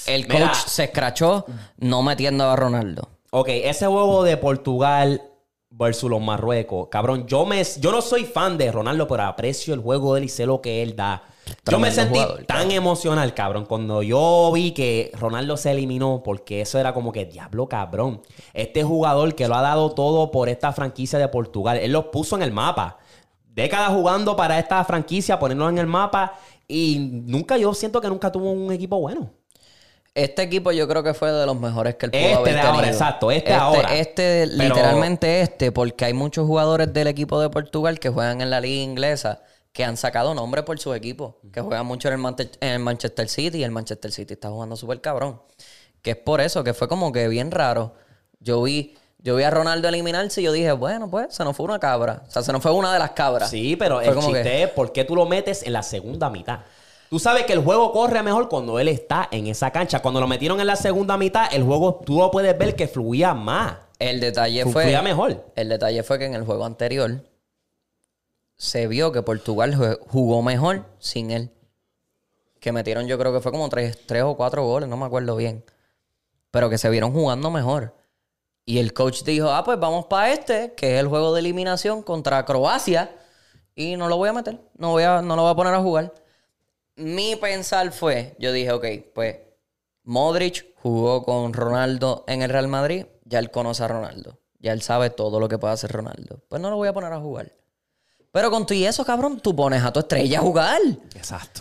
El 0.06 0.26
coach 0.26 0.40
Mira. 0.40 0.54
se 0.54 0.84
escrachó 0.84 1.46
no 1.78 2.02
metiendo 2.02 2.48
a 2.48 2.56
Ronaldo. 2.56 3.08
Ok, 3.30 3.48
ese 3.48 3.86
juego 3.86 4.22
de 4.22 4.36
Portugal 4.36 5.22
versus 5.70 6.10
los 6.10 6.20
Marruecos. 6.20 6.88
Cabrón, 6.90 7.26
yo, 7.26 7.44
me, 7.44 7.62
yo 7.78 7.92
no 7.92 8.00
soy 8.00 8.24
fan 8.24 8.58
de 8.58 8.72
Ronaldo, 8.72 9.06
pero 9.06 9.24
aprecio 9.24 9.74
el 9.74 9.80
juego 9.80 10.14
de 10.14 10.20
él 10.20 10.24
y 10.24 10.28
sé 10.28 10.46
lo 10.46 10.60
que 10.60 10.82
él 10.82 10.96
da. 10.96 11.22
yo 11.70 11.78
me 11.78 11.90
sentí 11.90 12.18
jugador, 12.18 12.44
tan 12.44 12.70
emocional, 12.70 13.34
cabrón, 13.34 13.66
cuando 13.66 14.02
yo 14.02 14.50
vi 14.52 14.72
que 14.72 15.10
Ronaldo 15.14 15.56
se 15.56 15.70
eliminó, 15.70 16.22
porque 16.24 16.62
eso 16.62 16.78
era 16.78 16.92
como 16.94 17.12
que, 17.12 17.26
diablo, 17.26 17.68
cabrón. 17.68 18.22
Este 18.54 18.82
jugador 18.82 19.34
que 19.34 19.46
lo 19.46 19.54
ha 19.54 19.62
dado 19.62 19.92
todo 19.92 20.30
por 20.30 20.48
esta 20.48 20.72
franquicia 20.72 21.18
de 21.18 21.28
Portugal, 21.28 21.76
él 21.76 21.92
lo 21.92 22.10
puso 22.10 22.36
en 22.36 22.42
el 22.42 22.52
mapa. 22.52 22.98
Décadas 23.46 23.90
jugando 23.90 24.36
para 24.36 24.58
esta 24.58 24.82
franquicia, 24.84 25.38
ponerlo 25.38 25.68
en 25.68 25.78
el 25.78 25.86
mapa, 25.86 26.38
y 26.66 26.98
nunca, 26.98 27.56
yo 27.56 27.72
siento 27.72 28.00
que 28.00 28.08
nunca 28.08 28.32
tuvo 28.32 28.50
un 28.50 28.72
equipo 28.72 28.98
bueno. 28.98 29.30
Este 30.24 30.42
equipo 30.42 30.72
yo 30.72 30.86
creo 30.88 31.02
que 31.02 31.14
fue 31.14 31.30
de 31.32 31.46
los 31.46 31.58
mejores 31.58 31.94
que 31.96 32.06
él 32.06 32.12
pudo 32.12 32.20
Este 32.22 32.34
haber 32.34 32.54
de 32.54 32.60
ahora, 32.60 32.72
tenido. 32.78 32.92
exacto, 32.92 33.30
este 33.30 33.52
ahora. 33.54 33.94
Este, 33.96 34.46
Pero- 34.48 34.62
literalmente 34.64 35.40
este, 35.42 35.72
porque 35.72 36.04
hay 36.04 36.12
muchos 36.14 36.46
jugadores 36.46 36.92
del 36.92 37.06
equipo 37.06 37.40
de 37.40 37.48
Portugal 37.50 37.98
que 37.98 38.08
juegan 38.08 38.40
en 38.40 38.50
la 38.50 38.60
liga 38.60 38.82
inglesa 38.82 39.42
que 39.72 39.84
han 39.84 39.96
sacado 39.96 40.34
nombre 40.34 40.62
por 40.64 40.78
sus 40.80 40.96
equipos, 40.96 41.34
que 41.52 41.60
juegan 41.60 41.86
mucho 41.86 42.08
en 42.08 42.14
el, 42.14 42.50
en 42.60 42.68
el 42.72 42.78
Manchester 42.80 43.28
City 43.28 43.58
y 43.58 43.64
el 43.64 43.70
Manchester 43.70 44.10
City 44.10 44.34
está 44.34 44.48
jugando 44.48 44.74
súper 44.76 45.00
cabrón. 45.00 45.40
Que 46.02 46.10
es 46.12 46.16
por 46.16 46.40
eso, 46.40 46.64
que 46.64 46.74
fue 46.74 46.88
como 46.88 47.12
que 47.12 47.28
bien 47.28 47.50
raro. 47.52 47.94
Yo 48.40 48.62
vi, 48.62 48.96
yo 49.18 49.36
vi 49.36 49.44
a 49.44 49.50
Ronaldo 49.50 49.86
eliminarse 49.88 50.40
y 50.40 50.44
yo 50.44 50.52
dije, 50.52 50.72
bueno, 50.72 51.08
pues 51.10 51.32
se 51.34 51.44
nos 51.44 51.56
fue 51.56 51.64
una 51.66 51.78
cabra. 51.78 52.22
O 52.26 52.30
sea, 52.30 52.42
se 52.42 52.52
nos 52.52 52.60
fue 52.62 52.72
una 52.72 52.92
de 52.92 52.98
las 52.98 53.10
cabras. 53.12 53.50
Sí, 53.50 53.76
pero 53.76 53.96
Fue 53.96 54.08
el 54.08 54.14
que- 54.14 54.20
chiste 54.26 54.62
es 54.64 54.70
por 54.70 54.90
qué 54.92 55.04
tú 55.04 55.14
lo 55.14 55.26
metes 55.26 55.62
en 55.62 55.72
la 55.74 55.82
segunda 55.84 56.28
mitad. 56.30 56.60
Tú 57.10 57.18
sabes 57.18 57.44
que 57.46 57.54
el 57.54 57.64
juego 57.64 57.90
corre 57.92 58.22
mejor 58.22 58.48
cuando 58.48 58.78
él 58.78 58.88
está 58.88 59.28
en 59.30 59.46
esa 59.46 59.70
cancha. 59.70 60.00
Cuando 60.00 60.20
lo 60.20 60.26
metieron 60.26 60.60
en 60.60 60.66
la 60.66 60.76
segunda 60.76 61.16
mitad, 61.16 61.46
el 61.52 61.62
juego 61.62 62.00
tú 62.04 62.18
lo 62.18 62.30
puedes 62.30 62.56
ver 62.58 62.76
que 62.76 62.86
fluía 62.86 63.32
más. 63.34 63.76
El 63.98 64.20
detalle 64.20 64.64
Fu- 64.64 64.72
fue. 64.72 64.82
fluía 64.84 65.02
mejor. 65.02 65.44
El 65.56 65.68
detalle 65.70 66.02
fue 66.02 66.18
que 66.18 66.26
en 66.26 66.34
el 66.34 66.44
juego 66.44 66.64
anterior 66.66 67.22
se 68.56 68.86
vio 68.88 69.12
que 69.12 69.22
Portugal 69.22 69.74
jugó 70.08 70.42
mejor 70.42 70.84
sin 70.98 71.30
él. 71.30 71.50
Que 72.60 72.72
metieron, 72.72 73.06
yo 73.06 73.18
creo 73.18 73.32
que 73.32 73.40
fue 73.40 73.52
como 73.52 73.68
tres, 73.68 74.04
tres 74.06 74.24
o 74.24 74.36
cuatro 74.36 74.64
goles, 74.64 74.88
no 74.88 74.96
me 74.96 75.06
acuerdo 75.06 75.36
bien. 75.36 75.64
Pero 76.50 76.68
que 76.68 76.78
se 76.78 76.90
vieron 76.90 77.12
jugando 77.12 77.50
mejor. 77.50 77.94
Y 78.64 78.78
el 78.80 78.92
coach 78.92 79.22
dijo: 79.22 79.50
Ah, 79.50 79.64
pues 79.64 79.78
vamos 79.78 80.06
para 80.06 80.32
este, 80.32 80.74
que 80.74 80.94
es 80.96 81.00
el 81.00 81.08
juego 81.08 81.32
de 81.32 81.40
eliminación 81.40 82.02
contra 82.02 82.44
Croacia. 82.44 83.14
Y 83.74 83.96
no 83.96 84.08
lo 84.08 84.16
voy 84.16 84.28
a 84.28 84.32
meter. 84.32 84.58
No, 84.76 84.90
voy 84.90 85.04
a, 85.04 85.22
no 85.22 85.36
lo 85.36 85.42
voy 85.42 85.52
a 85.52 85.54
poner 85.54 85.72
a 85.74 85.80
jugar. 85.80 86.12
Mi 86.98 87.36
pensar 87.36 87.92
fue: 87.92 88.34
Yo 88.38 88.52
dije, 88.52 88.72
ok, 88.72 88.86
pues 89.14 89.36
Modric 90.02 90.66
jugó 90.76 91.24
con 91.24 91.52
Ronaldo 91.52 92.24
en 92.26 92.42
el 92.42 92.50
Real 92.50 92.68
Madrid. 92.68 93.06
Ya 93.24 93.38
él 93.38 93.50
conoce 93.50 93.84
a 93.84 93.88
Ronaldo. 93.88 94.40
Ya 94.58 94.72
él 94.72 94.82
sabe 94.82 95.10
todo 95.10 95.38
lo 95.38 95.48
que 95.48 95.58
puede 95.58 95.74
hacer 95.74 95.92
Ronaldo. 95.92 96.42
Pues 96.48 96.60
no 96.60 96.70
lo 96.70 96.76
voy 96.76 96.88
a 96.88 96.92
poner 96.92 97.12
a 97.12 97.20
jugar. 97.20 97.52
Pero 98.32 98.50
con 98.50 98.66
tu 98.66 98.74
y 98.74 98.84
eso, 98.84 99.04
cabrón, 99.04 99.40
tú 99.40 99.54
pones 99.54 99.82
a 99.82 99.92
tu 99.92 100.00
estrella 100.00 100.38
a 100.38 100.42
jugar. 100.42 100.80
Exacto. 101.14 101.60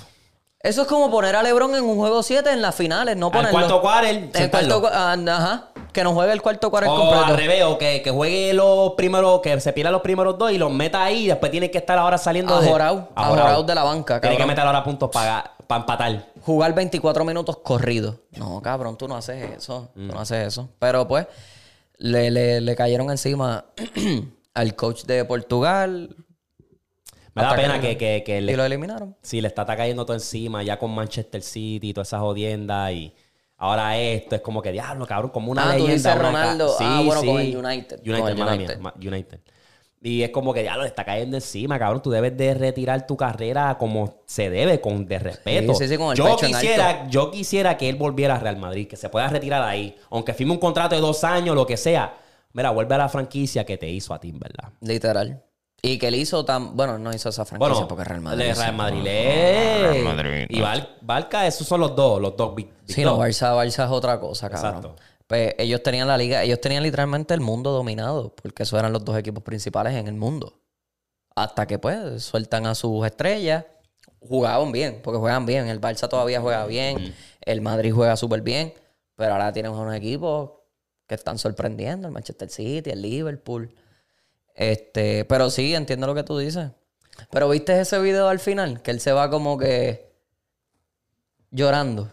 Eso 0.67 0.81
es 0.81 0.87
como 0.87 1.09
poner 1.09 1.35
a 1.35 1.43
LeBron 1.43 1.73
en 1.75 1.83
un 1.85 1.95
juego 1.95 2.21
7 2.21 2.51
en 2.51 2.61
las 2.61 2.75
finales, 2.75 3.15
no 3.15 3.31
ponerlo. 3.31 3.51
cuarto 3.51 3.81
quarter, 3.81 4.29
el 4.33 4.49
cuarto, 4.51 4.89
ah, 4.91 5.15
ajá. 5.27 5.67
Que 5.93 6.03
no 6.03 6.13
juegue 6.13 6.33
el 6.33 6.41
cuarto 6.41 6.69
cuarto 6.69 6.91
O 6.93 6.97
completo. 6.97 7.25
al 7.25 7.37
revés, 7.37 7.63
o 7.63 7.77
que, 7.77 8.01
que 8.01 8.11
juegue 8.11 8.53
los 8.53 8.91
primeros, 8.93 9.39
que 9.41 9.59
se 9.61 9.71
pierda 9.71 9.91
los 9.91 10.01
primeros 10.01 10.37
dos 10.37 10.51
y 10.51 10.57
los 10.57 10.69
meta 10.71 11.03
ahí 11.03 11.23
y 11.23 11.27
después 11.27 11.51
tiene 11.51 11.71
que 11.71 11.77
estar 11.77 11.97
ahora 11.97 12.17
saliendo 12.17 12.59
de... 12.59 12.67
Ajorado, 12.67 13.07
ajorado 13.15 13.63
de 13.63 13.75
la 13.75 13.83
banca, 13.83 14.19
Tiene 14.19 14.35
que 14.35 14.45
meter 14.45 14.65
ahora 14.65 14.83
puntos 14.83 15.09
para 15.09 15.53
empatar. 15.69 16.25
Jugar 16.45 16.73
24 16.75 17.23
minutos 17.23 17.57
corridos. 17.63 18.15
No, 18.35 18.61
cabrón, 18.61 18.97
tú 18.97 19.07
no 19.07 19.15
haces 19.15 19.57
eso. 19.57 19.89
Tú 19.95 20.01
no 20.01 20.19
haces 20.19 20.47
eso. 20.47 20.67
Pero 20.79 21.07
pues, 21.07 21.25
le, 21.97 22.29
le- 22.29 22.59
le 22.61 22.75
cayeron 22.75 23.09
encima 23.09 23.65
al 24.53 24.75
coach 24.75 25.03
de 25.05 25.23
Portugal. 25.23 26.15
Me 27.37 27.43
da 27.43 27.55
pena 27.55 27.79
que, 27.81 27.97
que, 27.97 28.23
que 28.25 28.37
Y 28.39 28.41
le, 28.41 28.57
lo 28.57 28.65
eliminaron. 28.65 29.15
Sí, 29.21 29.39
le 29.41 29.47
está 29.47 29.65
cayendo 29.65 30.05
todo 30.05 30.15
encima 30.15 30.63
ya 30.63 30.77
con 30.77 30.91
Manchester 30.93 31.41
City 31.41 31.89
y 31.89 31.93
todas 31.93 32.09
esas 32.09 32.19
jodiendas 32.21 32.91
y 32.91 33.13
ahora 33.57 33.97
esto 33.97 34.35
es 34.35 34.41
como 34.41 34.61
que 34.61 34.71
diablo, 34.71 35.05
cabrón, 35.07 35.31
como 35.31 35.51
una 35.51 35.63
Ah, 35.63 35.77
tú 35.77 35.83
leyenda. 35.87 35.93
dices 35.93 36.13
una 36.13 36.15
ca- 36.21 36.27
Ronaldo. 36.27 36.75
Ah, 36.79 37.01
bueno, 37.05 37.21
con 37.23 37.41
el 37.41 37.55
United. 37.57 37.99
United, 38.03 38.27
el 38.29 38.37
mala 38.37 38.53
United. 38.55 38.79
mía, 38.79 38.93
United. 38.97 39.39
Y 39.99 40.21
es 40.21 40.29
como 40.29 40.53
que 40.53 40.61
diablo, 40.61 40.83
le 40.83 40.89
está 40.89 41.03
cayendo 41.03 41.35
encima, 41.37 41.79
cabrón. 41.79 42.01
Tú 42.03 42.11
debes 42.11 42.37
de 42.37 42.53
retirar 42.53 43.07
tu 43.07 43.17
carrera 43.17 43.77
como 43.79 44.21
se 44.27 44.49
debe, 44.49 44.79
con 44.79 45.07
de 45.07 45.17
respeto. 45.17 45.73
Sí, 45.73 45.85
sí, 45.85 45.93
sí, 45.93 45.97
con 45.97 46.11
el 46.11 46.17
yo 46.17 46.25
pecho 46.25 46.45
en 46.45 46.51
quisiera, 46.53 47.07
yo 47.09 47.31
quisiera 47.31 47.77
que 47.77 47.89
él 47.89 47.95
volviera 47.95 48.35
a 48.35 48.39
Real 48.39 48.57
Madrid, 48.57 48.87
que 48.87 48.95
se 48.95 49.09
pueda 49.09 49.27
retirar 49.27 49.63
ahí, 49.63 49.95
aunque 50.11 50.33
firme 50.35 50.53
un 50.53 50.59
contrato 50.59 50.93
de 50.95 51.01
dos 51.01 51.23
años, 51.23 51.55
lo 51.55 51.65
que 51.65 51.77
sea. 51.77 52.15
Mira, 52.53 52.69
vuelve 52.69 52.93
a 52.93 52.99
la 52.99 53.09
franquicia 53.09 53.65
que 53.65 53.77
te 53.77 53.89
hizo 53.89 54.13
a 54.13 54.19
ti, 54.19 54.31
¿verdad? 54.31 54.69
Literal. 54.81 55.41
Y 55.81 55.99
que 55.99 56.07
él 56.07 56.15
hizo 56.15 56.43
tan... 56.43 56.75
Bueno, 56.75 56.97
no 56.97 57.13
hizo 57.13 57.29
esa 57.29 57.45
franquicia 57.45 57.71
Bueno, 57.73 57.87
porque 57.87 58.03
Real 58.03 58.17
el 58.17 58.23
Madrid. 58.23 58.45
de 58.45 58.53
sí. 58.55 58.59
Real 58.61 58.75
Madrid. 58.75 59.03
le- 59.03 60.47
Y 60.49 60.59
Val- 60.61 60.97
Barca, 61.01 61.45
esos 61.45 61.67
son 61.67 61.79
los 61.81 61.95
dos, 61.95 62.19
los 62.19 62.35
dos 62.35 62.55
big, 62.55 62.67
big 62.85 62.95
Sí, 62.95 63.03
no. 63.03 63.17
Barça, 63.17 63.53
Barça 63.55 63.85
es 63.85 63.91
otra 63.91 64.19
cosa, 64.19 64.49
cabrón. 64.49 64.75
Exacto. 64.75 64.95
Pues 65.27 65.53
ellos 65.57 65.83
tenían 65.83 66.07
la 66.07 66.17
liga, 66.17 66.41
ellos 66.43 66.59
tenían 66.61 66.83
literalmente 66.83 67.33
el 67.33 67.41
mundo 67.41 67.71
dominado, 67.71 68.33
porque 68.35 68.63
esos 68.63 68.79
eran 68.79 68.91
los 68.93 69.03
dos 69.05 69.17
equipos 69.17 69.43
principales 69.43 69.93
en 69.93 70.07
el 70.07 70.15
mundo. 70.15 70.59
Hasta 71.35 71.67
que 71.67 71.77
pues 71.77 72.23
sueltan 72.23 72.65
a 72.65 72.73
sus 72.73 73.05
estrellas, 73.05 73.65
jugaban 74.19 74.71
bien, 74.71 75.01
porque 75.03 75.19
juegan 75.19 75.45
bien. 75.45 75.67
El 75.67 75.79
Barça 75.79 76.07
todavía 76.09 76.41
juega 76.41 76.65
bien, 76.65 77.13
el 77.41 77.61
Madrid 77.61 77.91
juega 77.93 78.15
súper 78.17 78.41
bien, 78.41 78.73
pero 79.15 79.33
ahora 79.33 79.51
tienen 79.53 79.71
unos 79.73 79.93
equipos 79.93 80.51
que 81.05 81.15
están 81.15 81.37
sorprendiendo, 81.37 82.07
el 82.07 82.13
Manchester 82.13 82.49
City, 82.49 82.89
el 82.89 83.01
Liverpool. 83.01 83.75
Este, 84.57 85.23
pero 85.25 85.51
sí, 85.51 85.75
entiendo 85.75 86.07
lo 86.07 86.15
que 86.15 86.23
tú 86.23 86.37
dices. 86.37 86.71
Pero 87.31 87.47
viste 87.47 87.79
ese 87.79 87.99
video 87.99 88.27
al 88.27 88.39
final, 88.39 88.81
que 88.81 88.91
él 88.91 88.99
se 88.99 89.11
va 89.13 89.29
como 89.29 89.57
que 89.57 90.11
llorando. 91.51 92.11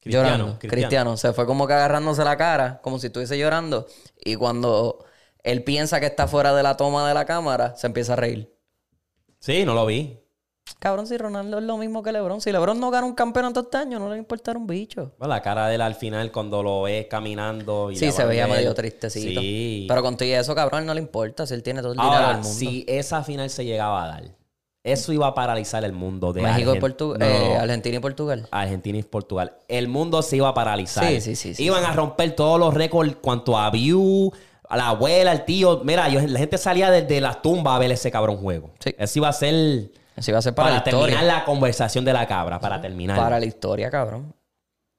Cristiano, 0.00 0.28
llorando. 0.28 0.58
Cristiano. 0.58 0.70
Cristiano. 0.70 1.16
Se 1.16 1.32
fue 1.32 1.46
como 1.46 1.66
que 1.66 1.74
agarrándose 1.74 2.24
la 2.24 2.36
cara, 2.36 2.80
como 2.82 2.98
si 2.98 3.08
estuviese 3.08 3.36
llorando. 3.36 3.86
Y 4.16 4.36
cuando 4.36 5.04
él 5.42 5.64
piensa 5.64 6.00
que 6.00 6.06
está 6.06 6.28
fuera 6.28 6.54
de 6.54 6.62
la 6.62 6.76
toma 6.76 7.06
de 7.06 7.14
la 7.14 7.26
cámara, 7.26 7.74
se 7.76 7.88
empieza 7.88 8.12
a 8.12 8.16
reír. 8.16 8.56
Sí, 9.40 9.64
no 9.64 9.74
lo 9.74 9.86
vi. 9.86 10.19
Cabrón, 10.78 11.06
si 11.06 11.16
Ronaldo 11.18 11.58
es 11.58 11.64
lo 11.64 11.76
mismo 11.76 12.02
que 12.02 12.12
LeBron. 12.12 12.40
Si 12.40 12.52
LeBron 12.52 12.78
no 12.80 12.90
gana 12.90 13.06
un 13.06 13.14
campeonato 13.14 13.60
este 13.60 13.76
año, 13.78 13.98
no 13.98 14.04
le 14.06 14.10
va 14.10 14.14
a 14.14 14.18
importar 14.18 14.56
un 14.56 14.66
bicho. 14.66 15.12
Bueno, 15.18 15.34
la 15.34 15.42
cara 15.42 15.68
de 15.68 15.74
él 15.74 15.80
al 15.82 15.94
final 15.94 16.30
cuando 16.32 16.62
lo 16.62 16.82
ves 16.82 17.06
caminando. 17.06 17.90
Y 17.90 17.96
Sí, 17.96 18.10
se 18.12 18.24
veía 18.24 18.46
medio 18.46 18.72
tristecito. 18.74 19.40
Sí. 19.40 19.84
Pero 19.88 20.02
con 20.02 20.16
todo 20.16 20.28
eso, 20.28 20.54
cabrón, 20.54 20.86
no 20.86 20.94
le 20.94 21.00
importa 21.00 21.46
si 21.46 21.54
él 21.54 21.62
tiene 21.62 21.80
todo 21.82 21.92
el 21.92 21.98
dinero 21.98 22.14
Ahora, 22.14 22.28
del 22.28 22.36
mundo. 22.42 22.48
si 22.58 22.84
esa 22.88 23.22
final 23.22 23.50
se 23.50 23.64
llegaba 23.64 24.04
a 24.04 24.08
dar, 24.08 24.24
eso 24.82 25.12
iba 25.12 25.26
a 25.26 25.34
paralizar 25.34 25.84
el 25.84 25.92
mundo 25.92 26.32
de 26.32 26.40
México 26.42 26.74
y 26.74 26.80
Portugal. 26.80 27.18
No, 27.18 27.26
eh, 27.26 27.56
Argentina 27.58 27.96
y 27.96 28.00
Portugal. 28.00 28.48
Argentina 28.50 28.98
y 28.98 29.02
Portugal. 29.02 29.52
El 29.68 29.88
mundo 29.88 30.22
se 30.22 30.36
iba 30.36 30.48
a 30.48 30.54
paralizar. 30.54 31.04
Sí, 31.06 31.20
sí, 31.20 31.36
sí, 31.36 31.54
sí, 31.54 31.64
Iban 31.64 31.84
a 31.84 31.92
romper 31.92 32.34
todos 32.34 32.58
los 32.58 32.72
récords 32.72 33.16
cuanto 33.20 33.58
a 33.58 33.68
view, 33.70 34.32
a 34.66 34.76
la 34.78 34.88
abuela, 34.88 35.32
al 35.32 35.44
tío. 35.44 35.82
Mira, 35.84 36.08
yo- 36.08 36.20
la 36.26 36.38
gente 36.38 36.56
salía 36.56 36.90
desde 36.90 37.20
las 37.20 37.42
tumbas 37.42 37.74
a 37.74 37.78
ver 37.78 37.90
ese 37.92 38.10
cabrón 38.10 38.38
juego. 38.38 38.70
Sí. 38.78 38.94
Eso 38.96 39.18
iba 39.18 39.28
a 39.28 39.32
ser 39.34 39.90
Eso 40.20 40.30
iba 40.32 40.38
a 40.38 40.42
ser 40.42 40.54
para, 40.54 40.68
para, 40.68 40.76
la 40.76 40.84
terminar 40.84 41.08
historia. 41.08 41.38
la 41.38 41.44
conversación 41.46 42.04
de 42.04 42.12
la 42.12 42.26
cabra, 42.26 42.60
para 42.60 42.78
terminar. 42.78 43.16
Para 43.16 43.40
la 43.40 43.46
historia, 43.46 43.90
cabrón. 43.90 44.34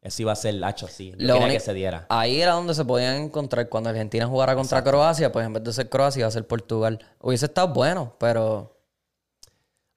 Eso 0.01 0.23
iba 0.23 0.31
a 0.31 0.35
ser 0.35 0.63
hacho, 0.65 0.87
sí. 0.87 1.13
Lo 1.15 1.39
que 1.41 1.59
se 1.59 1.75
diera. 1.75 2.07
Ahí 2.09 2.41
era 2.41 2.53
donde 2.53 2.73
se 2.73 2.83
podían 2.83 3.17
encontrar. 3.17 3.69
Cuando 3.69 3.91
Argentina 3.91 4.25
jugara 4.25 4.55
contra 4.55 4.83
Croacia, 4.83 5.31
pues 5.31 5.45
en 5.45 5.53
vez 5.53 5.63
de 5.63 5.73
ser 5.73 5.89
Croacia, 5.89 6.21
iba 6.21 6.27
a 6.27 6.31
ser 6.31 6.47
Portugal. 6.47 6.97
Hubiese 7.19 7.45
estado 7.45 7.67
bueno, 7.67 8.15
pero 8.17 8.75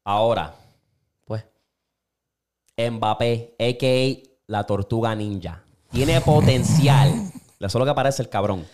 Ahora, 0.05 0.55
pues. 1.25 1.43
Mbappé, 2.77 3.55
a.k.a. 3.59 4.29
la 4.49 4.64
tortuga 4.64 5.14
ninja. 5.14 5.62
Tiene 5.91 6.20
potencial. 6.20 7.09
Eso 7.59 7.66
es 7.66 7.75
lo 7.75 7.87
que 7.87 7.95
parece 7.95 8.20
el 8.20 8.29
cabrón. 8.29 8.66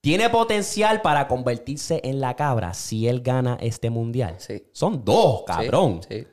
Tiene 0.00 0.30
potencial 0.30 1.02
para 1.02 1.28
convertirse 1.28 2.00
en 2.04 2.20
la 2.20 2.34
cabra 2.34 2.72
si 2.74 3.06
él 3.06 3.20
gana 3.20 3.58
este 3.60 3.90
mundial. 3.90 4.36
Sí. 4.38 4.66
Son 4.72 5.04
dos, 5.04 5.42
cabrón. 5.46 6.00
Sí. 6.08 6.20
sí. 6.20 6.26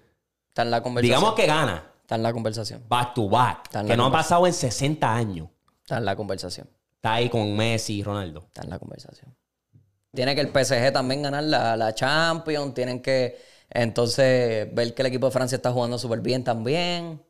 Está 0.50 0.62
en 0.62 0.72
la 0.72 0.82
conversación. 0.82 1.20
Digamos 1.20 1.36
que 1.36 1.46
gana 1.46 1.94
Está 2.02 2.16
en 2.16 2.24
la 2.24 2.32
conversación. 2.32 2.84
back 2.88 3.14
to 3.14 3.28
back. 3.28 3.70
Que 3.86 3.98
no 3.98 4.06
ha 4.06 4.12
pasado 4.12 4.48
en 4.48 4.54
60 4.54 5.14
años. 5.14 5.50
Está 5.82 5.98
en 5.98 6.06
la 6.06 6.16
conversación. 6.16 6.70
Está 6.96 7.16
ahí 7.16 7.30
con 7.30 7.54
Messi 7.56 7.98
y 7.98 8.04
Ronaldo. 8.04 8.46
Está 8.48 8.64
en 8.64 8.70
la 8.70 8.80
conversación. 8.80 9.36
Tiene 10.14 10.34
que 10.34 10.40
el 10.42 10.48
PSG 10.48 10.94
también 10.94 11.22
ganar 11.22 11.44
la, 11.44 11.76
la 11.76 11.94
Champions. 11.94 12.74
Tienen 12.74 13.02
que 13.02 13.38
entonces 13.70 14.74
ver 14.74 14.94
que 14.94 15.02
el 15.02 15.08
equipo 15.08 15.26
de 15.26 15.32
Francia 15.34 15.58
está 15.58 15.74
jugando 15.74 16.00
súper 16.00 16.22
bien 16.22 16.46
también. 16.46 17.22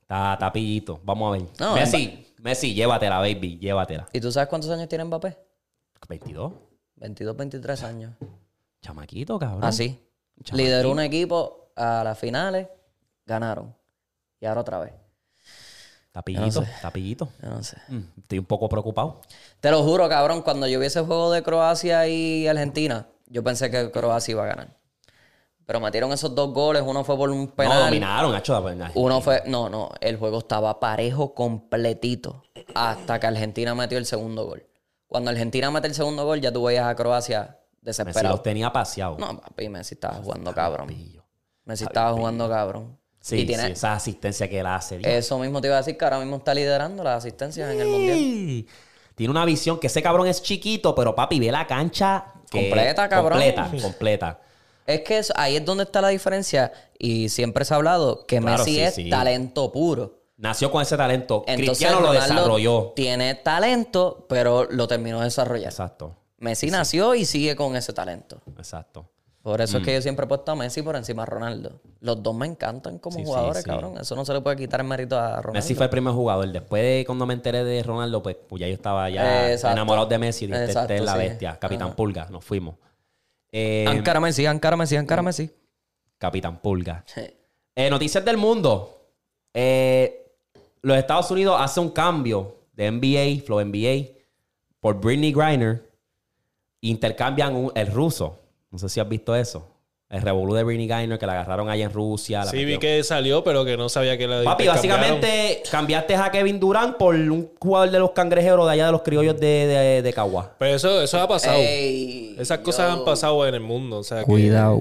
Está 0.00 0.36
tapillito. 0.38 1.00
Vamos 1.04 1.28
a 1.28 1.38
ver. 1.38 1.48
No, 1.60 1.74
Messi, 1.74 2.27
Messi, 2.38 2.74
llévatela, 2.74 3.18
baby. 3.18 3.58
Llévatela. 3.58 4.08
¿Y 4.12 4.20
tú 4.20 4.30
sabes 4.32 4.48
cuántos 4.48 4.70
años 4.70 4.88
tiene 4.88 5.04
Mbappé? 5.04 5.38
22. 6.08 6.52
22, 6.96 7.36
23 7.36 7.82
años. 7.82 8.14
Chamaquito, 8.80 9.38
cabrón. 9.38 9.64
Así. 9.64 10.00
Chamaquito. 10.42 10.56
Lideró 10.56 10.92
un 10.92 11.00
equipo 11.00 11.72
a 11.76 12.02
las 12.04 12.18
finales, 12.18 12.68
ganaron. 13.26 13.74
Y 14.40 14.46
ahora 14.46 14.60
otra 14.60 14.78
vez. 14.80 14.92
Tapillito, 16.12 16.64
tapillito. 16.82 17.28
Yo 17.42 17.50
no 17.50 17.62
sé. 17.62 17.76
Mm, 17.88 18.02
estoy 18.22 18.38
un 18.38 18.44
poco 18.44 18.68
preocupado. 18.68 19.20
Te 19.60 19.70
lo 19.70 19.82
juro, 19.84 20.08
cabrón, 20.08 20.42
cuando 20.42 20.66
yo 20.66 20.80
vi 20.80 20.86
ese 20.86 21.00
juego 21.00 21.30
de 21.30 21.42
Croacia 21.42 22.08
y 22.08 22.48
Argentina, 22.48 23.06
yo 23.26 23.44
pensé 23.44 23.70
que 23.70 23.90
Croacia 23.90 24.32
iba 24.32 24.44
a 24.44 24.46
ganar. 24.46 24.77
Pero 25.68 25.80
metieron 25.80 26.10
esos 26.14 26.34
dos 26.34 26.54
goles, 26.54 26.82
uno 26.82 27.04
fue 27.04 27.14
por 27.14 27.28
un 27.28 27.42
No, 27.44 27.54
penal. 27.54 27.84
dominaron, 27.90 28.34
hecho. 28.34 28.64
Uno 28.94 29.20
fue, 29.20 29.42
no, 29.44 29.68
no, 29.68 29.90
el 30.00 30.16
juego 30.16 30.38
estaba 30.38 30.80
parejo 30.80 31.34
completito 31.34 32.42
hasta 32.74 33.20
que 33.20 33.26
Argentina 33.26 33.74
metió 33.74 33.98
el 33.98 34.06
segundo 34.06 34.46
gol. 34.46 34.66
Cuando 35.06 35.30
Argentina 35.30 35.70
mete 35.70 35.86
el 35.88 35.94
segundo 35.94 36.24
gol, 36.24 36.40
ya 36.40 36.50
tú 36.50 36.64
veías 36.64 36.86
a 36.86 36.94
Croacia 36.94 37.58
Messi 37.82 37.82
desesperado. 37.82 38.36
los 38.36 38.42
tenía 38.42 38.72
paseados. 38.72 39.18
No, 39.18 39.38
papi, 39.38 39.68
Messi 39.68 39.96
estaba 39.96 40.14
jugando 40.22 40.54
cabrón. 40.54 40.88
Messi 41.66 41.84
estaba 41.84 42.12
jugando 42.14 42.48
cabrón. 42.48 42.98
Sí, 43.20 43.40
y 43.40 43.44
tiene, 43.46 43.66
sí, 43.66 43.72
esa 43.72 43.92
asistencia 43.92 44.48
que 44.48 44.60
él 44.60 44.66
hace. 44.66 44.96
Dios. 44.96 45.12
eso 45.12 45.38
mismo 45.38 45.60
te 45.60 45.66
iba 45.66 45.76
a 45.76 45.80
decir 45.80 45.98
que 45.98 46.04
ahora 46.06 46.18
mismo 46.18 46.36
está 46.36 46.54
liderando 46.54 47.04
las 47.04 47.18
asistencias 47.18 47.70
en 47.70 47.78
el 47.78 47.88
mundial. 47.88 48.16
Sí. 48.16 48.66
Tiene 49.14 49.30
una 49.32 49.44
visión 49.44 49.78
que 49.78 49.88
ese 49.88 50.02
cabrón 50.02 50.28
es 50.28 50.40
chiquito, 50.40 50.94
pero 50.94 51.14
papi, 51.14 51.38
ve 51.38 51.52
la 51.52 51.66
cancha 51.66 52.32
Completa, 52.50 53.06
cabrón. 53.06 53.38
Completa, 53.38 53.70
completa. 53.82 54.40
Es 54.88 55.02
que 55.02 55.18
eso- 55.18 55.32
ahí 55.36 55.56
es 55.56 55.64
donde 55.64 55.84
está 55.84 56.00
la 56.00 56.08
diferencia. 56.08 56.72
Y 56.98 57.28
siempre 57.28 57.64
se 57.64 57.74
ha 57.74 57.76
hablado 57.76 58.24
que 58.26 58.40
Claro, 58.40 58.58
Messi 58.58 58.74
sí, 58.76 58.80
es 58.80 58.94
sí. 58.94 59.10
talento 59.10 59.70
puro. 59.70 60.14
Nació 60.38 60.70
con 60.70 60.82
ese 60.82 60.96
talento. 60.96 61.44
Entonces, 61.46 61.66
Cristiano 61.66 62.00
lo 62.00 62.12
Ronaldo 62.12 62.34
desarrolló. 62.34 62.92
Tiene 62.96 63.34
talento, 63.34 64.24
pero 64.28 64.64
lo 64.70 64.88
terminó 64.88 65.18
de 65.18 65.24
desarrollar. 65.24 65.70
Exacto, 65.70 66.16
Messi 66.38 66.70
nació 66.70 67.14
y 67.14 67.24
sigue 67.24 67.54
con 67.56 67.76
ese 67.76 67.92
talento. 67.92 68.40
exacto. 68.56 69.08
Por 69.42 69.60
eso 69.60 69.78
es 69.78 69.82
Mm. 69.82 69.86
que 69.86 69.94
yo 69.94 70.02
siempre 70.02 70.24
he 70.24 70.28
puesto 70.28 70.52
a 70.52 70.56
Messi 70.56 70.82
por 70.82 70.94
encima 70.96 71.22
de 71.22 71.26
Ronaldo. 71.26 71.80
Los 72.00 72.22
dos 72.22 72.34
me 72.34 72.44
encantan 72.46 72.98
como 72.98 73.16
Sí, 73.16 73.24
jugadores, 73.24 73.62
sí. 73.62 73.70
cabrón. 73.70 73.94
Eso 73.98 74.14
no 74.14 74.24
se 74.24 74.32
le 74.34 74.40
puede 74.42 74.56
quitar 74.56 74.80
el 74.80 74.86
mérito 74.86 75.16
a 75.18 75.36
Ronaldo. 75.36 75.52
Messi 75.52 75.74
fue 75.74 75.84
el 75.84 75.90
primer 75.90 76.12
jugador. 76.12 76.48
Después 76.50 76.82
de 76.82 77.04
cuando 77.06 77.24
me 77.24 77.34
enteré 77.34 77.64
de 77.64 77.82
Ronaldo, 77.82 78.22
pues, 78.22 78.36
pues 78.48 78.60
ya 78.60 78.66
yo 78.66 78.74
estaba 78.74 79.08
ya 79.08 79.50
Exacto. 79.50 79.72
enamorado 79.74 80.06
de 80.06 80.18
Messi. 80.18 80.46
Dije, 80.46 80.58
este 80.58 80.72
Exacto, 80.72 80.92
es 80.94 81.02
la 81.02 81.16
bestia. 81.16 81.58
Capitán 81.58 81.94
Pulga, 81.94 82.26
nos 82.30 82.44
fuimos. 82.44 82.74
Eh, 83.52 83.84
Ankara 83.88 84.20
Messi, 84.20 84.46
Ankara 84.46 84.76
Messi, 84.76 84.96
Ankara 84.96 85.22
Messi. 85.22 85.50
Capitán 86.18 86.60
Pulga. 86.60 87.04
Eh, 87.74 87.88
noticias 87.90 88.24
del 88.24 88.36
mundo. 88.36 89.06
Eh, 89.54 90.32
los 90.82 90.96
Estados 90.96 91.30
Unidos 91.30 91.56
hace 91.60 91.80
un 91.80 91.90
cambio 91.90 92.56
de 92.72 92.86
NBA, 92.90 93.42
Flow 93.44 93.60
NBA, 93.60 94.08
por 94.80 95.00
Britney 95.00 95.32
Griner. 95.32 95.88
Intercambian 96.80 97.54
un- 97.56 97.72
el 97.74 97.90
ruso. 97.92 98.38
No 98.70 98.78
sé 98.78 98.88
si 98.88 99.00
has 99.00 99.08
visto 99.08 99.34
eso. 99.34 99.66
El 100.10 100.22
revolú 100.22 100.54
de 100.54 100.64
Britney 100.64 100.88
Griner 100.88 101.18
que 101.18 101.26
la 101.26 101.34
agarraron 101.34 101.68
allá 101.68 101.84
en 101.84 101.92
Rusia. 101.92 102.44
la 102.44 102.50
Sí, 102.50 102.64
vi 102.64 102.78
que 102.78 103.04
salió, 103.04 103.44
pero 103.44 103.64
que 103.64 103.76
no 103.76 103.90
sabía 103.90 104.16
que 104.16 104.26
la 104.26 104.42
Papi, 104.42 104.66
básicamente 104.66 105.62
cambiaste 105.70 106.14
a 106.16 106.30
Kevin 106.30 106.58
Durant 106.58 106.96
por 106.96 107.14
un 107.14 107.50
jugador 107.58 107.90
de 107.90 107.98
los 107.98 108.12
cangrejeros 108.12 108.66
de 108.66 108.72
allá 108.72 108.86
de 108.86 108.92
los 108.92 109.02
criollos 109.02 109.38
de, 109.38 109.66
de, 109.66 110.02
de 110.02 110.12
Cagua. 110.14 110.54
Pero 110.58 110.74
eso, 110.76 111.02
eso 111.02 111.20
ha 111.20 111.28
pasado. 111.28 111.58
Ey, 111.58 112.36
Esas 112.38 112.60
cosas 112.60 112.90
han 112.90 113.04
pasado 113.04 113.46
en 113.46 113.54
el 113.54 113.60
mundo. 113.60 113.98
O 113.98 114.02
sea, 114.04 114.22
Cuidado. 114.24 114.80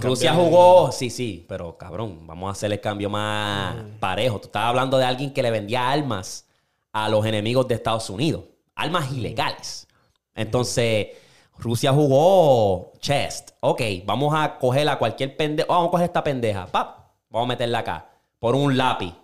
Rusia 0.00 0.34
jugó, 0.34 0.92
sí, 0.92 1.10
sí, 1.10 1.44
pero 1.48 1.76
cabrón, 1.76 2.26
vamos 2.26 2.48
a 2.48 2.52
hacer 2.52 2.72
el 2.72 2.80
cambio 2.80 3.08
más 3.10 3.74
parejo. 4.00 4.38
Tú 4.40 4.46
estabas 4.46 4.68
hablando 4.68 4.98
de 4.98 5.04
alguien 5.04 5.32
que 5.32 5.42
le 5.42 5.50
vendía 5.50 5.90
armas 5.90 6.46
a 6.92 7.08
los 7.08 7.24
enemigos 7.24 7.66
de 7.68 7.74
Estados 7.76 8.08
Unidos, 8.10 8.44
armas 8.74 9.10
ilegales. 9.12 9.86
Entonces, 10.34 11.08
Rusia 11.62 11.92
jugó 11.92 12.92
chest. 12.98 13.50
Ok, 13.60 13.80
vamos 14.04 14.34
a 14.36 14.58
coger 14.58 14.88
a 14.88 14.98
cualquier 14.98 15.36
pendeja. 15.36 15.68
vamos 15.68 15.88
a 15.88 15.90
coger 15.92 16.04
esta 16.06 16.24
pendeja. 16.24 16.66
Pap, 16.66 16.98
vamos 17.30 17.46
a 17.46 17.48
meterla 17.48 17.78
acá. 17.78 18.08
Por 18.38 18.54
un 18.56 18.76
lápiz. 18.76 19.14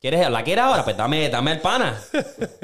¿Quieres, 0.00 0.28
¿La 0.30 0.42
quieres 0.42 0.64
ahora? 0.64 0.82
Pues 0.84 0.96
dame, 0.96 1.28
dame 1.28 1.52
el 1.52 1.60
pana. 1.60 1.96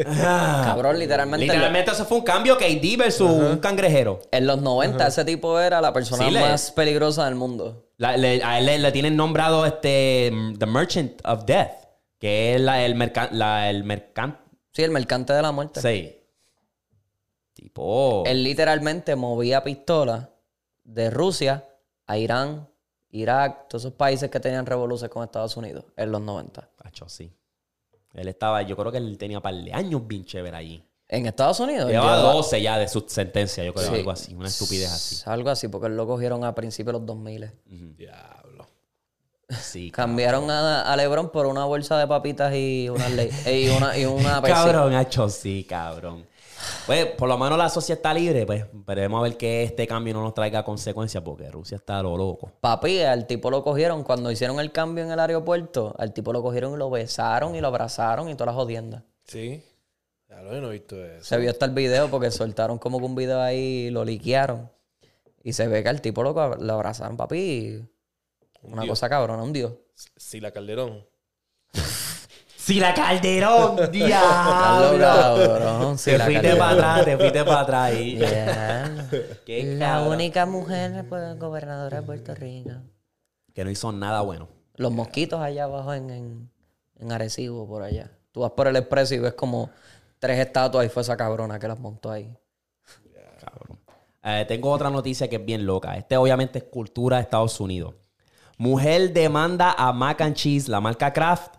Ah. 0.06 0.62
Cabrón, 0.66 0.98
literalmente. 0.98 1.46
Literalmente 1.46 1.92
eso 1.92 2.04
fue 2.04 2.18
un 2.18 2.24
cambio 2.24 2.56
KD 2.58 2.96
versus 2.98 3.30
un 3.30 3.58
cangrejero. 3.58 4.20
En 4.32 4.46
los 4.46 4.60
90 4.60 5.06
ese 5.06 5.24
tipo 5.24 5.58
era 5.60 5.80
la 5.80 5.92
persona 5.92 6.24
Sí, 6.24 6.30
le- 6.32 6.40
más 6.40 6.72
peligrosa 6.72 7.26
del 7.26 7.36
mundo. 7.36 7.90
La- 7.96 8.16
le- 8.16 8.42
a 8.42 8.58
él 8.58 8.66
le, 8.66 8.78
le 8.78 8.90
tienen 8.92 9.16
nombrado 9.16 9.64
este 9.66 10.32
The 10.58 10.66
Merchant 10.66 11.20
of 11.24 11.44
Death, 11.44 11.70
que 12.18 12.56
es 12.56 12.60
la, 12.60 12.84
el 12.84 12.96
mercante. 12.96 13.36
La, 13.36 13.70
el 13.70 13.84
mercante. 13.84 14.38
Sí, 14.72 14.82
el 14.82 14.90
mercante 14.90 15.32
de 15.32 15.42
la 15.42 15.52
muerte. 15.52 15.80
Sí. 15.80 16.14
Tipo. 17.62 18.22
Él 18.24 18.44
literalmente 18.44 19.16
movía 19.16 19.64
pistolas 19.64 20.28
de 20.84 21.10
Rusia 21.10 21.64
a 22.06 22.16
Irán, 22.16 22.68
Irak, 23.10 23.66
todos 23.68 23.82
esos 23.82 23.94
países 23.94 24.30
que 24.30 24.38
tenían 24.38 24.64
revoluciones 24.64 25.12
con 25.12 25.24
Estados 25.24 25.56
Unidos 25.56 25.84
en 25.96 26.12
los 26.12 26.20
90. 26.20 26.70
Acho, 26.84 27.08
sí. 27.08 27.32
Él 28.14 28.28
estaba, 28.28 28.62
yo 28.62 28.76
creo 28.76 28.92
que 28.92 28.98
él 28.98 29.18
tenía 29.18 29.38
un 29.38 29.42
par 29.42 29.54
de 29.54 29.72
años 29.72 30.06
bien 30.06 30.24
chévere 30.24 30.56
allí. 30.56 30.84
En 31.08 31.26
Estados 31.26 31.58
Unidos. 31.58 31.90
Llevaba 31.90 32.18
lleva- 32.18 32.32
12 32.34 32.62
ya 32.62 32.78
de 32.78 32.86
su 32.86 33.04
sentencia, 33.08 33.64
yo 33.64 33.74
creo, 33.74 33.88
Sí. 33.88 33.94
algo 33.96 34.10
así. 34.12 34.34
Una 34.36 34.46
estupidez 34.46 34.92
así. 34.92 35.22
Algo 35.26 35.50
así, 35.50 35.66
porque 35.66 35.88
él 35.88 35.96
lo 35.96 36.06
cogieron 36.06 36.44
a 36.44 36.54
principios 36.54 36.92
de 36.94 36.98
los 37.00 37.06
2000. 37.06 37.50
Diablo. 37.96 38.68
Sí. 39.60 39.90
Cambiaron 39.94 40.48
a, 40.48 40.82
a 40.82 40.96
LeBron 40.96 41.30
por 41.30 41.46
una 41.46 41.64
bolsa 41.64 41.98
de 41.98 42.06
papitas 42.06 42.54
y 42.54 42.88
una, 42.88 43.08
ley, 43.08 43.30
y 43.46 43.68
una, 43.70 43.98
y 43.98 44.04
una. 44.04 44.40
Cabrón, 44.42 44.94
Acho, 44.94 45.28
sí, 45.28 45.64
cabrón. 45.68 46.24
Pues, 46.86 47.06
por 47.06 47.28
lo 47.28 47.36
menos 47.38 47.58
la 47.58 47.68
sociedad 47.68 47.98
está 47.98 48.14
libre, 48.14 48.46
pues. 48.46 48.64
Veremos 48.72 49.20
a 49.20 49.22
ver 49.22 49.36
que 49.36 49.62
este 49.62 49.86
cambio 49.86 50.14
no 50.14 50.22
nos 50.22 50.34
traiga 50.34 50.64
consecuencias, 50.64 51.22
porque 51.22 51.50
Rusia 51.50 51.76
está 51.76 51.98
a 51.98 52.02
lo 52.02 52.16
loco. 52.16 52.50
Papi, 52.60 53.00
al 53.00 53.26
tipo 53.26 53.50
lo 53.50 53.62
cogieron 53.62 54.02
cuando 54.04 54.30
hicieron 54.30 54.58
el 54.60 54.72
cambio 54.72 55.04
en 55.04 55.10
el 55.10 55.20
aeropuerto. 55.20 55.94
Al 55.98 56.12
tipo 56.12 56.32
lo 56.32 56.42
cogieron 56.42 56.74
y 56.74 56.76
lo 56.76 56.90
besaron 56.90 57.54
y 57.54 57.60
lo 57.60 57.68
abrazaron 57.68 58.28
y 58.28 58.34
todas 58.34 58.48
las 58.48 58.56
jodiendas. 58.56 59.02
Sí. 59.24 59.62
Ya 60.28 60.42
lo 60.42 60.54
he 60.54 60.60
no 60.60 60.68
he 60.68 60.72
visto 60.72 61.02
eso. 61.04 61.24
Se 61.24 61.38
vio 61.38 61.50
hasta 61.50 61.66
el 61.66 61.72
video 61.72 62.10
porque 62.10 62.30
soltaron 62.30 62.78
como 62.78 62.98
que 62.98 63.04
un 63.04 63.14
video 63.14 63.40
ahí 63.40 63.86
y 63.86 63.90
lo 63.90 64.04
liquearon. 64.04 64.70
Y 65.42 65.52
se 65.52 65.68
ve 65.68 65.82
que 65.82 65.88
al 65.88 66.00
tipo 66.00 66.22
lo, 66.22 66.32
lo 66.56 66.72
abrazaron, 66.72 67.16
papi. 67.16 67.82
Una 68.62 68.82
dios. 68.82 68.92
cosa 68.92 69.08
cabrona, 69.08 69.42
un 69.42 69.52
dios. 69.52 69.72
Sí, 70.16 70.40
la 70.40 70.50
Calderón. 70.50 71.06
¡Sí, 72.68 72.78
la 72.80 72.92
Calderón! 72.92 73.76
Diablo, 73.92 75.96
te 75.96 76.18
fuiste 76.18 76.54
para 76.54 76.70
atrás, 76.72 77.04
te 77.06 77.16
fuiste 77.16 77.44
para 77.44 77.60
atrás 77.60 77.92
ahí. 77.92 78.16
Diablo. 78.16 79.04
Qué 79.46 79.74
La 79.78 79.86
cabrón. 79.86 80.12
única 80.12 80.44
mujer 80.44 81.06
pues, 81.08 81.38
gobernadora 81.38 82.02
de 82.02 82.06
Puerto 82.06 82.34
Rico. 82.34 82.72
Que 83.54 83.64
no 83.64 83.70
hizo 83.70 83.90
nada 83.90 84.20
bueno. 84.20 84.48
Los 84.76 84.92
mosquitos 84.92 85.40
allá 85.40 85.64
abajo 85.64 85.94
en, 85.94 86.10
en, 86.10 86.50
en 86.98 87.10
Arecibo, 87.10 87.66
por 87.66 87.82
allá. 87.82 88.10
Tú 88.32 88.40
vas 88.40 88.50
por 88.50 88.68
el 88.68 88.76
expreso 88.76 89.14
y 89.14 89.18
ves 89.18 89.32
como 89.32 89.70
tres 90.18 90.38
estatuas 90.38 90.84
y 90.84 90.90
fue 90.90 91.00
esa 91.00 91.16
cabrona 91.16 91.58
que 91.58 91.68
las 91.68 91.80
montó 91.80 92.10
ahí. 92.10 92.30
Cabrón. 93.42 93.78
Eh, 94.22 94.44
tengo 94.46 94.70
otra 94.70 94.90
noticia 94.90 95.26
que 95.26 95.36
es 95.36 95.44
bien 95.46 95.64
loca. 95.64 95.96
Este 95.96 96.18
obviamente 96.18 96.58
es 96.58 96.64
cultura 96.64 97.16
de 97.16 97.22
Estados 97.22 97.58
Unidos. 97.60 97.94
Mujer 98.58 99.14
demanda 99.14 99.72
a 99.72 99.90
Mac 99.94 100.20
and 100.20 100.34
Cheese, 100.34 100.68
la 100.68 100.82
marca 100.82 101.14
Kraft, 101.14 101.54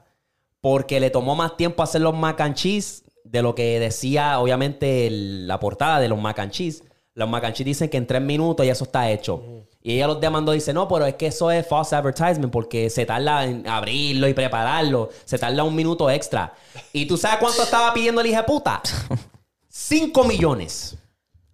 porque 0.62 1.00
le 1.00 1.10
tomó 1.10 1.36
más 1.36 1.56
tiempo 1.58 1.84
hacer 1.84 2.02
los 2.02 2.16
Mac 2.16 2.40
and 2.42 2.56
Cheese 2.56 3.04
de 3.24 3.42
lo 3.42 3.54
que 3.56 3.80
decía 3.80 4.40
obviamente 4.40 5.08
el- 5.08 5.48
la 5.48 5.60
portada 5.60 6.00
de 6.00 6.08
los 6.10 6.20
Mac 6.20 6.40
and 6.40 6.52
Cheese. 6.52 6.84
Los 7.14 7.30
Mac 7.30 7.44
and 7.44 7.54
Cheese 7.56 7.66
dicen 7.68 7.90
que 7.90 7.98
en 7.98 8.08
tres 8.08 8.22
minutos 8.22 8.66
ya 8.66 8.72
eso 8.72 8.86
está 8.86 9.10
hecho. 9.12 9.44
Y 9.82 9.94
ella 9.96 10.08
los 10.08 10.20
demandó 10.20 10.54
y 10.54 10.58
dice, 10.58 10.74
no, 10.74 10.88
pero 10.88 11.06
es 11.06 11.16
que 11.16 11.28
eso 11.28 11.50
es 11.52 11.66
false 11.68 11.96
advertisement 11.96 12.52
porque 12.52 12.90
se 12.90 13.06
tarda 13.06 13.46
en 13.46 13.68
abrirlo 13.68 14.28
y 14.28 14.34
prepararlo. 14.34 15.10
Se 15.26 15.38
tarda 15.38 15.64
un 15.64 15.76
minuto 15.76 16.10
extra. 16.10 16.54
¿Y 16.94 17.06
tú 17.06 17.18
sabes 17.18 17.40
cuánto 17.40 17.64
estaba 17.64 17.94
pidiendo 17.94 18.22
el 18.22 18.28
hija 18.28 18.40
de 18.42 18.44
puta? 18.48 18.82
5 19.70 20.24
millones. 20.24 20.98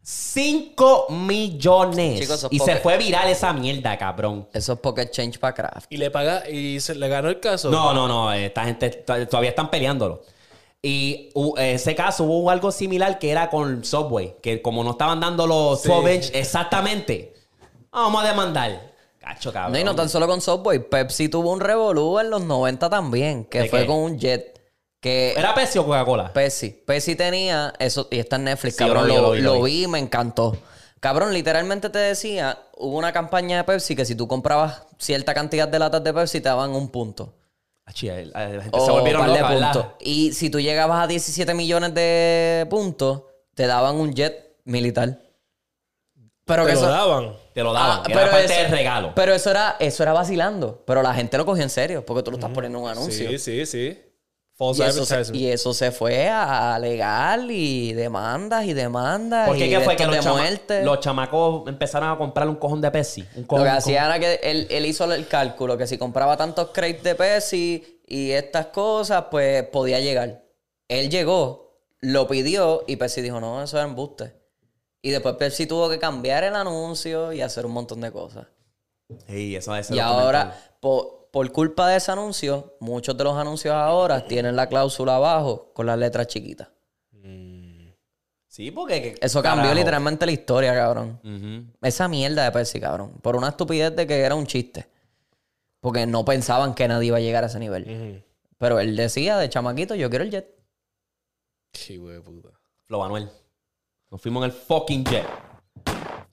5 0.08 1.08
millones. 1.10 2.20
Chicos, 2.20 2.48
y 2.52 2.60
se 2.60 2.76
fue 2.76 2.96
viral 3.00 3.28
esa 3.28 3.52
mierda, 3.54 3.98
cabrón. 3.98 4.48
Eso 4.54 4.74
es 4.74 4.80
Pocket 4.80 5.08
Change 5.10 5.40
para 5.40 5.56
Craft. 5.56 5.92
Y 5.92 5.98
le 5.98 6.12
paga 6.12 6.48
y 6.48 6.80
se 6.80 6.94
le 6.94 7.08
ganó 7.08 7.28
el 7.30 7.40
caso. 7.40 7.72
No, 7.72 7.92
no, 7.92 8.08
no. 8.08 8.32
Esta 8.32 8.66
gente 8.66 8.90
todavía 8.92 9.50
están 9.50 9.72
peleándolo. 9.72 10.22
Y 10.84 11.32
uh, 11.34 11.56
ese 11.58 11.96
caso 11.96 12.24
hubo 12.26 12.52
algo 12.52 12.72
similar 12.72 13.18
que 13.18 13.32
era 13.32 13.50
con 13.50 13.84
Subway. 13.84 14.36
Que 14.44 14.62
como 14.62 14.84
no 14.84 14.92
estaban 14.92 15.20
dando 15.20 15.48
los 15.48 15.82
Sí. 15.82 15.88
12 15.90 16.16
inch 16.16 16.30
exactamente. 16.36 17.34
Vamos 17.92 18.24
a 18.24 18.28
demandar. 18.28 18.94
Cacho, 19.18 19.52
cabrón. 19.52 19.74
No, 19.74 19.80
y 19.80 19.84
no 19.84 19.96
tan 19.96 20.08
solo 20.08 20.28
con 20.28 20.40
Subway. 20.40 20.88
Pepsi 20.88 21.30
tuvo 21.30 21.52
un 21.52 21.60
revolú 21.60 22.20
en 22.20 22.30
los 22.30 22.44
90 22.44 22.92
también, 22.92 23.46
que 23.46 23.62
¿De 23.62 23.70
fue 23.70 23.80
qué? 23.82 23.88
con 23.88 23.96
un 23.98 24.20
jet. 24.20 24.55
Que 25.06 25.34
¿Era 25.38 25.54
Pepsi 25.54 25.78
o 25.78 25.86
Coca-Cola? 25.86 26.34
Pepsi. 26.34 26.82
Pepsi 26.84 27.16
tenía 27.16 27.72
eso, 27.78 28.08
y 28.10 28.18
está 28.18 28.38
en 28.38 28.46
Netflix, 28.46 28.76
Sí, 28.76 28.84
cabrón. 28.84 29.08
lo 29.08 29.14
vi, 29.14 29.16
Lo, 29.16 29.22
lo 29.22 29.32
vi, 29.34 29.42
lo 29.42 29.54
lo 29.54 29.62
vi. 29.64 29.72
vi 29.72 29.84
y 29.84 29.88
me 29.88 30.00
encantó. 30.00 30.58
Cabrón, 31.00 31.32
literalmente 31.32 31.92
te 31.92 32.00
decía, 32.00 32.58
hubo 32.76 32.98
una 32.98 33.14
campaña 33.14 33.58
de 33.58 33.64
Pepsi 33.66 33.96
que 33.96 34.04
si 34.04 34.16
tú 34.16 34.28
comprabas 34.28 34.82
cierta 34.98 35.36
cantidad 35.36 35.68
de 35.68 35.78
latas 35.78 36.04
de 36.04 36.12
Pepsi 36.12 36.42
te 36.42 36.50
daban 36.50 36.72
un 36.72 36.90
punto. 36.90 37.36
Achi, 37.86 38.08
la, 38.08 38.22
la 38.50 38.64
gente 38.64 38.70
O 38.72 38.84
se 38.84 38.92
volvieron 38.92 39.22
par 39.22 39.30
de 39.32 39.36
locas, 39.40 39.54
¿verdad? 39.54 39.74
puntos. 39.74 39.92
Y 40.00 40.34
si 40.34 40.50
tú 40.50 40.60
llegabas 40.60 41.04
a 41.04 41.06
17 41.06 41.54
millones 41.54 41.94
de 41.94 42.66
puntos, 42.68 43.22
te 43.54 43.68
daban 43.68 43.98
un 43.98 44.12
jet 44.16 44.56
militar. 44.64 45.20
Pero 46.46 46.64
Te 46.64 46.70
que 46.70 46.74
lo 46.74 46.80
eso, 46.82 46.90
daban. 46.90 47.34
Te 47.54 47.62
lo 47.62 47.74
daban. 47.74 48.00
Ah, 48.00 48.04
era 48.10 48.32
parte 48.32 48.46
eso- 48.46 48.54
del 48.56 48.72
regalo. 48.72 49.12
Pero 49.16 49.36
eso 49.36 49.52
era, 49.52 49.76
eso 49.80 50.02
era 50.02 50.14
vacilando. 50.14 50.84
Pero 50.88 51.04
la 51.04 51.14
gente 51.14 51.38
lo 51.38 51.46
cogió 51.46 51.62
en 51.62 51.70
serio 51.70 52.04
porque 52.04 52.24
tú 52.24 52.32
lo 52.32 52.38
estás 52.38 52.50
poniendo 52.52 52.80
en 52.80 52.84
un 52.86 52.90
anuncio. 52.90 53.30
Sí, 53.30 53.38
sí, 53.38 53.66
sí. 53.68 54.02
Y 54.58 54.82
eso, 54.84 55.06
se, 55.06 55.14
advertisement. 55.14 55.42
y 55.42 55.48
eso 55.50 55.74
se 55.74 55.92
fue 55.92 56.30
a 56.30 56.80
legal 56.80 57.52
y 57.52 57.92
demandas 57.92 58.66
y 58.66 58.74
demandas. 58.74 59.50
¿Por 59.50 59.58
qué 59.58 59.68
y 59.68 59.76
fue 59.84 59.98
que 59.98 60.06
los, 60.06 60.20
chama- 60.20 61.00
chamacos 61.02 61.68
empezaron 61.68 62.10
a 62.10 62.18
comprar 62.18 62.48
un 62.48 62.56
cojón 62.56 62.80
de 62.80 62.90
Pepsi? 62.90 63.26
Un 63.36 63.46
Lo 63.50 63.64
que 63.64 63.70
hacía 63.70 64.06
era 64.06 64.18
que 64.18 64.40
él, 64.44 64.68
él 64.70 64.86
hizo 64.86 65.12
el 65.12 65.28
cálculo 65.28 65.78
que 65.78 65.88
si 65.88 65.98
compraba 65.98 66.38
tantos 66.38 66.70
crates 66.72 67.04
de 67.04 67.16
Pepsi 67.16 68.02
y 68.08 68.32
estas 68.32 68.68
cosas, 68.68 69.26
pues 69.30 69.64
podía 69.64 70.00
llegar. 70.00 70.46
Él 70.88 71.10
llegó, 71.10 71.82
lo 72.00 72.28
pidió 72.28 72.86
y 72.88 72.96
Pepsi 72.96 73.22
dijo, 73.22 73.42
no, 73.42 73.62
eso 73.62 73.78
es 73.78 73.84
embuste. 73.84 74.34
Y 75.02 75.12
después 75.12 75.36
Pepsi 75.36 75.66
tuvo 75.66 75.90
que 75.90 76.00
cambiar 76.00 76.46
el 76.46 76.56
anuncio 76.56 77.34
y 77.34 77.42
hacer 77.42 77.66
un 77.66 77.74
montón 77.74 78.00
de 78.00 78.12
cosas. 78.12 78.48
Sí, 79.28 79.56
eso 79.56 79.76
es 79.76 79.92
Y 79.92 80.00
ahora, 80.00 80.58
por 81.36 81.52
culpa 81.52 81.90
de 81.90 81.98
ese 81.98 82.14
anuncio, 82.14 82.78
muchos 82.80 83.18
de 83.18 83.26
los 83.26 83.36
anuncios 83.38 83.74
ahora 83.76 84.26
tienen 84.26 84.56
la 84.56 84.70
cláusula 84.70 85.18
abajo 85.18 85.70
con 85.74 85.86
las 85.86 85.98
letras 86.00 86.28
chiquitas. 86.28 86.70
Sí, 88.48 88.72
porque... 88.72 89.02
que- 89.02 89.16
Eso 89.20 89.44
cambió 89.44 89.74
literalmente 89.74 90.26
la 90.26 90.32
historia, 90.32 90.74
cabrón. 90.74 91.20
Esa 91.82 92.08
mierda 92.08 92.46
de 92.46 92.52
Pepsi, 92.54 92.80
cabrón. 92.80 93.20
Por 93.22 93.36
una 93.36 93.50
estupidez 93.50 93.94
de 93.94 94.08
que 94.08 94.18
era 94.22 94.34
un 94.34 94.46
chiste. 94.48 94.88
Porque 95.82 96.06
no 96.08 96.24
pensaban 96.24 96.74
que 96.74 96.88
nadie 96.88 97.08
iba 97.08 97.18
a 97.18 97.20
llegar 97.20 97.44
a 97.44 97.48
ese 97.48 97.60
nivel. 97.60 98.24
Pero 98.58 98.80
él 98.80 98.96
decía 98.96 99.36
de 99.38 99.50
chamaquito, 99.50 99.94
yo 99.94 100.10
quiero 100.10 100.24
el 100.24 100.32
jet. 100.32 100.56
Hijo 101.90 102.08
de 102.08 102.22
puta. 102.22 102.48
Flo 102.88 103.00
Manuel. 103.00 103.30
Nos 104.10 104.22
fuimos 104.22 104.42
en 104.46 104.52
el 104.52 104.56
fucking 104.56 105.04
jet. 105.04 105.26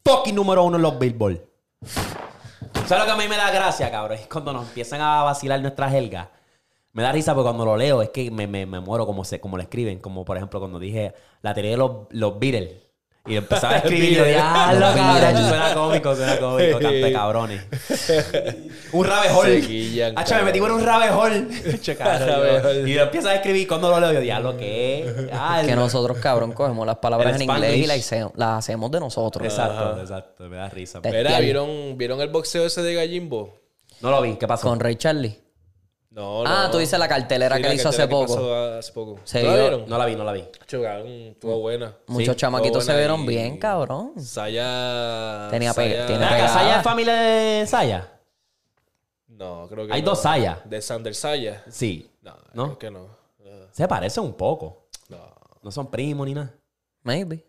Fucking 0.04 0.36
número 0.36 0.62
uno 0.62 0.76
en 0.76 0.82
los 0.82 0.96
Billboard. 0.96 1.40
¿Sabes 2.92 3.06
lo 3.06 3.16
que 3.16 3.22
a 3.22 3.24
mí 3.24 3.26
me 3.26 3.38
da 3.38 3.50
gracia, 3.50 3.90
cabrón? 3.90 4.18
Es 4.18 4.26
cuando 4.26 4.52
nos 4.52 4.68
empiezan 4.68 5.00
a 5.00 5.22
vacilar 5.22 5.58
nuestra 5.62 5.90
helga. 5.96 6.30
Me 6.92 7.02
da 7.02 7.10
risa 7.10 7.32
porque 7.34 7.46
cuando 7.46 7.64
lo 7.64 7.74
leo 7.74 8.02
es 8.02 8.10
que 8.10 8.30
me, 8.30 8.46
me, 8.46 8.66
me 8.66 8.80
muero 8.80 9.06
como, 9.06 9.24
se, 9.24 9.40
como 9.40 9.56
lo 9.56 9.62
escriben. 9.62 9.98
Como 9.98 10.26
por 10.26 10.36
ejemplo 10.36 10.60
cuando 10.60 10.78
dije 10.78 11.14
la 11.40 11.54
teoría 11.54 11.70
de 11.70 11.76
los, 11.78 11.90
los 12.10 12.38
Beatles. 12.38 12.81
Y 13.24 13.36
empezaba 13.36 13.74
a 13.74 13.76
escribir 13.78 14.12
y 14.12 14.14
yo, 14.16 14.24
diablo, 14.24 14.80
Los 14.80 14.94
cabrón. 14.96 15.48
Suena 15.48 15.74
cómico, 15.74 16.16
suena 16.16 16.38
cómico. 16.40 16.78
Canto 16.80 16.88
de 16.88 17.12
cabrones. 17.12 17.62
un 18.92 19.06
quillan, 19.66 20.18
Hacho, 20.18 20.34
me 20.36 20.42
metí 20.42 20.58
en 20.58 20.64
un 20.72 20.84
yo- 20.84 21.18
hole. 21.18 21.46
Y 22.90 22.94
lo 22.94 23.02
empiezas 23.04 23.30
a 23.30 23.34
escribir 23.36 23.68
cuando 23.68 23.90
lo 23.90 24.00
leo. 24.00 24.12
Yo, 24.12 24.20
diablo, 24.20 24.56
¿qué? 24.56 25.12
Diablo. 25.30 25.68
Que 25.68 25.76
nosotros, 25.76 26.18
cabrón, 26.18 26.52
cogemos 26.52 26.86
las 26.86 26.96
palabras 26.96 27.36
en 27.36 27.42
inglés 27.42 27.76
y 27.76 27.86
las, 27.86 27.98
hacemos- 27.98 28.32
las 28.36 28.58
hacemos 28.58 28.90
de 28.90 29.00
nosotros. 29.00 29.44
Exacto, 29.46 30.00
exacto. 30.00 30.44
Me 30.48 30.56
da 30.56 30.68
risa. 30.68 31.00
Mira. 31.04 31.38
¿vieron, 31.40 31.96
¿vieron 31.96 32.20
el 32.20 32.28
boxeo 32.28 32.66
ese 32.66 32.82
de 32.82 32.94
Gallimbo? 32.94 33.54
No 34.00 34.10
lo 34.10 34.20
vi. 34.20 34.34
¿Qué 34.34 34.48
pasó? 34.48 34.68
Con 34.68 34.80
Ray 34.80 34.96
Charlie. 34.96 35.38
No, 36.14 36.44
Ah, 36.46 36.68
tú 36.70 36.76
dices 36.76 36.98
la 36.98 37.08
cartelera 37.08 37.56
Sí, 37.56 37.62
que 37.62 37.68
la 37.68 37.74
hizo 37.74 37.88
hace 37.88 38.02
que 38.02 38.08
poco. 38.08 38.34
pasó 38.34 38.54
hace 38.78 38.92
poco. 38.92 39.20
Se 39.24 39.40
¿Tú 39.40 39.46
la 39.46 39.52
vio- 39.54 39.60
vieron? 39.62 39.88
No 39.88 39.96
la 39.98 40.04
vi, 40.06 40.14
no 40.14 40.24
la 40.24 40.32
vi. 40.32 40.44
Chocaron, 40.66 41.06
estuvo 41.08 41.58
buena. 41.60 41.96
Muchos 42.06 42.34
Sí, 42.34 42.40
chamaquitos 42.40 42.84
se 42.84 42.92
buena 42.92 42.98
vieron 43.00 43.20
y- 43.22 43.26
bien, 43.28 43.56
cabrón. 43.58 44.12
Saya. 44.20 45.48
Tenía 45.50 45.72
pe- 45.72 45.90
Saya- 45.90 46.06
tiene 46.06 46.18
Ven 46.20 46.28
acá, 46.28 46.34
pegada. 46.36 46.52
¿Saya 46.54 46.76
es 46.76 46.82
familia 46.82 47.14
de 47.14 47.66
Saya? 47.66 48.12
No, 49.28 49.66
creo 49.68 49.86
que 49.86 49.92
Hay 49.94 50.02
no. 50.02 50.10
dos 50.10 50.20
Saya. 50.20 50.60
De 50.66 50.82
Sander 50.82 51.14
Saya. 51.14 51.62
Sí. 51.70 52.10
No, 52.20 52.36
¿No? 52.52 52.64
creo 52.64 52.78
que 52.78 52.90
no. 52.90 53.00
No, 53.38 53.66
Se 53.72 53.88
parecen 53.88 54.24
un 54.24 54.34
poco. 54.34 54.84
no. 55.08 55.18
No 55.62 55.70
son 55.70 55.90
primos 55.90 56.26
ni 56.26 56.34
nada. 56.34 56.52
Maybe. 57.04 57.42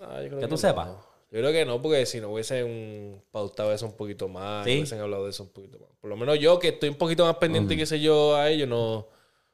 No, 0.00 0.20
yo 0.20 0.28
creo 0.28 0.40
Que 0.40 0.46
tú 0.46 0.50
no. 0.52 0.56
sepas. 0.58 0.88
Yo 1.34 1.40
creo 1.40 1.50
que 1.52 1.64
no, 1.64 1.82
porque 1.82 2.06
si 2.06 2.20
no 2.20 2.30
hubiesen 2.30 3.20
pautado 3.32 3.72
eso 3.72 3.86
un 3.86 3.96
poquito 3.96 4.28
más, 4.28 4.64
Sí. 4.64 4.74
hubiesen 4.76 5.00
hablado 5.00 5.24
de 5.24 5.30
eso 5.30 5.42
un 5.42 5.48
poquito 5.48 5.80
más. 5.80 5.88
Por 6.00 6.08
lo 6.08 6.16
menos 6.16 6.38
yo, 6.38 6.60
que 6.60 6.68
estoy 6.68 6.90
un 6.90 6.94
poquito 6.94 7.24
más 7.24 7.34
pendiente, 7.38 7.76
qué 7.76 7.86
sé 7.86 7.98
yo, 7.98 8.36
a 8.36 8.48
ellos, 8.50 8.68
no. 8.68 9.08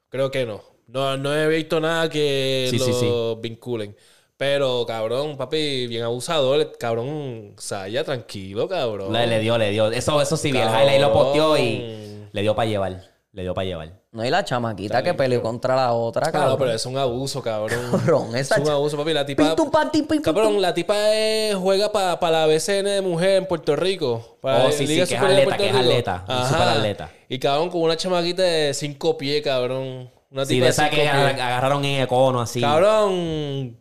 Creo 0.09 0.29
que 0.29 0.45
no. 0.45 0.61
No, 0.85 1.17
no 1.17 1.35
he 1.35 1.47
visto 1.47 1.79
nada 1.79 2.07
que 2.07 2.67
Sí, 2.69 2.77
los 2.77 2.99
sí, 2.99 3.09
vinculen. 3.41 3.95
Pero, 4.37 4.85
cabrón, 4.85 5.37
papi, 5.37 5.87
bien 5.87 6.03
abusador. 6.03 6.71
Cabrón, 6.77 7.55
Saya, 7.57 8.03
tranquilo, 8.03 8.67
cabrón. 8.67 9.11
Le, 9.11 9.25
le 9.25 9.39
dio, 9.39 9.57
le 9.57 9.71
dio. 9.71 9.91
Eso, 9.91 10.21
eso 10.21 10.37
sí 10.37 10.51
vi. 10.51 10.59
El 10.59 10.67
highlight 10.67 11.01
lo 11.01 11.11
posteó 11.11 11.57
y 11.57 12.27
le 12.31 12.41
dio 12.43 12.55
para 12.55 12.69
llevar. 12.69 13.10
Le 13.33 13.43
dio 13.43 13.53
para 13.53 13.63
llevar. 13.65 13.93
No, 14.11 14.25
y 14.25 14.29
la 14.29 14.43
chamaquita 14.43 15.01
que 15.01 15.13
peleó 15.13 15.41
contra 15.41 15.73
la 15.73 15.93
otra, 15.93 16.23
Claro, 16.31 16.37
cabrón. 16.49 16.57
pero 16.59 16.71
es 16.73 16.85
un 16.85 16.97
abuso, 16.97 17.41
cabrón. 17.41 17.79
Cabrón, 17.91 18.35
esa 18.35 18.55
es 18.55 18.59
un 18.61 18.67
cha- 18.67 18.73
abuso, 18.73 18.97
papi. 18.97 19.13
La 19.13 19.25
tipa. 19.25 19.43
Pim, 19.43 19.55
pum, 19.55 19.71
pam, 19.71 19.89
tim, 19.89 20.05
pim, 20.05 20.21
pum, 20.21 20.33
Cabrón, 20.33 20.61
la 20.61 20.73
tipa 20.73 20.95
es- 21.15 21.55
juega 21.55 21.91
para 21.93 22.29
la 22.29 22.45
BCN 22.45 22.89
de 22.89 23.01
mujer 23.01 23.37
en 23.37 23.45
Puerto 23.45 23.73
Rico. 23.77 24.37
Para 24.41 24.65
Oh, 24.65 24.71
sí, 24.71 24.85
sí, 24.85 24.95
que 24.95 25.03
es 25.03 25.09
Superior 25.09 25.29
de 25.29 25.41
atleta, 25.43 25.45
Puerto 25.47 25.63
que 25.63 25.69
es 25.69 25.75
Rico. 25.75 25.89
atleta, 25.89 26.25
Ajá. 26.27 26.47
superatleta. 26.49 27.11
Y 27.29 27.39
cabrón, 27.39 27.69
con 27.69 27.81
una 27.83 27.95
chamaquita 27.95 28.41
de 28.43 28.73
cinco 28.73 29.17
pies, 29.17 29.41
cabrón. 29.41 30.11
Una 30.29 30.45
Sí, 30.45 30.55
tipa 30.55 30.65
de 30.65 30.69
esa 30.71 30.83
cinco 30.83 30.95
que 30.97 31.01
pies. 31.03 31.13
ag- 31.13 31.39
agarraron 31.39 31.85
en 31.85 32.01
Econo 32.01 32.41
así. 32.41 32.59
Cabrón. 32.59 33.77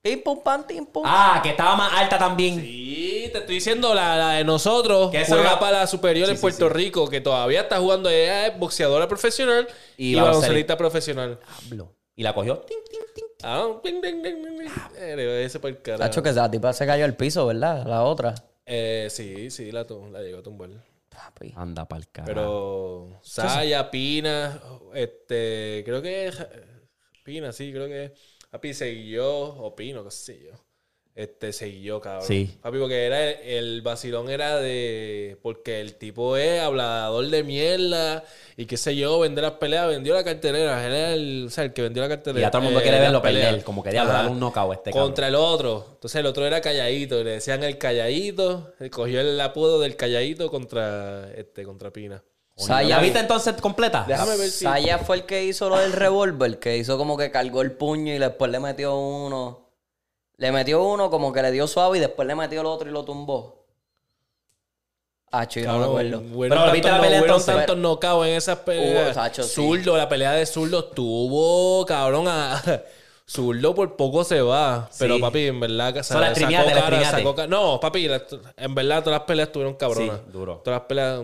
Pim, 0.00 0.22
pum, 0.22 0.38
pam, 0.42 0.64
tim, 0.66 0.86
pum. 0.86 1.02
Ah, 1.04 1.40
que 1.42 1.50
estaba 1.50 1.74
más 1.74 1.92
alta 1.94 2.16
también. 2.16 2.60
Sí, 2.60 3.17
te 3.28 3.38
estoy 3.38 3.56
diciendo 3.56 3.94
la, 3.94 4.16
la 4.16 4.32
de 4.32 4.44
nosotros. 4.44 5.10
Que 5.10 5.20
esa 5.22 5.34
juega 5.34 5.50
era- 5.52 5.60
para 5.60 5.78
la 5.80 5.86
superior 5.86 6.26
Sí, 6.26 6.32
en 6.32 6.36
sí, 6.36 6.40
Puerto 6.42 6.68
Rico, 6.68 7.08
que 7.08 7.20
todavía 7.20 7.62
está 7.62 7.78
jugando. 7.78 8.08
Ella 8.10 8.46
es 8.48 8.58
boxeadora 8.58 9.08
profesional 9.08 9.66
Y 9.96 10.12
y, 10.12 10.14
baloncelista. 10.20 10.76
profesional. 10.76 11.38
Diablo. 11.66 11.94
Y 12.16 12.22
la 12.22 12.34
cogió. 12.34 12.58
Ting, 12.58 12.76
ting, 12.90 13.00
ting. 13.14 13.24
Ah, 13.42 13.68
ding, 13.84 14.00
ding, 14.02 14.22
ding, 14.22 14.42
ding, 14.42 14.58
ding. 14.58 14.70
Eh, 14.98 15.42
ese 15.44 15.60
por 15.60 15.70
el 15.70 15.80
carajo. 15.80 16.02
Tacho, 16.02 16.22
que 16.22 16.30
esa 16.30 16.50
tipa 16.50 16.72
se 16.72 16.84
cayó 16.86 17.04
al 17.04 17.14
piso, 17.16 17.46
¿verdad? 17.46 17.86
La 17.86 18.02
otra. 18.02 18.34
Eh, 18.66 19.06
sí, 19.10 19.50
sí, 19.50 19.70
la, 19.70 19.86
la 20.12 20.20
llegó 20.22 20.38
a 20.40 20.42
tumbar. 20.42 20.70
Papi. 21.08 21.52
Anda 21.56 21.86
pa'l 21.86 22.06
carajo. 22.10 22.26
Pero 22.26 23.20
Saya, 23.22 23.90
Pina, 23.90 24.60
este, 24.94 25.82
creo 25.84 26.02
que 26.02 26.26
es- 26.28 26.46
Pina, 27.24 27.52
sí, 27.52 27.72
creo 27.72 27.86
que 27.86 28.12
Papi 28.50 28.72
siguió, 28.74 29.28
o 29.30 29.74
Pino, 29.76 30.02
qué 30.04 30.10
sé 30.10 30.40
yo. 30.44 30.52
Este, 31.18 31.52
siguió, 31.52 32.00
cabrón. 32.00 32.22
Sí. 32.28 32.48
Papi, 32.62 32.78
porque 32.78 33.04
era 33.04 33.28
el, 33.30 33.38
el 33.42 33.82
vacilón 33.82 34.30
era 34.30 34.60
de. 34.60 35.36
Porque 35.42 35.80
el 35.80 35.96
tipo 35.96 36.36
es 36.36 36.60
hablador 36.60 37.26
de 37.26 37.42
mierda 37.42 38.22
y 38.56 38.66
qué 38.66 38.76
sé 38.76 38.94
yo, 38.94 39.18
vender 39.18 39.42
las 39.42 39.54
peleas, 39.54 39.88
vendió 39.88 40.14
la 40.14 40.22
cartelera. 40.22 40.86
Él 40.86 40.92
era 40.92 41.12
el, 41.14 41.46
o 41.48 41.50
sea, 41.50 41.64
el 41.64 41.72
que 41.72 41.82
vendió 41.82 42.04
la 42.04 42.08
cartelera. 42.08 42.38
Y 42.38 42.42
ya 42.46 42.52
todo 42.52 42.60
el 42.60 42.64
mundo 42.66 42.78
eh, 42.78 42.82
quiere 42.84 43.00
verlo 43.00 43.20
peleas. 43.20 43.46
perder. 43.48 43.64
Como 43.64 43.82
que 43.82 43.90
diablo, 43.90 44.12
Ajá. 44.12 44.18
darle 44.22 44.30
un 44.32 44.38
knockout 44.38 44.70
a 44.70 44.74
este 44.74 44.90
cabrón. 44.92 45.08
Contra 45.08 45.26
el 45.26 45.34
otro. 45.34 45.86
Entonces 45.94 46.20
el 46.20 46.26
otro 46.26 46.46
era 46.46 46.60
calladito. 46.60 47.20
y 47.20 47.24
Le 47.24 47.30
decían 47.32 47.64
el 47.64 47.78
calladito. 47.78 48.74
Cogió 48.92 49.20
el 49.20 49.40
apodo 49.40 49.80
del 49.80 49.96
calladito 49.96 50.48
contra, 50.52 51.32
este, 51.34 51.64
contra 51.64 51.92
Pina. 51.92 52.22
Saya, 52.54 52.96
¿La 52.96 53.02
viste 53.02 53.18
entonces 53.18 53.54
completa? 53.60 54.04
Déjame 54.06 54.36
ver 54.36 54.50
si. 54.50 54.64
Saya 54.64 54.98
fue 54.98 55.16
el 55.16 55.22
que 55.24 55.44
hizo 55.44 55.68
lo 55.68 55.78
del 55.78 55.92
revólver, 55.92 56.60
que 56.60 56.76
hizo 56.76 56.96
como 56.96 57.16
que 57.16 57.32
cargó 57.32 57.62
el 57.62 57.72
puño 57.72 58.14
y 58.14 58.18
después 58.18 58.52
le 58.52 58.60
metió 58.60 58.96
uno. 58.96 59.67
Le 60.38 60.52
metió 60.52 60.82
uno 60.82 61.10
como 61.10 61.32
que 61.32 61.42
le 61.42 61.50
dio 61.52 61.66
suave 61.66 61.98
y 61.98 62.00
después 62.00 62.26
le 62.26 62.34
metió 62.34 62.60
el 62.60 62.66
otro 62.66 62.88
y 62.88 62.92
lo 62.92 63.04
tumbó. 63.04 63.64
Ah, 65.30 65.46
yo 65.46 65.60
no 65.66 65.78
me 65.78 65.84
acuerdo. 65.84 66.18
Hubieron 66.32 66.58
Pero, 66.58 66.72
¿viste 66.72 66.88
tantos, 66.88 66.90
la 66.92 67.00
pelea 67.02 67.18
no- 67.20 67.24
entonces? 67.26 67.54
tantos 67.54 67.76
knockouts 67.76 68.26
en 68.28 68.34
esas 68.34 68.58
peleas. 68.60 69.04
Hubo, 69.08 69.14
Sacho, 69.14 69.42
sí. 69.42 69.54
Zurdo, 69.54 69.96
la 69.96 70.08
pelea 70.08 70.32
de 70.32 70.46
zurdo 70.46 70.84
tuvo, 70.84 71.84
cabrón. 71.84 72.26
A... 72.28 72.62
Zurdo 73.28 73.74
por 73.74 73.94
poco 73.96 74.24
se 74.24 74.40
va. 74.40 74.88
Pero 74.98 75.16
Sí. 75.16 75.20
papi, 75.20 75.46
en 75.48 75.60
verdad, 75.60 75.92
que 75.92 76.02
So, 76.02 76.18
la 76.18 76.30
streameaste, 76.30 76.74
la 76.74 76.80
streameaste. 76.80 77.34
ca- 77.34 77.46
No, 77.46 77.78
papi, 77.78 78.08
en 78.56 78.74
verdad 78.74 79.02
todas 79.04 79.18
las 79.18 79.26
peleas 79.26 79.48
estuvieron 79.48 79.74
cabronas. 79.74 80.20
Sí, 80.24 80.32
duro. 80.32 80.62
Todas 80.64 80.80
las 80.80 80.86
peleas. 80.88 81.20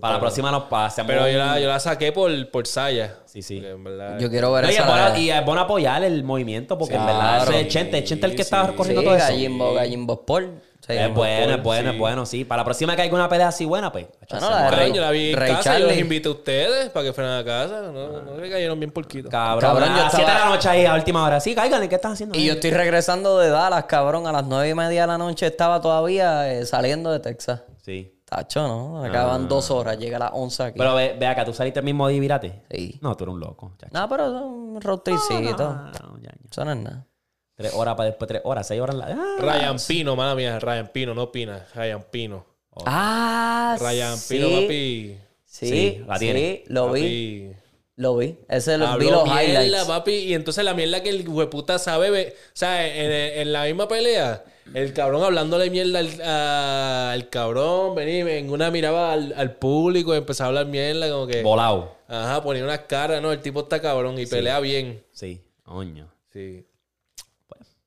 Para 0.00 0.14
la 0.14 0.20
próxima 0.20 0.50
nos 0.50 0.64
pasamos. 0.64 1.08
Pero 1.10 1.28
yo 1.28 1.38
la, 1.38 1.60
yo 1.60 1.68
la 1.68 1.78
saqué 1.80 2.10
por, 2.12 2.50
por 2.50 2.66
Saya. 2.66 3.16
Sí, 3.24 3.42
sí. 3.42 3.56
Porque 3.56 3.70
en 3.72 3.84
verdad. 3.84 4.18
Yo 4.18 4.28
quiero 4.30 4.52
ver 4.52 4.64
No, 4.64 4.70
y, 4.70 4.74
es 4.74 4.78
esa. 4.80 4.88
bueno, 4.88 5.18
y 5.18 5.30
es 5.30 5.44
bueno 5.44 5.60
apoyar 5.62 6.02
el 6.04 6.24
movimiento 6.24 6.76
porque 6.76 6.94
en 6.96 7.06
verdad 7.06 7.36
Claro. 7.44 7.50
ese 7.52 7.60
es 7.62 7.68
Chente, 7.68 7.98
es 7.98 8.04
Chente 8.04 8.26
el 8.26 8.32
que 8.32 8.38
Sí, 8.38 8.42
estaba 8.42 8.68
sí. 8.68 8.74
corriendo 8.74 9.00
Sí, 9.02 9.06
todo 9.06 9.16
eso. 9.16 9.26
Gallimbo, 9.26 9.74
Gallimbo 9.74 10.14
Sport. 10.14 10.48
Sí, 10.86 10.92
Es 10.92 11.12
bueno, 11.12 11.54
es 11.54 11.62
bueno, 11.64 11.88
sí. 11.90 11.94
es 11.94 11.98
bueno, 12.00 12.26
sí. 12.26 12.44
Para 12.44 12.60
la 12.60 12.64
próxima 12.64 12.94
que 12.94 13.02
haya 13.02 13.12
una 13.12 13.28
pelea 13.28 13.48
así 13.48 13.64
buena, 13.64 13.90
pues. 13.90 14.06
La 14.30 14.38
Cabrón, 14.38 14.78
Rey- 14.78 14.92
yo 14.92 15.00
la 15.00 15.10
vi 15.10 15.30
en 15.32 15.36
Ray 15.36 15.52
casa 15.54 15.80
y 15.80 15.82
los 15.82 15.96
invité 15.96 16.28
a 16.28 16.30
ustedes 16.30 16.90
para 16.90 17.06
que 17.06 17.12
fueran 17.12 17.40
a 17.40 17.44
casa. 17.44 17.80
No, 17.92 18.20
no 18.22 18.36
le 18.36 18.48
cayeron 18.50 18.78
bien 18.78 18.92
porquito. 18.92 19.28
Cabrón, 19.28 19.68
Cabrón, 19.68 19.90
a 19.92 19.96
yo 19.96 20.02
las 20.04 20.12
7 20.14 20.30
de 20.30 20.38
la 20.38 20.44
noche 20.46 20.68
ahí 20.68 20.86
a 20.86 20.94
última 20.94 21.24
hora. 21.24 21.40
Sí, 21.40 21.56
cáiganle, 21.56 21.88
¿qué 21.88 21.96
estás 21.96 22.12
haciendo? 22.12 22.38
Y 22.38 22.44
yo 22.46 22.52
estoy 22.52 22.70
regresando 22.70 23.36
de 23.40 23.50
Dallas, 23.50 23.84
cabrón. 23.86 24.28
A 24.28 24.32
las 24.32 24.44
nueve 24.44 24.68
y 24.68 24.74
media 24.74 25.00
de 25.02 25.06
la 25.08 25.18
noche 25.18 25.46
estaba 25.46 25.80
todavía 25.80 26.52
eh, 26.52 26.64
saliendo 26.66 27.10
de 27.10 27.18
Texas. 27.18 27.62
Sí. 27.84 28.12
Tacho, 28.26 28.66
¿no? 28.66 29.04
Acaban 29.04 29.48
dos 29.48 29.70
horas. 29.70 29.96
Llega 29.98 30.16
a 30.16 30.20
las 30.20 30.30
once 30.34 30.62
aquí. 30.62 30.78
Pero 30.78 30.94
ve, 30.96 31.16
ve 31.18 31.26
acá, 31.26 31.44
¿tú 31.44 31.54
saliste 31.54 31.78
el 31.78 31.84
mismo 31.84 32.08
de 32.08 32.18
Virate? 32.18 32.64
Sí. 32.70 32.98
No, 33.00 33.16
tú 33.16 33.22
eres 33.24 33.34
un 33.34 33.40
loco. 33.40 33.72
chacho. 33.78 33.92
No, 33.96 34.08
pero 34.08 34.26
son 34.32 34.44
un 34.44 34.80
road 34.80 34.98
tripcito. 34.98 35.64
Ah, 35.64 35.92
no, 36.02 36.18
ya, 36.18 36.30
ya. 36.30 36.48
Eso 36.50 36.64
no 36.64 36.72
es 36.72 36.76
nada. 36.78 37.06
Tres 37.54 37.72
horas 37.74 37.94
para 37.94 38.08
después, 38.08 38.28
tres 38.28 38.42
horas, 38.44 38.66
seis 38.66 38.80
horas. 38.80 38.96
La... 38.96 39.06
Ah, 39.06 39.36
Ryan 39.38 39.76
Pino, 39.86 40.16
mala 40.16 40.34
mía, 40.34 40.58
Ryan 40.58 40.88
Pino, 40.92 41.14
no 41.14 41.30
Pina, 41.32 41.64
Ryan 41.74 42.04
Pino. 42.10 42.44
Ah, 42.84 43.76
Ryan 43.80 44.16
sí. 44.18 44.34
Pino, 44.34 44.48
papi. 44.50 45.18
Sí, 45.44 45.66
Sí, 45.68 46.04
la 46.06 46.18
tiene. 46.18 46.64
sí, 46.66 46.72
lo 46.72 46.92
vi. 46.92 47.52
Lo 47.96 48.14
vi. 48.16 48.38
Ese 48.48 48.76
lo 48.76 48.98
vi 48.98 49.08
los 49.10 49.24
mierda, 49.24 49.42
highlights. 49.64 49.84
papi. 49.86 50.12
Y 50.12 50.34
entonces 50.34 50.62
la 50.64 50.74
mierda 50.74 51.02
que 51.02 51.08
el 51.08 51.26
hueputa 51.28 51.78
sabe. 51.78 52.34
O 52.36 52.50
sea, 52.52 52.86
en, 52.86 53.10
en 53.40 53.52
la 53.54 53.64
misma 53.64 53.88
pelea, 53.88 54.44
el 54.74 54.92
cabrón 54.92 55.22
hablándole 55.24 55.70
mierda 55.70 56.00
al, 56.00 56.20
a- 56.22 57.12
al 57.12 57.30
cabrón, 57.30 57.94
vení, 57.94 58.18
en 58.30 58.50
una 58.50 58.70
miraba 58.70 59.14
al, 59.14 59.32
al 59.34 59.54
público 59.56 60.14
y 60.14 60.18
empezaba 60.18 60.46
a 60.46 60.48
hablar 60.48 60.66
mierda, 60.66 61.10
como 61.10 61.26
que. 61.26 61.42
Volado. 61.42 61.96
Ajá, 62.06 62.42
ponía 62.42 62.62
unas 62.64 62.80
caras, 62.80 63.22
¿no? 63.22 63.32
El 63.32 63.40
tipo 63.40 63.60
está 63.60 63.80
cabrón 63.80 64.18
y 64.18 64.26
pelea 64.26 64.60
bien. 64.60 65.02
Sí, 65.12 65.40
coño. 65.62 66.12
Sí. 66.32 66.66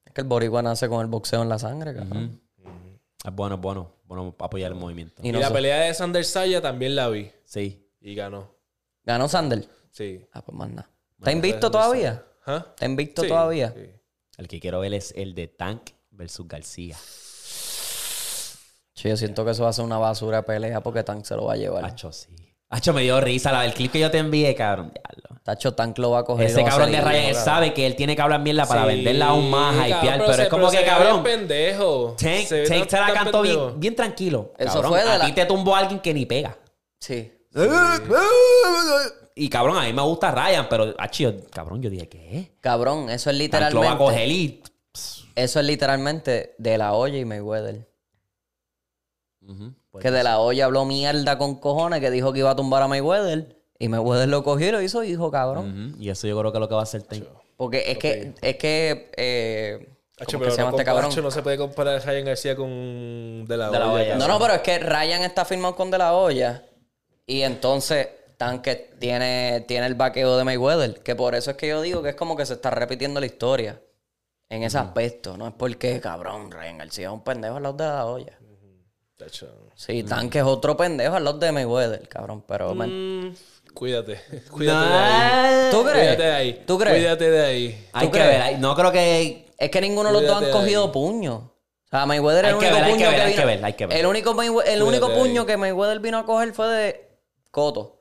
Es 0.06 0.14
que 0.14 0.22
el 0.22 0.28
boricua 0.28 0.64
nace 0.64 0.90
con 0.90 1.02
el 1.02 1.08
boxeo 1.08 1.44
en 1.44 1.50
la 1.50 1.60
sangre, 1.60 1.94
cabrón. 1.94 2.42
Es 3.24 3.36
bueno, 3.36 3.56
es 3.56 3.62
bueno. 3.62 3.92
Bueno 4.06 4.36
apoyar 4.40 4.72
el 4.72 4.78
movimiento. 4.78 5.22
Y 5.24 5.32
la 5.32 5.50
sé- 5.50 5.54
pelea 5.54 5.82
de 5.82 5.94
Sander 5.94 6.26
Saya 6.26 6.62
también 6.62 6.96
la 6.96 7.10
vi. 7.10 7.30
Sí. 7.46 7.86
Y 8.02 8.16
ganó. 8.16 8.56
¿Ganó 9.04 9.28
Sander? 9.28 9.68
Sí. 9.92 10.26
Ah, 10.34 10.42
pues 10.42 10.58
más 10.58 10.70
nada. 10.70 10.90
¿Está 11.18 11.32
invicto 11.32 11.70
todavía? 11.72 12.24
¿Ah? 12.46 12.66
¿Está 12.70 12.86
invicto 12.86 13.22
Sí, 13.24 13.28
todavía? 13.28 13.74
sí. 13.76 13.90
El 14.38 14.48
que 14.48 14.60
quiero 14.60 14.80
ver 14.80 14.94
es 14.94 15.14
el 15.18 15.36
de 15.36 15.48
Tank 15.48 15.90
versus 16.12 16.48
García. 16.48 16.96
Sí, 18.94 19.08
yo 19.10 19.16
siento 19.18 19.46
que 19.46 19.52
eso 19.52 19.64
va 19.64 19.70
a 19.70 19.74
ser 19.74 19.86
una 19.86 19.98
basura 19.98 20.38
de 20.38 20.44
pelea 20.44 20.82
porque 20.82 21.04
Tank 21.04 21.24
se 21.26 21.36
lo 21.36 21.46
va 21.46 21.54
a 21.54 21.58
llevar. 21.58 21.86
Hacho, 21.86 22.12
sí. 22.12 22.28
Hacho, 22.70 22.94
me 22.94 23.02
dio 23.02 23.20
risa. 23.20 23.52
La, 23.52 23.66
el 23.66 23.74
clip 23.74 23.92
que 23.94 24.00
yo 24.00 24.12
te 24.12 24.18
envié, 24.20 24.54
cabrón. 24.56 24.92
diablo. 24.94 25.42
Tacho, 25.44 25.74
Tank 25.74 25.98
lo 25.98 26.12
va 26.12 26.20
a 26.20 26.24
coger. 26.24 26.48
Ese 26.48 26.62
a 26.62 26.66
cabrón 26.66 26.92
de 26.92 27.02
Ryan, 27.02 27.26
él 27.26 27.36
sabe 27.36 27.74
que 27.74 27.86
él 27.88 27.96
tiene 27.96 28.16
que 28.16 28.22
hablar 28.22 28.42
mierda 28.42 28.66
para 28.68 28.82
Sí, 28.84 28.88
venderla 28.90 29.28
aún 29.28 29.50
más, 29.50 29.74
cabrón, 29.76 29.98
hypear. 29.98 30.20
Pero, 30.20 30.34
se- 30.34 30.44
es 30.44 30.50
como 30.50 30.70
que, 30.70 30.86
cabrón, 30.86 31.24
pendejo. 31.24 32.16
Tank, 32.20 32.48
Tank 32.48 32.68
tan- 32.68 32.90
se 32.90 32.98
la 33.00 33.14
cantó 33.14 33.42
bien, 33.42 33.80
bien 33.80 33.96
tranquilo. 33.96 34.54
Eso 34.58 34.74
Cabrón, 34.74 34.92
fue 34.92 35.04
de 35.04 35.10
a 35.10 35.18
la- 35.18 35.26
ti 35.26 35.32
te 35.32 35.46
tumbó 35.46 35.76
alguien 35.76 36.00
que 36.00 36.14
ni 36.14 36.26
pega. 36.28 36.58
Sí. 37.00 37.32
Y 39.36 39.50
cabrón, 39.50 39.78
a 39.78 39.84
mí 39.84 39.94
me 39.94 40.02
gusta 40.02 40.32
Ryan, 40.32 40.68
pero, 40.70 40.94
hacho, 40.98 41.34
cabrón, 41.52 41.82
yo 41.82 41.90
dije, 41.90 42.10
¿qué? 42.10 42.52
Cabrón, 42.60 43.10
eso 43.10 43.30
es 43.30 43.50
Tank 43.50 43.74
lo 43.74 43.82
va 43.82 43.92
a 43.92 43.94
literalmente. 43.94 43.98
coger 43.98 44.28
y... 44.28 44.64
Eso 45.36 45.60
es 45.62 45.66
literalmente 45.66 46.56
de 46.58 46.78
la 46.78 46.94
olla 46.94 47.18
y 47.18 47.24
Mayweather. 47.26 47.88
Pues, 49.92 50.04
que 50.04 50.12
de 50.12 50.24
la 50.24 50.40
olla 50.40 50.66
habló 50.66 50.86
mierda 50.86 51.38
con 51.38 51.56
cojones, 51.56 52.02
que 52.02 52.12
dijo 52.12 52.34
que 52.34 52.40
iba 52.40 52.52
a 52.52 52.56
tumbar 52.56 52.84
a 52.84 52.88
Mayweather. 52.88 53.56
Y 53.80 53.88
Mayweather 53.88 54.28
lo 54.28 54.44
cogió 54.44 54.68
y 54.68 54.72
lo 54.72 54.82
hizo 54.82 55.04
hijo, 55.04 55.32
cabrón. 55.32 55.96
Y 55.98 56.10
eso 56.10 56.28
yo 56.28 56.38
creo 56.38 56.52
que 56.52 56.58
es 56.58 56.60
lo 56.60 56.68
que 56.68 56.76
va 56.76 56.82
a 56.82 56.84
hacer. 56.84 57.06
Porque 57.56 57.92
es 57.92 57.98
que, 57.98 58.34
es 58.42 58.56
que, 58.58 59.12
eh, 59.16 59.96
Hacho, 60.20 60.38
¿cómo 60.38 60.40
que 60.40 60.46
pero 60.46 60.52
se 60.52 60.58
llama 60.58 60.72
no, 60.72 60.78
este 60.78 60.86
cabrón? 60.86 61.12
No 61.24 61.32
se 61.32 61.42
puede 61.42 61.58
comparar 61.58 61.96
a 61.96 62.00
Ryan 62.00 62.26
García 62.26 62.56
con 62.56 63.46
De 63.48 63.58
La 63.58 63.70
De 63.70 63.80
La 63.80 63.86
Hoya, 63.86 63.94
Hoya. 63.94 64.10
cabrón. 64.12 64.28
No, 64.28 64.34
no, 64.34 64.40
pero 64.40 64.54
es 64.56 64.62
que 64.62 64.80
Ryan 64.80 65.22
está 65.24 65.46
firmado 65.46 65.76
con 65.76 65.90
De 65.90 65.98
La 65.98 66.14
Hoya. 66.14 66.66
Y 67.30 67.44
entonces 67.44 68.08
Tanque 68.38 68.92
tiene, 69.00 69.64
tiene 69.68 69.86
el 69.86 69.94
vaqueo 69.96 70.36
de 70.38 70.44
Mayweather. 70.44 71.02
Que 71.02 71.16
por 71.16 71.36
eso 71.36 71.52
es 71.52 71.58
que 71.58 71.68
yo 71.68 71.82
digo 71.82 72.02
que 72.02 72.10
es 72.10 72.16
como 72.16 72.36
que 72.36 72.46
se 72.46 72.54
está 72.54 72.70
repitiendo 72.72 73.20
la 73.20 73.26
historia. 73.28 73.80
En 74.50 74.64
ese 74.64 74.80
aspecto. 74.80 75.38
No 75.38 75.48
es 75.48 75.54
porque, 75.56 76.00
cabrón, 76.02 76.50
Ryan 76.52 76.80
García 76.80 77.08
es 77.08 77.14
un 77.14 77.24
pendejo 77.24 77.58
al 77.58 77.64
lado 77.64 77.76
de 77.76 77.86
La 77.86 78.06
Hoya. 78.08 78.40
Hacho. 79.24 79.48
Sí, 79.76 80.02
Tanque 80.04 80.40
es 80.40 80.44
otro 80.46 80.76
pendejo 80.76 81.16
al 81.16 81.24
lado 81.24 81.38
de 81.38 81.52
Mayweather, 81.52 82.08
cabrón. 82.08 82.44
Pero, 82.48 82.74
man, 82.74 82.90
Mm, 83.30 83.36
cuídate. 83.76 84.20
Cuídate 84.52 84.88
de 84.90 84.96
ahí. 84.98 85.72
¿tú 85.72 85.84
crees? 85.84 85.98
Cuídate 86.00 86.24
de 86.24 86.32
ahí. 86.32 86.64
¿Tú 86.66 86.78
crees? 86.80 86.96
Cuídate 86.98 87.30
de 87.30 87.46
ahí. 87.46 87.88
Hay 87.94 88.08
¿Tú 88.08 88.14
que 88.14 88.20
ver, 88.20 88.42
hay- 88.42 88.58
no 88.58 88.76
creo 88.76 88.92
que... 88.92 89.46
Es 89.58 89.70
que 89.70 89.82
ninguno 89.82 90.12
de 90.12 90.14
los 90.14 90.26
dos 90.26 90.42
han 90.44 90.50
cogido 90.52 90.86
ahí. 90.86 90.92
puño. 90.92 91.36
O 91.36 91.90
sea, 91.92 92.06
Mayweather 92.08 92.46
el 92.46 92.56
único 92.56 92.74
ver, 92.74 92.84
hay 92.84 92.92
puño 92.94 93.06
que 93.06 93.12
ver, 93.12 93.22
hay 93.22 93.28
vino- 93.34 93.42
que 93.42 93.46
ver, 93.46 93.66
hay 93.66 93.74
que 93.74 93.86
ver. 93.88 93.98
El 93.98 94.06
único, 94.08 94.42
el 94.64 94.82
único 94.84 95.14
puño 95.14 95.42
ahí. 95.42 95.48
que 95.48 95.58
Mayweather 95.58 96.00
vino 96.00 96.18
a 96.18 96.26
coger 96.26 96.54
fue 96.54 96.68
de 96.70 97.09
Coto. 97.52 97.96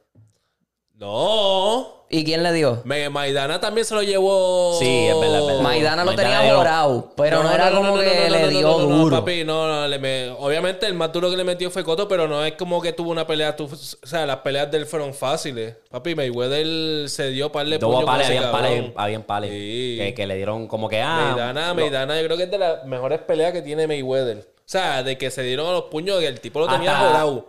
No. 0.95 1.95
¿Y 2.11 2.25
quién 2.25 2.43
le 2.43 2.53
dio? 2.55 2.81
Me- 2.85 3.09
Maidana 3.11 3.61
también 3.61 3.85
se 3.85 3.95
lo 3.95 4.03
llevó. 4.03 4.77
Sí, 4.79 5.07
es 5.07 5.21
verdad, 5.21 5.41
es 5.41 5.47
verdad. 5.47 5.61
Maidana 5.63 6.05
lo 6.05 6.13
Maidana 6.13 6.29
tenía 6.39 6.47
dio- 6.47 6.57
jorado, 6.57 7.13
pero 7.17 7.43
no, 7.43 7.53
era 7.53 7.71
como 7.71 7.97
no, 7.97 8.03
que 8.03 8.07
no, 8.29 8.37
le 8.37 8.43
no, 8.43 8.49
dio 8.49 8.61
no, 8.63 8.79
no, 8.79 8.87
no, 8.89 8.97
duro. 9.05 9.17
papi, 9.19 9.45
no, 9.45 9.69
no, 9.69 9.87
le 9.87 9.99
me- 9.99 10.31
obviamente 10.31 10.87
el 10.87 10.95
más 10.95 11.13
duro 11.13 11.31
que 11.31 11.37
le 11.37 11.45
metió 11.45 11.71
fue 11.71 11.85
Coto, 11.85 12.09
pero 12.09 12.27
no 12.27 12.43
es 12.45 12.55
como 12.55 12.81
que 12.81 12.95
tuvo 12.95 13.11
una 13.11 13.27
pelea. 13.27 13.55
tu- 13.55 13.67
o 13.67 14.07
sea, 14.07 14.25
las 14.27 14.39
peleas 14.39 14.71
de 14.71 14.79
él 14.79 14.87
fueron 14.87 15.13
fáciles. 15.13 15.77
Papi, 15.91 16.15
Mayweather 16.15 17.09
se 17.11 17.29
dio 17.31 17.53
par 17.53 17.67
de 17.67 17.79
Tuvo 17.79 17.91
puños 17.93 18.05
con 18.07 18.15
pales, 18.15 18.27
ese 18.29 18.39
habían 18.39 18.53
cabrón. 18.53 18.71
pales, 18.73 18.93
habían 18.97 19.23
pales. 19.23 19.51
Sí. 19.51 19.97
Que, 19.99 20.15
que 20.15 20.27
le 20.27 20.35
dieron 20.37 20.67
como 20.67 20.89
que, 20.89 21.01
ah... 21.03 21.29
Maidana, 21.37 21.69
lo- 21.69 21.75
Maidana, 21.75 22.19
yo 22.21 22.25
creo 22.27 22.37
que 22.39 22.45
es 22.45 22.51
de 22.51 22.59
las 22.59 22.85
mejores 22.87 23.21
peleas 23.21 23.53
que 23.53 23.61
tiene 23.63 23.87
Mayweather. 23.87 24.39
O 24.39 24.71
sea, 24.71 25.03
de 25.03 25.17
que 25.19 25.31
se 25.31 25.43
dieron 25.43 25.67
a 25.69 25.73
los 25.73 25.85
puños, 25.85 26.19
que 26.21 26.27
el 26.27 26.41
tipo 26.41 26.59
lo 26.59 26.67
tenía 26.69 26.93
Hasta 26.97 27.07
jorado. 27.07 27.47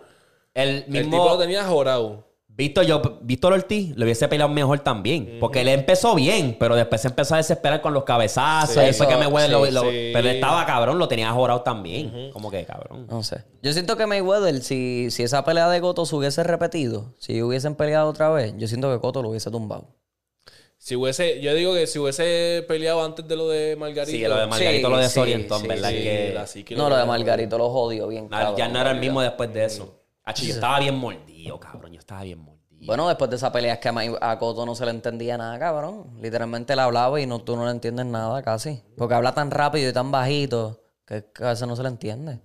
El 0.53 0.69
El 0.69 0.83
tipo 0.85 0.99
mismo... 1.01 1.25
lo 1.29 1.37
tenía 1.37 1.63
jorado. 1.65 2.25
Víctor, 2.47 2.83
yo, 2.85 3.01
Víctor 3.21 3.53
Ortiz 3.53 3.95
lo 3.95 4.03
hubiese 4.03 4.27
peleado 4.27 4.51
mejor 4.51 4.79
también. 4.79 5.37
Porque 5.39 5.61
él 5.61 5.69
empezó 5.69 6.13
bien, 6.15 6.57
pero 6.59 6.75
después 6.75 6.99
se 6.99 7.07
empezó 7.07 7.35
a 7.35 7.37
desesperar 7.37 7.79
con 7.81 7.93
los 7.93 8.03
cabezazos. 8.03 8.73
Sí, 8.75 8.81
eso, 8.81 9.07
que 9.07 9.15
me 9.15 9.27
huele, 9.27 9.47
lo- 9.47 9.65
sí, 9.65 9.71
lo- 9.71 9.81
sí. 9.83 10.09
Pero 10.11 10.27
él 10.27 10.35
estaba 10.35 10.65
cabrón, 10.65 10.99
lo 10.99 11.07
tenía 11.07 11.31
jorado 11.31 11.61
también. 11.61 12.31
Como 12.33 12.51
que 12.51 12.65
cabrón. 12.65 13.07
No 13.09 13.23
sé. 13.23 13.45
Yo 13.63 13.71
siento 13.71 13.95
que 13.95 14.05
Mayweather, 14.05 14.61
si, 14.61 15.07
si 15.09 15.23
esa 15.23 15.45
pelea 15.45 15.69
de 15.69 15.79
Coto 15.79 16.05
se 16.05 16.13
hubiese 16.17 16.43
repetido, 16.43 17.13
si 17.17 17.41
hubiesen 17.41 17.75
peleado 17.75 18.09
otra 18.09 18.29
vez, 18.29 18.53
yo 18.57 18.67
siento 18.67 18.91
que 18.93 18.99
Coto 18.99 19.21
lo 19.23 19.29
hubiese 19.29 19.49
tumbado. 19.51 19.95
Si 20.77 20.95
hubiese, 20.97 21.39
yo 21.39 21.53
digo 21.53 21.73
que 21.73 21.87
si 21.87 21.99
hubiese 21.99 22.65
peleado 22.67 23.03
antes 23.05 23.25
de 23.25 23.35
lo 23.37 23.47
de 23.47 23.77
Margarito. 23.77 24.11
Sí, 24.17 24.21
lo 24.25 24.35
de 24.37 24.47
Margarito 24.47 24.87
Sí, 24.87 24.91
lo 24.93 24.97
sí, 24.97 25.03
desorientó, 25.03 25.55
en 25.55 25.61
sí, 25.61 25.67
verdad 25.67 25.89
sí, 26.47 26.63
que... 26.65 26.75
No, 26.75 26.89
lo 26.89 26.97
de 26.97 27.05
Margarito 27.05 27.57
lo 27.57 27.69
jodió 27.69 28.07
bien. 28.09 28.27
cabrón, 28.27 28.55
ya 28.57 28.67
no 28.67 28.81
era 28.81 28.91
el 28.91 28.99
mismo 28.99 29.21
después 29.21 29.53
de 29.53 29.63
eso. 29.65 29.98
Hacho, 30.29 30.45
yo 30.45 30.53
estaba 30.53 30.79
bien 30.79 30.95
mordido, 30.95 31.59
cabrón. 31.59 31.91
Yo 31.93 31.99
estaba 31.99 32.23
bien 32.23 32.39
mordido. 32.39 32.59
Bueno, 32.85 33.07
después 33.07 33.29
de 33.29 33.35
esa 33.35 33.51
pelea 33.51 33.73
es 33.73 33.79
que 33.79 33.89
a, 33.89 34.31
a 34.31 34.39
Coto 34.39 34.65
no 34.65 34.73
se 34.75 34.85
le 34.85 34.91
entendía 34.91 35.37
nada, 35.37 35.59
cabrón. 35.59 36.17
Literalmente 36.21 36.73
él 36.73 36.79
hablaba 36.79 37.19
y 37.19 37.25
no, 37.25 37.39
tú 37.41 37.55
no 37.55 37.65
le 37.65 37.71
entiendes 37.71 38.05
nada 38.05 38.41
casi. 38.41 38.81
Porque 38.97 39.15
habla 39.15 39.33
tan 39.33 39.51
rápido 39.51 39.89
y 39.89 39.93
tan 39.93 40.11
bajito 40.11 40.81
que, 41.05 41.25
que 41.33 41.43
a 41.43 41.49
veces 41.49 41.67
no 41.67 41.75
se 41.75 41.83
le 41.83 41.89
entiende. 41.89 42.39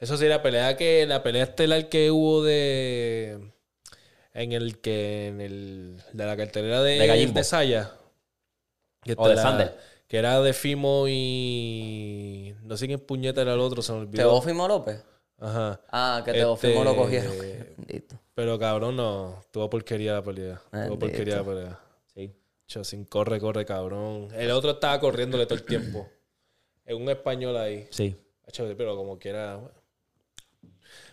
Eso 0.00 0.16
sí, 0.16 0.26
la 0.26 0.42
pelea 0.42 0.76
que, 0.76 1.06
la 1.06 1.22
pelea 1.22 1.44
estelar 1.44 1.88
que 1.88 2.10
hubo 2.10 2.42
de 2.42 3.52
en 4.34 4.52
el 4.52 4.80
que 4.80 5.28
en 5.28 5.40
el 5.40 6.02
de 6.12 6.26
la 6.26 6.36
cartelera 6.36 6.82
de, 6.82 6.98
De 6.98 7.06
Gallimbo. 7.06 7.38
de 7.38 7.44
Saya. 7.44 7.92
Que 9.02 9.14
O 9.16 9.28
de 9.28 9.34
la- 9.36 9.42
Sander. 9.42 9.78
Que 10.08 10.18
era 10.18 10.40
de 10.40 10.52
Fimo 10.52 11.06
y 11.08 12.54
no 12.62 12.76
sé 12.76 12.86
quién 12.86 13.00
puñeta 13.00 13.42
era 13.42 13.54
el 13.54 13.60
otro, 13.60 13.80
se 13.82 13.92
me 13.92 13.98
olvidó. 14.00 14.22
¿Teófimo 14.30 14.68
López? 14.68 15.02
Ajá. 15.38 15.80
Ah, 15.90 16.22
que 16.24 16.30
Este- 16.30 16.40
Teófimo 16.40 16.84
lo 16.84 16.96
cogieron. 16.96 17.32
Bendito. 17.76 18.18
Pero 18.34 18.58
cabrón, 18.58 18.96
no, 18.96 19.42
tuvo 19.50 19.68
porquería 19.70 20.14
la 20.14 20.22
pelea. 20.22 20.60
Tuvo 20.70 20.98
porquería 20.98 21.36
la 21.36 21.44
pelea. 21.44 21.80
Sí. 22.14 22.32
Chosin, 22.66 23.04
corre, 23.04 23.38
corre, 23.40 23.64
cabrón. 23.64 24.28
El 24.34 24.50
otro 24.50 24.72
estaba 24.72 24.98
corriéndole 25.00 25.46
todo 25.46 25.54
el 25.56 25.64
tiempo. 25.64 26.08
Es 26.84 26.94
un 26.94 27.08
español 27.08 27.56
ahí. 27.56 27.86
Sí. 27.90 28.16
Pero 28.76 28.96
como 28.96 29.18
quiera. 29.18 29.56
bueno. 29.56 29.74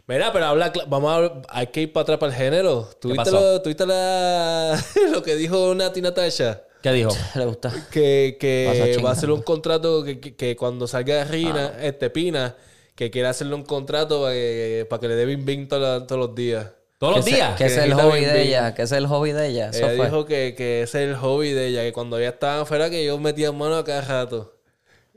Mira, 0.06 0.34
pero 0.34 0.46
habla, 0.48 0.72
vamos 0.88 1.32
a 1.32 1.42
hay 1.50 1.68
que 1.68 1.82
ir 1.84 1.94
para 1.94 2.04
atrás 2.04 2.18
para 2.20 2.32
el 2.34 2.38
género. 2.38 2.90
¿Tuviste, 3.00 3.32
lo, 3.32 3.62
tuviste 3.62 3.86
la, 3.86 4.78
lo 5.12 5.24
que 5.24 5.36
dijo 5.36 5.74
Nati 5.74 6.02
Natasha? 6.02 6.62
¿Qué 6.82 6.92
dijo? 6.92 7.12
Le 7.36 7.46
gusta. 7.46 7.72
Que, 7.90 8.36
que 8.40 9.00
va 9.04 9.10
a 9.12 9.14
hacer 9.14 9.32
un 9.32 9.42
contrato 9.42 10.04
que, 10.04 10.20
que- 10.20 10.36
que 10.36 10.56
cuando 10.58 10.88
salga 10.88 11.24
Rina, 11.24 11.78
este 11.82 12.10
Pina, 12.10 12.56
que 12.96 13.10
quiere 13.12 13.28
hacerle 13.28 13.56
un 13.56 13.64
contrato 13.64 14.22
para 14.22 14.34
que, 14.34 14.86
para 14.90 15.00
que 15.00 15.08
le 15.08 15.16
dé 15.16 15.26
bing 15.26 15.46
bing 15.46 15.68
todos 15.68 16.06
todos 16.08 16.20
los 16.28 16.36
días. 16.36 16.68
¿Todos 16.98 17.18
los 17.18 17.26
días? 17.26 17.58
Que 17.58 17.66
es 17.66 17.78
el 17.78 17.94
hobby 17.94 18.22
de 18.22 18.44
ella. 18.44 18.74
Que 18.74 18.84
es 18.84 18.92
el 18.94 19.08
hobby 19.08 19.32
de 19.34 19.48
ella. 19.48 19.70
Eso 19.72 19.80
Ella 19.90 19.98
fue. 19.98 20.06
dijo 20.06 20.26
que, 20.26 20.54
que 20.56 20.84
ese 20.84 21.04
es 21.04 21.10
el 21.10 21.16
hobby 21.18 21.52
de 21.52 21.68
ella, 21.68 21.82
que 21.82 21.92
cuando 21.92 22.18
ella 22.18 22.30
estaba 22.30 22.62
afuera 22.62 22.90
que 22.90 23.02
ellos 23.02 23.20
metían 23.20 23.58
mano 23.58 23.76
a 23.76 23.84
cada 23.84 24.02
rato. 24.02 24.54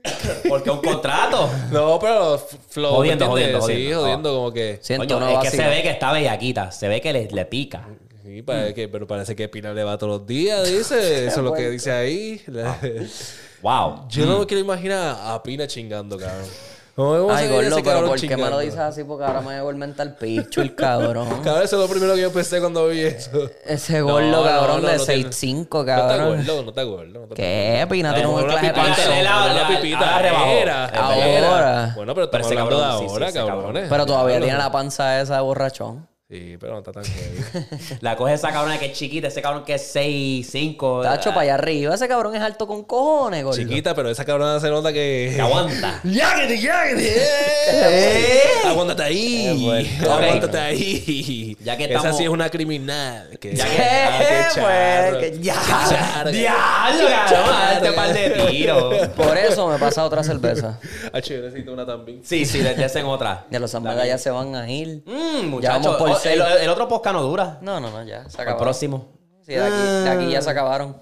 Porque 0.48 0.70
un 0.70 0.80
contrato. 0.80 1.48
No, 1.70 1.98
pero 2.00 2.38
flow, 2.38 2.90
¿me 2.92 2.96
Jodiendo, 2.96 3.24
entiendes? 3.26 3.60
jodiendo, 3.60 3.66
Sí, 3.66 3.72
jodiendo. 3.72 4.00
jodiendo 4.02 4.34
como 4.34 4.52
que... 4.52 4.78
Siento 4.82 5.28
es 5.28 5.38
que 5.50 5.56
se 5.56 5.68
ve 5.68 5.82
que 5.82 5.90
está 5.90 6.12
bellaquita. 6.12 6.72
Se 6.72 6.88
ve 6.88 7.00
que 7.00 7.12
le, 7.12 7.28
le 7.30 7.44
pica. 7.44 7.86
Sí, 8.24 8.42
parece 8.42 8.74
que- 8.74 8.88
pero 8.88 9.06
parece 9.06 9.36
que 9.36 9.48
Pina 9.48 9.72
le 9.72 9.84
va 9.84 9.96
todos 9.96 10.18
los 10.20 10.26
días, 10.26 10.64
dice. 10.66 11.26
Eso 11.26 11.36
es 11.40 11.44
lo 11.44 11.52
que 11.52 11.70
dice 11.70 11.92
ahí. 11.92 12.42
Wow. 13.62 14.06
Yo 14.10 14.26
no 14.26 14.40
me 14.40 14.46
quiero 14.46 14.60
imaginar 14.60 15.16
a 15.20 15.40
Pina 15.42 15.66
chingando, 15.68 16.18
cabrón. 16.18 16.46
No 16.96 17.26
me 17.26 17.34
Ay, 17.34 17.48
gordo, 17.48 17.70
gordo, 17.70 17.82
pero 17.84 18.06
¿por 18.06 18.18
qué 18.20 18.36
me 18.38 18.48
lo 18.48 18.58
dices 18.58 18.78
así? 18.78 19.04
Porque 19.04 19.24
ahora 19.24 19.42
me 19.42 19.58
el 19.58 19.76
mental 19.76 20.16
picho, 20.16 20.62
el 20.62 20.74
cabrón. 20.74 21.28
Cabrón, 21.44 21.62
eso 21.64 21.76
es 21.76 21.82
lo 21.82 21.88
primero 21.88 22.14
que 22.14 22.22
yo 22.22 22.32
pensé 22.32 22.58
cuando 22.58 22.88
vi 22.88 23.00
eso. 23.00 23.50
Ese 23.66 23.98
No, 23.98 24.06
gordo, 24.06 24.30
no, 24.30 24.42
cabrón, 24.44 24.82
no, 24.82 24.88
de 24.88 24.96
no 24.96 25.04
tiene- 25.04 25.28
6'5, 25.28 25.66
No 25.78 25.84
te 25.84 25.86
cabrón. 25.90 26.20
acuerdo, 26.40 26.62
no 26.62 26.72
te 26.72 26.80
acuerdo. 26.80 27.20
No 27.20 27.26
te 27.28 27.34
¿Qué? 27.34 27.86
Pina 27.90 28.14
tiene 28.14 28.28
un 28.28 28.42
clase 28.44 29.10
de 29.10 29.28
habla- 29.28 29.52
una 29.52 29.68
pipita. 29.68 30.16
ahora. 30.16 30.90
Era. 30.96 31.92
Bueno, 31.94 32.14
pero 32.14 32.24
estamos 32.24 32.46
hablando 32.46 32.70
cabrón, 32.80 32.92
de 32.92 32.98
sí, 32.98 33.04
sí, 33.08 33.12
ahora, 33.12 33.32
cabrón. 33.32 33.56
cabrones. 33.58 33.88
Pero 33.90 34.06
todavía 34.06 34.40
tiene 34.40 34.58
la 34.58 34.72
panza 34.72 35.20
esa 35.20 35.34
de 35.36 35.40
borrachón. 35.42 36.08
Sí, 36.28 36.56
pero 36.58 36.72
no 36.72 36.78
está 36.80 36.90
tan 36.90 37.04
heavy. 37.04 37.66
La 38.00 38.16
coge 38.16 38.34
esa 38.34 38.50
cabrona 38.50 38.80
que 38.80 38.86
es 38.86 38.98
chiquita, 38.98 39.28
ese 39.28 39.40
cabrón 39.40 39.64
que 39.64 39.74
es 39.74 39.86
6, 39.92 40.48
5. 40.50 41.02
Tacho, 41.02 41.30
para 41.30 41.42
allá 41.42 41.54
arriba. 41.54 41.94
Ese 41.94 42.08
cabrón 42.08 42.34
es 42.34 42.42
alto 42.42 42.66
con 42.66 42.82
cojones, 42.82 43.44
gordo. 43.44 43.56
Chiquita, 43.56 43.94
pero 43.94 44.10
esa 44.10 44.24
cabrona 44.24 44.58
se 44.58 44.68
nota 44.68 44.92
que. 44.92 45.34
Que 45.36 45.40
aguanta. 45.40 46.00
¡Yáguete, 46.04 46.58
yáguete! 46.60 47.16
¡Eh! 47.70 48.40
Aguántate 48.64 49.04
ahí. 49.04 49.46
Eh, 49.46 49.56
bueno. 49.62 50.14
Aguántate 50.14 50.58
ahí. 50.58 51.56
Ya 51.62 51.76
que 51.76 51.84
Esa 51.84 51.94
estamos- 51.94 52.16
sí 52.18 52.24
es 52.24 52.30
una 52.30 52.50
criminal. 52.50 53.38
Que... 53.38 53.54
Ya 53.54 53.64
que- 53.64 53.76
qué 53.76 53.82
Eh, 53.84 54.46
pues, 55.20 55.30
que 55.30 55.38
¡Ya! 55.42 55.54
Darte 57.30 57.92
par 57.92 58.12
de 58.12 58.30
tiros. 58.50 59.08
Por 59.10 59.38
eso 59.38 59.68
me 59.68 59.78
pasa 59.78 60.04
otra 60.04 60.24
cerveza. 60.24 60.80
Ah, 61.12 61.20
yo 61.20 61.36
necesito 61.40 61.72
una 61.72 61.86
también. 61.86 62.20
Sí, 62.24 62.44
sí, 62.44 62.62
les 62.62 62.76
desen 62.76 63.04
otra. 63.06 63.46
Ya 63.48 63.60
los 63.60 63.70
Zambada 63.70 64.04
ya 64.04 64.18
se 64.18 64.30
van 64.30 64.56
a 64.56 64.68
ir. 64.68 65.04
Mmm, 65.06 65.46
muchachos. 65.50 66.15
El, 66.24 66.40
el 66.40 66.68
otro 66.70 66.88
podcast 66.88 67.14
no 67.14 67.22
dura. 67.22 67.58
No, 67.60 67.78
no, 67.80 67.90
no, 67.90 68.02
ya. 68.04 68.22
Se 68.28 68.36
El 68.36 68.42
acabaron. 68.42 68.58
próximo. 68.62 69.08
Sí, 69.44 69.52
de 69.52 69.62
aquí, 69.62 69.76
de 70.04 70.10
aquí 70.10 70.30
ya 70.32 70.42
se 70.42 70.50
acabaron. 70.50 71.00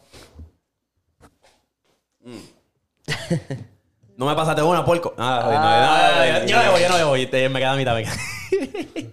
No 4.17 4.27
me 4.27 4.35
pasaste 4.37 4.63
una, 4.63 4.85
porco. 4.85 5.13
Ah, 5.19 5.41
no, 5.43 5.51
no, 5.51 5.59
no, 5.59 6.41
no, 6.41 6.47
yo 6.47 6.63
no 6.63 6.71
voy, 6.73 6.81
yo 6.83 6.89
no 6.89 7.09
voy. 7.09 7.27
Te- 7.27 7.49
Me 7.49 7.59
queda 7.59 7.73
a 7.73 7.77
mitad, 7.77 7.95
me 7.95 8.05
queda. 8.05 8.15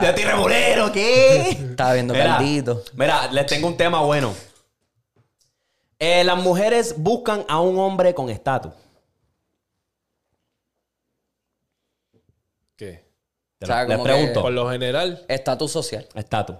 Ya 0.00 0.08
estoy 0.10 0.24
regulero, 0.24 0.90
¿qué? 0.92 1.50
Estaba 1.50 1.92
viendo 1.92 2.14
Mira, 2.14 2.36
caldito. 2.38 2.82
Mira, 2.94 3.26
les 3.32 3.44
tengo 3.46 3.66
un 3.66 3.76
tema 3.76 4.00
bueno. 4.00 4.32
Eh, 5.98 6.24
las 6.24 6.38
mujeres 6.38 6.94
buscan 6.96 7.44
a 7.48 7.60
un 7.60 7.78
hombre 7.78 8.14
con 8.14 8.30
estatus. 8.30 8.72
¿Qué? 12.76 13.04
Te 13.64 13.72
O 13.72 13.74
sea, 13.74 13.84
Les 13.84 13.98
pregunto. 14.00 14.42
Por 14.42 14.52
lo 14.52 14.68
general. 14.68 15.24
Estatus 15.28 15.70
social. 15.70 16.04
Estatus. 16.16 16.56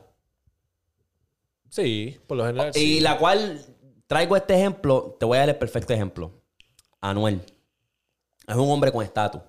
Sí, 1.69 2.21
por 2.29 2.37
lo 2.37 2.47
general. 2.47 2.71
Y 2.75 2.79
sí. 2.79 3.01
la 3.01 3.19
cual 3.19 3.61
traigo 4.07 4.37
este 4.37 4.55
ejemplo, 4.55 5.17
te 5.19 5.27
voy 5.27 5.37
a 5.37 5.41
dar 5.41 5.49
el 5.49 5.57
perfecto 5.57 5.93
ejemplo. 5.93 6.31
Anuel. 7.01 7.41
Es 8.47 8.55
un 8.55 8.71
hombre 8.71 8.93
con 8.93 9.05
estatus. 9.05 9.41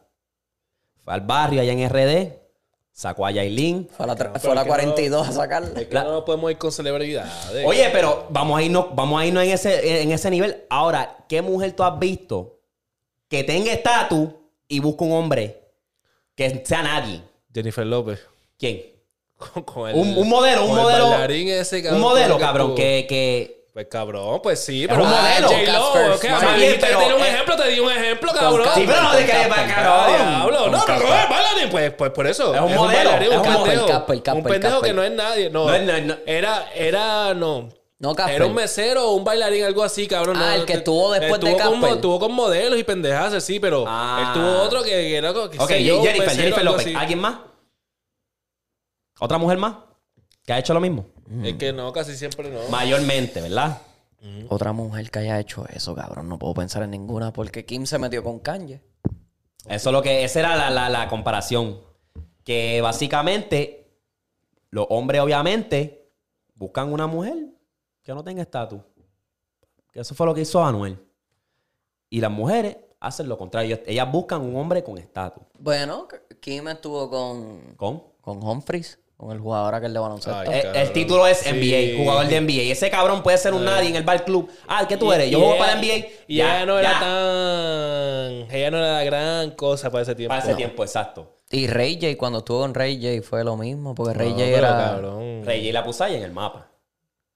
Fue 1.01 1.13
al 1.13 1.21
barrio 1.21 1.61
allá 1.61 1.73
en 1.73 1.88
RD, 1.89 2.34
sacó 2.91 3.25
a 3.27 3.31
Yailin. 3.31 3.88
Fue 3.89 4.05
a 4.05 4.07
la, 4.07 4.15
pero 4.15 4.34
fue 4.39 4.51
a 4.51 4.55
la 4.55 4.61
es 4.61 4.65
que 4.65 4.69
no- 4.69 4.75
42 4.75 5.27
a 5.27 5.31
sacarle. 5.34 5.81
Es 5.81 5.88
que 5.88 5.93
no 5.93 6.11
nos 6.11 6.23
podemos 6.23 6.49
ir 6.49 6.57
con 6.57 6.71
celebridades. 6.71 7.65
Oye, 7.65 7.89
pero 7.91 8.25
vamos 8.30 8.57
a 8.57 8.63
irnos, 8.63 8.95
vamos 8.95 9.21
a 9.21 9.25
irnos 9.25 9.43
en 9.43 9.51
ese, 9.51 10.01
en 10.01 10.11
ese 10.11 10.31
nivel. 10.31 10.63
Ahora, 10.69 11.25
¿qué 11.30 11.41
mujer 11.43 11.73
tú 11.73 11.84
has 11.84 11.99
visto 11.99 12.61
que 13.27 13.43
tenga 13.43 13.71
estatus 13.71 14.30
y 14.67 14.80
busca 14.80 15.03
un 15.03 15.11
hombre 15.11 15.71
que 16.35 16.63
sea 16.65 16.81
nadie? 16.81 17.21
Jennifer 17.53 17.85
López. 17.85 18.19
¿Quién? 18.57 18.81
Con, 19.38 19.63
con 19.63 19.89
el- 19.89 19.95
Un, 19.95 20.17
un 20.17 20.30
modelo, 20.30 20.63
un 20.63 20.69
con 20.69 20.77
el 20.80 20.84
modelo. 20.84 21.09
bailarín 21.09 21.49
ese, 21.49 21.77
un 21.77 21.84
cabrón, 21.84 22.01
modelo, 22.01 22.38
que 22.38 22.41
cabrón, 22.41 22.75
que, 22.75 23.05
que 23.09 23.65
Pues 23.73 23.88
cabrón, 23.88 24.39
pues 24.41 24.63
sí, 24.63 24.84
Es 24.84 24.88
pero 24.88 25.03
un 25.03 25.09
modelo. 25.09 25.49
Me 25.49 25.63
Está 25.63 26.55
bien, 26.55 26.59
dijiste, 26.59 26.85
pero, 26.88 26.99
te 26.99 27.05
di 27.07 27.13
un 27.13 27.21
eh, 27.21 27.27
ejemplo, 27.30 27.55
te 27.57 27.67
di 27.69 27.80
un 27.80 27.91
ejemplo, 27.91 28.31
cabrón. 28.31 28.67
Sí, 28.75 28.84
pero 28.88 29.01
no 29.01 29.13
de 29.13 29.25
que 29.25 29.31
Casper, 29.31 29.49
para 29.49 29.75
cabrón. 29.75 30.15
Diablo, 30.17 30.59
no, 30.59 30.77
no, 30.77 30.85
Casper. 30.85 31.09
no, 31.09 31.15
es 31.15 31.30
bailarín, 31.30 31.69
pues, 31.71 31.93
pues 31.93 32.11
por 32.11 32.27
eso. 32.27 32.53
Es 32.55 32.61
un 32.61 32.73
modelo, 32.75 33.09
bailarín, 33.11 33.34
es 33.34 33.39
un 33.39 33.47
un 33.55 33.63
pendejo. 33.63 33.85
Casper, 33.88 34.23
Casper, 34.23 34.34
Un 34.35 34.43
pendejo 34.43 34.73
Casper. 34.75 34.89
que 34.89 34.93
no 34.95 35.03
es 35.03 35.11
nadie, 35.11 35.49
no. 35.49 35.65
No 35.65 35.73
es- 35.73 35.81
no 35.84 35.99
no- 36.01 36.17
Era, 36.25 36.69
era, 36.75 37.34
no. 37.34 37.69
No, 38.03 38.13
Casper. 38.13 38.35
Era 38.35 38.45
un 38.47 38.53
mesero 38.53 39.07
o 39.09 39.15
un 39.15 39.23
bailarín, 39.23 39.63
algo 39.63 39.81
así, 39.81 40.07
cabrón. 40.07 40.35
Ah, 40.38 40.49
no, 40.49 40.53
el 40.55 40.65
que 40.65 40.73
estuvo 40.73 41.11
después 41.13 41.39
de 41.39 41.51
con 41.51 41.57
Casper. 41.57 41.93
Estuvo 41.95 42.19
con 42.19 42.34
modelos 42.34 42.77
y 42.77 42.84
pendejas, 42.84 43.41
sí, 43.41 43.61
pero 43.61 43.85
Ah. 43.88 44.19
él 44.35 44.41
tuvo 44.41 44.61
otro 44.61 44.84
que, 44.84 44.89
que 44.89 45.15
era 45.15 45.31
Ok, 45.31 45.53
yo, 45.55 46.03
Jennifer, 46.03 46.17
mesero, 46.19 46.35
Jennifer 46.35 46.65
López. 46.65 46.85
así. 46.88 46.95
¿Alguien 46.95 47.19
más? 47.19 47.38
¿Otra 49.21 49.38
mujer 49.38 49.57
más? 49.57 49.75
Que 50.45 50.51
ha 50.53 50.59
hecho 50.59 50.73
lo 50.73 50.81
mismo. 50.81 51.05
Es 51.43 51.53
que 51.55 51.71
no, 51.71 51.93
casi 51.93 52.15
siempre 52.17 52.49
no. 52.49 52.59
Mayormente, 52.69 53.39
¿verdad? 53.41 53.81
Otra 54.49 54.73
mujer 54.73 55.09
que 55.09 55.19
haya 55.19 55.39
hecho 55.39 55.65
eso, 55.73 55.95
cabrón. 55.95 56.27
No 56.27 56.38
puedo 56.38 56.53
pensar 56.53 56.84
en 56.84 56.91
ninguna 56.91 57.31
porque 57.31 57.65
Kim 57.65 57.85
se 57.85 57.99
metió 57.99 58.23
con 58.23 58.39
Kanye. 58.39 58.81
Eso 59.67 59.89
es 59.89 59.93
lo 59.93 60.01
que. 60.01 60.23
Esa 60.25 60.39
era 60.39 60.55
la, 60.57 60.69
la- 60.69 60.89
la 60.89 61.07
comparación. 61.07 61.80
Que 62.43 62.81
básicamente, 62.81 63.97
los 64.71 64.88
hombres, 64.89 65.21
obviamente, 65.21 66.09
buscan 66.55 66.91
una 66.91 67.07
mujer 67.07 67.35
que 68.03 68.13
no 68.13 68.23
tenga 68.23 68.41
estatus. 68.41 68.81
Que 69.91 69.99
eso 70.01 70.13
fue 70.15 70.25
lo 70.25 70.34
que 70.34 70.41
hizo 70.41 70.63
Anuel. 70.63 70.97
Y 72.09 72.19
las 72.21 72.31
mujeres 72.31 72.77
hacen 72.99 73.27
lo 73.27 73.38
contrario. 73.38 73.80
Ellas 73.85 74.11
buscan 74.11 74.41
un 74.41 74.55
hombre 74.55 74.84
con 74.84 74.97
estatus. 74.97 75.43
Bueno, 75.59 76.07
Kim 76.39 76.67
estuvo 76.67 77.09
con, 77.09 77.75
¿Con? 77.75 78.03
con 78.21 78.43
Humphries, 78.43 78.99
con 79.17 79.31
el 79.31 79.39
jugador 79.39 79.75
aquel 79.75 79.93
de 79.93 79.99
baloncesto. 79.99 80.38
Ay, 80.39 80.47
El, 80.47 80.53
el 80.67 80.73
cabrón. 80.73 80.93
título 80.93 81.27
es 81.27 81.38
Sí. 81.39 81.49
NBA, 81.49 82.03
jugador 82.03 82.27
de 82.27 82.41
NBA. 82.41 82.63
Y 82.63 82.71
ese 82.71 82.89
cabrón 82.89 83.23
puede 83.23 83.38
ser 83.38 83.53
un 83.53 83.63
nadie 83.65 83.89
en 83.89 83.95
el 83.95 84.03
bar 84.03 84.23
club. 84.25 84.49
Ah, 84.67 84.85
¿qué 84.88 84.97
tú 84.97 85.11
eres? 85.13 85.30
Yo 85.31 85.38
Y 85.39 85.41
juego 85.41 85.57
para 85.57 85.75
NBA. 85.75 86.07
Y 86.27 86.35
Ya, 86.38 86.57
ella 86.57 86.65
no 86.65 86.80
era 86.80 86.91
ya. 86.91 86.99
tan. 86.99 88.55
Ella 88.55 88.71
no 88.71 88.77
era 88.77 88.93
la 88.93 89.03
gran 89.03 89.51
cosa 89.51 89.89
para 89.91 90.01
ese 90.03 90.15
tiempo. 90.15 90.30
Para 90.31 90.41
ese 90.41 90.51
No. 90.51 90.57
tiempo, 90.57 90.84
exacto. 90.84 91.38
Y 91.51 91.67
Ray 91.67 91.95
J, 92.01 92.17
cuando 92.17 92.39
estuvo 92.39 92.59
con 92.61 92.73
Ray 92.73 92.97
J, 93.01 93.27
fue 93.27 93.43
lo 93.43 93.55
mismo, 93.57 93.93
porque 93.93 94.13
Ray 94.15 94.30
No, 94.31 94.35
J 94.35 94.45
era. 94.47 94.69
cabrón. 94.69 95.41
Rey 95.45 95.71
la 95.71 95.84
puso 95.84 96.03
ahí 96.03 96.15
en 96.15 96.23
el 96.23 96.31
mapa. 96.31 96.69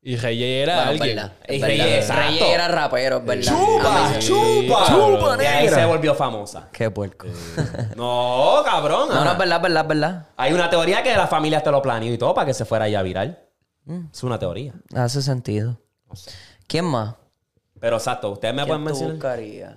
Y 0.08 0.16
Rey 0.16 0.38
J 0.38 0.46
era 0.46 0.76
Bueno, 0.76 0.92
es 0.94 1.02
alguien. 1.02 1.16
verdad, 1.18 1.34
Y 1.50 1.56
es 1.56 1.62
Ray 1.62 1.78
verdad. 1.78 1.86
J, 1.86 1.98
exacto. 1.98 2.22
Ray 2.24 2.40
J 2.40 2.54
era 2.54 2.68
rapero, 2.70 3.18
es 3.18 3.26
verdad. 3.26 3.44
¡Chupa! 3.52 3.84
Ah, 3.84 4.20
¡Chupa! 4.20 4.86
Chupa, 4.88 5.44
Y 5.44 5.46
ahí 5.46 5.64
negra. 5.66 5.80
se 5.82 5.86
volvió 5.86 6.16
famosa. 6.16 6.70
Qué 6.72 6.90
puerco. 6.92 7.28
No, 7.98 8.62
cabrón. 8.64 9.10
No, 9.14 9.26
no, 9.26 9.32
es 9.34 9.38
verdad, 9.38 9.58
es 9.58 9.62
verdad, 9.64 9.82
es 9.82 9.88
verdad. 9.90 10.28
Hay 10.38 10.54
una 10.54 10.70
teoría 10.70 11.04
que 11.04 11.14
la 11.14 11.28
familia 11.28 11.62
te 11.62 11.72
lo 11.72 11.82
planeó 11.82 12.14
y 12.14 12.18
todo 12.18 12.34
para 12.34 12.46
que 12.46 12.54
se 12.54 12.64
fuera 12.64 12.88
ya 12.88 13.02
viral. 13.02 13.38
Es 14.14 14.24
una 14.24 14.40
teoría. 14.40 14.74
Hace 14.96 15.22
sentido. 15.22 15.82
¿Quién 16.68 16.86
más? 16.86 17.16
Pero 17.80 17.98
exacto, 17.98 18.30
ustedes 18.32 18.54
me 18.54 18.62
¿Quién 18.62 18.68
pueden 18.70 18.84
mencionar. 18.86 19.14
buscarías? 19.16 19.76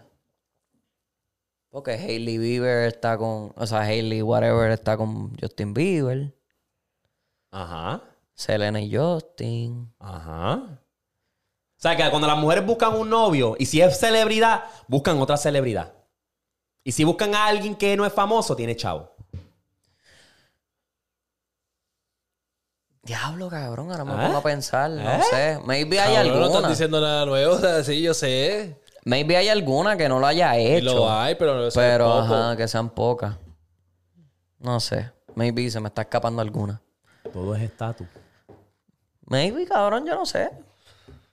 Porque 1.70 1.92
Hailey 1.92 2.38
Bieber 2.38 2.86
está 2.86 3.16
con... 3.18 3.52
O 3.56 3.66
sea, 3.66 3.80
Hailey 3.80 4.22
whatever 4.22 4.70
está 4.70 4.96
con 4.96 5.36
Justin 5.40 5.74
Bieber. 5.74 6.32
Ajá. 7.50 8.02
Selena 8.40 8.80
y 8.80 8.94
Justin. 8.96 9.92
Ajá. 9.98 10.54
O 10.64 11.82
sea, 11.82 11.96
que 11.96 12.08
cuando 12.10 12.26
las 12.26 12.38
mujeres 12.38 12.64
buscan 12.64 12.94
un 12.94 13.08
novio 13.10 13.54
y 13.58 13.66
si 13.66 13.80
es 13.80 13.98
celebridad, 13.98 14.64
buscan 14.88 15.18
otra 15.20 15.36
celebridad. 15.36 15.92
Y 16.82 16.92
si 16.92 17.04
buscan 17.04 17.34
a 17.34 17.46
alguien 17.46 17.74
que 17.76 17.96
no 17.96 18.06
es 18.06 18.12
famoso, 18.12 18.56
tiene 18.56 18.74
chavo. 18.76 19.14
Diablo, 23.02 23.48
cabrón. 23.48 23.90
Ahora 23.90 24.04
me 24.04 24.12
¿Eh? 24.12 24.26
pongo 24.26 24.38
a 24.38 24.42
pensar. 24.42 24.90
No 24.90 25.10
¿Eh? 25.10 25.22
sé. 25.30 25.58
Maybe 25.64 25.98
hay 26.00 26.14
Cabrón, 26.14 26.32
no 26.32 26.44
alguna. 26.44 26.56
estás 26.56 26.70
diciendo 26.70 27.00
nada 27.00 27.26
nuevo. 27.26 27.54
O 27.56 27.58
sea, 27.58 27.82
sí, 27.84 28.00
yo 28.02 28.14
sé. 28.14 28.80
Maybe 29.04 29.36
hay 29.36 29.48
alguna 29.48 29.96
que 29.96 30.08
no 30.08 30.18
lo 30.18 30.26
haya 30.26 30.58
Y 30.58 30.66
hecho. 30.76 30.94
lo 30.94 31.10
hay, 31.10 31.34
pero 31.34 31.54
no 31.56 31.70
sé. 31.70 31.78
pero, 31.80 32.04
poco. 32.06 32.34
ajá, 32.34 32.56
que 32.56 32.68
sean 32.68 32.90
pocas. 32.90 33.36
No 34.58 34.78
sé. 34.80 35.10
Maybe 35.34 35.70
se 35.70 35.80
me 35.80 35.88
está 35.88 36.02
escapando 36.02 36.42
alguna. 36.42 36.80
Todo 37.32 37.54
es 37.54 37.62
estatus. 37.62 38.06
Maybe, 39.30 39.64
cabrón, 39.66 40.04
yo 40.06 40.14
no 40.14 40.26
sé. 40.26 40.50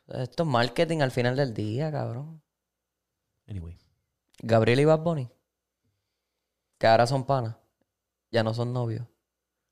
Esto 0.07 0.43
es 0.43 0.49
marketing 0.49 0.99
al 1.01 1.11
final 1.11 1.35
del 1.35 1.53
día, 1.53 1.91
cabrón. 1.91 2.41
Anyway. 3.49 3.77
Gabriel 4.39 4.79
y 4.79 4.85
Bad 4.85 4.99
Bunny. 4.99 5.29
Que 6.77 6.87
ahora 6.87 7.05
son 7.07 7.25
panas. 7.25 7.55
Ya 8.31 8.43
no 8.43 8.53
son 8.53 8.71
novios. 8.71 9.05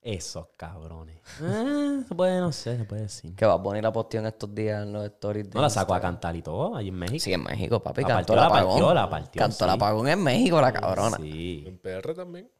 Esos 0.01 0.47
cabrones. 0.57 1.17
Se 1.39 2.13
puede, 2.15 2.39
no 2.39 2.51
sé, 2.51 2.77
se 2.77 2.83
puede 2.83 3.03
decir. 3.03 3.35
Que 3.35 3.45
Bad 3.45 3.59
Bunny 3.59 3.81
la 3.81 3.91
posteó 3.93 4.19
en 4.19 4.27
estos 4.27 4.53
días 4.53 4.83
en 4.83 4.93
los 4.93 5.05
stories 5.05 5.49
de 5.49 5.55
No 5.55 5.61
la 5.61 5.69
sacó 5.69 5.93
a 5.95 6.01
cantar 6.01 6.35
y 6.35 6.41
todo, 6.41 6.75
allí 6.75 6.89
en 6.89 6.95
México. 6.95 7.19
Sí, 7.23 7.33
en 7.33 7.43
México, 7.43 7.81
papi. 7.81 8.01
La 8.01 8.07
cantó 8.09 8.35
la 8.35 8.45
apagón. 8.47 8.69
partió, 8.73 8.93
la 8.93 9.09
partió, 9.09 9.39
Cantó 9.39 9.65
sí. 9.65 9.71
apagón 9.71 10.07
en 10.07 10.21
México, 10.23 10.59
la 10.61 10.73
cabrona. 10.73 11.17
Sí, 11.17 11.63
En 11.67 11.77
PR 11.79 12.13
también. 12.13 12.51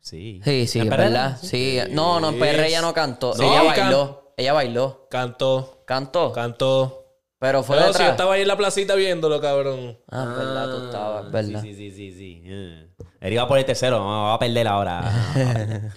sí. 0.00 0.40
Sí, 0.44 0.66
sí, 0.66 0.78
¿En 0.80 0.86
es 0.86 0.90
PR? 0.94 0.98
verdad. 1.02 1.38
Sí. 1.42 1.78
No, 1.90 2.20
no, 2.20 2.30
en 2.30 2.38
PR 2.38 2.66
ella 2.66 2.80
no 2.80 2.92
cantó. 2.94 3.34
Ella 3.36 3.74
can- 3.74 3.84
bailó. 3.86 4.21
Ella 4.36 4.52
bailó. 4.52 5.06
Cantó. 5.10 5.82
Cantó. 5.86 6.32
Cantó. 6.32 7.04
pero 7.38 7.62
fue 7.62 7.76
Pero 7.76 7.92
si 7.92 8.02
yo 8.02 8.10
estaba 8.10 8.34
ahí 8.34 8.42
en 8.42 8.48
la 8.48 8.56
placita 8.56 8.94
viéndolo, 8.94 9.40
cabrón. 9.40 9.98
Ah, 10.10 10.28
es 10.30 10.38
verdad, 10.38 10.70
tú 10.70 10.84
estabas. 10.86 11.26
es 11.26 11.32
verdad. 11.32 11.60
Sí, 11.62 11.74
sí, 11.74 11.90
sí, 11.90 11.90
sí, 11.90 12.12
sí. 12.12 12.42
Eh. 12.46 12.88
Él 13.20 13.32
iba 13.32 13.46
por 13.46 13.58
el 13.58 13.64
tercero, 13.64 13.98
no, 13.98 14.24
va 14.24 14.34
a 14.34 14.38
perder 14.38 14.66
ahora. 14.68 15.02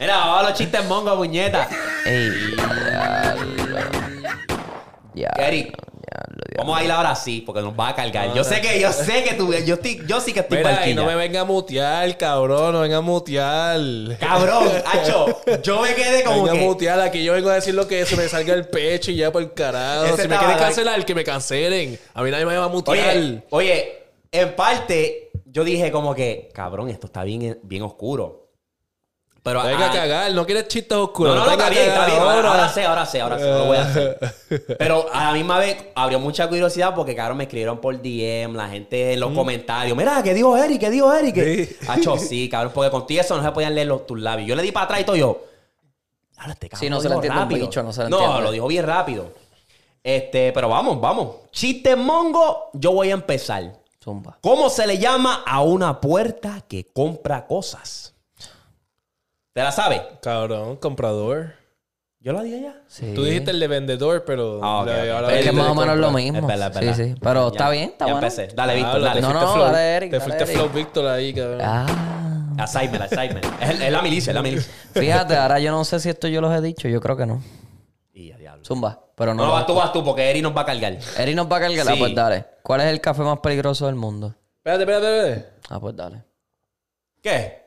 Mira, 0.00 0.18
vamos 0.18 0.40
a 0.40 0.48
los 0.50 0.58
chistes 0.58 0.84
mongo, 0.86 1.16
puñeta. 1.16 1.68
Ey. 2.04 2.30
Diablo, 5.14 5.42
Eric. 5.42 5.76
Vamos 6.56 6.78
a 6.78 6.84
ir 6.84 6.90
ahora 6.90 7.14
sí, 7.14 7.42
porque 7.44 7.60
nos 7.60 7.78
va 7.78 7.88
a 7.88 7.94
cargar. 7.94 8.32
Yo 8.34 8.44
sé 8.44 8.60
que, 8.60 8.80
yo 8.80 8.92
sé 8.92 9.24
que 9.24 9.34
tú, 9.34 9.52
yo, 9.52 9.74
estoy, 9.74 10.02
yo 10.06 10.20
sí 10.20 10.32
que 10.32 10.40
estoy 10.40 10.58
Mira, 10.58 10.70
y 10.70 10.74
barquilla. 10.74 10.94
no 10.96 11.06
me 11.06 11.14
venga 11.16 11.40
a 11.40 11.44
mutear, 11.44 12.16
cabrón. 12.16 12.72
No 12.72 12.80
venga 12.80 12.98
a 12.98 13.00
mutear. 13.00 13.80
Cabrón, 14.18 14.68
Hacho, 14.84 15.40
yo 15.62 15.82
me 15.82 15.94
quedé 15.94 16.24
como 16.24 16.42
venga 16.44 16.52
a 16.52 16.54
que... 16.54 16.64
mutear. 16.64 17.00
Aquí 17.00 17.24
yo 17.24 17.32
vengo 17.32 17.50
a 17.50 17.54
decir 17.54 17.74
lo 17.74 17.86
que 17.86 18.04
se 18.06 18.16
me 18.16 18.28
salga 18.28 18.54
el 18.54 18.68
pecho 18.68 19.10
y 19.10 19.16
ya 19.16 19.30
por 19.32 19.42
el 19.42 19.52
carajo. 19.52 20.06
Ese 20.06 20.22
si 20.22 20.28
me 20.28 20.38
quieren 20.38 20.58
cancelar, 20.58 21.04
que 21.04 21.14
me 21.14 21.24
cancelen. 21.24 21.98
A 22.14 22.22
mí 22.22 22.30
nadie 22.30 22.46
me 22.46 22.56
va 22.56 22.64
a 22.64 22.68
mutear. 22.68 23.16
Oye, 23.16 23.42
oye, 23.50 24.02
en 24.32 24.54
parte, 24.54 25.30
yo 25.44 25.64
dije 25.64 25.90
como 25.90 26.14
que, 26.14 26.50
cabrón, 26.54 26.88
esto 26.88 27.06
está 27.06 27.24
bien, 27.24 27.58
bien 27.62 27.82
oscuro. 27.82 28.45
Pero 29.46 29.62
Venga 29.62 29.90
a 29.90 29.92
cagar, 29.92 30.32
no 30.32 30.44
quieres 30.44 30.66
chistes 30.66 30.98
No, 30.98 31.04
oscuros. 31.04 31.36
no, 31.36 31.44
no, 31.44 31.50
Venga 31.52 31.68
está 31.68 31.70
bien, 31.70 31.88
está 31.88 32.06
bien. 32.06 32.18
Ahora, 32.18 32.68
sé, 32.68 32.84
ahora 32.84 33.06
sé, 33.06 33.20
ahora 33.20 33.38
sé. 33.38 33.44
Lo 33.44 33.66
voy 33.66 33.76
a 33.76 33.82
hacer. 33.82 34.18
Pero 34.78 35.06
a 35.12 35.26
la 35.26 35.32
misma 35.34 35.60
vez 35.60 35.76
abrió 35.94 36.18
mucha 36.18 36.48
curiosidad 36.48 36.96
porque, 36.96 37.14
cabrón, 37.14 37.38
me 37.38 37.44
escribieron 37.44 37.80
por 37.80 37.96
DM, 38.02 38.56
la 38.56 38.68
gente 38.68 39.12
en 39.12 39.20
los 39.20 39.30
comentarios. 39.32 39.96
Mira, 39.96 40.20
¿qué 40.24 40.34
dijo 40.34 40.56
Eric? 40.56 40.80
¿Qué 40.80 40.90
dijo 40.90 41.14
Eric? 41.14 41.36
Sí. 41.36 41.76
Hacho, 41.88 42.18
sí, 42.18 42.48
cabrón, 42.48 42.72
porque 42.74 42.90
contigo 42.90 43.20
eso 43.20 43.36
no 43.36 43.44
se 43.44 43.52
podían 43.52 43.72
leer 43.76 43.86
los, 43.86 44.04
tus 44.04 44.18
labios. 44.18 44.48
Yo 44.48 44.56
le 44.56 44.64
di 44.64 44.72
para 44.72 44.86
atrás 44.86 45.00
y 45.02 45.04
todo 45.04 45.14
yo. 45.14 45.44
Ahora 46.38 46.52
este 46.54 46.68
cabrón 46.68 46.80
Sí, 46.80 46.90
no 46.90 46.96
lo 46.96 47.02
se 47.02 47.06
entiende 47.06 47.38
un 47.38 47.42
rápido. 47.44 47.66
bicho, 47.68 47.82
no 47.84 47.92
se 47.92 48.08
No, 48.10 48.40
lo 48.40 48.50
dijo 48.50 48.66
bien 48.66 48.84
rápido. 48.84 49.32
Este, 50.02 50.50
pero 50.52 50.68
vamos, 50.68 51.00
vamos. 51.00 51.36
Chiste 51.52 51.94
mongo, 51.94 52.70
yo 52.72 52.90
voy 52.90 53.10
a 53.10 53.14
empezar. 53.14 53.74
Zumba. 54.02 54.38
¿Cómo 54.40 54.68
se 54.70 54.88
le 54.88 54.98
llama 54.98 55.44
a 55.46 55.62
una 55.62 56.00
puerta 56.00 56.64
que 56.68 56.88
compra 56.92 57.46
cosas? 57.46 58.12
¿Te 59.56 59.62
la 59.62 59.72
sabes? 59.72 60.02
Cabrón, 60.20 60.76
comprador. 60.76 61.54
Yo 62.20 62.34
la 62.34 62.42
dije 62.42 62.60
ya. 62.60 62.82
Sí. 62.88 63.12
Tú 63.14 63.24
dijiste 63.24 63.52
el 63.52 63.58
de 63.58 63.68
vendedor, 63.68 64.22
pero. 64.26 64.60
Ah, 64.62 64.80
ok, 64.82 64.86
la- 64.86 64.92
ok. 64.92 65.08
ahora 65.14 65.26
Pero 65.28 65.40
Es 65.40 65.46
que 65.46 65.52
más 65.52 65.68
o 65.70 65.74
menos 65.74 65.96
lo 65.96 66.10
mismo. 66.10 66.38
Es 66.40 66.46
verdad, 66.46 66.68
es 66.68 66.74
verdad. 66.74 66.94
Sí, 66.94 67.04
sí. 67.04 67.14
Pero 67.22 67.40
Ya- 67.48 67.48
está 67.56 67.70
bien, 67.70 67.84
está 67.84 68.06
ya 68.06 68.12
bueno. 68.12 68.26
empecé. 68.26 68.48
Dale, 68.54 68.74
Víctor, 68.74 69.00
dale. 69.00 69.20
No, 69.22 69.32
no, 69.32 69.40
flow- 69.54 69.64
dale, 69.64 69.96
Eric, 69.96 70.10
Te 70.10 70.18
dale, 70.18 70.24
fuiste 70.30 70.44
Eric. 70.44 70.56
Flow 70.58 70.68
Víctor 70.74 71.06
ahí, 71.06 71.32
cabrón. 71.32 71.60
Ah. 71.64 71.86
Assignment, 72.58 73.02
assignment. 73.04 73.46
Es, 73.62 73.80
es 73.80 73.90
la 73.92 74.02
milicia, 74.02 74.30
es 74.30 74.34
la 74.34 74.42
milicia. 74.42 74.70
Fíjate, 74.92 75.36
ahora 75.38 75.58
yo 75.58 75.70
no 75.70 75.82
sé 75.86 76.00
si 76.00 76.10
esto 76.10 76.28
yo 76.28 76.42
los 76.42 76.52
he 76.54 76.60
dicho. 76.60 76.86
Yo 76.88 77.00
creo 77.00 77.16
que 77.16 77.24
no. 77.24 77.42
Y 78.12 78.32
a 78.32 78.36
diablo. 78.36 78.62
Zumba. 78.62 79.00
Pero 79.14 79.32
No, 79.32 79.46
no. 79.46 79.52
vas 79.52 79.64
tú, 79.66 79.74
vas 79.74 79.90
tú, 79.90 80.04
porque 80.04 80.28
Eri 80.28 80.42
nos 80.42 80.54
va 80.54 80.60
a 80.60 80.66
cargar. 80.66 80.98
Eri 81.16 81.34
nos 81.34 81.50
va 81.50 81.56
a 81.56 81.60
cargar. 81.60 81.86
Ah, 81.88 81.92
Sí. 81.94 81.98
pues 81.98 82.14
dale. 82.14 82.44
¿Cuál 82.62 82.82
es 82.82 82.88
el 82.88 83.00
café 83.00 83.22
más 83.22 83.38
peligroso 83.38 83.86
del 83.86 83.94
mundo? 83.94 84.34
Espérate, 84.58 84.82
espérate, 84.82 85.06
espérate. 85.18 85.48
Ah, 85.70 85.80
pues 85.80 85.96
dale. 85.96 86.22
¿Qué? 87.22 87.65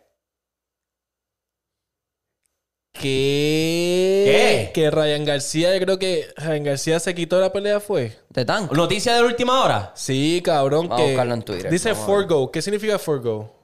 ¿Qué? 3.00 4.24
¿Qué? 4.26 4.72
Que 4.74 4.92
Ryan 4.92 5.24
García, 5.26 5.74
yo 5.74 5.80
creo 5.86 5.98
que 5.98 6.28
Ryan 6.36 6.64
García 6.64 7.00
se 7.00 7.16
quitó 7.16 7.40
la 7.40 7.52
pelea, 7.52 7.80
¿fue? 7.80 8.18
¿De? 8.30 8.46
¿Noticia 8.72 9.14
de 9.16 9.22
la 9.22 9.28
última 9.28 9.64
hora? 9.64 9.92
Sí, 9.96 10.42
cabrón. 10.44 10.90
Vamos 10.90 11.04
a 11.04 11.08
buscarlo 11.08 11.34
en 11.34 11.42
Twitter, 11.44 11.72
Dice 11.72 11.90
vamos 11.94 12.04
a 12.04 12.08
ver. 12.12 12.18
forgo. 12.28 12.52
¿Qué 12.52 12.62
significa 12.62 13.00
forgo? 13.00 13.56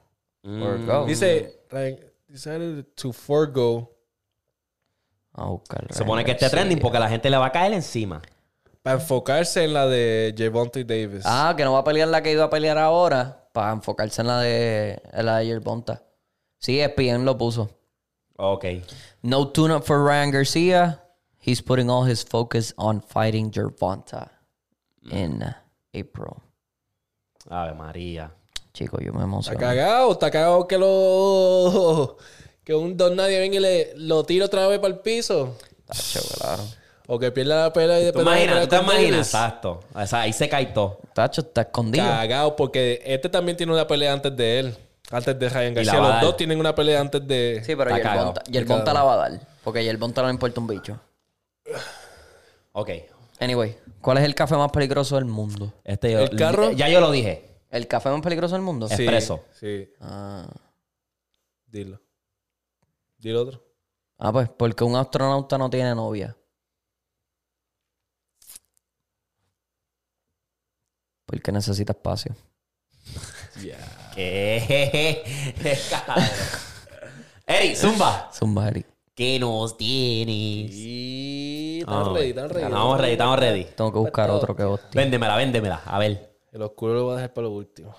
Forgo. 0.42 1.04
Dice, 1.06 1.60
Ryan, 1.70 1.98
decided 2.28 2.84
to 2.94 3.12
forgo 3.12 3.92
Vamos 5.32 5.48
a 5.48 5.52
buscarlo. 5.52 5.88
Se 5.92 5.98
supone 5.98 6.24
que 6.24 6.30
esté 6.32 6.48
trending 6.48 6.78
porque 6.78 6.98
la 6.98 7.08
gente 7.08 7.28
le 7.28 7.36
va 7.36 7.46
a 7.46 7.52
caer 7.52 7.72
encima. 7.74 8.22
para 8.82 8.96
enfocarse 9.00 9.64
en 9.64 9.74
la 9.74 9.86
de 9.86 10.34
Javonte 10.38 10.84
Davis. 10.84 11.24
Ah, 11.26 11.52
que 11.56 11.64
no 11.64 11.72
va 11.74 11.80
a 11.80 11.84
pelear 11.84 12.08
la 12.08 12.22
que 12.22 12.32
iba 12.32 12.44
a 12.44 12.50
pelear 12.50 12.78
ahora 12.78 13.48
para 13.52 13.72
enfocarse 13.72 14.22
en 14.22 14.28
la 14.28 14.40
de, 14.40 15.02
en 15.12 15.26
la 15.26 15.38
de 15.38 15.46
Yerbonta. 15.46 16.02
Sí, 16.58 16.80
ESPN 16.80 17.24
lo 17.24 17.36
puso. 17.36 17.70
Ok. 18.38 18.64
No 19.22 19.48
tune-up 19.48 19.84
for 19.84 20.04
Ryan 20.04 20.30
Garcia. 20.30 21.02
He's 21.40 21.60
putting 21.62 21.88
all 21.90 22.04
his 22.04 22.22
focus 22.24 22.74
on 22.76 23.00
fighting 23.00 23.50
Gervonta 23.50 24.28
in 25.10 25.42
April. 25.94 26.42
Ave 27.48 27.74
María. 27.74 28.32
Chico, 28.74 28.98
yo 28.98 29.12
me 29.12 29.20
Está 29.20 29.24
emociono. 29.24 29.58
cagado, 29.60 30.12
está 30.12 30.30
cagado 30.30 30.66
que 30.66 30.78
lo. 30.78 32.16
Que 32.66 32.74
un 32.74 32.96
don 32.96 33.14
nadie 33.14 33.38
venga 33.38 33.58
y 33.58 33.60
le 33.60 33.92
lo 33.94 34.24
tira 34.24 34.46
otra 34.46 34.66
vez 34.66 34.80
para 34.80 34.92
el 34.92 34.98
piso. 34.98 35.56
Tacho, 35.86 36.18
claro. 36.36 36.64
O 37.06 37.16
que 37.16 37.30
pierda 37.30 37.62
la 37.62 37.72
pelea 37.72 37.98
y 38.00 38.00
¿Tú 38.00 38.06
después 38.06 38.26
imaginas? 38.26 38.54
pelea 38.54 38.62
¿Tú 38.68 38.68
te 38.68 38.82
imaginas? 38.82 39.26
Exacto. 39.28 39.80
O 39.94 40.04
sea, 40.04 40.22
ahí 40.22 40.32
se 40.32 40.48
cae 40.48 40.66
todo. 40.66 40.98
Tacho 41.14 41.42
está 41.42 41.60
escondido. 41.60 42.04
Cagado, 42.04 42.56
porque 42.56 43.00
este 43.06 43.28
también 43.28 43.56
tiene 43.56 43.72
una 43.72 43.86
pelea 43.86 44.12
antes 44.14 44.36
de 44.36 44.58
él. 44.58 44.76
Antes 45.10 45.38
de 45.38 45.48
Ryan 45.48 45.74
García. 45.74 46.00
Los 46.00 46.20
dos 46.20 46.36
tienen 46.36 46.58
una 46.58 46.74
pelea 46.74 47.00
antes 47.00 47.26
de. 47.26 47.62
Sí, 47.64 47.76
pero 47.76 47.96
Yerbonta, 48.48 48.92
la 48.92 49.02
va 49.04 49.12
a 49.14 49.16
dar. 49.16 49.40
Porque 49.62 49.84
Yerbonta 49.84 50.22
no 50.22 50.28
le 50.28 50.34
importa 50.34 50.60
un 50.60 50.66
bicho. 50.66 51.00
Ok. 52.72 52.90
Anyway, 53.38 53.78
¿cuál 54.00 54.18
es 54.18 54.24
el 54.24 54.34
café 54.34 54.56
más 54.56 54.70
peligroso 54.72 55.16
del 55.16 55.26
mundo? 55.26 55.72
Este 55.84 56.12
yo- 56.12 56.20
¿El 56.20 56.36
carro? 56.36 56.72
Ya 56.72 56.88
yo 56.88 57.00
lo 57.00 57.10
dije. 57.10 57.58
¿El 57.70 57.86
café 57.86 58.08
más 58.10 58.20
peligroso 58.22 58.54
del 58.54 58.62
mundo? 58.62 58.88
Sí. 58.88 58.96
Sí, 58.96 59.02
Expreso. 59.02 59.44
Sí, 59.52 59.88
Ah. 60.00 60.48
dilo. 61.66 62.00
Dilo 63.18 63.42
otro. 63.42 63.62
Ah, 64.18 64.32
pues, 64.32 64.48
porque 64.48 64.84
un 64.84 64.96
astronauta 64.96 65.58
no 65.58 65.68
tiene 65.68 65.94
novia. 65.94 66.36
Porque 71.26 71.52
necesita 71.52 71.92
espacio. 71.92 72.34
¿Qué? 74.16 75.22
Cabrón. 75.90 76.24
Eri, 77.46 77.76
Zumba. 77.76 78.30
Zumba, 78.32 78.68
Eric. 78.68 78.86
¿Qué 79.14 79.38
nos 79.38 79.76
tienes? 79.76 80.70
Y. 80.74 81.84
Ah, 81.86 82.00
Están 82.00 82.14
ready, 82.14 82.28
están 82.30 82.48
ready. 82.50 82.64
Estamos 82.64 82.98
ready, 83.00 83.12
estamos 83.12 83.38
ready. 83.38 83.64
Tengo 83.76 83.92
que 83.92 83.98
buscar 83.98 84.30
otro 84.30 84.56
que 84.56 84.64
hostia. 84.64 84.90
Véndemela, 85.00 85.36
véndemela. 85.36 85.82
A 85.84 85.98
ver. 85.98 86.34
El 86.50 86.62
oscuro 86.62 86.94
lo 86.94 87.04
voy 87.04 87.12
a 87.12 87.16
dejar 87.16 87.34
para 87.34 87.46
lo 87.46 87.52
último. 87.52 87.94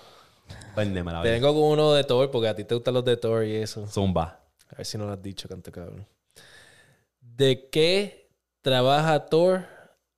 Véndemela. 0.76 1.22
Te 1.22 1.30
vengo 1.30 1.52
con 1.54 1.62
uno 1.62 1.92
de 1.92 2.04
Thor, 2.04 2.30
porque 2.30 2.48
a 2.48 2.54
ti 2.54 2.64
te 2.64 2.74
gustan 2.74 2.94
los 2.94 3.04
de 3.04 3.16
Thor 3.16 3.44
y 3.44 3.54
eso. 3.56 3.86
Zumba. 3.86 4.40
A 4.70 4.76
ver 4.76 4.86
si 4.86 4.98
no 4.98 5.06
lo 5.06 5.12
has 5.12 5.22
dicho, 5.22 5.48
canto 5.48 5.70
cabrón. 5.72 6.06
¿De 7.20 7.68
qué 7.70 8.30
trabaja 8.60 9.26
Thor 9.26 9.64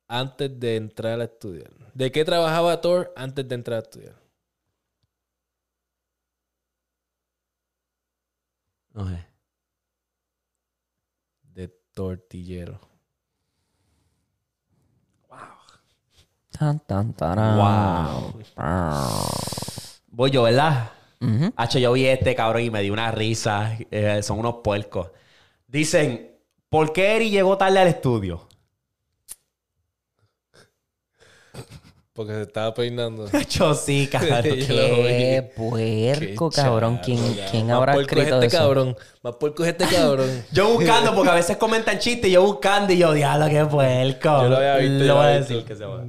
antes 0.07 0.59
de 0.59 0.75
entrar 0.75 1.21
a 1.21 1.25
estudiar? 1.25 1.69
¿De 1.93 2.11
qué 2.11 2.25
trabajaba 2.25 2.81
Thor 2.81 3.13
antes 3.15 3.47
de 3.47 3.55
entrar 3.55 3.77
a 3.79 3.81
estudiar? 3.83 4.20
No 8.93 9.07
sé. 9.07 9.25
De 11.43 11.67
tortillero. 11.93 12.79
Tan, 16.51 16.79
tan, 16.81 17.13
tarán. 17.13 17.57
Wow. 17.57 18.43
Voy 20.07 20.31
yo, 20.31 20.43
¿verdad? 20.43 20.91
Hacho, 21.55 21.79
yo 21.79 21.93
vi 21.93 22.05
este 22.05 22.35
cabrón 22.35 22.63
y 22.63 22.69
me 22.69 22.81
dio 22.81 22.93
una 22.93 23.11
risa. 23.11 23.77
Eh, 23.89 24.21
son 24.21 24.39
unos 24.39 24.55
puercos. 24.63 25.09
Dicen, 25.67 26.37
¿por 26.69 26.91
qué 26.93 27.15
Eri 27.15 27.29
llegó 27.29 27.57
tarde 27.57 27.79
al 27.79 27.87
estudio? 27.87 28.47
Porque 32.21 32.33
se 32.35 32.41
estaba 32.43 32.73
peinando. 32.73 33.25
Cabrón. 34.11 34.43
Vi. 34.43 34.65
Qué 34.67 35.53
puerco, 35.55 36.49
Qué 36.49 36.55
cabrón. 36.55 36.99
¿Quién, 37.03 37.17
cabrón. 37.17 37.45
quién 37.49 37.67
Más 37.67 37.75
habrá 37.77 37.93
puerco 37.93 38.11
es 38.15 38.17
escrito 38.19 38.35
este 38.41 38.47
eso? 38.47 38.57
cabrón. 38.57 38.97
Más 39.23 39.35
puerco 39.35 39.63
es 39.63 39.69
este 39.69 39.85
cabrón. 39.95 40.43
Yo 40.51 40.73
buscando, 40.73 41.15
porque 41.15 41.31
a 41.31 41.33
veces 41.35 41.57
comentan 41.57 41.97
chistes, 41.99 42.29
y 42.29 42.33
yo 42.33 42.43
buscando 42.43 42.93
y 42.93 42.97
yo, 42.97 43.13
diablo, 43.13 43.47
qué 43.49 43.65
puerco. 43.65 44.41
Yo 44.43 44.49
lo 44.49 44.57
había 44.57 44.75
visto, 44.77 44.93
Lo 44.93 44.99
yo 44.99 45.05
lo 45.07 45.15
voy 45.15 45.25
a 45.25 45.27
decir 45.29 45.55
visto. 45.57 45.67
que 45.67 45.75
se 45.75 45.85
va. 45.85 46.03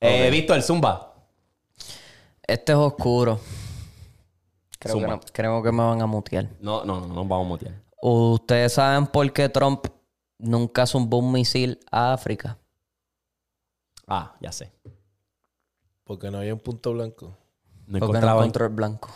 Eh, 0.00 0.30
Víctor, 0.30 0.62
Zumba. 0.62 1.14
Este 2.46 2.72
es 2.72 2.78
oscuro. 2.78 3.40
Creo 4.78 4.94
que, 4.96 5.00
Zumba. 5.00 5.16
no- 5.16 5.20
creo 5.32 5.62
que 5.62 5.72
me 5.72 5.82
van 5.82 6.00
a 6.02 6.06
mutear. 6.06 6.48
No, 6.60 6.84
no, 6.84 7.00
no, 7.00 7.06
no 7.08 7.14
nos 7.14 7.28
vamos 7.28 7.44
a 7.46 7.48
mutear. 7.48 7.74
¿Ustedes 8.02 8.72
saben 8.74 9.06
por 9.06 9.30
qué 9.32 9.48
Trump 9.48 9.86
nunca 10.38 10.86
zumbó 10.86 11.18
un 11.18 11.32
misil 11.32 11.78
a 11.90 12.12
África? 12.12 12.58
Ah, 14.06 14.34
ya 14.40 14.52
sé. 14.52 14.70
Porque 16.04 16.30
no 16.30 16.38
había 16.38 16.54
un 16.54 16.60
punto 16.60 16.92
blanco. 16.92 17.26
No 17.26 17.98
Porque 17.98 18.00
no 18.00 18.06
encontraba. 18.06 18.40
encontró 18.40 18.66
el 18.66 18.72
blanco. 18.72 19.10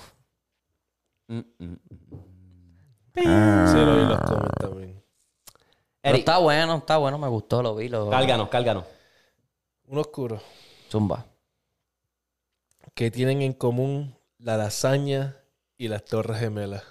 Mm, 1.29 1.39
mm. 1.59 1.77
Sí, 3.15 3.25
lo 3.25 3.97
vi 3.97 4.03
en 4.03 4.09
los 4.09 4.21
comments 4.21 4.55
también. 4.59 5.05
Pero 6.01 6.17
está 6.17 6.39
bueno, 6.39 6.77
está 6.77 6.97
bueno, 6.97 7.19
me 7.19 7.29
gustó, 7.29 7.63
lo 7.63 7.75
vi. 7.75 7.89
Lo... 7.89 8.09
cálganos, 8.09 8.49
cálganos. 8.49 8.85
Un 9.87 9.99
oscuro. 9.99 10.41
Zumba. 10.91 11.27
¿Qué 12.95 13.11
tienen 13.11 13.43
en 13.43 13.53
común 13.53 14.17
la 14.39 14.57
lasaña 14.57 15.37
y 15.77 15.89
las 15.89 16.05
torres 16.05 16.39
gemelas? 16.41 16.83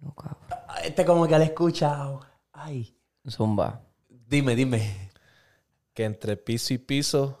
No, 0.00 0.14
cabrón. 0.14 0.38
Ah, 0.68 0.80
Este 0.84 1.04
como 1.04 1.26
que 1.26 1.36
lo 1.36 1.42
he 1.42 1.46
escuchado. 1.46 2.20
Ay. 2.52 2.96
Zumba. 3.28 3.80
Dime, 4.08 4.56
dime. 4.56 5.11
Que 5.94 6.04
entre 6.04 6.36
piso 6.36 6.72
y 6.74 6.78
piso 6.78 7.40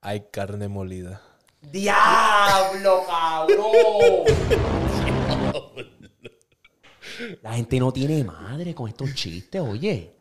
hay 0.00 0.28
carne 0.30 0.68
molida. 0.68 1.22
¡Diablo, 1.62 3.02
cabrón! 3.06 4.24
La 7.42 7.54
gente 7.54 7.80
no 7.80 7.90
tiene 7.92 8.22
madre 8.24 8.74
con 8.74 8.88
estos 8.88 9.12
chistes, 9.14 9.60
oye. 9.60 10.14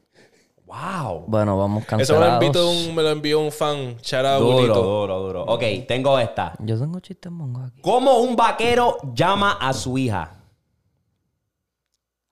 ¡Wow! 0.66 1.26
Bueno, 1.28 1.58
vamos 1.58 1.84
Eso 1.84 1.96
me 2.20 2.26
lo, 2.26 2.40
cancelados. 2.40 2.44
envió 2.44 2.70
un, 2.70 2.96
me 2.96 3.04
lo 3.04 3.10
envió 3.10 3.40
un 3.40 3.52
fan. 3.52 3.98
Charado 4.02 4.40
Duro, 4.42 4.56
bonito. 4.56 4.84
duro, 4.84 5.20
duro. 5.20 5.44
Ok, 5.46 5.64
tengo 5.88 6.18
esta. 6.20 6.54
Yo 6.60 6.78
tengo 6.80 7.00
chistes 7.00 7.32
mongo 7.32 7.62
aquí. 7.62 7.80
¿Cómo 7.82 8.18
un 8.20 8.36
vaquero 8.36 8.98
llama 9.14 9.54
a 9.62 9.72
su 9.74 9.98
hija? 9.98 10.42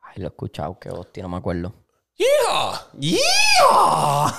Ay, 0.01 0.15
lo 0.17 0.25
he 0.25 0.27
escuchado, 0.29 0.77
qué 0.79 0.89
hostia, 0.89 1.23
no 1.23 1.29
me 1.29 1.37
acuerdo. 1.37 1.73
¡Yeah! 2.17 2.87
¡Yeah! 2.99 4.33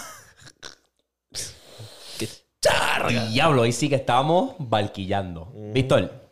Diablo, 3.31 3.63
ahí 3.63 3.73
sí 3.73 3.89
que 3.89 3.97
estamos 3.97 4.55
barquillando. 4.59 5.53
Víctor. 5.73 6.29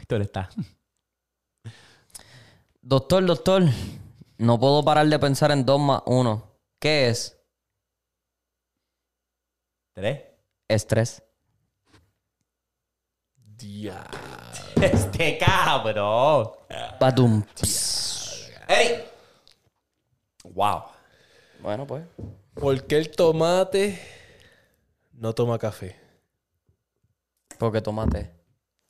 Héctor 0.00 0.22
está. 0.22 0.48
Doctor, 2.80 3.24
doctor, 3.24 3.62
no 4.38 4.58
puedo 4.58 4.84
parar 4.84 5.06
de 5.06 5.18
pensar 5.18 5.50
en 5.52 5.64
dos 5.64 5.80
más 5.80 6.02
uno. 6.06 6.50
¿Qué 6.78 7.08
es? 7.08 7.38
¿Tres? 9.92 10.22
Estrés. 10.68 11.22
Ya. 13.56 14.06
Este 14.82 15.38
cabrón. 15.38 16.50
Badum. 16.98 17.44
¡Ey! 18.66 19.04
Wow. 20.44 20.82
Bueno, 21.60 21.86
pues. 21.86 22.04
¿Por 22.54 22.84
qué 22.86 22.96
el 22.96 23.10
tomate 23.10 24.21
no 25.12 25.34
toma 25.34 25.58
café? 25.58 25.96
Porque 27.58 27.80
tomate. 27.80 28.30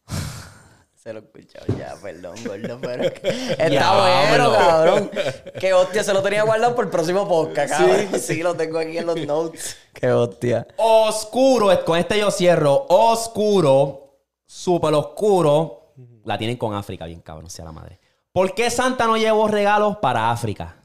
Se 0.94 1.12
lo 1.12 1.18
he 1.18 1.22
escuchado 1.22 1.66
ya, 1.76 1.96
perdón, 2.00 2.36
gordo, 2.44 2.78
pero 2.80 3.02
es 3.02 3.20
que 3.20 3.28
está 3.58 4.28
bueno, 4.30 4.52
cabrón. 4.52 5.10
Que 5.58 5.72
hostia, 5.72 6.04
se 6.04 6.14
lo 6.14 6.22
tenía 6.22 6.44
guardado 6.44 6.76
por 6.76 6.84
el 6.84 6.90
próximo 6.92 7.26
podcast, 7.26 7.70
cabrón. 7.70 8.08
Sí, 8.20 8.40
lo 8.40 8.54
tengo 8.54 8.78
aquí 8.78 8.98
en 8.98 9.06
los 9.06 9.26
notes. 9.26 9.76
Qué 9.92 10.12
hostia. 10.12 10.66
Oscuro, 10.76 11.84
con 11.84 11.98
este 11.98 12.20
yo 12.20 12.30
cierro. 12.30 12.86
Oscuro, 12.88 14.20
súper 14.46 14.94
oscuro. 14.94 15.92
La 16.24 16.38
tienen 16.38 16.56
con 16.56 16.72
África, 16.72 17.06
bien 17.06 17.20
cabrón, 17.20 17.50
sea 17.50 17.64
la 17.64 17.72
madre. 17.72 17.98
¿Por 18.30 18.54
qué 18.54 18.70
Santa 18.70 19.06
no 19.06 19.16
llevó 19.16 19.48
regalos 19.48 19.96
para 19.96 20.30
África? 20.30 20.76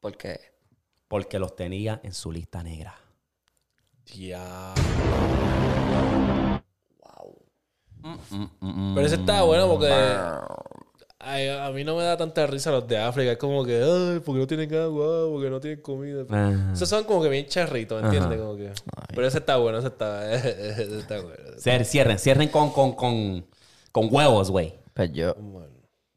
Porque 0.00 0.40
Porque 1.08 1.38
los 1.38 1.56
tenía 1.56 2.00
en 2.02 2.12
su 2.12 2.30
lista 2.30 2.62
negra. 2.62 2.94
Ya. 4.14 4.74
Pero 8.94 9.06
ese 9.06 9.16
está 9.16 9.42
bueno 9.42 9.68
porque 9.68 9.92
ay, 11.18 11.48
a 11.48 11.70
mí 11.70 11.84
no 11.84 11.96
me 11.96 12.04
da 12.04 12.16
tanta 12.16 12.46
risa 12.46 12.70
los 12.70 12.86
de 12.86 12.98
África. 12.98 13.32
Es 13.32 13.38
como 13.38 13.64
que, 13.64 13.82
ay, 13.82 14.20
porque 14.20 14.38
no 14.40 14.46
tienen 14.46 14.72
agua, 14.74 15.28
porque 15.30 15.50
no 15.50 15.60
tienen 15.60 15.80
comida. 15.82 16.22
Ajá. 16.28 16.72
Esos 16.72 16.88
son 16.88 17.04
como 17.04 17.22
que 17.22 17.28
bien 17.28 17.46
charritos, 17.46 18.02
¿entiendes? 18.02 18.38
Como 18.38 18.56
que... 18.56 18.72
Pero 19.14 19.26
ese 19.26 19.38
está 19.38 19.56
bueno, 19.56 19.78
ese 19.78 19.88
está, 19.88 20.32
ese 20.34 20.98
está 21.00 21.20
bueno. 21.20 21.36
Cier- 21.58 21.84
Cierren, 21.84 22.18
cierren 22.18 22.48
con, 22.48 22.70
con, 22.70 22.92
con, 22.92 23.46
con 23.92 24.08
huevos, 24.10 24.50
güey. 24.50 24.74
pues 24.94 25.12
yo 25.12 25.34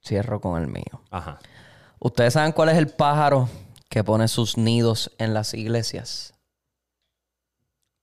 cierro 0.05 0.39
con 0.39 0.61
el 0.61 0.68
mío. 0.68 1.01
Ajá. 1.09 1.39
¿Ustedes 1.99 2.34
saben 2.34 2.51
cuál 2.51 2.69
es 2.69 2.77
el 2.77 2.88
pájaro 2.88 3.47
que 3.91 4.05
pone 4.05 4.30
sus 4.30 4.57
nidos 4.57 5.11
en 5.18 5.34
las 5.34 5.53
iglesias? 5.53 6.34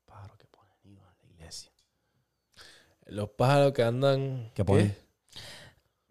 Pájaro 0.05 0.37
que 0.37 0.47
pone 0.47 0.71
nido 0.85 1.03
en 1.09 1.17
la 1.19 1.35
iglesia. 1.35 1.73
Los 3.07 3.31
pájaros 3.31 3.73
que 3.73 3.83
andan... 3.83 4.53
¿Qué 4.55 4.67
pone? 4.67 4.95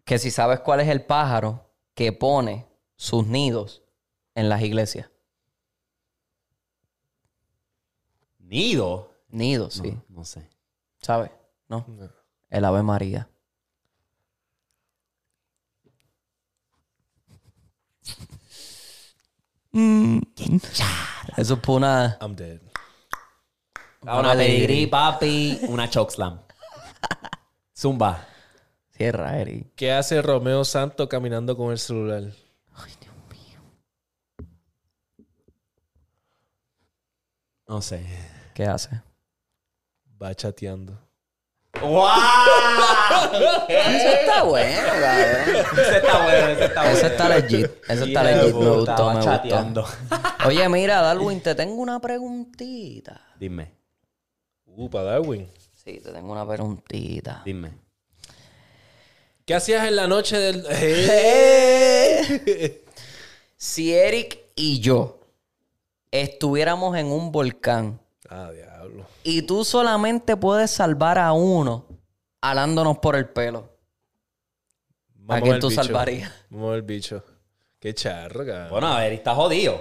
Que 0.04 0.18
si 0.18 0.32
sabes 0.32 0.58
cuál 0.60 0.80
es 0.80 0.88
el 0.88 1.04
pájaro 1.06 1.70
que 1.94 2.12
pone 2.12 2.66
sus 2.96 3.24
nidos 3.28 3.84
en 4.34 4.48
las 4.48 4.62
iglesias. 4.62 5.08
¿Nido? 8.40 9.14
Nidos, 9.28 9.74
sí. 9.74 9.96
No 10.08 10.24
sé. 10.24 10.50
¿Sabes? 11.00 11.30
¿No? 11.68 11.86
El 12.50 12.64
Ave 12.64 12.82
María. 12.82 13.28
Eso 21.36 21.54
es 21.54 21.60
por 21.60 21.76
una... 21.76 22.18
I'm 22.20 22.34
dead. 22.34 22.60
Una 24.02 24.34
pedigrí, 24.34 24.86
papi, 24.86 25.60
una 25.68 25.88
chokeslam. 25.88 26.40
Zumba. 27.76 28.26
Cierra, 28.90 29.38
Eri. 29.38 29.72
¿Qué 29.76 29.92
hace 29.92 30.20
Romeo 30.22 30.64
Santo 30.64 31.08
caminando 31.08 31.56
con 31.56 31.70
el 31.70 31.78
celular? 31.78 32.24
No 37.68 37.82
sé. 37.82 38.04
¿Qué 38.54 38.64
hace? 38.64 39.02
Va 40.20 40.34
chateando. 40.34 41.07
¡Wow! 41.80 42.08
Eso 43.68 44.08
está 44.08 44.42
bueno, 44.42 44.88
cabrón. 45.00 45.56
ese 45.78 45.96
está 45.98 46.22
bueno, 46.24 46.48
ese 46.48 46.64
está 46.64 46.82
bueno. 46.82 46.96
Eso 46.98 47.06
está 47.06 47.28
legit. 47.28 47.70
Eso 47.88 48.04
está 48.04 48.22
legit. 48.24 48.54
Me 48.54 48.70
gustó, 48.70 49.12
me 49.14 49.20
chateando. 49.22 49.82
gustó. 49.82 50.48
Oye, 50.48 50.68
mira, 50.68 51.00
Darwin, 51.02 51.40
te 51.40 51.54
tengo 51.54 51.74
una 51.82 52.00
preguntita. 52.00 53.20
Dime, 53.38 53.72
Uh, 54.66 54.88
para 54.88 55.04
Darwin. 55.04 55.48
Sí, 55.74 56.00
te 56.00 56.12
tengo 56.12 56.30
una 56.32 56.46
preguntita. 56.46 57.42
dime. 57.44 57.72
¿Qué 59.44 59.54
hacías 59.54 59.86
en 59.88 59.96
la 59.96 60.06
noche 60.06 60.36
del... 60.38 60.64
Si 63.56 63.92
Eric 63.94 64.38
y 64.54 64.78
yo 64.80 65.18
estuviéramos 66.12 66.96
en 66.96 67.06
un 67.06 67.32
volcán 67.32 68.00
ah, 68.28 68.50
diablo. 68.52 69.06
y 69.22 69.42
tú 69.42 69.64
solamente 69.64 70.36
puedes 70.36 70.70
salvar 70.70 71.18
a 71.18 71.32
uno 71.32 71.86
alándonos 72.40 72.98
por 72.98 73.16
el 73.16 73.28
pelo, 73.28 73.68
¿a 75.28 75.40
quién 75.40 75.60
tú 75.60 75.68
bicho. 75.68 75.82
salvarías? 75.82 76.32
Vamos 76.50 76.74
el 76.74 76.82
bicho. 76.82 77.24
Qué 77.78 77.94
charro, 77.94 78.44
cabrón. 78.44 78.70
Bueno, 78.70 78.88
a 78.88 79.00
ver, 79.00 79.12
está 79.12 79.34
jodido. 79.34 79.80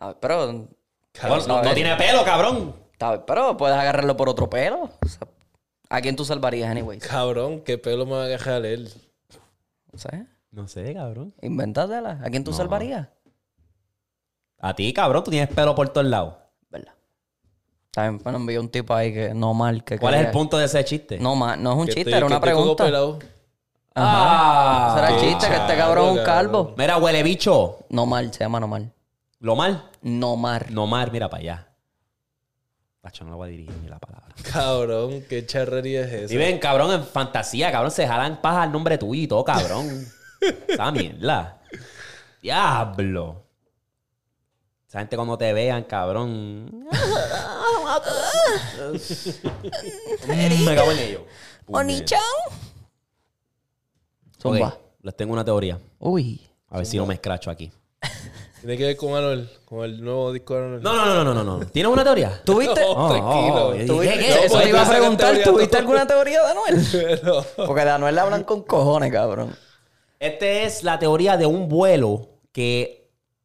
A 0.00 0.08
ver, 0.08 0.16
pero, 0.20 0.52
no, 1.46 1.62
no 1.62 1.74
tiene 1.74 1.94
pelo, 1.96 2.24
cabrón. 2.24 2.74
a 3.00 3.10
ver, 3.12 3.24
pero 3.24 3.56
puedes 3.56 3.76
agarrarlo 3.76 4.16
por 4.16 4.28
otro 4.28 4.50
pelo. 4.50 4.90
O 5.00 5.08
sea, 5.08 5.28
¿A 5.88 6.00
quién 6.00 6.16
tú 6.16 6.24
salvarías, 6.24 6.70
anyways? 6.70 7.06
Cabrón, 7.06 7.60
qué 7.60 7.78
pelo 7.78 8.04
me 8.04 8.12
va 8.12 8.24
a 8.24 8.28
dejar 8.28 8.64
él. 8.66 8.90
No 9.92 9.98
sé. 9.98 10.26
No 10.50 10.66
sé, 10.66 10.92
cabrón. 10.94 11.34
Invéntatela. 11.40 12.20
¿A 12.22 12.30
quién 12.30 12.42
tú 12.42 12.52
salvarías? 12.52 13.08
A 14.58 14.74
ti, 14.74 14.92
cabrón, 14.92 15.22
tú 15.22 15.30
tienes 15.30 15.54
pelo 15.54 15.74
por 15.74 15.88
todos 15.90 16.06
lados. 16.06 16.34
También 17.94 18.20
me 18.24 18.36
envió 18.36 18.60
un 18.60 18.68
tipo 18.68 18.92
ahí 18.94 19.12
que 19.14 19.32
no 19.34 19.54
mal. 19.54 19.84
Que 19.84 19.98
¿Cuál 19.98 20.14
es 20.14 20.20
el 20.26 20.30
punto 20.32 20.58
de 20.58 20.64
ese 20.64 20.84
chiste? 20.84 21.18
No, 21.18 21.36
ma- 21.36 21.56
no 21.56 21.72
es 21.72 21.78
un 21.78 21.86
Que 21.86 21.92
chiste, 21.94 22.10
estoy- 22.10 22.16
era 22.18 22.26
una 22.26 22.40
pregunta. 22.40 22.84
Ah, 23.96 25.06
el 25.08 25.14
qué 25.14 25.20
chiste, 25.28 25.46
que 25.48 25.54
este 25.54 25.76
cabrón 25.76 26.14
es 26.14 26.18
un 26.18 26.24
calvo. 26.24 26.74
Mira, 26.76 26.96
huele 26.98 27.22
bicho. 27.22 27.78
No 27.90 28.06
mal, 28.06 28.32
se 28.32 28.40
llama 28.40 28.58
no 28.58 28.66
mal. 28.66 28.92
¿Lo 29.38 29.54
mal? 29.54 29.88
No 30.02 30.36
mar. 30.36 30.66
No 30.70 30.86
mar, 30.88 31.12
mira 31.12 31.28
para 31.28 31.40
allá. 31.42 31.68
Pacho, 33.00 33.24
no 33.24 33.32
lo 33.32 33.36
voy 33.36 33.48
a 33.48 33.50
dirigir 33.52 33.74
ni 33.82 33.88
la 33.88 33.98
palabra. 33.98 34.34
Cabrón, 34.52 35.22
qué 35.28 35.46
charrería 35.46 36.00
es 36.06 36.12
esa. 36.12 36.32
Viven, 36.32 36.58
cabrón, 36.58 36.90
en 36.92 37.04
fantasía, 37.04 37.70
cabrón. 37.70 37.92
Se 37.92 38.06
jalan 38.08 38.40
paja 38.40 38.62
al 38.62 38.72
nombre 38.72 38.98
tuyo 38.98 39.22
y 39.22 39.26
todo, 39.28 39.44
cabrón. 39.44 39.86
Esa 40.68 40.90
mierda. 40.90 41.60
Diablo. 42.42 43.43
Esa 44.94 45.00
gente 45.00 45.16
cuando 45.16 45.36
te 45.36 45.52
vean, 45.52 45.82
cabrón. 45.82 46.86
Mm, 50.28 50.64
Me 50.64 50.74
cago 50.76 50.92
en 50.92 50.98
ello. 50.98 51.24
Onichan. 51.66 52.20
Zumba. 54.40 54.68
Ok, 54.68 54.74
les 55.02 55.16
tengo 55.16 55.32
una 55.32 55.44
teoría. 55.44 55.78
Uy. 55.98 56.40
A 56.70 56.76
ver 56.78 56.86
si 56.86 56.96
no 56.96 57.06
me 57.06 57.14
escracho 57.14 57.50
aquí. 57.50 57.72
Tiene 58.60 58.76
que 58.78 58.84
ver 58.84 58.96
con 58.96 59.14
Anuel, 59.16 59.50
con 59.64 59.84
el 59.84 60.00
nuevo 60.02 60.32
disco 60.32 60.54
de 60.54 60.60
Anuel. 60.64 60.82
No, 60.82 60.94
no, 60.94 61.04
no, 61.06 61.24
no, 61.24 61.34
no, 61.34 61.58
no. 61.58 61.66
¿Tienes 61.66 61.92
una 61.92 62.04
teoría? 62.04 62.40
¿Tuviste? 62.44 62.80
No, 62.80 62.90
Oh, 62.92 63.08
tranquilo. 63.10 63.66
oh, 63.66 63.74
yo 63.74 63.86
¿Tuviste? 63.86 64.16
dije, 64.16 64.28
¿Qué? 64.28 64.34
¿qué? 64.38 64.44
Eso 64.44 64.52
pues, 64.54 64.62
te 64.64 64.68
iba 64.70 64.80
a 64.80 64.84
tú 64.84 64.90
preguntar. 64.90 65.26
teoría, 65.30 65.44
¿Tuviste 65.44 65.70
tú. 65.76 65.78
alguna 65.78 66.06
teoría 66.06 66.40
de 66.42 66.50
Anuel? 66.50 67.20
No. 67.24 67.66
Porque 67.66 67.84
de 67.84 67.90
Anuel 67.90 68.14
le 68.14 68.20
hablan 68.20 68.44
con 68.44 68.62
cojones, 68.62 69.12
cabrón. 69.12 69.56
Esta 70.20 70.46
es 70.46 70.84
la 70.84 70.98
teoría 71.00 71.36
de 71.36 71.46
un 71.46 71.68
vuelo 71.68 72.28
que 72.52 73.03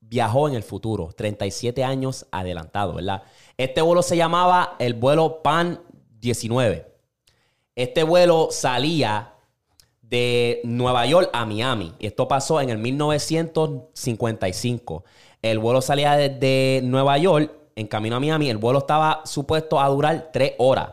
viajó 0.10 0.48
en 0.48 0.56
el 0.56 0.64
futuro, 0.64 1.10
37 1.16 1.84
años 1.84 2.26
adelantado, 2.32 2.96
¿verdad? 2.96 3.22
Este 3.58 3.82
vuelo 3.82 4.02
se 4.02 4.18
llamaba 4.18 4.76
el 4.80 4.96
vuelo 4.96 5.44
PAN 5.44 5.84
19. 6.20 6.92
Este 7.76 8.02
vuelo 8.04 8.48
salía 8.52 9.36
de 10.02 10.62
Nueva 10.64 11.06
York 11.06 11.30
a 11.32 11.46
Miami. 11.46 11.94
Y 12.00 12.08
esto 12.08 12.28
pasó 12.28 12.60
en 12.60 12.72
el 12.72 12.80
1955. 12.80 15.04
El 15.42 15.60
vuelo 15.60 15.82
salía 15.82 16.18
desde 16.18 16.82
Nueva 16.84 17.18
York 17.18 17.54
en 17.76 17.88
camino 17.88 18.16
a 18.16 18.20
Miami. 18.20 18.50
El 18.50 18.58
vuelo 18.58 18.80
estaba 18.80 19.22
supuesto 19.26 19.80
a 19.80 19.88
durar 19.88 20.32
tres 20.34 20.54
horas. 20.58 20.90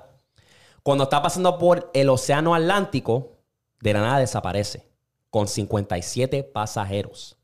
Cuando 0.83 1.05
está 1.05 1.23
pasando 1.23 1.57
por 1.59 1.91
el 1.95 2.11
Océano 2.11 2.55
Atlántico, 2.55 3.33
de 3.81 3.95
la 3.95 4.03
nada 4.03 4.19
desaparece 4.21 4.87
con 5.31 5.49
57 5.49 6.45
pasajeros. 6.45 7.36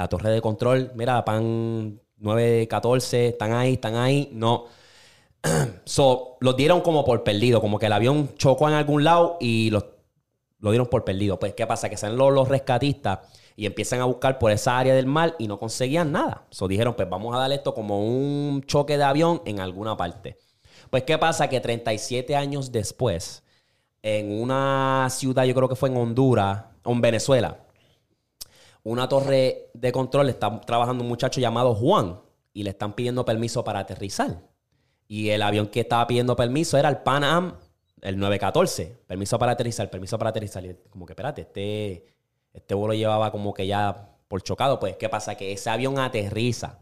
La 0.00 0.08
torre 0.08 0.30
de 0.30 0.40
control, 0.40 0.92
mira, 0.94 1.22
PAN 1.26 2.00
914, 2.16 3.28
están 3.28 3.52
ahí, 3.52 3.74
están 3.74 3.96
ahí. 3.96 4.30
No. 4.32 4.64
So, 5.84 6.38
los 6.40 6.56
dieron 6.56 6.80
como 6.80 7.04
por 7.04 7.22
perdido, 7.22 7.60
como 7.60 7.78
que 7.78 7.84
el 7.84 7.92
avión 7.92 8.34
chocó 8.36 8.66
en 8.66 8.76
algún 8.76 9.04
lado 9.04 9.36
y 9.40 9.68
los, 9.68 9.84
lo 10.60 10.70
dieron 10.70 10.86
por 10.86 11.04
perdido. 11.04 11.38
Pues, 11.38 11.52
¿qué 11.52 11.66
pasa? 11.66 11.90
Que 11.90 11.98
salen 11.98 12.16
los, 12.16 12.32
los 12.32 12.48
rescatistas 12.48 13.18
y 13.56 13.66
empiezan 13.66 14.00
a 14.00 14.06
buscar 14.06 14.38
por 14.38 14.50
esa 14.52 14.78
área 14.78 14.94
del 14.94 15.04
mar 15.04 15.36
y 15.38 15.48
no 15.48 15.58
conseguían 15.58 16.12
nada. 16.12 16.46
So, 16.48 16.66
dijeron, 16.66 16.94
pues 16.94 17.06
vamos 17.10 17.36
a 17.36 17.38
dar 17.38 17.52
esto 17.52 17.74
como 17.74 18.02
un 18.02 18.62
choque 18.62 18.96
de 18.96 19.04
avión 19.04 19.42
en 19.44 19.60
alguna 19.60 19.98
parte. 19.98 20.38
Pues, 20.88 21.02
¿qué 21.02 21.18
pasa? 21.18 21.48
Que 21.48 21.60
37 21.60 22.36
años 22.36 22.72
después, 22.72 23.42
en 24.02 24.40
una 24.40 25.08
ciudad, 25.10 25.44
yo 25.44 25.54
creo 25.54 25.68
que 25.68 25.76
fue 25.76 25.90
en 25.90 25.98
Honduras, 25.98 26.64
o 26.84 26.92
en 26.92 27.02
Venezuela, 27.02 27.58
una 28.82 29.08
torre 29.08 29.70
de 29.74 29.92
control 29.92 30.28
está 30.30 30.60
trabajando 30.62 31.02
un 31.02 31.08
muchacho 31.08 31.40
llamado 31.40 31.74
Juan 31.74 32.20
y 32.52 32.62
le 32.62 32.70
están 32.70 32.94
pidiendo 32.94 33.24
permiso 33.24 33.62
para 33.62 33.80
aterrizar. 33.80 34.42
Y 35.06 35.30
el 35.30 35.42
avión 35.42 35.68
que 35.68 35.80
estaba 35.80 36.06
pidiendo 36.06 36.36
permiso 36.36 36.78
era 36.78 36.88
el 36.88 36.98
Pan 36.98 37.24
Am, 37.24 37.54
el 38.00 38.18
914. 38.18 39.02
Permiso 39.06 39.38
para 39.38 39.52
aterrizar, 39.52 39.90
permiso 39.90 40.16
para 40.18 40.30
aterrizar. 40.30 40.64
Y 40.64 40.76
como 40.88 41.04
que, 41.04 41.12
espérate, 41.12 41.42
este, 41.42 42.06
este 42.52 42.74
vuelo 42.74 42.94
llevaba 42.94 43.30
como 43.32 43.52
que 43.52 43.66
ya 43.66 44.16
por 44.28 44.42
chocado. 44.42 44.78
Pues, 44.78 44.96
¿qué 44.96 45.08
pasa? 45.08 45.34
Que 45.34 45.52
ese 45.52 45.68
avión 45.68 45.98
aterriza. 45.98 46.78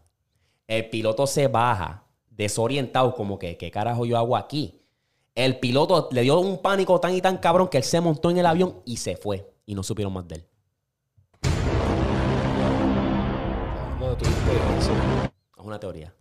El 0.67 0.91
piloto 0.91 1.27
se 1.27 1.49
baja, 1.49 2.07
desorientado, 2.31 3.15
como 3.15 3.39
que, 3.39 3.57
¿qué 3.57 3.71
carajo 3.71 4.05
yo 4.05 4.19
hago 4.19 4.37
aquí? 4.37 4.83
El 5.35 5.59
piloto 5.59 6.09
le 6.13 6.23
dio 6.23 6.39
un 6.39 6.61
pánico 6.61 7.01
tan 7.01 7.15
y 7.15 7.23
tan 7.23 7.39
cabrón 7.39 7.69
que 7.69 7.79
él 7.79 7.85
se 7.85 8.01
montó 8.01 8.31
en 8.31 8.39
el 8.39 8.47
avión 8.47 8.83
y 8.85 8.99
se 8.99 9.17
fue. 9.17 9.51
Y 9.65 9.75
no 9.75 9.83
supieron 9.83 10.13
más 10.13 10.29
de 10.29 10.37
él. 10.37 10.49
Es 14.21 15.65
una 15.65 15.79
teoría. 15.79 16.13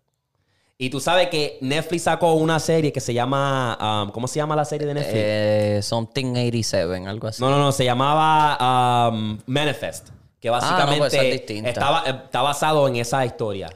Y 0.80 0.90
tú 0.92 1.00
sabes 1.00 1.30
que 1.30 1.58
Netflix 1.62 2.04
sacó 2.04 2.34
una 2.34 2.60
serie 2.60 2.92
que 2.94 3.00
se 3.00 3.14
llama. 3.14 4.04
um, 4.06 4.12
¿Cómo 4.12 4.28
se 4.28 4.36
llama 4.38 4.56
la 4.56 4.64
serie 4.66 4.86
de 4.86 4.94
Netflix? 4.94 5.16
Eh, 5.18 5.80
something 5.82 6.32
87, 6.34 7.08
algo 7.08 7.28
así. 7.28 7.42
no, 7.42 7.50
no, 7.50 7.58
no. 7.58 7.72
Se 7.72 7.84
llamaba 7.84 9.10
um, 9.10 9.40
Manifest. 9.48 10.10
Que 10.40 10.50
Ah, 10.50 10.52
no, 10.52 10.58
básicamente 10.60 10.98
pues 11.00 11.14
es 11.16 11.32
distinta. 11.32 11.70
estaba, 11.70 12.04
eh, 12.08 12.22
está 12.26 12.42
basado 12.44 12.88
en 12.88 12.98
esa 12.98 13.26
historia. 13.26 13.70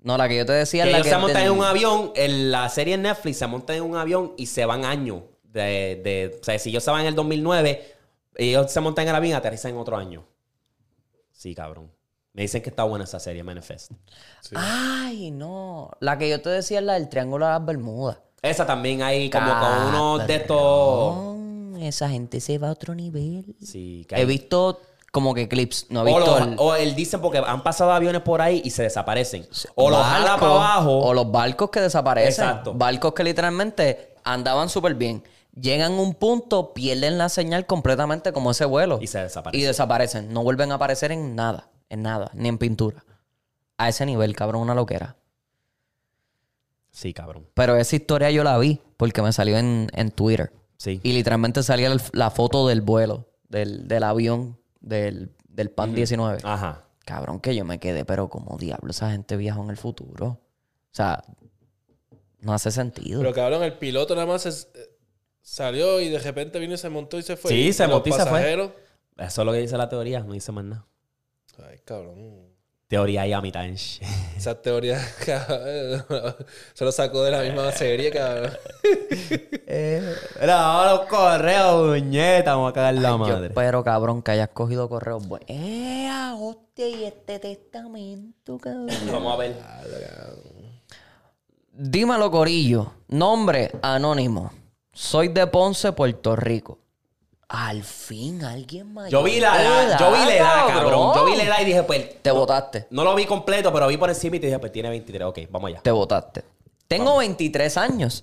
No, 0.00 0.16
la 0.16 0.28
que 0.28 0.38
yo 0.38 0.46
te 0.46 0.52
decía 0.52 0.84
Que 0.84 0.90
es 0.90 0.92
la 0.92 0.98
ellos 1.00 1.08
que 1.08 1.14
se 1.14 1.18
montan 1.20 1.42
en 1.42 1.50
un 1.52 1.64
avión. 1.64 2.12
En 2.14 2.50
la 2.50 2.68
serie 2.70 2.94
en 2.94 3.02
Netflix 3.02 3.36
se 3.38 3.46
montan 3.46 3.76
en 3.76 3.82
un 3.82 3.96
avión 3.96 4.32
y 4.38 4.46
se 4.46 4.64
van 4.64 4.86
años. 4.86 5.22
De, 5.42 6.00
de- 6.02 6.38
o 6.40 6.44
sea, 6.44 6.58
si 6.58 6.70
ellos 6.70 6.82
se 6.84 6.90
van 6.90 7.02
en 7.02 7.08
el 7.08 7.14
2009, 7.14 7.96
ellos 8.36 8.70
se 8.72 8.80
montan 8.80 9.02
en 9.02 9.08
el 9.10 9.14
avión 9.16 9.32
y 9.32 9.34
aterrizan 9.34 9.72
en 9.72 9.76
otro 9.78 9.96
año. 9.98 10.24
Sí, 11.32 11.54
cabrón. 11.54 11.90
Me 12.32 12.42
dicen 12.42 12.62
que 12.62 12.70
está 12.70 12.84
buena 12.84 13.04
esa 13.04 13.18
serie, 13.18 13.42
Manifest. 13.42 13.92
Ay, 14.54 15.30
no. 15.30 15.90
La 16.00 16.18
que 16.18 16.28
yo 16.28 16.40
te 16.40 16.50
decía 16.50 16.78
es 16.78 16.84
la 16.84 16.94
del 16.94 17.08
Triángulo 17.08 17.46
de 17.46 17.52
las 17.52 17.64
Bermudas. 17.64 18.18
Esa 18.42 18.64
también 18.66 19.02
hay 19.02 19.28
como 19.30 19.50
con 19.58 19.86
unos 19.88 20.26
de 20.26 20.34
estos. 20.36 21.36
Esa 21.80 22.08
gente 22.08 22.40
se 22.40 22.58
va 22.58 22.68
a 22.68 22.72
otro 22.72 22.94
nivel. 22.94 23.56
Sí, 23.62 24.04
que 24.08 24.16
He 24.20 24.24
visto 24.24 24.80
como 25.10 25.34
que 25.34 25.48
clips. 25.48 25.86
No 25.90 26.00
he 26.06 26.12
O, 26.12 26.16
visto 26.16 26.38
los- 26.38 26.48
el- 26.48 26.56
o 26.58 26.74
él 26.74 26.94
dicen 26.94 27.20
porque 27.20 27.38
han 27.38 27.62
pasado 27.62 27.92
aviones 27.92 28.22
por 28.22 28.40
ahí 28.40 28.60
y 28.64 28.70
se 28.70 28.82
desaparecen. 28.84 29.46
O 29.74 29.90
los 29.90 30.00
jala 30.04 30.30
barcos, 30.32 30.40
para 30.40 30.52
abajo. 30.54 30.98
O 31.00 31.14
los 31.14 31.30
barcos 31.32 31.70
que 31.70 31.80
desaparecen. 31.80 32.28
Exacto. 32.44 32.74
Barcos 32.74 33.14
que 33.14 33.24
literalmente 33.24 34.14
andaban 34.22 34.68
súper 34.68 34.94
bien. 34.94 35.24
Llegan 35.60 35.92
a 35.92 36.00
un 36.00 36.14
punto, 36.14 36.72
pierden 36.74 37.18
la 37.18 37.28
señal 37.28 37.66
completamente 37.66 38.32
como 38.32 38.52
ese 38.52 38.64
vuelo. 38.64 38.98
Y 39.00 39.08
se 39.08 39.18
desaparecen. 39.20 39.60
Y 39.60 39.64
desaparecen. 39.64 40.32
No 40.32 40.44
vuelven 40.44 40.70
a 40.70 40.76
aparecer 40.76 41.10
en 41.10 41.34
nada. 41.34 41.68
En 41.90 42.02
nada. 42.02 42.30
Ni 42.34 42.48
en 42.48 42.58
pintura. 42.58 43.04
A 43.78 43.88
ese 43.88 44.04
nivel, 44.06 44.34
cabrón, 44.36 44.62
una 44.62 44.74
loquera. 44.74 45.16
Sí, 46.90 47.12
cabrón. 47.12 47.46
Pero 47.54 47.76
esa 47.76 47.96
historia 47.96 48.30
yo 48.30 48.42
la 48.44 48.58
vi 48.58 48.80
porque 48.96 49.22
me 49.22 49.32
salió 49.32 49.56
en, 49.58 49.88
en 49.94 50.10
Twitter. 50.10 50.52
Sí. 50.76 51.00
Y 51.02 51.12
literalmente 51.12 51.62
salía 51.62 51.88
el- 51.88 52.00
la 52.12 52.30
foto 52.30 52.66
del 52.66 52.80
vuelo, 52.80 53.28
del, 53.48 53.86
del 53.88 54.02
avión, 54.02 54.58
del, 54.80 55.30
del 55.48 55.70
PAN 55.70 55.94
19. 55.94 56.40
Ajá. 56.44 56.84
Cabrón, 57.04 57.40
que 57.40 57.54
yo 57.54 57.64
me 57.64 57.78
quedé, 57.78 58.04
pero 58.04 58.28
como 58.28 58.58
diablo 58.58 58.90
esa 58.90 59.10
gente 59.10 59.36
viajó 59.36 59.62
en 59.62 59.70
el 59.70 59.76
futuro. 59.76 60.26
O 60.26 60.40
sea, 60.92 61.22
no 62.40 62.52
hace 62.52 62.70
sentido. 62.70 63.20
Pero 63.20 63.32
cabrón, 63.34 63.62
el 63.62 63.74
piloto 63.78 64.14
nada 64.14 64.26
más 64.26 64.46
es- 64.46 64.68
eh, 64.74 64.90
salió 65.40 66.00
y 66.00 66.08
de 66.08 66.18
repente 66.18 66.58
vino 66.58 66.74
y 66.74 66.78
se 66.78 66.88
montó 66.88 67.18
y 67.18 67.22
se 67.22 67.36
fue. 67.36 67.50
Sí, 67.50 67.72
se 67.72 67.84
los 67.84 67.92
montó 67.94 68.08
y 68.08 68.12
se 68.12 68.26
fue. 68.26 68.52
Eso 69.18 69.42
es 69.42 69.46
lo 69.46 69.52
que 69.52 69.58
dice 69.58 69.76
la 69.76 69.88
teoría, 69.88 70.20
no 70.20 70.32
dice 70.32 70.52
más 70.52 70.64
nada. 70.64 70.86
Ay, 71.66 71.78
cabrón. 71.84 72.58
Teoría 72.88 73.26
y 73.26 73.32
a 73.34 73.40
mitad. 73.40 73.64
Esa 74.36 74.62
teoría 74.62 74.98
cabrón, 75.26 76.04
se 76.74 76.84
lo 76.84 76.92
sacó 76.92 77.22
de 77.22 77.30
la 77.32 77.42
misma 77.42 77.70
serie, 77.72 78.10
cabrón. 78.10 78.52
Era 79.66 80.56
vamos 80.56 80.86
a 80.86 80.94
los 80.94 81.06
correos, 81.06 81.86
muñeta, 81.86 82.54
vamos 82.54 82.70
a 82.70 82.72
cagar 82.72 82.94
la 82.94 83.16
madre. 83.16 83.46
espero, 83.48 83.84
cabrón, 83.84 84.22
que 84.22 84.30
hayas 84.30 84.48
cogido 84.48 84.88
correos 84.88 85.26
buenos. 85.26 85.50
¡Eh, 85.50 86.08
hostia! 86.38 86.88
Y 86.88 87.04
este 87.04 87.38
testamento, 87.38 88.56
cabrón. 88.58 88.88
Vamos 89.12 89.34
a 89.34 89.36
ver. 89.36 89.56
Dímelo, 91.72 92.30
Corillo. 92.30 92.92
Nombre 93.08 93.72
anónimo. 93.82 94.52
Soy 94.92 95.28
de 95.28 95.46
Ponce, 95.46 95.92
Puerto 95.92 96.36
Rico. 96.36 96.78
Al 97.48 97.82
fin 97.82 98.44
alguien 98.44 98.92
mayor. 98.92 99.10
Yo 99.10 99.22
vi 99.22 99.40
la, 99.40 99.54
la- 99.54 99.82
edad, 99.84 99.98
yo 99.98 100.12
vi 100.12 100.18
la 100.18 100.36
edad, 100.36 100.66
cabrón. 100.68 101.14
Yo 101.14 101.24
vi 101.24 101.36
la 101.36 101.44
edad 101.44 101.56
y 101.62 101.64
dije, 101.64 101.82
pues. 101.82 102.22
Te 102.22 102.30
votaste. 102.30 102.86
No 102.90 103.04
lo 103.04 103.14
vi 103.14 103.24
completo, 103.24 103.72
pero 103.72 103.86
vi 103.88 103.96
por 103.96 104.10
encima 104.10 104.36
y 104.36 104.40
te 104.40 104.46
dije, 104.48 104.58
pues 104.58 104.70
tiene 104.70 104.90
23. 104.90 105.28
Ok, 105.28 105.38
vamos 105.50 105.68
allá. 105.70 105.80
Te 105.80 105.90
votaste. 105.90 106.44
Tengo 106.86 107.16
23 107.18 107.76
años 107.78 108.22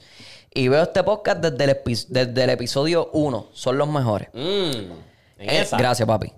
y 0.53 0.67
veo 0.67 0.83
este 0.83 1.03
podcast 1.03 1.39
desde 1.39 1.63
el, 1.63 1.69
epi- 1.83 2.05
desde 2.07 2.43
el 2.43 2.49
episodio 2.51 3.09
1. 3.13 3.47
Son 3.53 3.77
los 3.77 3.87
mejores. 3.87 4.29
En 4.33 4.91
Eh, 5.39 5.61
esa. 5.61 5.77
gracias, 5.77 6.07
papi. 6.07 6.31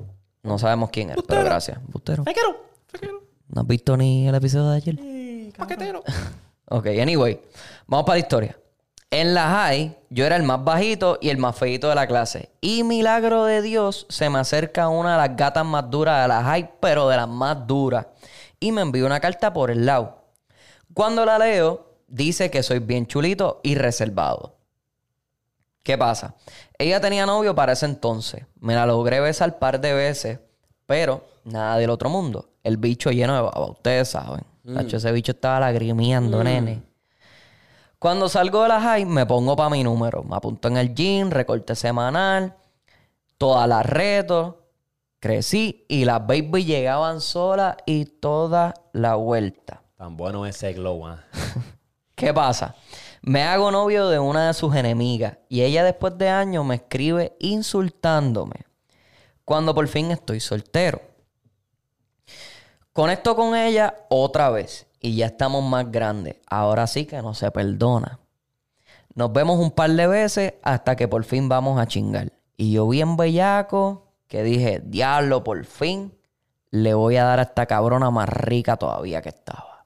No 0.43 0.57
sabemos 0.57 0.89
quién 0.89 1.09
es, 1.09 1.17
pero 1.27 1.43
gracias. 1.43 1.77
Bustero. 1.87 2.23
Fequero, 2.23 2.65
fequero. 2.87 3.21
¿No 3.49 3.61
has 3.61 3.67
visto 3.67 3.97
ni 3.97 4.27
el 4.29 4.35
episodio 4.35 4.69
de 4.69 4.77
ayer? 4.77 5.53
Paquetero. 5.57 6.03
Ok, 6.69 6.85
anyway. 7.01 7.39
Vamos 7.85 8.05
para 8.05 8.15
la 8.15 8.19
historia. 8.19 8.57
En 9.09 9.33
la 9.33 9.49
high, 9.49 9.97
yo 10.09 10.25
era 10.25 10.35
el 10.35 10.43
más 10.43 10.63
bajito 10.63 11.17
y 11.21 11.29
el 11.29 11.37
más 11.37 11.55
feito 11.55 11.87
de 11.87 11.95
la 11.95 12.07
clase. 12.07 12.49
Y 12.59 12.83
milagro 12.83 13.45
de 13.45 13.61
Dios, 13.61 14.05
se 14.09 14.29
me 14.29 14.39
acerca 14.39 14.89
una 14.89 15.13
de 15.13 15.27
las 15.27 15.37
gatas 15.37 15.65
más 15.65 15.89
duras 15.89 16.21
de 16.23 16.27
la 16.27 16.43
high, 16.43 16.71
pero 16.81 17.07
de 17.07 17.15
las 17.15 17.27
más 17.27 17.65
duras. 17.65 18.05
Y 18.59 18.73
me 18.73 18.81
envía 18.81 19.05
una 19.05 19.21
carta 19.21 19.53
por 19.53 19.71
el 19.71 19.85
lado. 19.85 20.25
Cuando 20.93 21.25
la 21.25 21.39
leo, 21.39 21.87
dice 22.07 22.51
que 22.51 22.63
soy 22.63 22.79
bien 22.79 23.07
chulito 23.07 23.61
y 23.63 23.75
reservado. 23.75 24.55
¿Qué 25.83 25.97
pasa? 25.97 26.35
Ella 26.77 26.99
tenía 26.99 27.25
novio 27.25 27.55
para 27.55 27.71
ese 27.71 27.85
entonces. 27.85 28.45
Me 28.59 28.75
la 28.75 28.85
logré 28.85 29.21
besar 29.21 29.57
par 29.57 29.79
de 29.79 29.93
veces, 29.93 30.39
pero 30.85 31.23
nada 31.45 31.77
del 31.77 31.91
otro 31.91 32.09
mundo. 32.09 32.49
El 32.61 32.75
bicho 32.75 33.09
lleno 33.11 33.35
de 33.35 33.41
baba, 33.41 33.71
ustedes 33.71 34.09
saben. 34.09 34.43
Tacho, 34.73 34.97
ese 34.97 35.13
bicho 35.13 35.31
estaba 35.31 35.61
lagrimeando, 35.61 36.43
nene. 36.43 36.81
Cuando 37.99 38.29
salgo 38.29 38.61
de 38.61 38.69
la 38.69 38.79
high, 38.79 39.05
me 39.05 39.25
pongo 39.25 39.55
para 39.55 39.71
mi 39.71 39.83
número. 39.83 40.23
Me 40.23 40.35
apunto 40.35 40.67
en 40.67 40.77
el 40.77 40.93
gym, 40.93 41.31
recorte 41.31 41.75
semanal, 41.75 42.55
todas 43.39 43.67
las 43.67 43.85
retos. 43.85 44.55
Crecí 45.19 45.83
y 45.89 46.05
las 46.05 46.25
baby 46.27 46.63
llegaban 46.63 47.21
solas 47.21 47.75
y 47.87 48.05
toda 48.05 48.75
la 48.93 49.15
vuelta. 49.15 49.81
Tan 49.97 50.15
bueno 50.15 50.45
ese 50.45 50.73
glow, 50.73 51.07
ah. 51.07 51.23
¿Qué 52.15 52.31
pasa? 52.31 52.75
Me 53.23 53.41
hago 53.43 53.71
novio 53.71 54.09
de 54.09 54.19
una 54.19 54.47
de 54.47 54.53
sus 54.53 54.75
enemigas 54.75 55.39
y 55.49 55.63
ella 55.63 55.83
después 55.83 56.19
de 56.19 56.29
años 56.29 56.63
me 56.65 56.75
escribe 56.75 57.35
insultándome. 57.39 58.65
Cuando 59.43 59.73
por 59.73 59.87
fin 59.87 60.11
estoy 60.11 60.39
soltero. 60.39 61.01
Conecto 62.93 63.35
con 63.35 63.55
ella 63.55 64.05
otra 64.09 64.51
vez 64.51 64.86
y 64.99 65.15
ya 65.15 65.27
estamos 65.27 65.63
más 65.63 65.91
grandes. 65.91 66.37
Ahora 66.47 66.87
sí 66.87 67.05
que 67.05 67.21
no 67.21 67.33
se 67.33 67.51
perdona. 67.51 68.19
Nos 69.15 69.33
vemos 69.33 69.59
un 69.59 69.71
par 69.71 69.91
de 69.91 70.07
veces 70.07 70.53
hasta 70.61 70.95
que 70.95 71.07
por 71.07 71.23
fin 71.23 71.49
vamos 71.49 71.79
a 71.79 71.87
chingar. 71.87 72.31
Y 72.55 72.73
yo 72.73 72.87
bien 72.87 73.17
bellaco 73.17 74.11
que 74.27 74.43
dije, 74.43 74.81
diablo, 74.83 75.43
por 75.43 75.65
fin 75.65 76.13
le 76.69 76.93
voy 76.93 77.17
a 77.17 77.23
dar 77.23 77.39
a 77.39 77.43
esta 77.43 77.65
cabrona 77.65 78.11
más 78.11 78.29
rica 78.29 78.77
todavía 78.77 79.21
que 79.21 79.29
estaba. 79.29 79.85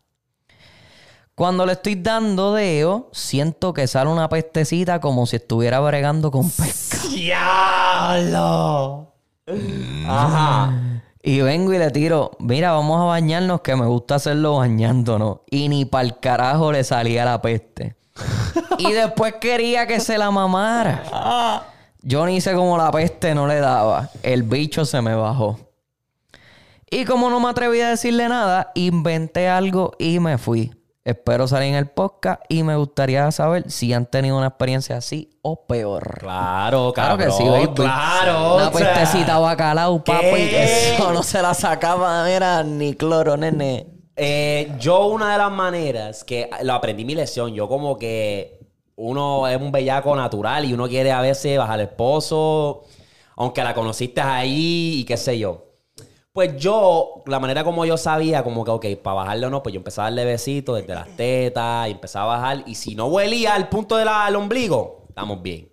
Cuando 1.36 1.66
le 1.66 1.74
estoy 1.74 1.96
dando 1.96 2.54
deo, 2.54 3.10
siento 3.14 3.74
que 3.74 3.88
sale 3.88 4.10
una 4.10 4.30
pestecita 4.30 5.00
como 5.00 5.26
si 5.26 5.38
estuviera 5.38 5.80
bregando 5.80 6.30
con 6.30 6.50
pesca. 6.52 6.98
¡Diablo! 7.10 9.14
Ajá. 10.08 10.74
Y 11.24 11.42
vengo 11.42 11.74
y 11.74 11.78
le 11.78 11.92
tiro, 11.92 12.32
mira, 12.40 12.72
vamos 12.72 13.00
a 13.00 13.06
bañarnos 13.06 13.62
que 13.62 13.76
me 13.76 13.86
gusta 13.86 14.16
hacerlo 14.16 14.58
bañándonos. 14.58 15.40
Y 15.50 15.70
ni 15.70 15.86
para 15.86 16.06
el 16.06 16.20
carajo 16.20 16.72
le 16.72 16.84
salía 16.84 17.26
la 17.26 17.42
peste. 17.42 17.96
y 18.80 18.92
después 18.92 19.36
quería 19.40 19.86
que 19.86 20.00
se 20.00 20.18
la 20.18 20.32
mamara. 20.32 21.64
Yo 22.02 22.26
ni 22.26 22.38
hice 22.38 22.54
como 22.54 22.78
la 22.78 22.92
peste 22.92 23.36
no 23.36 23.46
le 23.46 23.60
daba. 23.60 24.10
El 24.24 24.44
bicho 24.44 24.86
se 24.86 25.02
me 25.02 25.14
bajó. 25.14 25.60
Y 26.90 27.06
como 27.06 27.30
no 27.30 27.40
me 27.40 27.50
atreví 27.50 27.80
a 27.82 27.90
decirle 27.90 28.28
nada, 28.28 28.72
inventé 28.76 29.48
algo 29.48 29.94
y 30.00 30.20
me 30.20 30.38
fui. 30.38 30.74
Espero 31.04 31.48
salir 31.48 31.70
en 31.70 31.76
el 31.76 31.90
podcast 31.90 32.44
y 32.48 32.62
me 32.62 32.76
gustaría 32.76 33.32
saber 33.32 33.72
si 33.72 33.92
han 33.92 34.06
tenido 34.06 34.38
una 34.38 34.48
experiencia 34.48 34.98
así 34.98 35.32
o 35.42 35.66
peor. 35.66 36.20
Claro, 36.20 36.94
Claro 36.94 37.18
que 37.18 37.32
sí, 37.32 37.44
baby. 37.44 37.74
Claro. 37.74 38.58
Una 38.58 38.72
pestecita 38.72 39.40
bacalao, 39.40 40.04
papi. 40.04 40.50
Eso 40.54 41.12
no 41.12 41.24
se 41.24 41.42
la 41.42 41.56
sacaba, 41.56 42.24
mira, 42.26 42.62
ni 42.62 42.94
cloro, 42.94 43.36
nene. 43.36 43.88
Eh, 44.16 44.72
yo 44.80 45.08
una 45.08 45.32
de 45.32 45.38
las 45.40 45.52
maneras 45.52 46.24
que 46.24 46.48
lo 46.62 46.74
aprendí 46.74 47.04
mi 47.04 47.16
lección, 47.16 47.52
yo 47.56 47.68
como 47.68 47.98
que 47.98 48.60
uno 48.96 49.48
es 49.48 49.60
un 49.60 49.72
bellaco 49.72 50.16
natural 50.16 50.66
y 50.66 50.74
uno 50.74 50.88
quiere 50.88 51.12
a 51.12 51.22
veces 51.22 51.58
bajar 51.58 51.80
el 51.80 51.88
esposo, 51.88 52.84
aunque 53.38 53.64
la 53.64 53.74
conociste 53.74 54.22
ahí 54.22 55.00
y 55.00 55.06
qué 55.06 55.18
sé 55.18 55.40
yo. 55.40 55.71
Pues 56.34 56.56
yo, 56.56 57.24
la 57.26 57.40
manera 57.42 57.66
como 57.66 57.86
yo 57.86 57.98
sabía, 57.98 58.42
como 58.44 58.64
que, 58.64 58.72
ok, 58.72 58.86
para 59.04 59.16
bajarle 59.16 59.48
o 59.48 59.50
no, 59.50 59.62
pues 59.62 59.74
yo 59.74 59.80
empezaba 59.80 60.08
a 60.08 60.12
darle 60.12 60.24
besitos 60.24 60.80
desde 60.80 60.96
las 60.96 61.10
tetas 61.18 61.90
y 61.90 61.92
empezaba 61.92 62.34
a 62.34 62.38
bajar. 62.38 62.64
Y 62.68 62.76
si 62.76 62.96
no 62.96 63.08
huelía 63.08 63.54
al 63.54 63.68
punto 63.68 63.98
del 63.98 64.08
ombligo, 64.36 65.06
estamos 65.10 65.42
bien. 65.42 65.70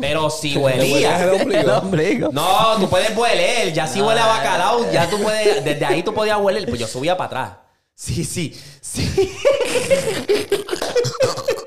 Pero 0.00 0.30
si 0.30 0.56
huelía. 0.58 1.30
El 1.30 1.68
ombligo. 1.82 2.30
No, 2.32 2.76
tú 2.78 2.88
puedes 2.88 3.14
hueler. 3.14 3.72
Ya 3.74 3.86
si 3.86 4.00
huele 4.00 4.20
a 4.20 4.26
bacalao, 4.26 4.90
ya 4.90 5.10
tú 5.10 5.18
puedes. 5.22 5.62
Desde 5.62 5.84
ahí 5.84 6.02
tú 6.02 6.14
podías 6.14 6.40
hueler. 6.40 6.66
Pues 6.66 6.80
yo 6.80 6.86
subía 6.86 7.16
para 7.16 7.26
atrás. 7.26 7.58
Sí, 7.94 8.24
sí, 8.24 8.58
sí. 8.80 9.34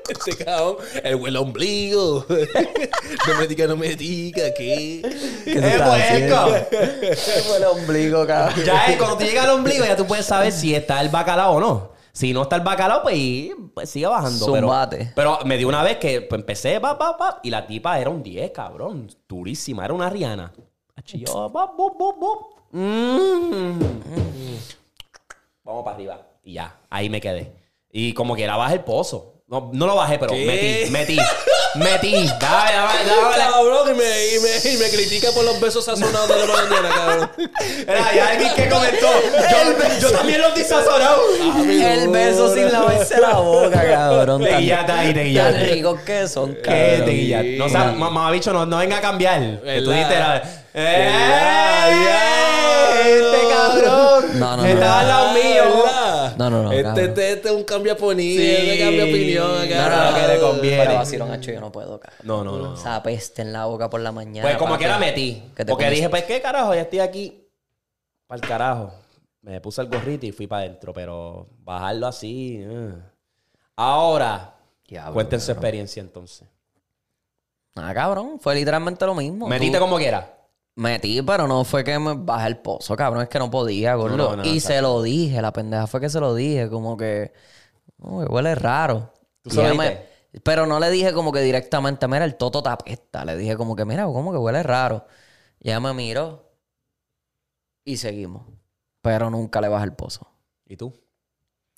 Este 0.08 0.44
cabrón, 0.44 0.76
el 1.02 1.14
huele 1.16 1.38
ombligo. 1.38 2.26
no 3.28 3.34
me 3.38 3.46
diga, 3.46 3.66
no 3.66 3.76
me 3.76 3.94
diga, 3.94 4.52
¿qué? 4.54 5.00
¿Qué 5.44 5.52
tú 5.52 5.58
¡Es 5.58 5.74
estás 5.74 6.00
haciendo? 6.00 7.56
el 7.56 7.64
ombligo, 7.64 8.26
cabrón. 8.26 8.64
Ya 8.64 8.86
es, 8.86 8.96
cuando 8.96 9.16
tú 9.16 9.24
llegas 9.24 9.44
al 9.44 9.50
ombligo, 9.52 9.84
ya 9.84 9.96
tú 9.96 10.06
puedes 10.06 10.26
saber 10.26 10.52
si 10.52 10.74
está 10.74 11.00
el 11.00 11.08
bacalao 11.08 11.54
o 11.54 11.60
no. 11.60 11.92
Si 12.12 12.32
no 12.32 12.42
está 12.42 12.56
el 12.56 12.62
bacalao, 12.62 13.02
pues, 13.02 13.50
pues 13.74 13.88
sigue 13.88 14.06
bajando. 14.06 14.46
Pero, 14.46 14.68
Zumbate. 14.68 15.12
pero 15.14 15.38
me 15.44 15.56
dio 15.56 15.68
una 15.68 15.82
vez 15.82 15.96
que 15.96 16.20
pues, 16.20 16.40
empecé, 16.40 16.78
pa, 16.78 16.98
pa, 16.98 17.16
pa, 17.16 17.40
y 17.42 17.50
la 17.50 17.66
tipa 17.66 17.98
era 17.98 18.10
un 18.10 18.22
10, 18.22 18.50
cabrón. 18.50 19.08
Durísima, 19.26 19.84
era 19.84 19.94
una 19.94 20.10
Rihanna. 20.10 20.52
Achi, 20.96 21.24
yo, 21.24 21.48
bop, 21.48 21.76
bop, 21.76 21.96
bop. 21.98 22.52
Mm. 22.72 23.80
Vamos 25.64 25.84
para 25.84 25.96
arriba. 25.96 26.26
Y 26.42 26.54
ya, 26.54 26.76
ahí 26.90 27.08
me 27.08 27.20
quedé. 27.20 27.54
Y 27.90 28.14
como 28.14 28.34
que 28.34 28.44
era 28.44 28.56
bajé 28.56 28.74
el 28.74 28.80
pozo. 28.84 29.31
No, 29.52 29.68
no 29.70 29.86
lo 29.86 29.96
bajé, 29.96 30.18
pero 30.18 30.32
¿Qué? 30.32 30.46
metí, 30.46 30.90
metí, 30.90 31.18
metí. 31.74 32.26
Dale, 32.40 32.72
dale, 32.74 33.04
dale. 33.04 33.36
Cabrón, 33.52 33.90
y 33.90 33.98
me, 33.98 34.04
y, 34.04 34.40
me, 34.40 34.70
y 34.70 34.76
me 34.78 34.88
critica 34.88 35.28
por 35.34 35.44
los 35.44 35.60
besos 35.60 35.84
sazonados 35.84 36.26
de 36.26 36.38
la 36.38 36.46
mañana, 36.46 36.88
cabrón. 36.96 37.30
Era, 37.86 38.08
hay 38.08 38.18
alguien 38.18 38.54
que 38.54 38.68
comentó. 38.70 39.08
Yo, 39.50 39.98
yo 40.00 40.10
también 40.10 40.40
los 40.40 40.54
di 40.54 40.64
sazonados. 40.64 41.20
El 41.68 42.08
beso 42.08 42.54
sin 42.54 42.72
lavarse 42.72 43.20
la 43.20 43.34
boca, 43.34 43.82
cabrón. 43.90 44.42
Te 44.42 44.48
Tan- 44.52 44.60
guillaste 44.60 44.92
ahí, 44.92 45.08
te 45.08 45.14
Tan 45.20 45.24
guillaste. 45.24 45.64
ricos 45.66 46.00
que 46.00 46.28
son, 46.28 46.54
¿Qué 46.54 46.60
cabrón. 46.62 47.04
te 47.04 47.10
guillaste? 47.10 47.56
No, 47.58 47.68
sabes, 47.68 47.94
mamá, 47.98 48.30
bicho, 48.30 48.54
no, 48.54 48.64
no 48.64 48.78
venga 48.78 48.96
a 48.96 49.00
cambiar. 49.02 49.60
Que 49.60 49.82
tú 49.82 49.92
¡Eh! 50.74 51.10
Este 53.04 53.48
cabrón. 53.52 54.38
No, 54.40 54.56
no, 54.56 54.62
no. 54.62 54.66
Estaba 54.66 55.00
al 55.00 55.08
lado 55.08 55.32
mío. 55.34 55.84
No, 56.50 56.62
no, 56.62 56.62
no, 56.64 56.72
Este, 56.72 57.04
este, 57.04 57.32
este 57.32 57.48
es 57.48 57.54
un 57.54 57.64
cambio 57.64 57.92
opinión. 57.92 58.16
Sí. 58.18 58.50
Este 58.50 58.78
cambia 58.84 59.04
opinión 59.04 59.60
acá. 59.60 59.88
No, 59.88 60.10
no, 60.10 60.16
que 60.16 60.26
le 60.34 60.40
conviene. 60.40 60.82
Pero 60.84 60.94
vacilón, 60.94 61.30
hacho, 61.30 61.50
yo 61.52 61.60
no 61.60 61.70
puedo, 61.72 62.00
cabrón. 62.00 62.20
No, 62.24 62.44
no, 62.44 62.56
no. 62.58 62.74
Esa 62.74 63.02
peste 63.02 63.42
en 63.42 63.52
la 63.52 63.66
boca 63.66 63.88
por 63.90 64.00
la 64.00 64.12
mañana. 64.12 64.46
Pues 64.48 64.56
como 64.56 64.76
que 64.78 64.86
la 64.88 64.98
metí. 64.98 65.42
Que 65.56 65.64
Porque 65.64 65.90
dije, 65.90 66.08
pues 66.08 66.24
qué 66.24 66.40
carajo, 66.40 66.74
ya 66.74 66.82
estoy 66.82 67.00
aquí. 67.00 67.48
Para 68.26 68.40
el 68.42 68.48
carajo. 68.48 68.92
Me 69.42 69.60
puse 69.60 69.80
el 69.82 69.88
gorrito 69.88 70.24
y 70.26 70.32
fui 70.32 70.46
para 70.46 70.62
adentro, 70.62 70.92
pero 70.92 71.48
bajarlo 71.64 72.06
así. 72.06 72.58
eh. 72.62 72.94
Ahora, 73.76 74.54
Diablo, 74.86 75.14
cuenten 75.14 75.40
su 75.40 75.50
experiencia 75.52 76.00
entonces. 76.00 76.46
Ah, 77.74 77.92
cabrón. 77.94 78.38
Fue 78.40 78.54
literalmente 78.54 79.04
lo 79.06 79.14
mismo. 79.14 79.48
Metiste 79.48 79.78
Tú- 79.78 79.82
como 79.84 79.96
quiera. 79.96 80.38
Metí, 80.74 81.20
pero 81.22 81.46
no 81.46 81.64
fue 81.64 81.84
que 81.84 81.98
me 81.98 82.14
bajé 82.14 82.48
el 82.48 82.56
pozo, 82.58 82.96
cabrón. 82.96 83.22
Es 83.24 83.28
que 83.28 83.38
no 83.38 83.50
podía, 83.50 83.94
gordo. 83.94 84.16
No, 84.16 84.30
no, 84.30 84.36
no, 84.36 84.44
y 84.44 84.58
se 84.60 84.80
lo 84.80 85.02
dije. 85.02 85.42
La 85.42 85.52
pendeja 85.52 85.86
fue 85.86 86.00
que 86.00 86.08
se 86.08 86.18
lo 86.20 86.34
dije. 86.34 86.68
Como 86.70 86.96
que... 86.96 87.32
"Oh, 88.00 88.20
que 88.20 88.26
huele 88.32 88.54
raro. 88.54 89.12
Pero 90.42 90.66
no 90.66 90.80
le 90.80 90.90
dije 90.90 91.12
como 91.12 91.30
que 91.30 91.40
directamente, 91.40 92.08
mira, 92.08 92.24
el 92.24 92.36
toto 92.36 92.62
te 92.62 92.70
apesta. 92.70 93.24
Le 93.26 93.36
dije 93.36 93.56
como 93.56 93.76
que, 93.76 93.84
mira, 93.84 94.04
como 94.06 94.32
que 94.32 94.38
huele 94.38 94.62
raro. 94.62 95.06
Y 95.60 95.68
ella 95.68 95.80
me 95.80 95.92
miró. 95.92 96.50
Y 97.84 97.98
seguimos. 97.98 98.46
Pero 99.02 99.28
nunca 99.28 99.60
le 99.60 99.68
bajé 99.68 99.84
el 99.84 99.92
pozo. 99.92 100.26
¿Y 100.66 100.76
tú? 100.78 100.94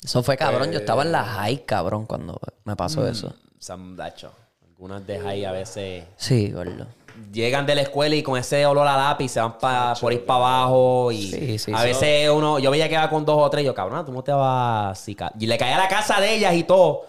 Eso 0.03 0.23
fue 0.23 0.37
cabrón. 0.37 0.71
Yo 0.71 0.79
estaba 0.79 1.03
en 1.03 1.09
Eh. 1.09 1.13
la 1.13 1.25
high, 1.25 1.65
cabrón, 1.65 2.07
cuando 2.07 2.39
me 2.65 2.77
pasó 2.77 3.01
Mm. 3.01 3.07
eso. 3.09 3.35
Sandacho. 3.59 4.33
Algunas 4.63 5.05
de 5.07 5.19
ahí 5.19 5.45
a 5.45 5.51
veces 5.53 6.05
Sí, 6.17 6.53
gordo. 6.53 6.87
Llegan 7.33 7.67
de 7.67 7.75
la 7.75 7.83
escuela 7.83 8.15
y 8.15 8.23
con 8.23 8.39
ese 8.39 8.65
olor 8.67 8.87
a 8.87 8.97
lápiz 8.97 9.29
se 9.31 9.41
van 9.41 9.59
pa- 9.59 9.95
por 10.01 10.13
ir 10.13 10.25
para 10.25 10.39
abajo 10.39 11.13
y 11.13 11.23
Sí, 11.31 11.59
sí, 11.59 11.73
a 11.73 11.79
sí. 11.81 11.87
veces 11.87 12.31
uno, 12.31 12.59
yo 12.59 12.71
veía 12.71 12.89
que 12.89 12.95
iba 12.95 13.09
con 13.11 13.25
dos 13.25 13.37
o 13.39 13.49
tres 13.51 13.63
y 13.63 13.67
yo, 13.67 13.75
cabrón, 13.75 14.05
tú 14.05 14.13
no 14.13 14.23
te 14.23 14.33
vas 14.33 14.99
a 14.99 15.01
cicar. 15.01 15.33
Y 15.39 15.47
le 15.47 15.57
caía 15.59 15.77
a 15.77 15.81
la 15.81 15.89
casa 15.89 16.21
de 16.21 16.35
ellas 16.35 16.55
y 16.55 16.65
todo. 16.65 17.03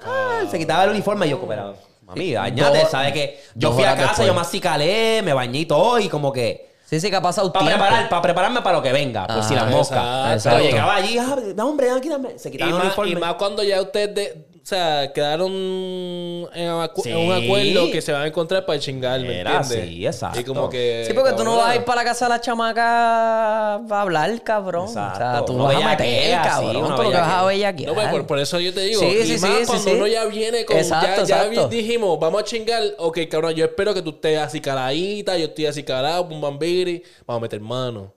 Ah, 0.00 0.42
se 0.50 0.58
quitaba 0.58 0.84
el 0.84 0.90
uniforme 0.90 1.26
y 1.26 1.30
yo, 1.30 1.40
pero 1.46 1.74
mami, 2.02 2.34
bañate, 2.34 2.86
¿sabes 2.86 3.12
qué? 3.12 3.40
Yo 3.54 3.72
fui 3.72 3.84
a 3.84 3.94
casa, 3.94 4.06
después. 4.08 4.26
yo 4.28 4.34
me 4.34 4.40
acicalé, 4.40 5.22
me 5.22 5.32
bañé 5.32 5.60
y 5.60 5.66
todo 5.66 5.98
y 5.98 6.08
como 6.08 6.32
que... 6.32 6.72
Sí, 6.84 7.00
sí, 7.00 7.08
que 7.08 7.16
ha 7.16 7.22
pasado 7.22 7.50
Para 7.50 7.64
tiempo. 7.66 7.82
preparar, 7.82 8.08
para 8.10 8.22
prepararme 8.22 8.60
para 8.60 8.76
lo 8.76 8.82
que 8.82 8.92
venga, 8.92 9.26
por 9.26 9.42
si 9.42 9.54
Ajá, 9.54 9.64
las 9.64 9.74
moscas. 9.74 10.34
exacto, 10.34 10.58
Pero 10.58 10.70
llegaba 10.70 10.94
allí, 10.96 11.16
ah, 11.18 11.36
no, 11.56 11.68
hombre, 11.70 11.86
dame, 11.86 12.00
quítame. 12.02 12.38
Se 12.38 12.50
quitaba 12.50 12.70
el 12.70 12.76
más, 12.76 12.84
uniforme. 12.86 13.10
y 13.12 13.16
más 13.16 13.34
cuando 13.34 13.62
ya 13.62 13.80
ustedes, 13.80 14.14
de- 14.14 14.46
o 14.64 14.66
sea, 14.66 15.12
quedaron 15.12 15.52
en, 15.52 16.68
acu- 16.70 17.02
Sí. 17.02 17.10
en 17.10 17.18
un 17.18 17.32
acuerdo 17.32 17.90
que 17.92 18.00
se 18.00 18.12
van 18.12 18.22
a 18.22 18.26
encontrar 18.28 18.64
para 18.64 18.78
chingar, 18.78 19.20
¿me 19.20 19.40
Era 19.40 19.58
entiendes? 19.58 19.82
así, 19.84 20.06
exacto. 20.06 20.40
Y 20.40 20.44
como 20.44 20.70
que... 20.70 21.04
Sí, 21.06 21.12
porque 21.12 21.32
tú 21.32 21.44
no 21.44 21.50
cabrón, 21.50 21.58
vas 21.58 21.68
a 21.68 21.76
ir 21.76 21.84
para 21.84 22.00
la 22.00 22.04
casa 22.08 22.24
de 22.24 22.28
la 22.30 22.40
chamaca 22.40 23.74
a 23.74 24.00
hablar, 24.00 24.42
cabrón. 24.42 24.86
O 24.86 24.88
sea, 24.88 25.08
Exacto. 25.08 25.44
tú 25.44 25.52
Uno 25.52 25.64
vas 25.64 25.76
a 25.76 25.88
meter, 25.90 26.24
sí, 26.24 26.30
cabrón. 26.42 26.88
lo 26.96 26.96
que 27.10 27.16
vas 27.16 27.28
a 27.34 27.44
bellaquear. 27.44 27.88
No, 27.90 27.94
pues 27.94 28.08
por, 28.08 28.26
por 28.26 28.38
eso 28.38 28.58
yo 28.58 28.72
te 28.72 28.80
digo. 28.80 29.00
Sí, 29.00 29.06
y 29.06 29.24
sí, 29.26 29.32
más 29.32 29.40
sí, 29.50 29.56
sí, 29.60 29.66
cuando 29.66 29.84
sí. 29.84 29.96
uno 29.96 30.06
ya 30.06 30.24
viene 30.24 30.64
con... 30.64 30.76
Exacto, 30.78 31.24
ya, 31.26 31.42
exacto. 31.42 31.68
dijimos, 31.68 32.18
vamos 32.18 32.40
a 32.40 32.44
chingar. 32.44 32.82
Ok, 32.96 33.18
cabrón, 33.30 33.52
yo 33.52 33.66
espero 33.66 33.92
que 33.92 34.00
tú 34.00 34.10
estés 34.10 34.38
así 34.38 34.62
caladita, 34.62 35.36
yo 35.36 35.44
estoy 35.44 35.66
así 35.66 35.82
calado, 35.82 36.26
pum 36.26 36.40
bambiri. 36.40 37.02
Vamos 37.26 37.40
a 37.40 37.42
meter 37.42 37.60
mano. 37.60 38.14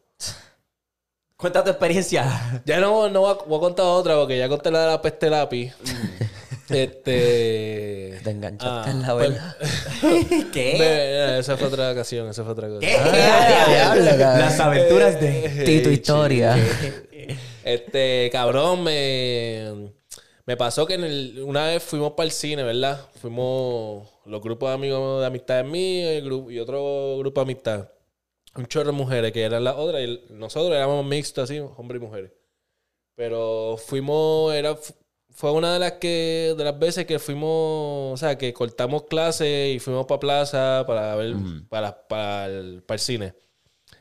Cuenta 1.36 1.62
tu 1.64 1.70
experiencia. 1.70 2.62
Ya 2.66 2.80
no, 2.80 3.10
no 3.10 3.20
voy, 3.22 3.32
a, 3.32 3.34
voy 3.46 3.58
a 3.58 3.60
contar 3.60 3.86
otra 3.86 4.16
porque 4.16 4.40
ya 4.40 4.48
conté 4.50 4.72
la 4.72 4.80
de 4.84 4.88
la 4.88 5.02
peste 5.02 5.30
lápiz. 5.30 5.74
Este... 6.70 8.20
Te 8.24 8.30
enganchaste 8.32 8.90
Ah, 8.90 8.92
en 8.92 9.02
la 9.02 9.14
pues- 9.14 9.30
vela. 9.30 9.58
¿Qué? 10.54 11.38
Esa 11.40 11.58
fue 11.58 11.68
otra 11.68 11.92
ocasión, 11.92 12.28
esa 12.30 12.44
fue 12.44 12.54
otra 12.54 12.68
cosa. 12.68 12.80
¿Qué? 12.82 12.96
Ah. 12.96 13.96
Las 13.96 14.60
aventuras 14.60 15.20
de... 15.20 15.64
Tito 15.66 15.90
Historia. 15.90 16.56
Este, 17.64 18.30
cabrón, 18.32 18.84
me, 18.84 19.92
me 20.46 20.56
pasó 20.58 20.86
que 20.86 20.94
en 20.96 21.04
el- 21.04 21.44
una 21.44 21.66
vez 21.68 21.84
fuimos 21.84 22.14
para 22.14 22.26
el 22.26 22.32
cine, 22.32 22.64
¿verdad? 22.64 23.00
Fuimos 23.22 24.08
los 24.26 24.42
grupos 24.42 24.70
de 24.70 24.76
amigos 24.76 25.22
de 25.22 25.28
amistades 25.28 25.66
míos 25.66 26.24
y 26.50 26.60
otro 26.60 27.18
grupo 27.20 27.42
de 27.42 27.44
amistad. 27.46 27.90
Un 28.56 28.66
chorro 28.68 28.88
de 28.88 28.98
mujeres 28.98 29.32
que 29.34 29.44
eran 29.44 29.64
las 29.64 29.76
otras 29.76 30.02
y 30.02 30.22
nosotros 30.30 30.76
éramos 30.76 31.06
mixtos 31.06 31.44
así, 31.50 31.60
hombres 31.60 32.02
y 32.02 32.06
mujeres. 32.06 32.32
Pero 33.16 33.78
fuimos, 33.78 34.54
era, 34.54 34.76
fue 35.38 35.52
una 35.52 35.74
de 35.74 35.78
las 35.78 35.92
que, 35.94 36.56
de 36.58 36.64
las 36.64 36.80
veces 36.80 37.06
que 37.06 37.20
fuimos, 37.20 38.12
o 38.12 38.18
sea, 38.18 38.40
que 38.40 38.52
cortamos 38.54 39.04
clases 39.04 39.76
y 39.76 39.78
fuimos 39.78 40.08
para 40.08 40.20
plaza 40.20 40.84
para 40.88 41.16
ver, 41.16 41.36
para, 41.70 42.08
para, 42.08 42.48
el, 42.48 42.82
para 42.82 42.96
el 42.96 43.00
cine. 43.00 43.34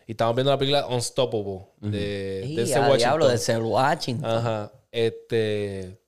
Y 0.07 0.13
estábamos 0.13 0.37
viendo 0.37 0.51
la 0.51 0.57
película 0.57 0.87
Unstoppable 0.87 1.67
de, 1.83 2.55
de 2.57 2.63
ese 2.63 2.79
Washington. 2.79 2.97
diablo, 2.97 3.29
de 3.29 3.37
ser 3.37 3.61
Washington. 3.61 4.31
Ajá. 4.31 4.73
Este. 4.91 6.01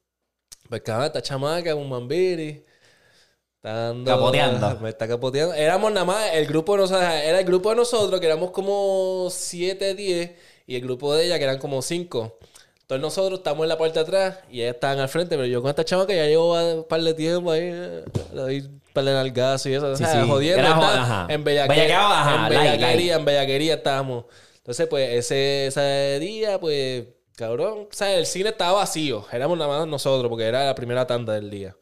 Pues 0.66 0.80
cabrón, 0.80 1.08
esta 1.08 1.20
chamaca, 1.20 1.74
un 1.74 1.90
mambiri. 1.90 2.64
Está 3.56 3.74
dando. 3.74 4.10
Capoteando. 4.10 4.80
Me 4.80 4.88
está 4.88 5.06
capoteando. 5.06 5.52
Éramos 5.52 5.92
nada 5.92 6.06
más, 6.06 6.30
el 6.32 6.46
grupo 6.46 6.72
de 6.72 6.78
nosotros, 6.78 7.04
era 7.06 7.38
el 7.38 7.44
grupo 7.44 7.68
de 7.68 7.76
nosotros, 7.76 8.18
que 8.18 8.26
éramos 8.26 8.50
como 8.50 9.28
7, 9.30 9.94
10, 9.94 10.30
y 10.66 10.74
el 10.74 10.80
grupo 10.80 11.14
de 11.14 11.26
ella, 11.26 11.36
que 11.36 11.44
eran 11.44 11.58
como 11.58 11.82
5. 11.82 12.38
Entonces 12.88 13.02
nosotros 13.02 13.40
estamos 13.40 13.64
en 13.64 13.68
la 13.68 13.76
parte 13.76 13.98
de 13.98 14.00
atrás 14.00 14.38
y 14.50 14.62
ellas 14.62 14.76
estaban 14.76 14.98
al 14.98 15.10
frente, 15.10 15.36
pero 15.36 15.44
yo 15.44 15.60
con 15.60 15.68
esta 15.68 15.84
chamaca 15.84 16.14
ya 16.14 16.24
llevo 16.24 16.54
un 16.54 16.84
par 16.84 17.02
de 17.02 17.12
tiempo 17.12 17.50
ahí, 17.50 17.60
eh, 17.64 18.02
le 18.32 18.40
doy 18.40 18.60
un 18.60 18.80
par 18.94 19.04
de 19.04 19.12
nalgazos 19.12 19.66
y 19.66 19.74
eso, 19.74 19.88
o 19.90 19.94
Sí, 19.94 20.04
sea, 20.04 20.22
sí. 20.22 20.26
jodiendo. 20.30 20.60
Era 20.62 20.70
ajá. 21.02 21.26
En 21.28 21.44
bellaque- 21.44 21.68
Bellaqueado, 21.68 22.14
ajá, 22.14 22.44
en 22.44 22.48
bellaquería, 22.48 23.16
en 23.16 23.24
bellaquería 23.26 23.74
estábamos. 23.74 24.24
Entonces, 24.56 24.86
pues, 24.86 25.10
ese, 25.18 25.66
ese 25.66 26.18
día, 26.18 26.58
pues, 26.58 27.04
cabrón, 27.36 27.80
o 27.80 27.94
sea, 27.94 28.14
el 28.16 28.24
cine 28.24 28.48
estaba 28.48 28.72
vacío. 28.72 29.26
Éramos 29.32 29.58
nada 29.58 29.80
más 29.80 29.86
nosotros, 29.86 30.30
porque 30.30 30.44
era 30.44 30.64
la 30.64 30.74
primera 30.74 31.06
tanda 31.06 31.34
del 31.34 31.50
día. 31.50 31.76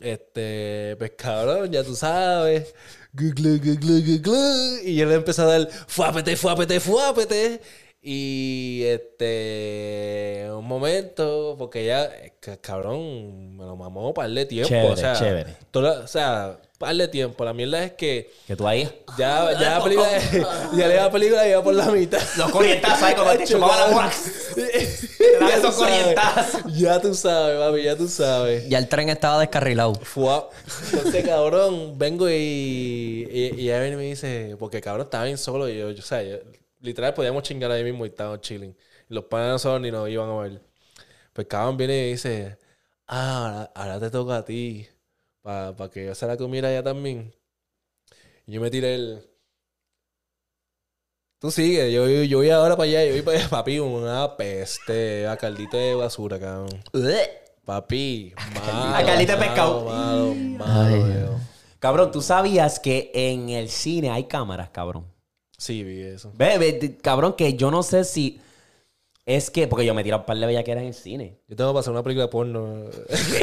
Este, 0.00 0.96
pues, 0.98 1.12
cabrón, 1.16 1.70
ya 1.70 1.84
tú 1.84 1.94
sabes. 1.94 2.74
Y 3.16 4.96
yo 4.96 5.06
le 5.06 5.14
empecé 5.14 5.42
a 5.42 5.44
dar 5.44 5.68
fuápete, 5.86 6.34
fuápete, 6.36 6.80
fuápete. 6.80 7.60
Y 8.04 8.82
este, 8.84 10.46
un 10.50 10.64
momento, 10.66 11.54
porque 11.56 11.86
ya, 11.86 12.10
ca- 12.40 12.56
cabrón, 12.56 13.56
me 13.56 13.64
lo 13.64 13.76
mamó 13.76 14.12
para 14.12 14.28
de 14.28 14.44
tiempo. 14.44 14.68
Chévere, 14.68 14.92
o 14.92 14.96
sea, 14.96 15.14
chévere. 15.14 15.56
toda- 15.70 16.00
o 16.00 16.06
sea, 16.08 16.58
par 16.78 16.96
de 16.96 17.06
tiempo. 17.06 17.44
La 17.44 17.52
mierda 17.54 17.84
es 17.84 17.92
que 17.92 18.32
Que 18.48 18.56
tú 18.56 18.66
ahí. 18.66 18.90
ya, 19.16 19.52
ya 19.52 19.78
la 19.78 19.84
película, 19.84 20.08
ya 20.76 20.88
la 20.88 21.10
película 21.12 21.46
iba 21.48 21.62
por 21.62 21.74
la 21.74 21.86
mitad. 21.92 22.20
Los 22.36 22.50
corrientazos 22.50 23.02
ahí, 23.04 23.14
como 23.14 23.30
te 23.30 23.42
Hacho, 23.44 23.52
chupaba 23.54 23.76
la 23.76 23.82
cabrón. 23.82 23.94
bola. 23.94 24.12
Te 25.22 25.38
dan 25.38 25.48
Ya 25.48 25.54
tú 25.60 25.68
esos 25.68 25.74
sabes. 25.76 25.96
corrientazos. 26.02 26.62
Ya 26.76 27.00
tú 27.00 27.14
sabes, 27.14 27.58
papi, 27.60 27.82
ya 27.84 27.96
tú 27.96 28.08
sabes. 28.08 28.68
Ya 28.68 28.78
el 28.78 28.88
tren 28.88 29.08
estaba 29.10 29.38
descarrilado. 29.38 29.94
Fua. 29.94 30.50
Entonces, 30.92 31.24
cabrón, 31.24 31.96
vengo 31.96 32.28
y, 32.28 32.32
y, 33.30 33.54
y 33.60 33.68
ella 33.70 33.78
viene 33.80 33.94
y 33.94 33.96
me 33.98 34.02
dice, 34.02 34.56
porque 34.58 34.80
cabrón 34.80 35.04
estaba 35.06 35.22
bien 35.24 35.38
solo 35.38 35.68
y 35.68 35.78
yo, 35.78 35.90
yo 35.92 36.00
o 36.00 36.04
sea, 36.04 36.20
yo- 36.24 36.38
literal 36.82 37.14
podíamos 37.14 37.42
chingar 37.44 37.70
ahí 37.70 37.84
mismo 37.84 38.04
y 38.04 38.08
estábamos 38.08 38.40
chilling. 38.42 38.76
Los 39.08 39.24
panas 39.24 39.46
de 39.46 39.52
nosotros 39.52 39.80
ni 39.80 39.90
nos 39.90 40.08
iban 40.08 40.28
a 40.28 40.36
ver. 40.36 40.62
Pues 41.32 41.46
cabrón 41.46 41.76
viene 41.76 42.08
y 42.08 42.10
dice, 42.12 42.58
ah, 43.06 43.46
ahora, 43.46 43.72
ahora 43.74 44.00
te 44.00 44.10
toca 44.10 44.36
a 44.36 44.44
ti, 44.44 44.86
para 45.40 45.74
que 45.90 46.06
yo 46.06 46.14
se 46.14 46.26
la 46.26 46.36
comiera 46.36 46.70
ya 46.70 46.82
también. 46.82 47.34
Y 48.46 48.52
yo 48.52 48.60
me 48.60 48.70
tiré 48.70 48.94
el... 48.94 49.28
Tú 51.38 51.50
sigue, 51.50 51.92
yo, 51.92 52.08
yo, 52.08 52.22
yo 52.22 52.38
voy 52.38 52.50
ahora 52.50 52.76
para 52.76 52.88
allá, 52.88 53.04
yo 53.04 53.12
voy 53.12 53.22
para 53.22 53.38
allá, 53.38 53.48
papi, 53.50 53.78
una 53.78 54.36
peste, 54.36 55.26
a 55.26 55.36
caldito 55.36 55.76
de 55.76 55.94
basura, 55.94 56.38
cabrón. 56.38 56.82
Papi, 57.64 58.34
malo, 58.54 58.96
A 58.96 59.04
caldito 59.04 59.32
de 59.32 59.38
pescado. 59.38 59.84
Malo, 59.84 60.34
malo. 60.34 61.40
Cabrón, 61.78 62.12
tú 62.12 62.22
sabías 62.22 62.78
que 62.78 63.10
en 63.14 63.50
el 63.50 63.68
cine 63.68 64.10
hay 64.10 64.24
cámaras, 64.24 64.70
cabrón. 64.70 65.11
Sí, 65.62 65.84
vi 65.84 66.00
eso. 66.02 66.32
Ve, 66.34 66.58
ve, 66.58 66.72
t- 66.72 66.96
cabrón, 66.98 67.34
que 67.34 67.54
yo 67.54 67.70
no 67.70 67.84
sé 67.84 68.02
si 68.02 68.40
es 69.24 69.48
que, 69.48 69.68
porque 69.68 69.86
yo 69.86 69.94
me 69.94 70.02
tiro 70.02 70.16
un 70.16 70.24
par 70.24 70.36
de 70.36 70.44
bellaqueras 70.44 70.82
en 70.82 70.88
el 70.88 70.94
cine. 70.94 71.38
Yo 71.46 71.54
tengo 71.54 71.70
que 71.72 71.76
pasar 71.76 71.92
una 71.92 72.02
película 72.02 72.24
de 72.24 72.32
porno. 72.32 72.86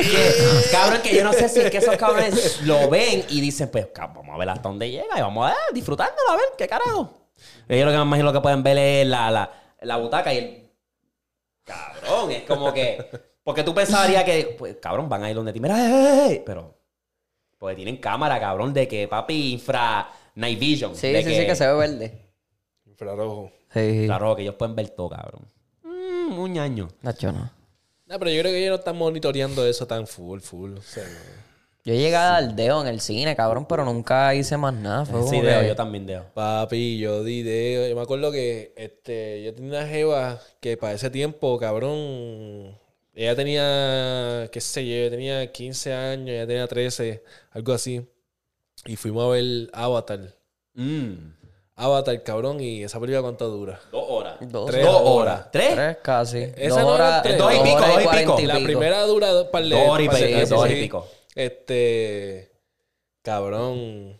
Cabrón, 0.73 1.01
que 1.01 1.15
yo 1.15 1.23
no 1.23 1.31
sé 1.31 1.47
si 1.47 1.61
es 1.61 1.71
que 1.71 1.77
esos 1.77 1.95
cabrones 1.95 2.61
lo 2.63 2.89
ven 2.89 3.23
y 3.29 3.39
dicen, 3.39 3.69
pues, 3.71 3.87
vamos 3.95 4.27
a 4.35 4.37
ver 4.37 4.49
hasta 4.49 4.67
dónde 4.67 4.91
llega 4.91 5.17
y 5.17 5.21
vamos 5.21 5.45
a 5.45 5.51
ver, 5.51 5.57
disfrutándolo, 5.73 6.29
a 6.29 6.35
ver, 6.35 6.45
qué 6.57 6.67
carajo. 6.67 7.29
Ellos 7.69 7.85
lo 7.85 7.91
que 7.91 7.97
me 7.99 8.03
imagino 8.03 8.33
que 8.33 8.41
pueden 8.41 8.63
ver 8.63 8.77
es 8.77 9.07
la, 9.07 9.31
la, 9.31 9.49
la 9.81 9.95
butaca 9.95 10.33
y 10.33 10.37
el. 10.39 10.69
Cabrón, 11.63 12.31
es 12.31 12.43
como 12.43 12.73
que. 12.73 12.97
Porque 13.45 13.63
tú 13.63 13.73
pensarías 13.73 14.25
que, 14.25 14.55
pues, 14.59 14.75
cabrón, 14.81 15.07
van 15.07 15.23
a 15.23 15.29
ir 15.29 15.35
donde 15.37 15.53
ti. 15.53 15.61
Mira, 15.61 15.77
ey, 15.79 15.93
ey, 15.93 16.31
ey", 16.33 16.43
pero. 16.45 16.75
Porque 17.57 17.75
tienen 17.77 17.95
cámara, 17.97 18.37
cabrón, 18.41 18.73
de 18.73 18.85
que, 18.89 19.07
papi, 19.07 19.53
infra. 19.53 20.09
Night 20.39 20.59
vision. 20.59 20.95
Sí, 20.95 21.11
de 21.11 21.23
sí, 21.23 21.35
sí, 21.35 21.45
que 21.45 21.55
se 21.55 21.67
ve 21.67 21.73
verde. 21.73 22.21
Infrarrojo. 22.85 23.51
Sí. 23.73 24.03
Claro, 24.05 24.35
que 24.35 24.41
ellos 24.43 24.55
pueden 24.55 24.75
ver 24.75 24.89
todo, 24.89 25.09
cabrón. 25.09 25.45
Mm, 25.83 26.39
un 26.39 26.57
año. 26.57 26.87
Nacho, 27.01 27.31
no. 27.31 27.51
No, 28.07 28.17
pero 28.19 28.31
yo 28.31 28.39
creo 28.41 28.51
que 28.53 28.59
ellos 28.59 28.69
no 28.71 28.75
están 28.77 28.97
monitoreando 28.97 29.65
eso 29.67 29.85
tan 29.85 30.07
full, 30.07 30.39
full. 30.39 30.77
O 30.77 30.81
sea, 30.81 31.03
no. 31.03 31.49
Yo 31.85 31.93
llegué 31.93 32.15
al 32.15 32.55
dedo 32.55 32.81
en 32.81 32.87
el 32.87 32.99
cine, 32.99 33.35
cabrón, 33.35 33.65
pero 33.67 33.83
nunca 33.85 34.33
hice 34.35 34.57
más 34.57 34.73
nada. 34.73 35.05
Fue 35.05 35.23
Sí, 35.23 35.41
Deo, 35.41 35.61
que- 35.61 35.67
yo 35.67 35.75
también 35.75 36.05
Deo. 36.05 36.25
Papi, 36.33 36.97
yo 36.99 37.23
di 37.23 37.43
dedo. 37.43 37.87
Yo 37.87 37.95
me 37.95 38.01
acuerdo 38.01 38.31
que 38.31 38.73
este, 38.75 39.43
yo 39.43 39.53
tenía 39.53 39.69
una 39.79 39.87
jeva 39.87 40.39
que 40.59 40.77
para 40.77 40.93
ese 40.93 41.09
tiempo, 41.09 41.57
cabrón, 41.59 42.77
ella 43.13 43.35
tenía, 43.35 44.49
qué 44.51 44.61
sé 44.61 44.85
yo, 44.87 45.09
tenía 45.09 45.51
15 45.51 45.93
años, 45.93 46.29
ella 46.29 46.47
tenía 46.47 46.67
13, 46.67 47.23
algo 47.51 47.73
así. 47.73 48.05
Y 48.85 48.95
fuimos 48.95 49.25
a 49.25 49.29
ver 49.29 49.69
Avatar. 49.73 50.19
Mm. 50.73 51.13
Avatar, 51.75 52.23
cabrón, 52.23 52.59
y 52.59 52.83
esa 52.83 52.99
película 52.99 53.21
cuánto 53.21 53.47
dura. 53.49 53.79
Dos 53.91 54.03
horas. 54.09 54.37
Dos, 54.41 54.69
Tres 54.69 54.85
Dos 54.85 54.95
horas. 54.95 55.07
horas. 55.07 55.51
¿Tres? 55.51 55.75
Tres 55.75 55.97
casi. 56.01 56.37
Esa 56.57 56.81
dos 56.81 56.83
no 56.83 56.87
horas, 56.89 57.23
tres. 57.23 57.37
Dos 57.37 57.53
y 57.53 57.59
pico, 57.59 57.79
dos 57.79 58.03
y 58.03 58.17
pico. 58.17 58.39
La 58.41 58.59
primera 58.59 59.01
dura 59.03 59.27
dos 59.31 59.47
par 59.47 59.63
de 59.63 59.69
Dos 59.69 59.87
horas 59.89 60.05
y 60.05 60.07
par 60.09 60.17
de 60.17 60.25
pico, 60.25 60.37
tiempo, 60.37 60.55
dos 60.55 60.69
y 60.69 60.73
sí. 60.73 60.81
pico. 60.81 61.07
Este. 61.35 62.51
Cabrón. 63.21 64.19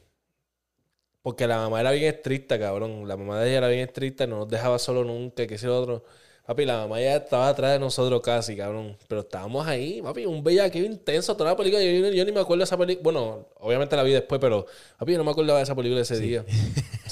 Porque 1.22 1.48
la 1.48 1.58
mamá 1.58 1.82
era 1.82 1.92
bien 1.92 2.14
estricta, 2.14 2.58
cabrón. 2.58 3.08
La 3.08 3.18
mamá 3.18 3.40
de 3.40 3.50
ella 3.50 3.58
era 3.58 3.68
bien 3.68 3.82
estricta, 3.82 4.26
no 4.26 4.38
nos 4.38 4.48
dejaba 4.50 4.80
solo 4.80 5.04
nunca, 5.04 5.46
que 5.46 5.56
ese 5.56 5.68
otro. 5.68 6.04
Papi, 6.50 6.66
la 6.66 6.78
mamá 6.78 7.00
ya 7.00 7.18
estaba 7.18 7.48
atrás 7.48 7.74
de 7.74 7.78
nosotros 7.80 8.22
casi, 8.24 8.58
cabrón. 8.58 8.98
Pero 9.08 9.22
estábamos 9.22 9.68
ahí, 9.68 10.02
papi, 10.02 10.26
un 10.26 10.44
bellaqueo 10.44 10.84
intenso 10.84 11.38
toda 11.38 11.52
la 11.52 11.56
película. 11.56 11.84
Yo, 11.84 11.92
yo- 11.92 12.10
yo 12.12 12.26
ni 12.26 12.32
me 12.32 12.40
acuerdo 12.40 12.62
de 12.62 12.64
esa 12.64 12.76
película. 12.76 13.04
Bueno, 13.04 13.46
obviamente 13.60 13.96
la 13.96 14.02
vi 14.02 14.14
después, 14.14 14.42
pero, 14.42 14.66
papi, 14.98 15.12
yo 15.12 15.20
no 15.20 15.24
me 15.24 15.30
acordaba 15.30 15.60
de 15.60 15.64
esa 15.66 15.76
película 15.76 16.02
ese 16.02 16.18
día. 16.20 16.44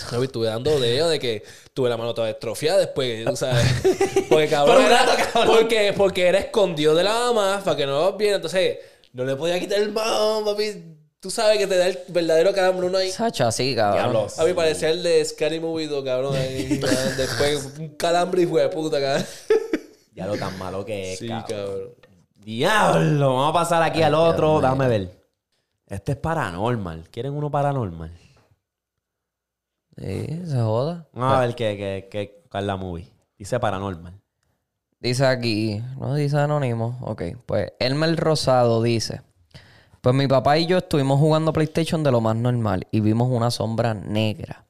Papi, 0.09 0.23
estuve 0.23 0.47
dando 0.47 0.79
dedo 0.79 1.07
de 1.09 1.19
que 1.19 1.43
tuve 1.75 1.87
la 1.87 1.97
mano 1.97 2.15
toda 2.15 2.31
estrofiada 2.31 2.79
después, 2.79 3.25
sabes. 3.37 3.63
Porque, 4.29 4.47
cabrón, 4.47 4.77
Por 4.81 4.89
rato, 4.89 5.11
cabrón. 5.31 5.55
Porque, 5.59 5.93
porque 5.95 6.25
era 6.25 6.39
escondido 6.39 6.95
de 6.95 7.03
la 7.03 7.13
mamá 7.13 7.61
para 7.63 7.77
que 7.77 7.85
no 7.85 7.91
nos 8.05 8.17
viera. 8.17 8.37
Entonces, 8.37 8.79
no 9.13 9.23
le 9.23 9.35
podía 9.35 9.59
quitar 9.59 9.79
el 9.79 9.91
mano, 9.91 10.41
papi. 10.45 10.96
Tú 11.27 11.31
sabes 11.31 11.57
que 11.57 11.67
te 11.67 11.77
da 11.77 11.87
el 11.87 11.99
verdadero 12.07 12.53
calambre 12.53 12.87
uno 12.87 12.99
ahí. 12.99 13.11
Sacha, 13.11 13.51
sí, 13.51 13.75
cabrón. 13.75 14.27
A 14.37 14.45
mí 14.45 14.53
parecía 14.53 14.91
el 14.91 15.03
de 15.03 15.25
Scary 15.25 15.59
Movie 15.59 15.89
2, 15.89 16.05
cabrón. 16.05 16.33
Ahí, 16.37 16.67
después, 17.17 17.73
un 17.77 17.89
calambre 17.97 18.43
hijo 18.43 18.55
de 18.57 18.69
puta, 18.69 19.01
cabrón. 19.01 19.25
Ya 20.15 20.25
lo 20.25 20.37
tan 20.37 20.57
malo 20.57 20.85
que 20.85 21.11
es, 21.11 21.19
Sí, 21.19 21.27
cabrón. 21.27 21.45
cabrón. 21.49 21.89
Diablo, 22.33 23.35
vamos 23.35 23.49
a 23.49 23.53
pasar 23.53 23.83
aquí 23.83 24.01
al 24.03 24.13
otro. 24.13 24.61
Déjame 24.61 24.87
ver. 24.87 25.21
Este 25.87 26.13
es 26.13 26.17
paranormal. 26.17 27.09
¿Quieren 27.09 27.33
uno 27.33 27.51
paranormal? 27.51 28.17
Sí, 29.97 30.41
se 30.45 30.55
joda. 30.61 31.09
Vamos 31.11 31.33
a 31.35 31.41
ver 31.41 31.55
qué, 31.55 31.75
qué, 31.75 32.07
qué, 32.09 32.45
cuál 32.49 32.63
es 32.63 32.67
la 32.67 32.77
movie. 32.77 33.11
Dice 33.37 33.59
paranormal. 33.59 34.13
Dice 35.01 35.25
aquí, 35.25 35.83
no 35.99 36.15
dice 36.15 36.37
anónimo. 36.37 36.97
Ok, 37.01 37.23
pues 37.45 37.73
Elmer 37.79 38.15
Rosado 38.15 38.81
dice: 38.81 39.23
Pues 40.07 40.15
mi 40.15 40.25
papá 40.25 40.57
y 40.57 40.67
yo 40.67 40.77
estuvimos 40.77 41.19
jugando 41.19 41.51
PlayStation 41.51 42.01
de 42.01 42.11
lo 42.13 42.21
más 42.21 42.33
normal 42.37 42.87
y 42.91 43.01
vimos 43.01 43.27
una 43.29 43.51
sombra 43.51 43.93
negra. 43.93 44.65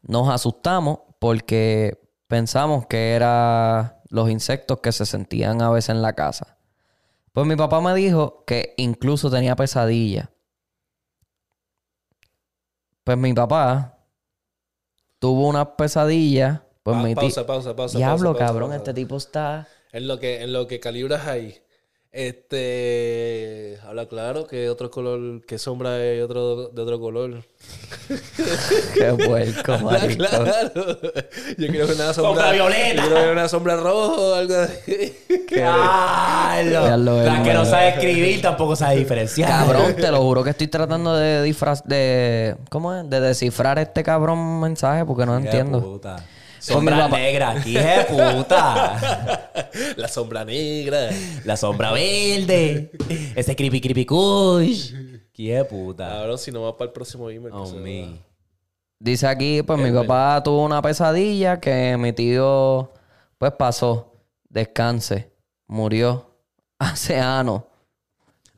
Nos 0.00 0.28
asustamos 0.28 1.00
porque 1.18 1.98
pensamos 2.28 2.86
que 2.86 3.14
eran 3.14 3.96
los 4.10 4.30
insectos 4.30 4.78
que 4.78 4.92
se 4.92 5.06
sentían 5.06 5.60
a 5.60 5.70
veces 5.70 5.88
en 5.88 6.02
la 6.02 6.12
casa. 6.12 6.56
Pues 7.32 7.48
mi 7.48 7.56
papá 7.56 7.80
me 7.80 7.92
dijo 7.96 8.44
que 8.44 8.74
incluso 8.76 9.28
tenía 9.28 9.56
pesadillas. 9.56 10.28
Pues 13.02 13.18
mi 13.18 13.32
papá 13.32 13.98
tuvo 15.18 15.48
una 15.48 15.76
pesadilla. 15.76 16.64
Pues 16.84 16.96
Pa- 16.96 17.02
mi 17.02 17.08
ti- 17.16 17.20
pausa, 17.22 17.44
pausa, 17.44 17.74
pausa. 17.74 17.98
Diablo, 17.98 18.34
pausa, 18.34 18.38
pausa, 18.38 18.46
cabrón, 18.46 18.68
pausa. 18.68 18.76
este 18.76 18.94
tipo 18.94 19.16
está. 19.16 19.66
En 19.90 20.06
lo 20.06 20.20
que, 20.20 20.42
en 20.44 20.52
lo 20.52 20.68
que 20.68 20.78
calibras 20.78 21.26
ahí. 21.26 21.60
Este. 22.12 23.78
Habla 23.86 24.06
claro 24.06 24.46
que 24.46 24.68
otro 24.68 24.90
color. 24.90 25.44
Que 25.46 25.58
sombra 25.58 26.02
es 26.04 26.22
otro, 26.22 26.68
de 26.68 26.82
otro 26.82 26.98
color. 26.98 27.44
Qué 28.94 29.12
puerco, 29.26 29.72
Habla 29.72 29.90
marico. 29.92 30.24
claro. 30.24 30.70
Yo 31.56 31.66
creo 31.68 31.86
que 31.86 31.92
una 31.92 32.12
sombra. 32.12 32.14
Sombra 32.14 32.52
violeta. 32.52 33.02
Yo 33.04 33.10
creo 33.10 33.24
que 33.24 33.30
una 33.32 33.48
sombra 33.48 33.76
roja 33.76 34.20
o 34.20 34.34
algo 34.34 34.54
así. 34.56 35.14
Diablo, 35.50 37.22
La 37.22 37.42
que 37.42 37.54
no 37.54 37.64
sabe 37.64 37.90
escribir 37.90 38.42
tampoco 38.42 38.74
sabe 38.76 38.96
diferenciar. 38.96 39.48
Cabrón, 39.48 39.94
te 40.00 40.10
lo 40.10 40.20
juro 40.22 40.42
que 40.42 40.50
estoy 40.50 40.66
tratando 40.68 41.14
de 41.16 41.42
disfraz 41.42 41.84
de 41.84 42.56
¿cómo 42.70 42.92
es? 42.94 43.08
De 43.08 43.20
descifrar 43.20 43.78
este 43.78 44.02
cabrón 44.02 44.60
mensaje 44.60 45.04
porque 45.04 45.26
no 45.26 45.36
entiendo. 45.36 45.80
puta. 45.80 46.16
Sombra 46.60 46.98
papá- 46.98 47.16
negra, 47.18 47.54
hija 47.66 47.98
de 47.98 48.04
puta. 48.04 49.70
La 49.96 50.08
sombra 50.08 50.44
negra. 50.44 51.08
La 51.44 51.56
sombra 51.56 51.92
verde. 51.92 52.90
Ese 53.34 53.56
creepy 53.56 53.80
creepy 53.80 54.04
kush. 54.06 54.92
Hija 55.36 55.56
de 55.58 55.64
puta. 55.64 56.08
Cabrón, 56.08 56.38
si 56.38 56.52
no 56.52 56.62
va 56.62 56.76
para 56.76 56.88
el 56.88 56.92
próximo 56.92 57.30
email. 57.30 57.52
que 57.52 57.58
Oh, 57.58 57.72
me. 57.76 58.18
Dice 58.98 59.26
aquí, 59.26 59.62
pues 59.62 59.78
mi 59.78 59.90
papá 59.90 60.42
tuvo 60.44 60.62
una 60.64 60.82
pesadilla 60.82 61.58
que 61.58 61.96
mi 61.96 62.12
tío 62.12 62.92
pues 63.38 63.52
pasó, 63.52 64.12
descanse, 64.50 65.32
murió 65.66 66.36
hace 66.78 67.18
años. 67.18 67.62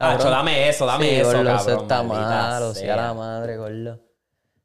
Acho, 0.00 0.28
dame 0.28 0.68
eso, 0.68 0.84
dame 0.84 1.04
Sí, 1.08 1.14
eso, 1.14 1.26
gordo, 1.28 1.44
cabrón. 1.44 1.60
eso 1.60 1.82
está 1.82 2.02
malo, 2.02 2.74
sea 2.74 2.82
sea. 2.82 2.96
la 2.96 3.14
madre, 3.14 3.56
gordo. 3.56 4.00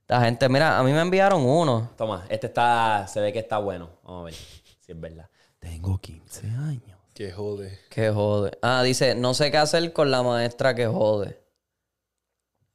La 0.10 0.22
gente, 0.22 0.48
mira, 0.48 0.80
a 0.80 0.84
mí 0.84 0.94
me 0.94 1.02
enviaron 1.02 1.44
uno. 1.46 1.90
Toma, 1.98 2.26
este 2.30 2.48
está, 2.48 3.06
se 3.10 3.20
ve 3.20 3.34
que 3.34 3.40
está 3.40 3.58
bueno. 3.58 3.90
Vamos 4.04 4.22
a 4.22 4.26
ver 4.26 4.34
si 4.34 4.92
es 4.94 5.00
verdad. 5.00 5.30
Tengo 5.60 6.00
15 6.00 6.48
años. 6.48 6.98
Que 7.14 7.34
jode. 7.34 7.78
Que 7.90 8.10
jode. 8.10 8.58
Ah, 8.62 8.84
dice, 8.84 9.16
no 9.16 9.34
sé 9.34 9.52
qué 9.52 9.58
hacer 9.58 9.92
con 9.92 10.10
la 10.10 10.24
maestra 10.24 10.74
que 10.76 10.88
jode. 10.88 11.44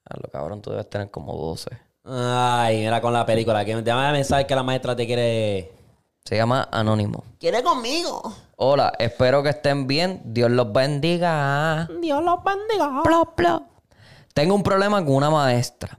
A 0.04 0.16
lo 0.20 0.28
cabrón, 0.30 0.60
tú 0.60 0.72
debes 0.72 0.90
tener 0.90 1.10
como 1.10 1.34
12. 1.34 1.70
Ay, 2.04 2.80
mira 2.80 3.00
con 3.00 3.14
la 3.14 3.24
película. 3.24 3.64
Que 3.64 3.76
déjame 3.76 4.12
mensaje 4.12 4.46
que 4.46 4.54
la 4.54 4.62
maestra 4.62 4.94
te 4.94 5.06
quiere. 5.06 5.72
Se 6.26 6.36
llama 6.36 6.68
Anónimo. 6.70 7.24
¿Quiere 7.40 7.62
conmigo? 7.62 8.20
Hola, 8.56 8.92
espero 8.98 9.42
que 9.42 9.48
estén 9.48 9.86
bien. 9.86 10.20
Dios 10.24 10.50
los 10.50 10.70
bendiga. 10.70 11.88
Dios 12.02 12.22
los 12.22 12.44
bendiga. 12.44 13.02
Plop, 13.02 13.34
plop. 13.36 13.62
Tengo 14.34 14.54
un 14.54 14.62
problema 14.62 15.02
con 15.02 15.14
una 15.14 15.30
maestra. 15.30 15.98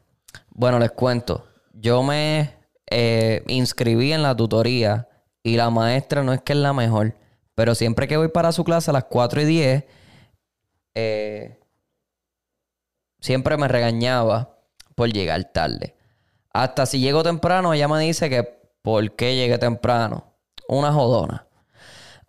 Bueno, 0.56 0.80
les 0.80 0.92
cuento. 0.92 1.46
Yo 1.74 2.04
me 2.04 2.54
eh, 2.90 3.44
inscribí 3.48 4.14
en 4.14 4.22
la 4.22 4.36
tutoría 4.36 5.08
y 5.42 5.58
la 5.58 5.70
maestra 5.72 6.24
no 6.24 6.32
es 6.32 6.42
que 6.42 6.54
es 6.54 6.60
la 6.60 6.74
mejor, 6.74 7.16
pero 7.56 7.74
siempre 7.74 8.08
que 8.08 8.18
voy 8.18 8.28
para 8.28 8.52
su 8.52 8.64
clase 8.64 8.92
a 8.92 8.94
las 8.94 9.06
4 9.06 9.42
y 9.42 9.46
10, 9.46 9.84
eh, 10.96 11.60
siempre 13.20 13.58
me 13.58 13.68
regañaba 13.68 14.58
por 14.96 15.12
llegar 15.12 15.44
tarde. 15.52 15.96
Hasta 16.54 16.86
si 16.86 17.00
llego 17.00 17.24
temprano, 17.24 17.74
ella 17.74 17.88
me 17.88 18.00
dice 18.00 18.30
que 18.30 18.44
por 18.84 19.16
qué 19.16 19.36
llegué 19.36 19.58
temprano. 19.58 20.36
Una 20.68 20.94
jodona. 20.94 21.48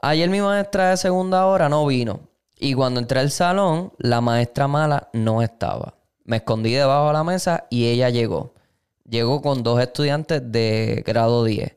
Ayer 0.01 0.31
mi 0.31 0.41
maestra 0.41 0.91
de 0.91 0.97
segunda 0.97 1.47
hora 1.47 1.69
no 1.69 1.85
vino. 1.87 2.21
Y 2.59 2.73
cuando 2.73 3.01
entré 3.01 3.21
al 3.21 3.31
salón, 3.31 3.93
la 3.99 4.23
maestra 4.23 4.67
mala 4.67 5.11
no 5.13 5.43
estaba. 5.43 5.95
Me 6.25 6.37
escondí 6.37 6.73
debajo 6.73 7.09
de 7.09 7.13
la 7.13 7.25
mesa 7.25 7.67
y 7.71 7.87
ella 7.87 8.11
llegó. 8.11 8.55
Llegó 9.09 9.43
con 9.43 9.63
dos 9.63 9.81
estudiantes 9.81 10.43
de 10.51 11.03
grado 11.07 11.45
10. 11.45 11.77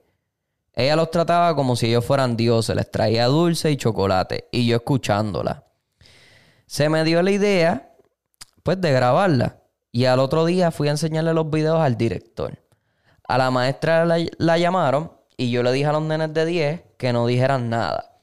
Ella 0.74 0.96
los 0.96 1.12
trataba 1.12 1.56
como 1.56 1.76
si 1.76 1.88
ellos 1.88 2.06
fueran 2.06 2.38
dioses, 2.38 2.76
les 2.76 2.90
traía 2.90 3.26
dulce 3.26 3.72
y 3.72 3.78
chocolate, 3.78 4.48
y 4.52 4.68
yo 4.68 4.78
escuchándola. 4.78 5.66
Se 6.68 6.88
me 6.88 7.04
dio 7.04 7.22
la 7.24 7.32
idea, 7.32 7.96
pues, 8.64 8.80
de 8.80 8.92
grabarla. 8.92 9.58
Y 9.92 10.06
al 10.06 10.20
otro 10.20 10.46
día 10.46 10.70
fui 10.70 10.88
a 10.88 10.92
enseñarle 10.92 11.34
los 11.34 11.50
videos 11.50 11.80
al 11.80 11.98
director. 11.98 12.60
A 13.28 13.38
la 13.38 13.50
maestra 13.50 14.06
la, 14.06 14.18
la 14.38 14.58
llamaron 14.58 15.12
y 15.36 15.50
yo 15.50 15.64
le 15.64 15.72
dije 15.72 15.88
a 15.88 15.94
los 15.94 16.04
nenes 16.04 16.34
de 16.34 16.46
10 16.46 16.82
que 16.98 17.12
no 17.12 17.26
dijeran 17.28 17.70
nada. 17.70 18.22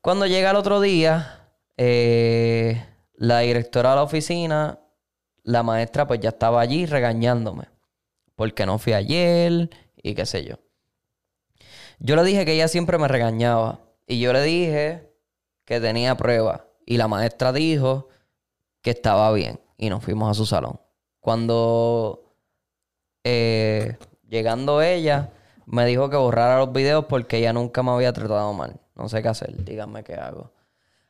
Cuando 0.00 0.26
llega 0.26 0.50
el 0.50 0.56
otro 0.56 0.80
día, 0.80 1.48
eh, 1.76 2.84
la 3.14 3.40
directora 3.40 3.90
de 3.90 3.96
la 3.96 4.02
oficina, 4.02 4.80
la 5.42 5.62
maestra, 5.62 6.06
pues 6.06 6.20
ya 6.20 6.30
estaba 6.30 6.60
allí 6.60 6.86
regañándome. 6.86 7.68
Porque 8.36 8.66
no 8.66 8.78
fui 8.78 8.92
ayer 8.92 9.70
y 9.96 10.14
qué 10.14 10.26
sé 10.26 10.44
yo. 10.44 10.56
Yo 11.98 12.16
le 12.16 12.24
dije 12.24 12.44
que 12.44 12.54
ella 12.54 12.68
siempre 12.68 12.98
me 12.98 13.08
regañaba. 13.08 13.80
Y 14.06 14.20
yo 14.20 14.32
le 14.32 14.42
dije 14.42 15.12
que 15.64 15.80
tenía 15.80 16.16
prueba. 16.16 16.66
Y 16.86 16.96
la 16.96 17.08
maestra 17.08 17.52
dijo 17.52 18.08
que 18.80 18.90
estaba 18.90 19.32
bien. 19.32 19.60
Y 19.76 19.90
nos 19.90 20.02
fuimos 20.02 20.30
a 20.30 20.34
su 20.34 20.46
salón. 20.46 20.80
Cuando 21.20 22.36
eh, 23.24 23.96
llegando 24.28 24.82
ella, 24.82 25.30
me 25.66 25.86
dijo 25.86 26.10
que 26.10 26.16
borrara 26.16 26.58
los 26.58 26.72
videos 26.72 27.04
porque 27.06 27.38
ella 27.38 27.52
nunca 27.52 27.82
me 27.82 27.92
había 27.92 28.12
tratado 28.12 28.52
mal. 28.52 28.80
No 28.96 29.08
sé 29.08 29.22
qué 29.22 29.28
hacer. 29.28 29.64
Díganme 29.64 30.02
qué 30.02 30.14
hago. 30.14 30.52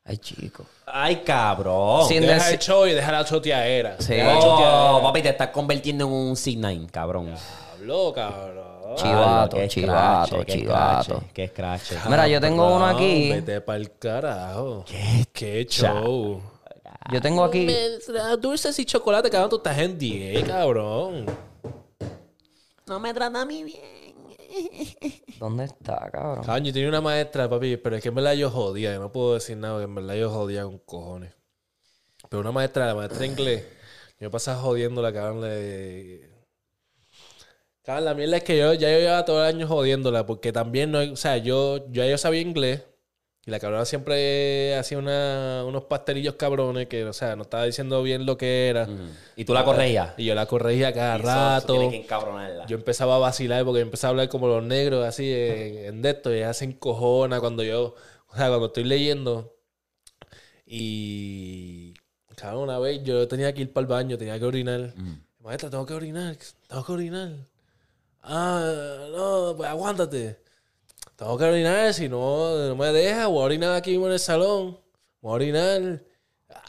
Ay, 0.05 0.19
chico. 0.19 0.67
Ay, 0.87 1.23
cabrón. 1.25 2.07
Sin 2.09 2.23
Deja 2.23 2.51
el 2.51 2.59
show 2.59 2.87
y 2.87 2.93
deja 2.93 3.13
la 3.13 3.25
choteadera. 3.25 3.97
Sí. 4.01 4.15
Deja 4.15 4.39
Oh, 4.39 5.01
papi, 5.03 5.23
te 5.23 5.29
estás 5.29 5.49
convirtiendo 5.49 6.07
en 6.07 6.13
un 6.13 6.35
C9, 6.35 6.91
cabrón. 6.91 7.35
Hablo, 7.75 8.13
cabrón. 8.13 8.73
Chivato, 8.97 9.57
Qué 9.57 9.69
chivato, 9.69 10.25
escrache, 10.37 10.45
qué 10.47 10.53
chivato. 10.61 11.23
Qué 11.33 11.45
escrache. 11.45 11.97
Mira, 12.11 12.29
yo 12.29 12.41
tengo 12.41 12.77
uno 12.77 12.87
aquí. 12.87 13.31
Vete 13.31 13.61
pa'l 13.63 13.91
carajo. 13.99 14.85
Qué, 15.33 15.67
show. 15.67 16.43
Yo 17.11 17.21
tengo 17.21 17.45
aquí. 17.45 17.67
Me- 17.67 18.37
Dulces 18.39 18.79
y 18.79 18.85
chocolate, 18.85 19.31
cabrón. 19.31 19.51
Tú 19.51 19.57
estás 19.57 19.79
en 19.79 19.99
10, 19.99 20.45
cabrón. 20.45 21.27
No 22.87 23.01
me 23.01 23.15
trata 23.15 23.41
a 23.41 23.45
mí 23.47 23.63
bien. 23.65 24.02
¿Dónde 25.39 25.65
está, 25.65 26.11
cabrón? 26.11 26.45
Cabrón, 26.45 26.65
yo 26.65 26.73
tenía 26.73 26.89
una 26.89 27.01
maestra, 27.01 27.49
papi, 27.49 27.77
pero 27.77 27.97
es 27.97 28.03
que 28.03 28.09
en 28.09 28.15
verdad 28.15 28.35
yo 28.35 28.51
jodía. 28.51 28.93
Yo 28.95 29.01
no 29.01 29.13
puedo 29.13 29.35
decir 29.35 29.57
nada, 29.57 29.75
porque 29.75 29.85
en 29.85 29.95
verdad 29.95 30.15
yo 30.15 30.31
jodía 30.31 30.65
con 30.65 30.79
cojones. 30.79 31.35
Pero 32.29 32.41
una 32.41 32.53
maestra, 32.53 32.87
la 32.87 32.95
maestra 32.95 33.21
de 33.21 33.27
inglés, 33.27 33.65
yo 34.21 34.31
pasaba 34.31 34.61
jodiendo 34.61 35.03
la 35.03 35.13
cabrón. 35.13 35.41
Le... 35.41 36.31
Cabrón, 37.83 38.05
la 38.05 38.15
mierda 38.15 38.37
es 38.37 38.45
que 38.45 38.59
yo 38.59 38.73
ya 38.75 38.93
yo 38.93 38.99
llevaba 38.99 39.25
todo 39.25 39.45
el 39.45 39.55
año 39.55 39.67
jodiéndola, 39.67 40.25
porque 40.27 40.53
también 40.53 40.93
no, 40.93 41.01
o 41.01 41.17
sea, 41.17 41.37
yo, 41.39 41.91
yo, 41.91 42.05
yo 42.05 42.19
sabía 42.19 42.41
inglés. 42.41 42.85
Y 43.45 43.51
la 43.51 43.59
cabrona 43.59 43.85
siempre 43.85 44.77
hacía 44.77 44.99
una- 44.99 45.65
unos 45.67 45.85
pastelillos 45.85 46.35
cabrones 46.37 46.87
que, 46.87 47.05
o 47.05 47.13
sea, 47.13 47.35
no 47.35 47.43
estaba 47.43 47.65
diciendo 47.65 48.01
bien 48.03 48.25
lo 48.25 48.37
que 48.39 48.69
era. 48.69 48.89
Y 49.35 49.45
tú 49.45 49.53
la 49.53 49.65
corregías. 49.65 50.15
Y 50.17 50.27
yo 50.27 50.35
la 50.37 50.47
corregía 50.47 50.93
cada 50.93 51.17
Eso- 51.17 51.25
eso 51.25 51.35
rato. 51.35 51.73
tiene 51.91 52.07
que. 52.07 52.09
Yo 52.69 52.77
empezaba 52.77 53.17
a 53.17 53.19
vacilar 53.19 53.65
porque 53.65 53.81
empezaba 53.81 54.09
a 54.09 54.13
hablar 54.13 54.29
como 54.29 54.47
los 54.47 54.63
negros, 54.63 55.05
así 55.05 55.33
en, 55.33 55.77
en 55.87 56.03
de 56.03 56.11
esto, 56.11 56.33
y 56.33 56.37
ella 56.39 56.55
se 56.55 56.67
encojona 56.67 57.41
cuando 57.41 57.65
yo, 57.65 57.97
o 58.29 58.37
sea, 58.37 58.47
cuando 58.49 58.67
estoy 58.67 58.85
leyendo. 58.85 59.57
Y, 60.65 61.95
cabrón, 62.37 62.63
una 62.63 62.79
vez 62.79 63.03
yo 63.03 63.27
tenía 63.29 63.53
que 63.53 63.63
ir 63.63 63.73
para 63.73 63.83
el 63.83 63.89
baño, 63.89 64.17
tenía 64.19 64.39
que 64.39 64.45
orinar. 64.45 64.95
Maestra, 65.41 65.69
tengo 65.69 65.85
que 65.85 65.95
orinar, 65.95 66.37
tengo 66.69 66.85
que 66.85 66.93
orinar. 66.93 67.33
Ah, 68.23 69.09
no, 69.11 69.55
pues 69.57 69.69
aguántate. 69.69 70.39
Tengo 71.17 71.39
que 71.39 71.45
orinar, 71.45 71.93
si 71.95 72.09
no, 72.09 72.69
no 72.69 72.77
me 72.77 72.89
deja, 72.93 73.27
voy 73.29 73.43
a 73.43 73.45
orinar 73.45 73.75
aquí 73.75 73.91
mismo 73.91 74.07
en 74.07 74.13
el 74.15 74.19
salón. 74.19 74.79
Voy 75.21 75.31
a 75.31 75.35
orinar. 75.35 76.03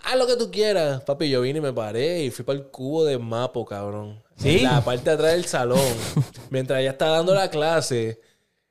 Haz 0.06 0.15
lo 0.18 0.28
que 0.28 0.36
tú 0.36 0.52
quieras. 0.52 1.02
Papi, 1.03 1.30
yo 1.30 1.41
vine 1.41 1.60
y 1.60 1.61
me 1.61 1.74
paré 1.74 2.24
y 2.24 2.32
fui 2.32 2.45
para 2.45 2.60
el 2.60 2.65
cubo 2.68 3.03
de 3.06 3.18
mapo, 3.18 3.65
cabrón. 3.65 4.22
¿Sí? 4.38 4.57
En 4.60 4.64
la 4.65 4.82
parte 4.84 5.06
de 5.10 5.11
atrás 5.15 5.32
del 5.34 5.45
salón. 5.45 5.80
Mientras 6.49 6.80
ella 6.82 6.91
estaba 6.91 7.18
dando 7.18 7.34
la 7.34 7.49
clase. 7.49 8.20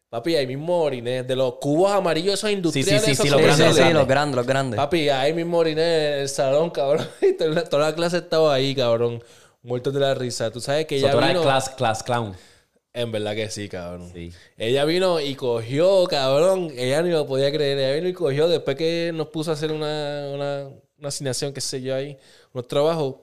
Papi, 0.08 0.36
ahí 0.36 0.46
mismo 0.46 0.82
oriné. 0.82 1.22
De 1.22 1.34
los 1.34 1.54
cubos 1.54 1.90
amarillos 1.90 2.34
esos 2.34 2.50
industriales. 2.50 3.02
sí, 3.02 3.14
sí, 3.14 3.22
esos 3.22 3.30
los 3.30 3.40
Sí, 3.40 3.46
grandes, 3.46 3.76
sí, 3.76 3.82
sí, 3.82 3.92
los 3.92 4.06
grandes, 4.06 4.36
los 4.36 4.46
grandes. 4.46 4.76
Papi, 4.76 5.08
ahí 5.08 5.32
mismo 5.32 5.58
oriné 5.58 6.08
en 6.16 6.18
el 6.20 6.28
salón, 6.28 6.70
cabrón. 6.70 7.08
Y 7.22 7.32
toda 7.32 7.50
la- 7.50 7.64
toda 7.64 7.88
la 7.90 7.94
clase 7.94 8.18
estaba 8.18 8.52
ahí, 8.54 8.74
cabrón. 8.74 9.22
Muertos 9.62 9.94
de 9.94 10.00
la 10.00 10.14
risa. 10.14 10.50
Tú 10.50 10.60
sabes 10.60 10.86
que 10.86 11.00
So, 11.00 11.08
tú 11.10 11.16
eras 11.18 11.28
vino... 11.30 11.42
class, 11.42 11.70
class 11.70 12.02
clown. 12.02 12.36
En 12.94 13.10
verdad 13.10 13.34
que 13.34 13.48
sí, 13.48 13.68
cabrón. 13.68 14.10
Sí. 14.12 14.30
Ella 14.58 14.84
vino 14.84 15.18
y 15.20 15.34
cogió, 15.34 16.04
cabrón. 16.08 16.70
Ella 16.76 17.02
ni 17.02 17.10
lo 17.10 17.26
podía 17.26 17.50
creer. 17.50 17.78
Ella 17.78 17.94
vino 17.94 18.08
y 18.08 18.12
cogió 18.12 18.48
después 18.48 18.76
que 18.76 19.12
nos 19.14 19.28
puso 19.28 19.50
a 19.50 19.54
hacer 19.54 19.72
una, 19.72 20.28
una, 20.34 20.68
una 20.98 21.08
asignación, 21.08 21.52
qué 21.54 21.60
sé 21.62 21.80
yo, 21.80 21.94
ahí, 21.94 22.18
unos 22.52 22.68
trabajos. 22.68 23.14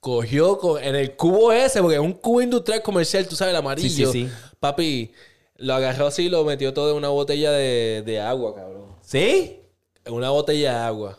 Cogió 0.00 0.56
con- 0.58 0.82
en 0.82 0.94
el 0.94 1.16
cubo 1.16 1.52
ese, 1.52 1.80
porque 1.82 1.96
es 1.96 2.00
un 2.00 2.12
cubo 2.14 2.40
industrial 2.40 2.80
comercial, 2.82 3.26
tú 3.26 3.34
sabes, 3.36 3.50
el 3.52 3.56
amarillo. 3.58 3.88
Sí, 3.88 4.06
sí, 4.06 4.28
sí. 4.28 4.30
Papi, 4.60 5.10
lo 5.56 5.74
agarró 5.74 6.06
así 6.06 6.26
y 6.26 6.28
lo 6.28 6.44
metió 6.44 6.72
todo 6.72 6.92
en 6.92 6.96
una 6.98 7.08
botella 7.08 7.50
de, 7.50 8.02
de 8.06 8.20
agua, 8.20 8.54
cabrón. 8.54 8.86
¿Sí? 9.02 9.60
En 10.04 10.14
una 10.14 10.30
botella 10.30 10.72
de 10.72 10.78
agua. 10.86 11.18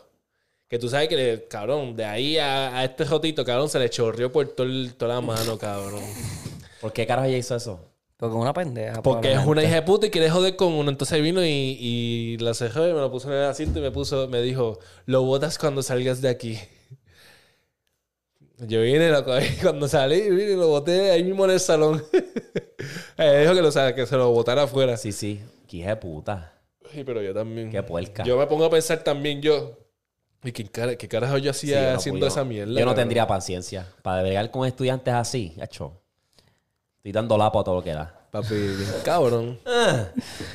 Que 0.66 0.78
tú 0.78 0.88
sabes 0.88 1.08
que, 1.08 1.46
cabrón, 1.50 1.94
de 1.94 2.04
ahí 2.04 2.38
a, 2.38 2.78
a 2.78 2.84
este 2.84 3.04
jotito, 3.04 3.44
cabrón, 3.44 3.68
se 3.68 3.78
le 3.78 3.90
chorrió 3.90 4.32
por 4.32 4.48
todo 4.48 4.66
toda 4.96 5.14
la 5.16 5.20
mano, 5.20 5.58
cabrón. 5.58 6.02
¿Por 6.80 6.92
qué 6.92 7.06
carajo 7.06 7.28
ella 7.28 7.36
hizo 7.38 7.54
eso? 7.56 7.80
Porque 8.16 8.36
una 8.36 8.52
pendeja. 8.52 9.00
Porque 9.02 9.32
es 9.32 9.44
una 9.46 9.62
hija 9.62 9.76
de 9.76 9.82
puta 9.82 10.06
y 10.06 10.10
quiere 10.10 10.28
joder 10.30 10.54
con 10.56 10.72
uno. 10.74 10.90
Entonces 10.90 11.22
vino 11.22 11.42
y, 11.44 11.48
y 11.48 12.36
la 12.38 12.52
cerró 12.54 12.86
y 12.88 12.92
me 12.92 13.00
lo 13.00 13.10
puso 13.10 13.28
en 13.28 13.38
el 13.38 13.44
asiento 13.44 13.78
y 13.78 13.82
me 13.82 13.90
puso, 13.90 14.28
me 14.28 14.42
dijo, 14.42 14.78
lo 15.06 15.22
botas 15.22 15.56
cuando 15.58 15.82
salgas 15.82 16.20
de 16.20 16.28
aquí. 16.28 16.58
Yo 18.58 18.82
vine, 18.82 19.08
lo 19.10 19.24
cogí 19.24 19.56
cuando 19.62 19.88
salí, 19.88 20.20
vine 20.30 20.52
y 20.52 20.56
lo 20.56 20.68
boté 20.68 21.10
ahí 21.12 21.24
mismo 21.24 21.44
en 21.46 21.52
el 21.52 21.60
salón. 21.60 22.04
Ella 23.16 23.38
dijo 23.40 23.54
que, 23.54 23.62
lo, 23.62 23.72
sa- 23.72 23.94
que 23.94 24.06
se 24.06 24.16
lo 24.16 24.30
botara 24.32 24.64
afuera. 24.64 24.96
Sí. 24.96 25.12
Sí, 25.12 25.36
sí. 25.38 25.44
Qué 25.66 25.78
hija 25.78 25.90
de 25.90 25.96
puta. 25.96 26.60
pero 27.06 27.22
yo 27.22 27.32
también. 27.32 27.70
Qué 27.70 27.82
puerca. 27.82 28.22
Yo 28.24 28.36
me 28.36 28.46
pongo 28.46 28.66
a 28.66 28.70
pensar 28.70 29.02
también 29.02 29.40
yo. 29.40 29.78
¿Y 30.42 30.52
qué, 30.52 30.64
qué 30.96 31.08
carajo 31.08 31.38
yo 31.38 31.52
Sí, 31.54 31.72
hacía 31.72 31.92
no, 31.92 31.98
haciendo 31.98 32.20
pues, 32.20 32.34
yo- 32.34 32.40
esa 32.40 32.44
mierda? 32.44 32.66
Yo 32.72 32.80
no 32.80 32.86
cabrón? 32.86 32.94
tendría 32.96 33.26
paciencia. 33.26 33.86
Para 34.02 34.22
bregar 34.22 34.50
con 34.50 34.66
estudiantes 34.66 35.14
así, 35.14 35.54
hecho. 35.60 35.99
Estoy 37.00 37.12
dando 37.12 37.38
lapo 37.38 37.60
a 37.60 37.64
todo 37.64 37.76
lo 37.76 37.82
que 37.82 37.92
da. 37.94 38.14
Papi, 38.30 38.54
cabrón. 39.04 39.58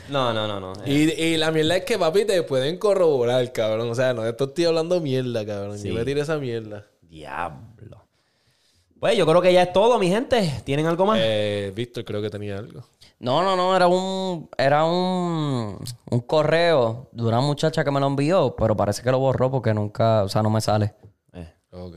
No, 0.09 0.31
no, 0.31 0.47
no, 0.47 0.59
no. 0.59 0.73
Y, 0.85 1.11
y 1.11 1.37
la 1.37 1.51
mierda 1.51 1.75
es 1.77 1.83
que, 1.85 1.97
papi, 1.97 2.23
te 2.25 2.43
pueden 2.43 2.77
corroborar, 2.77 3.51
cabrón. 3.51 3.89
O 3.89 3.95
sea, 3.95 4.13
no 4.13 4.25
esto 4.25 4.45
estoy 4.45 4.65
hablando 4.65 5.01
mierda, 5.01 5.45
cabrón. 5.45 5.77
Sí. 5.77 5.89
Yo 5.89 5.95
me 5.95 6.05
tiré 6.05 6.21
esa 6.21 6.37
mierda. 6.37 6.85
Diablo. 7.01 8.05
Pues 8.99 9.17
yo 9.17 9.25
creo 9.25 9.41
que 9.41 9.51
ya 9.51 9.63
es 9.63 9.73
todo, 9.73 9.99
mi 9.99 10.07
gente. 10.07 10.61
¿Tienen 10.63 10.85
algo 10.85 11.05
más? 11.05 11.19
Eh, 11.21 11.71
Víctor 11.75 12.05
creo 12.05 12.21
que 12.21 12.29
tenía 12.29 12.57
algo. 12.59 12.81
No, 13.19 13.41
no, 13.43 13.55
no, 13.55 13.75
era 13.75 13.87
un, 13.87 14.49
era 14.57 14.85
un, 14.85 15.77
un 16.11 16.19
correo 16.21 17.09
de 17.11 17.23
una 17.23 17.41
muchacha 17.41 17.83
que 17.83 17.91
me 17.91 17.99
lo 17.99 18.07
envió, 18.07 18.55
pero 18.57 18.75
parece 18.75 19.01
que 19.01 19.11
lo 19.11 19.19
borró 19.19 19.49
porque 19.51 19.73
nunca, 19.73 20.23
o 20.23 20.29
sea, 20.29 20.41
no 20.43 20.49
me 20.49 20.61
sale. 20.61 20.93
Eh, 21.33 21.51
Ok. 21.71 21.95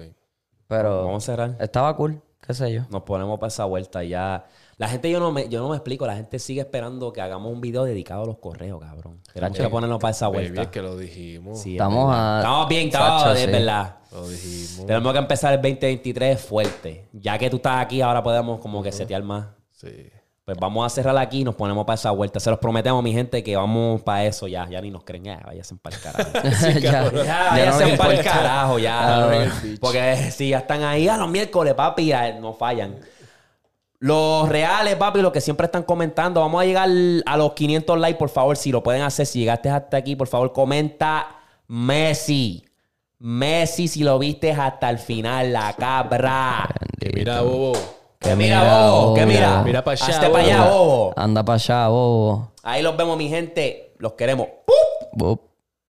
Pero 0.67 1.05
vamos 1.05 1.23
a 1.25 1.27
cerrar. 1.27 1.57
estaba 1.61 1.95
cool, 1.97 2.21
qué 2.49 2.55
sé 2.55 2.73
yo. 2.73 2.83
Nos 2.91 3.03
ponemos 3.03 3.39
para 3.39 3.47
esa 3.49 3.65
vuelta 3.67 4.03
y 4.03 4.09
ya. 4.09 4.45
La 4.79 4.89
gente, 4.89 5.09
yo 5.11 5.21
no 5.21 5.31
me, 5.31 5.49
yo 5.49 5.61
no 5.61 5.69
me 5.69 5.77
explico. 5.77 6.07
La 6.07 6.17
gente 6.17 6.39
sigue 6.41 6.61
esperando 6.63 7.13
que 7.13 7.21
hagamos 7.21 7.53
un 7.53 7.61
video 7.61 7.85
dedicado 7.85 8.23
a 8.23 8.27
los 8.27 8.39
correos, 8.39 8.81
cabrón. 8.81 9.21
Tenemos 9.33 9.57
que 9.59 9.69
ponernos 9.69 10.01
para 10.01 10.11
esa 10.13 10.29
Baby, 10.29 10.39
vuelta. 10.47 10.63
es 10.63 10.69
que 10.69 10.83
lo 10.83 10.97
dijimos. 10.97 11.61
Sí, 11.61 11.73
Estamos 11.73 12.13
a- 12.13 12.39
Estamos 12.39 12.69
bien, 12.69 12.87
estamos, 12.89 13.23
Sacho, 13.23 13.35
es 13.35 13.41
sí. 13.45 13.47
verdad. 13.53 13.97
Lo 14.11 14.29
dijimos. 14.29 14.87
Tenemos 14.87 15.13
que 15.13 15.19
empezar 15.19 15.53
el 15.55 15.61
2023 15.63 16.41
fuerte. 16.41 17.09
Ya 17.13 17.37
que 17.39 17.51
tú 17.51 17.57
estás 17.57 17.81
aquí, 17.83 18.01
ahora 18.01 18.23
podemos 18.23 18.59
como 18.61 18.83
que 18.83 18.91
setear 18.93 19.23
más. 19.23 19.47
Sí. 19.73 20.11
Pues 20.49 20.57
vamos 20.59 20.87
a 20.87 20.89
cerrar 20.89 21.15
aquí 21.19 21.41
y 21.41 21.45
nos 21.45 21.55
ponemos 21.55 21.85
para 21.85 21.97
esa 21.97 22.11
vuelta. 22.11 22.41
Se 22.41 22.49
los 22.49 22.59
prometemos, 22.59 23.03
mi 23.03 23.13
gente, 23.13 23.43
que 23.43 23.55
vamos 23.55 24.01
para 24.01 24.25
eso 24.25 24.49
ya. 24.49 24.67
Ya 24.67 24.81
ni 24.81 24.91
nos 24.91 25.05
creen. 25.05 25.25
Ya, 25.25 25.43
váyanse 25.45 25.75
para 25.77 25.95
el 25.97 26.03
carajo. 26.03 26.31
ya, 26.81 26.81
Ya, 26.81 27.13
ya 27.13 27.51
váyanse 27.51 27.97
para 27.99 28.15
el 28.15 28.25
carajo, 28.25 28.79
ya. 28.79 29.51
Porque 29.79 30.31
si 30.31 30.49
ya 30.49 30.61
están 30.61 30.85
ahí 30.85 31.07
a 31.07 31.19
los 31.19 31.29
miércoles, 31.29 31.75
papi, 31.75 32.07
ya 32.07 32.33
no 32.41 32.55
fallan. 32.55 32.99
Los 33.99 34.49
reales, 34.49 34.97
papi, 34.97 35.21
los 35.21 35.33
que 35.33 35.43
siempre 35.43 35.67
están 35.67 35.83
comentando. 35.83 36.41
Vamos 36.41 36.63
a 36.63 36.65
llegar 36.65 36.89
a 37.27 37.37
los 37.37 37.53
500 37.53 37.99
likes, 38.01 38.19
por 38.19 38.31
favor. 38.31 38.57
Si 38.57 38.73
lo 38.73 38.83
pueden 38.83 39.03
hacer, 39.03 39.27
si 39.27 39.41
llegaste 39.41 39.69
hasta 39.69 39.99
aquí, 39.99 40.17
por 40.17 40.29
favor, 40.29 40.55
comenta 40.55 41.29
Messi. 41.67 42.65
Messi, 43.19 43.87
si 43.87 44.03
lo 44.03 44.19
viste 44.19 44.51
hasta 44.53 44.89
el 44.89 44.99
final, 44.99 45.53
la 45.53 45.75
cabra. 45.75 46.71
Mira, 47.15 47.43
bobo. 47.43 47.98
Que 48.21 48.35
mira, 48.35 48.63
bobo, 48.91 49.15
que 49.15 49.27
mira. 49.27 49.63
Mira 49.63 49.83
pa' 49.85 49.93
allá, 49.93 50.07
Hazte 50.07 50.27
bobo. 50.27 50.33
pa' 50.39 50.41
allá, 50.41 50.65
bobo. 50.69 51.13
Anda 51.17 51.45
para 51.45 51.55
allá, 51.55 51.89
bobo. 51.89 52.53
Ahí 52.63 52.83
los 52.83 52.97
vemos, 52.97 53.17
mi 53.17 53.29
gente. 53.29 53.95
Los 53.99 54.13
queremos. 54.15 54.47
¡Pup! 54.67 55.09
Bup. 55.13 55.48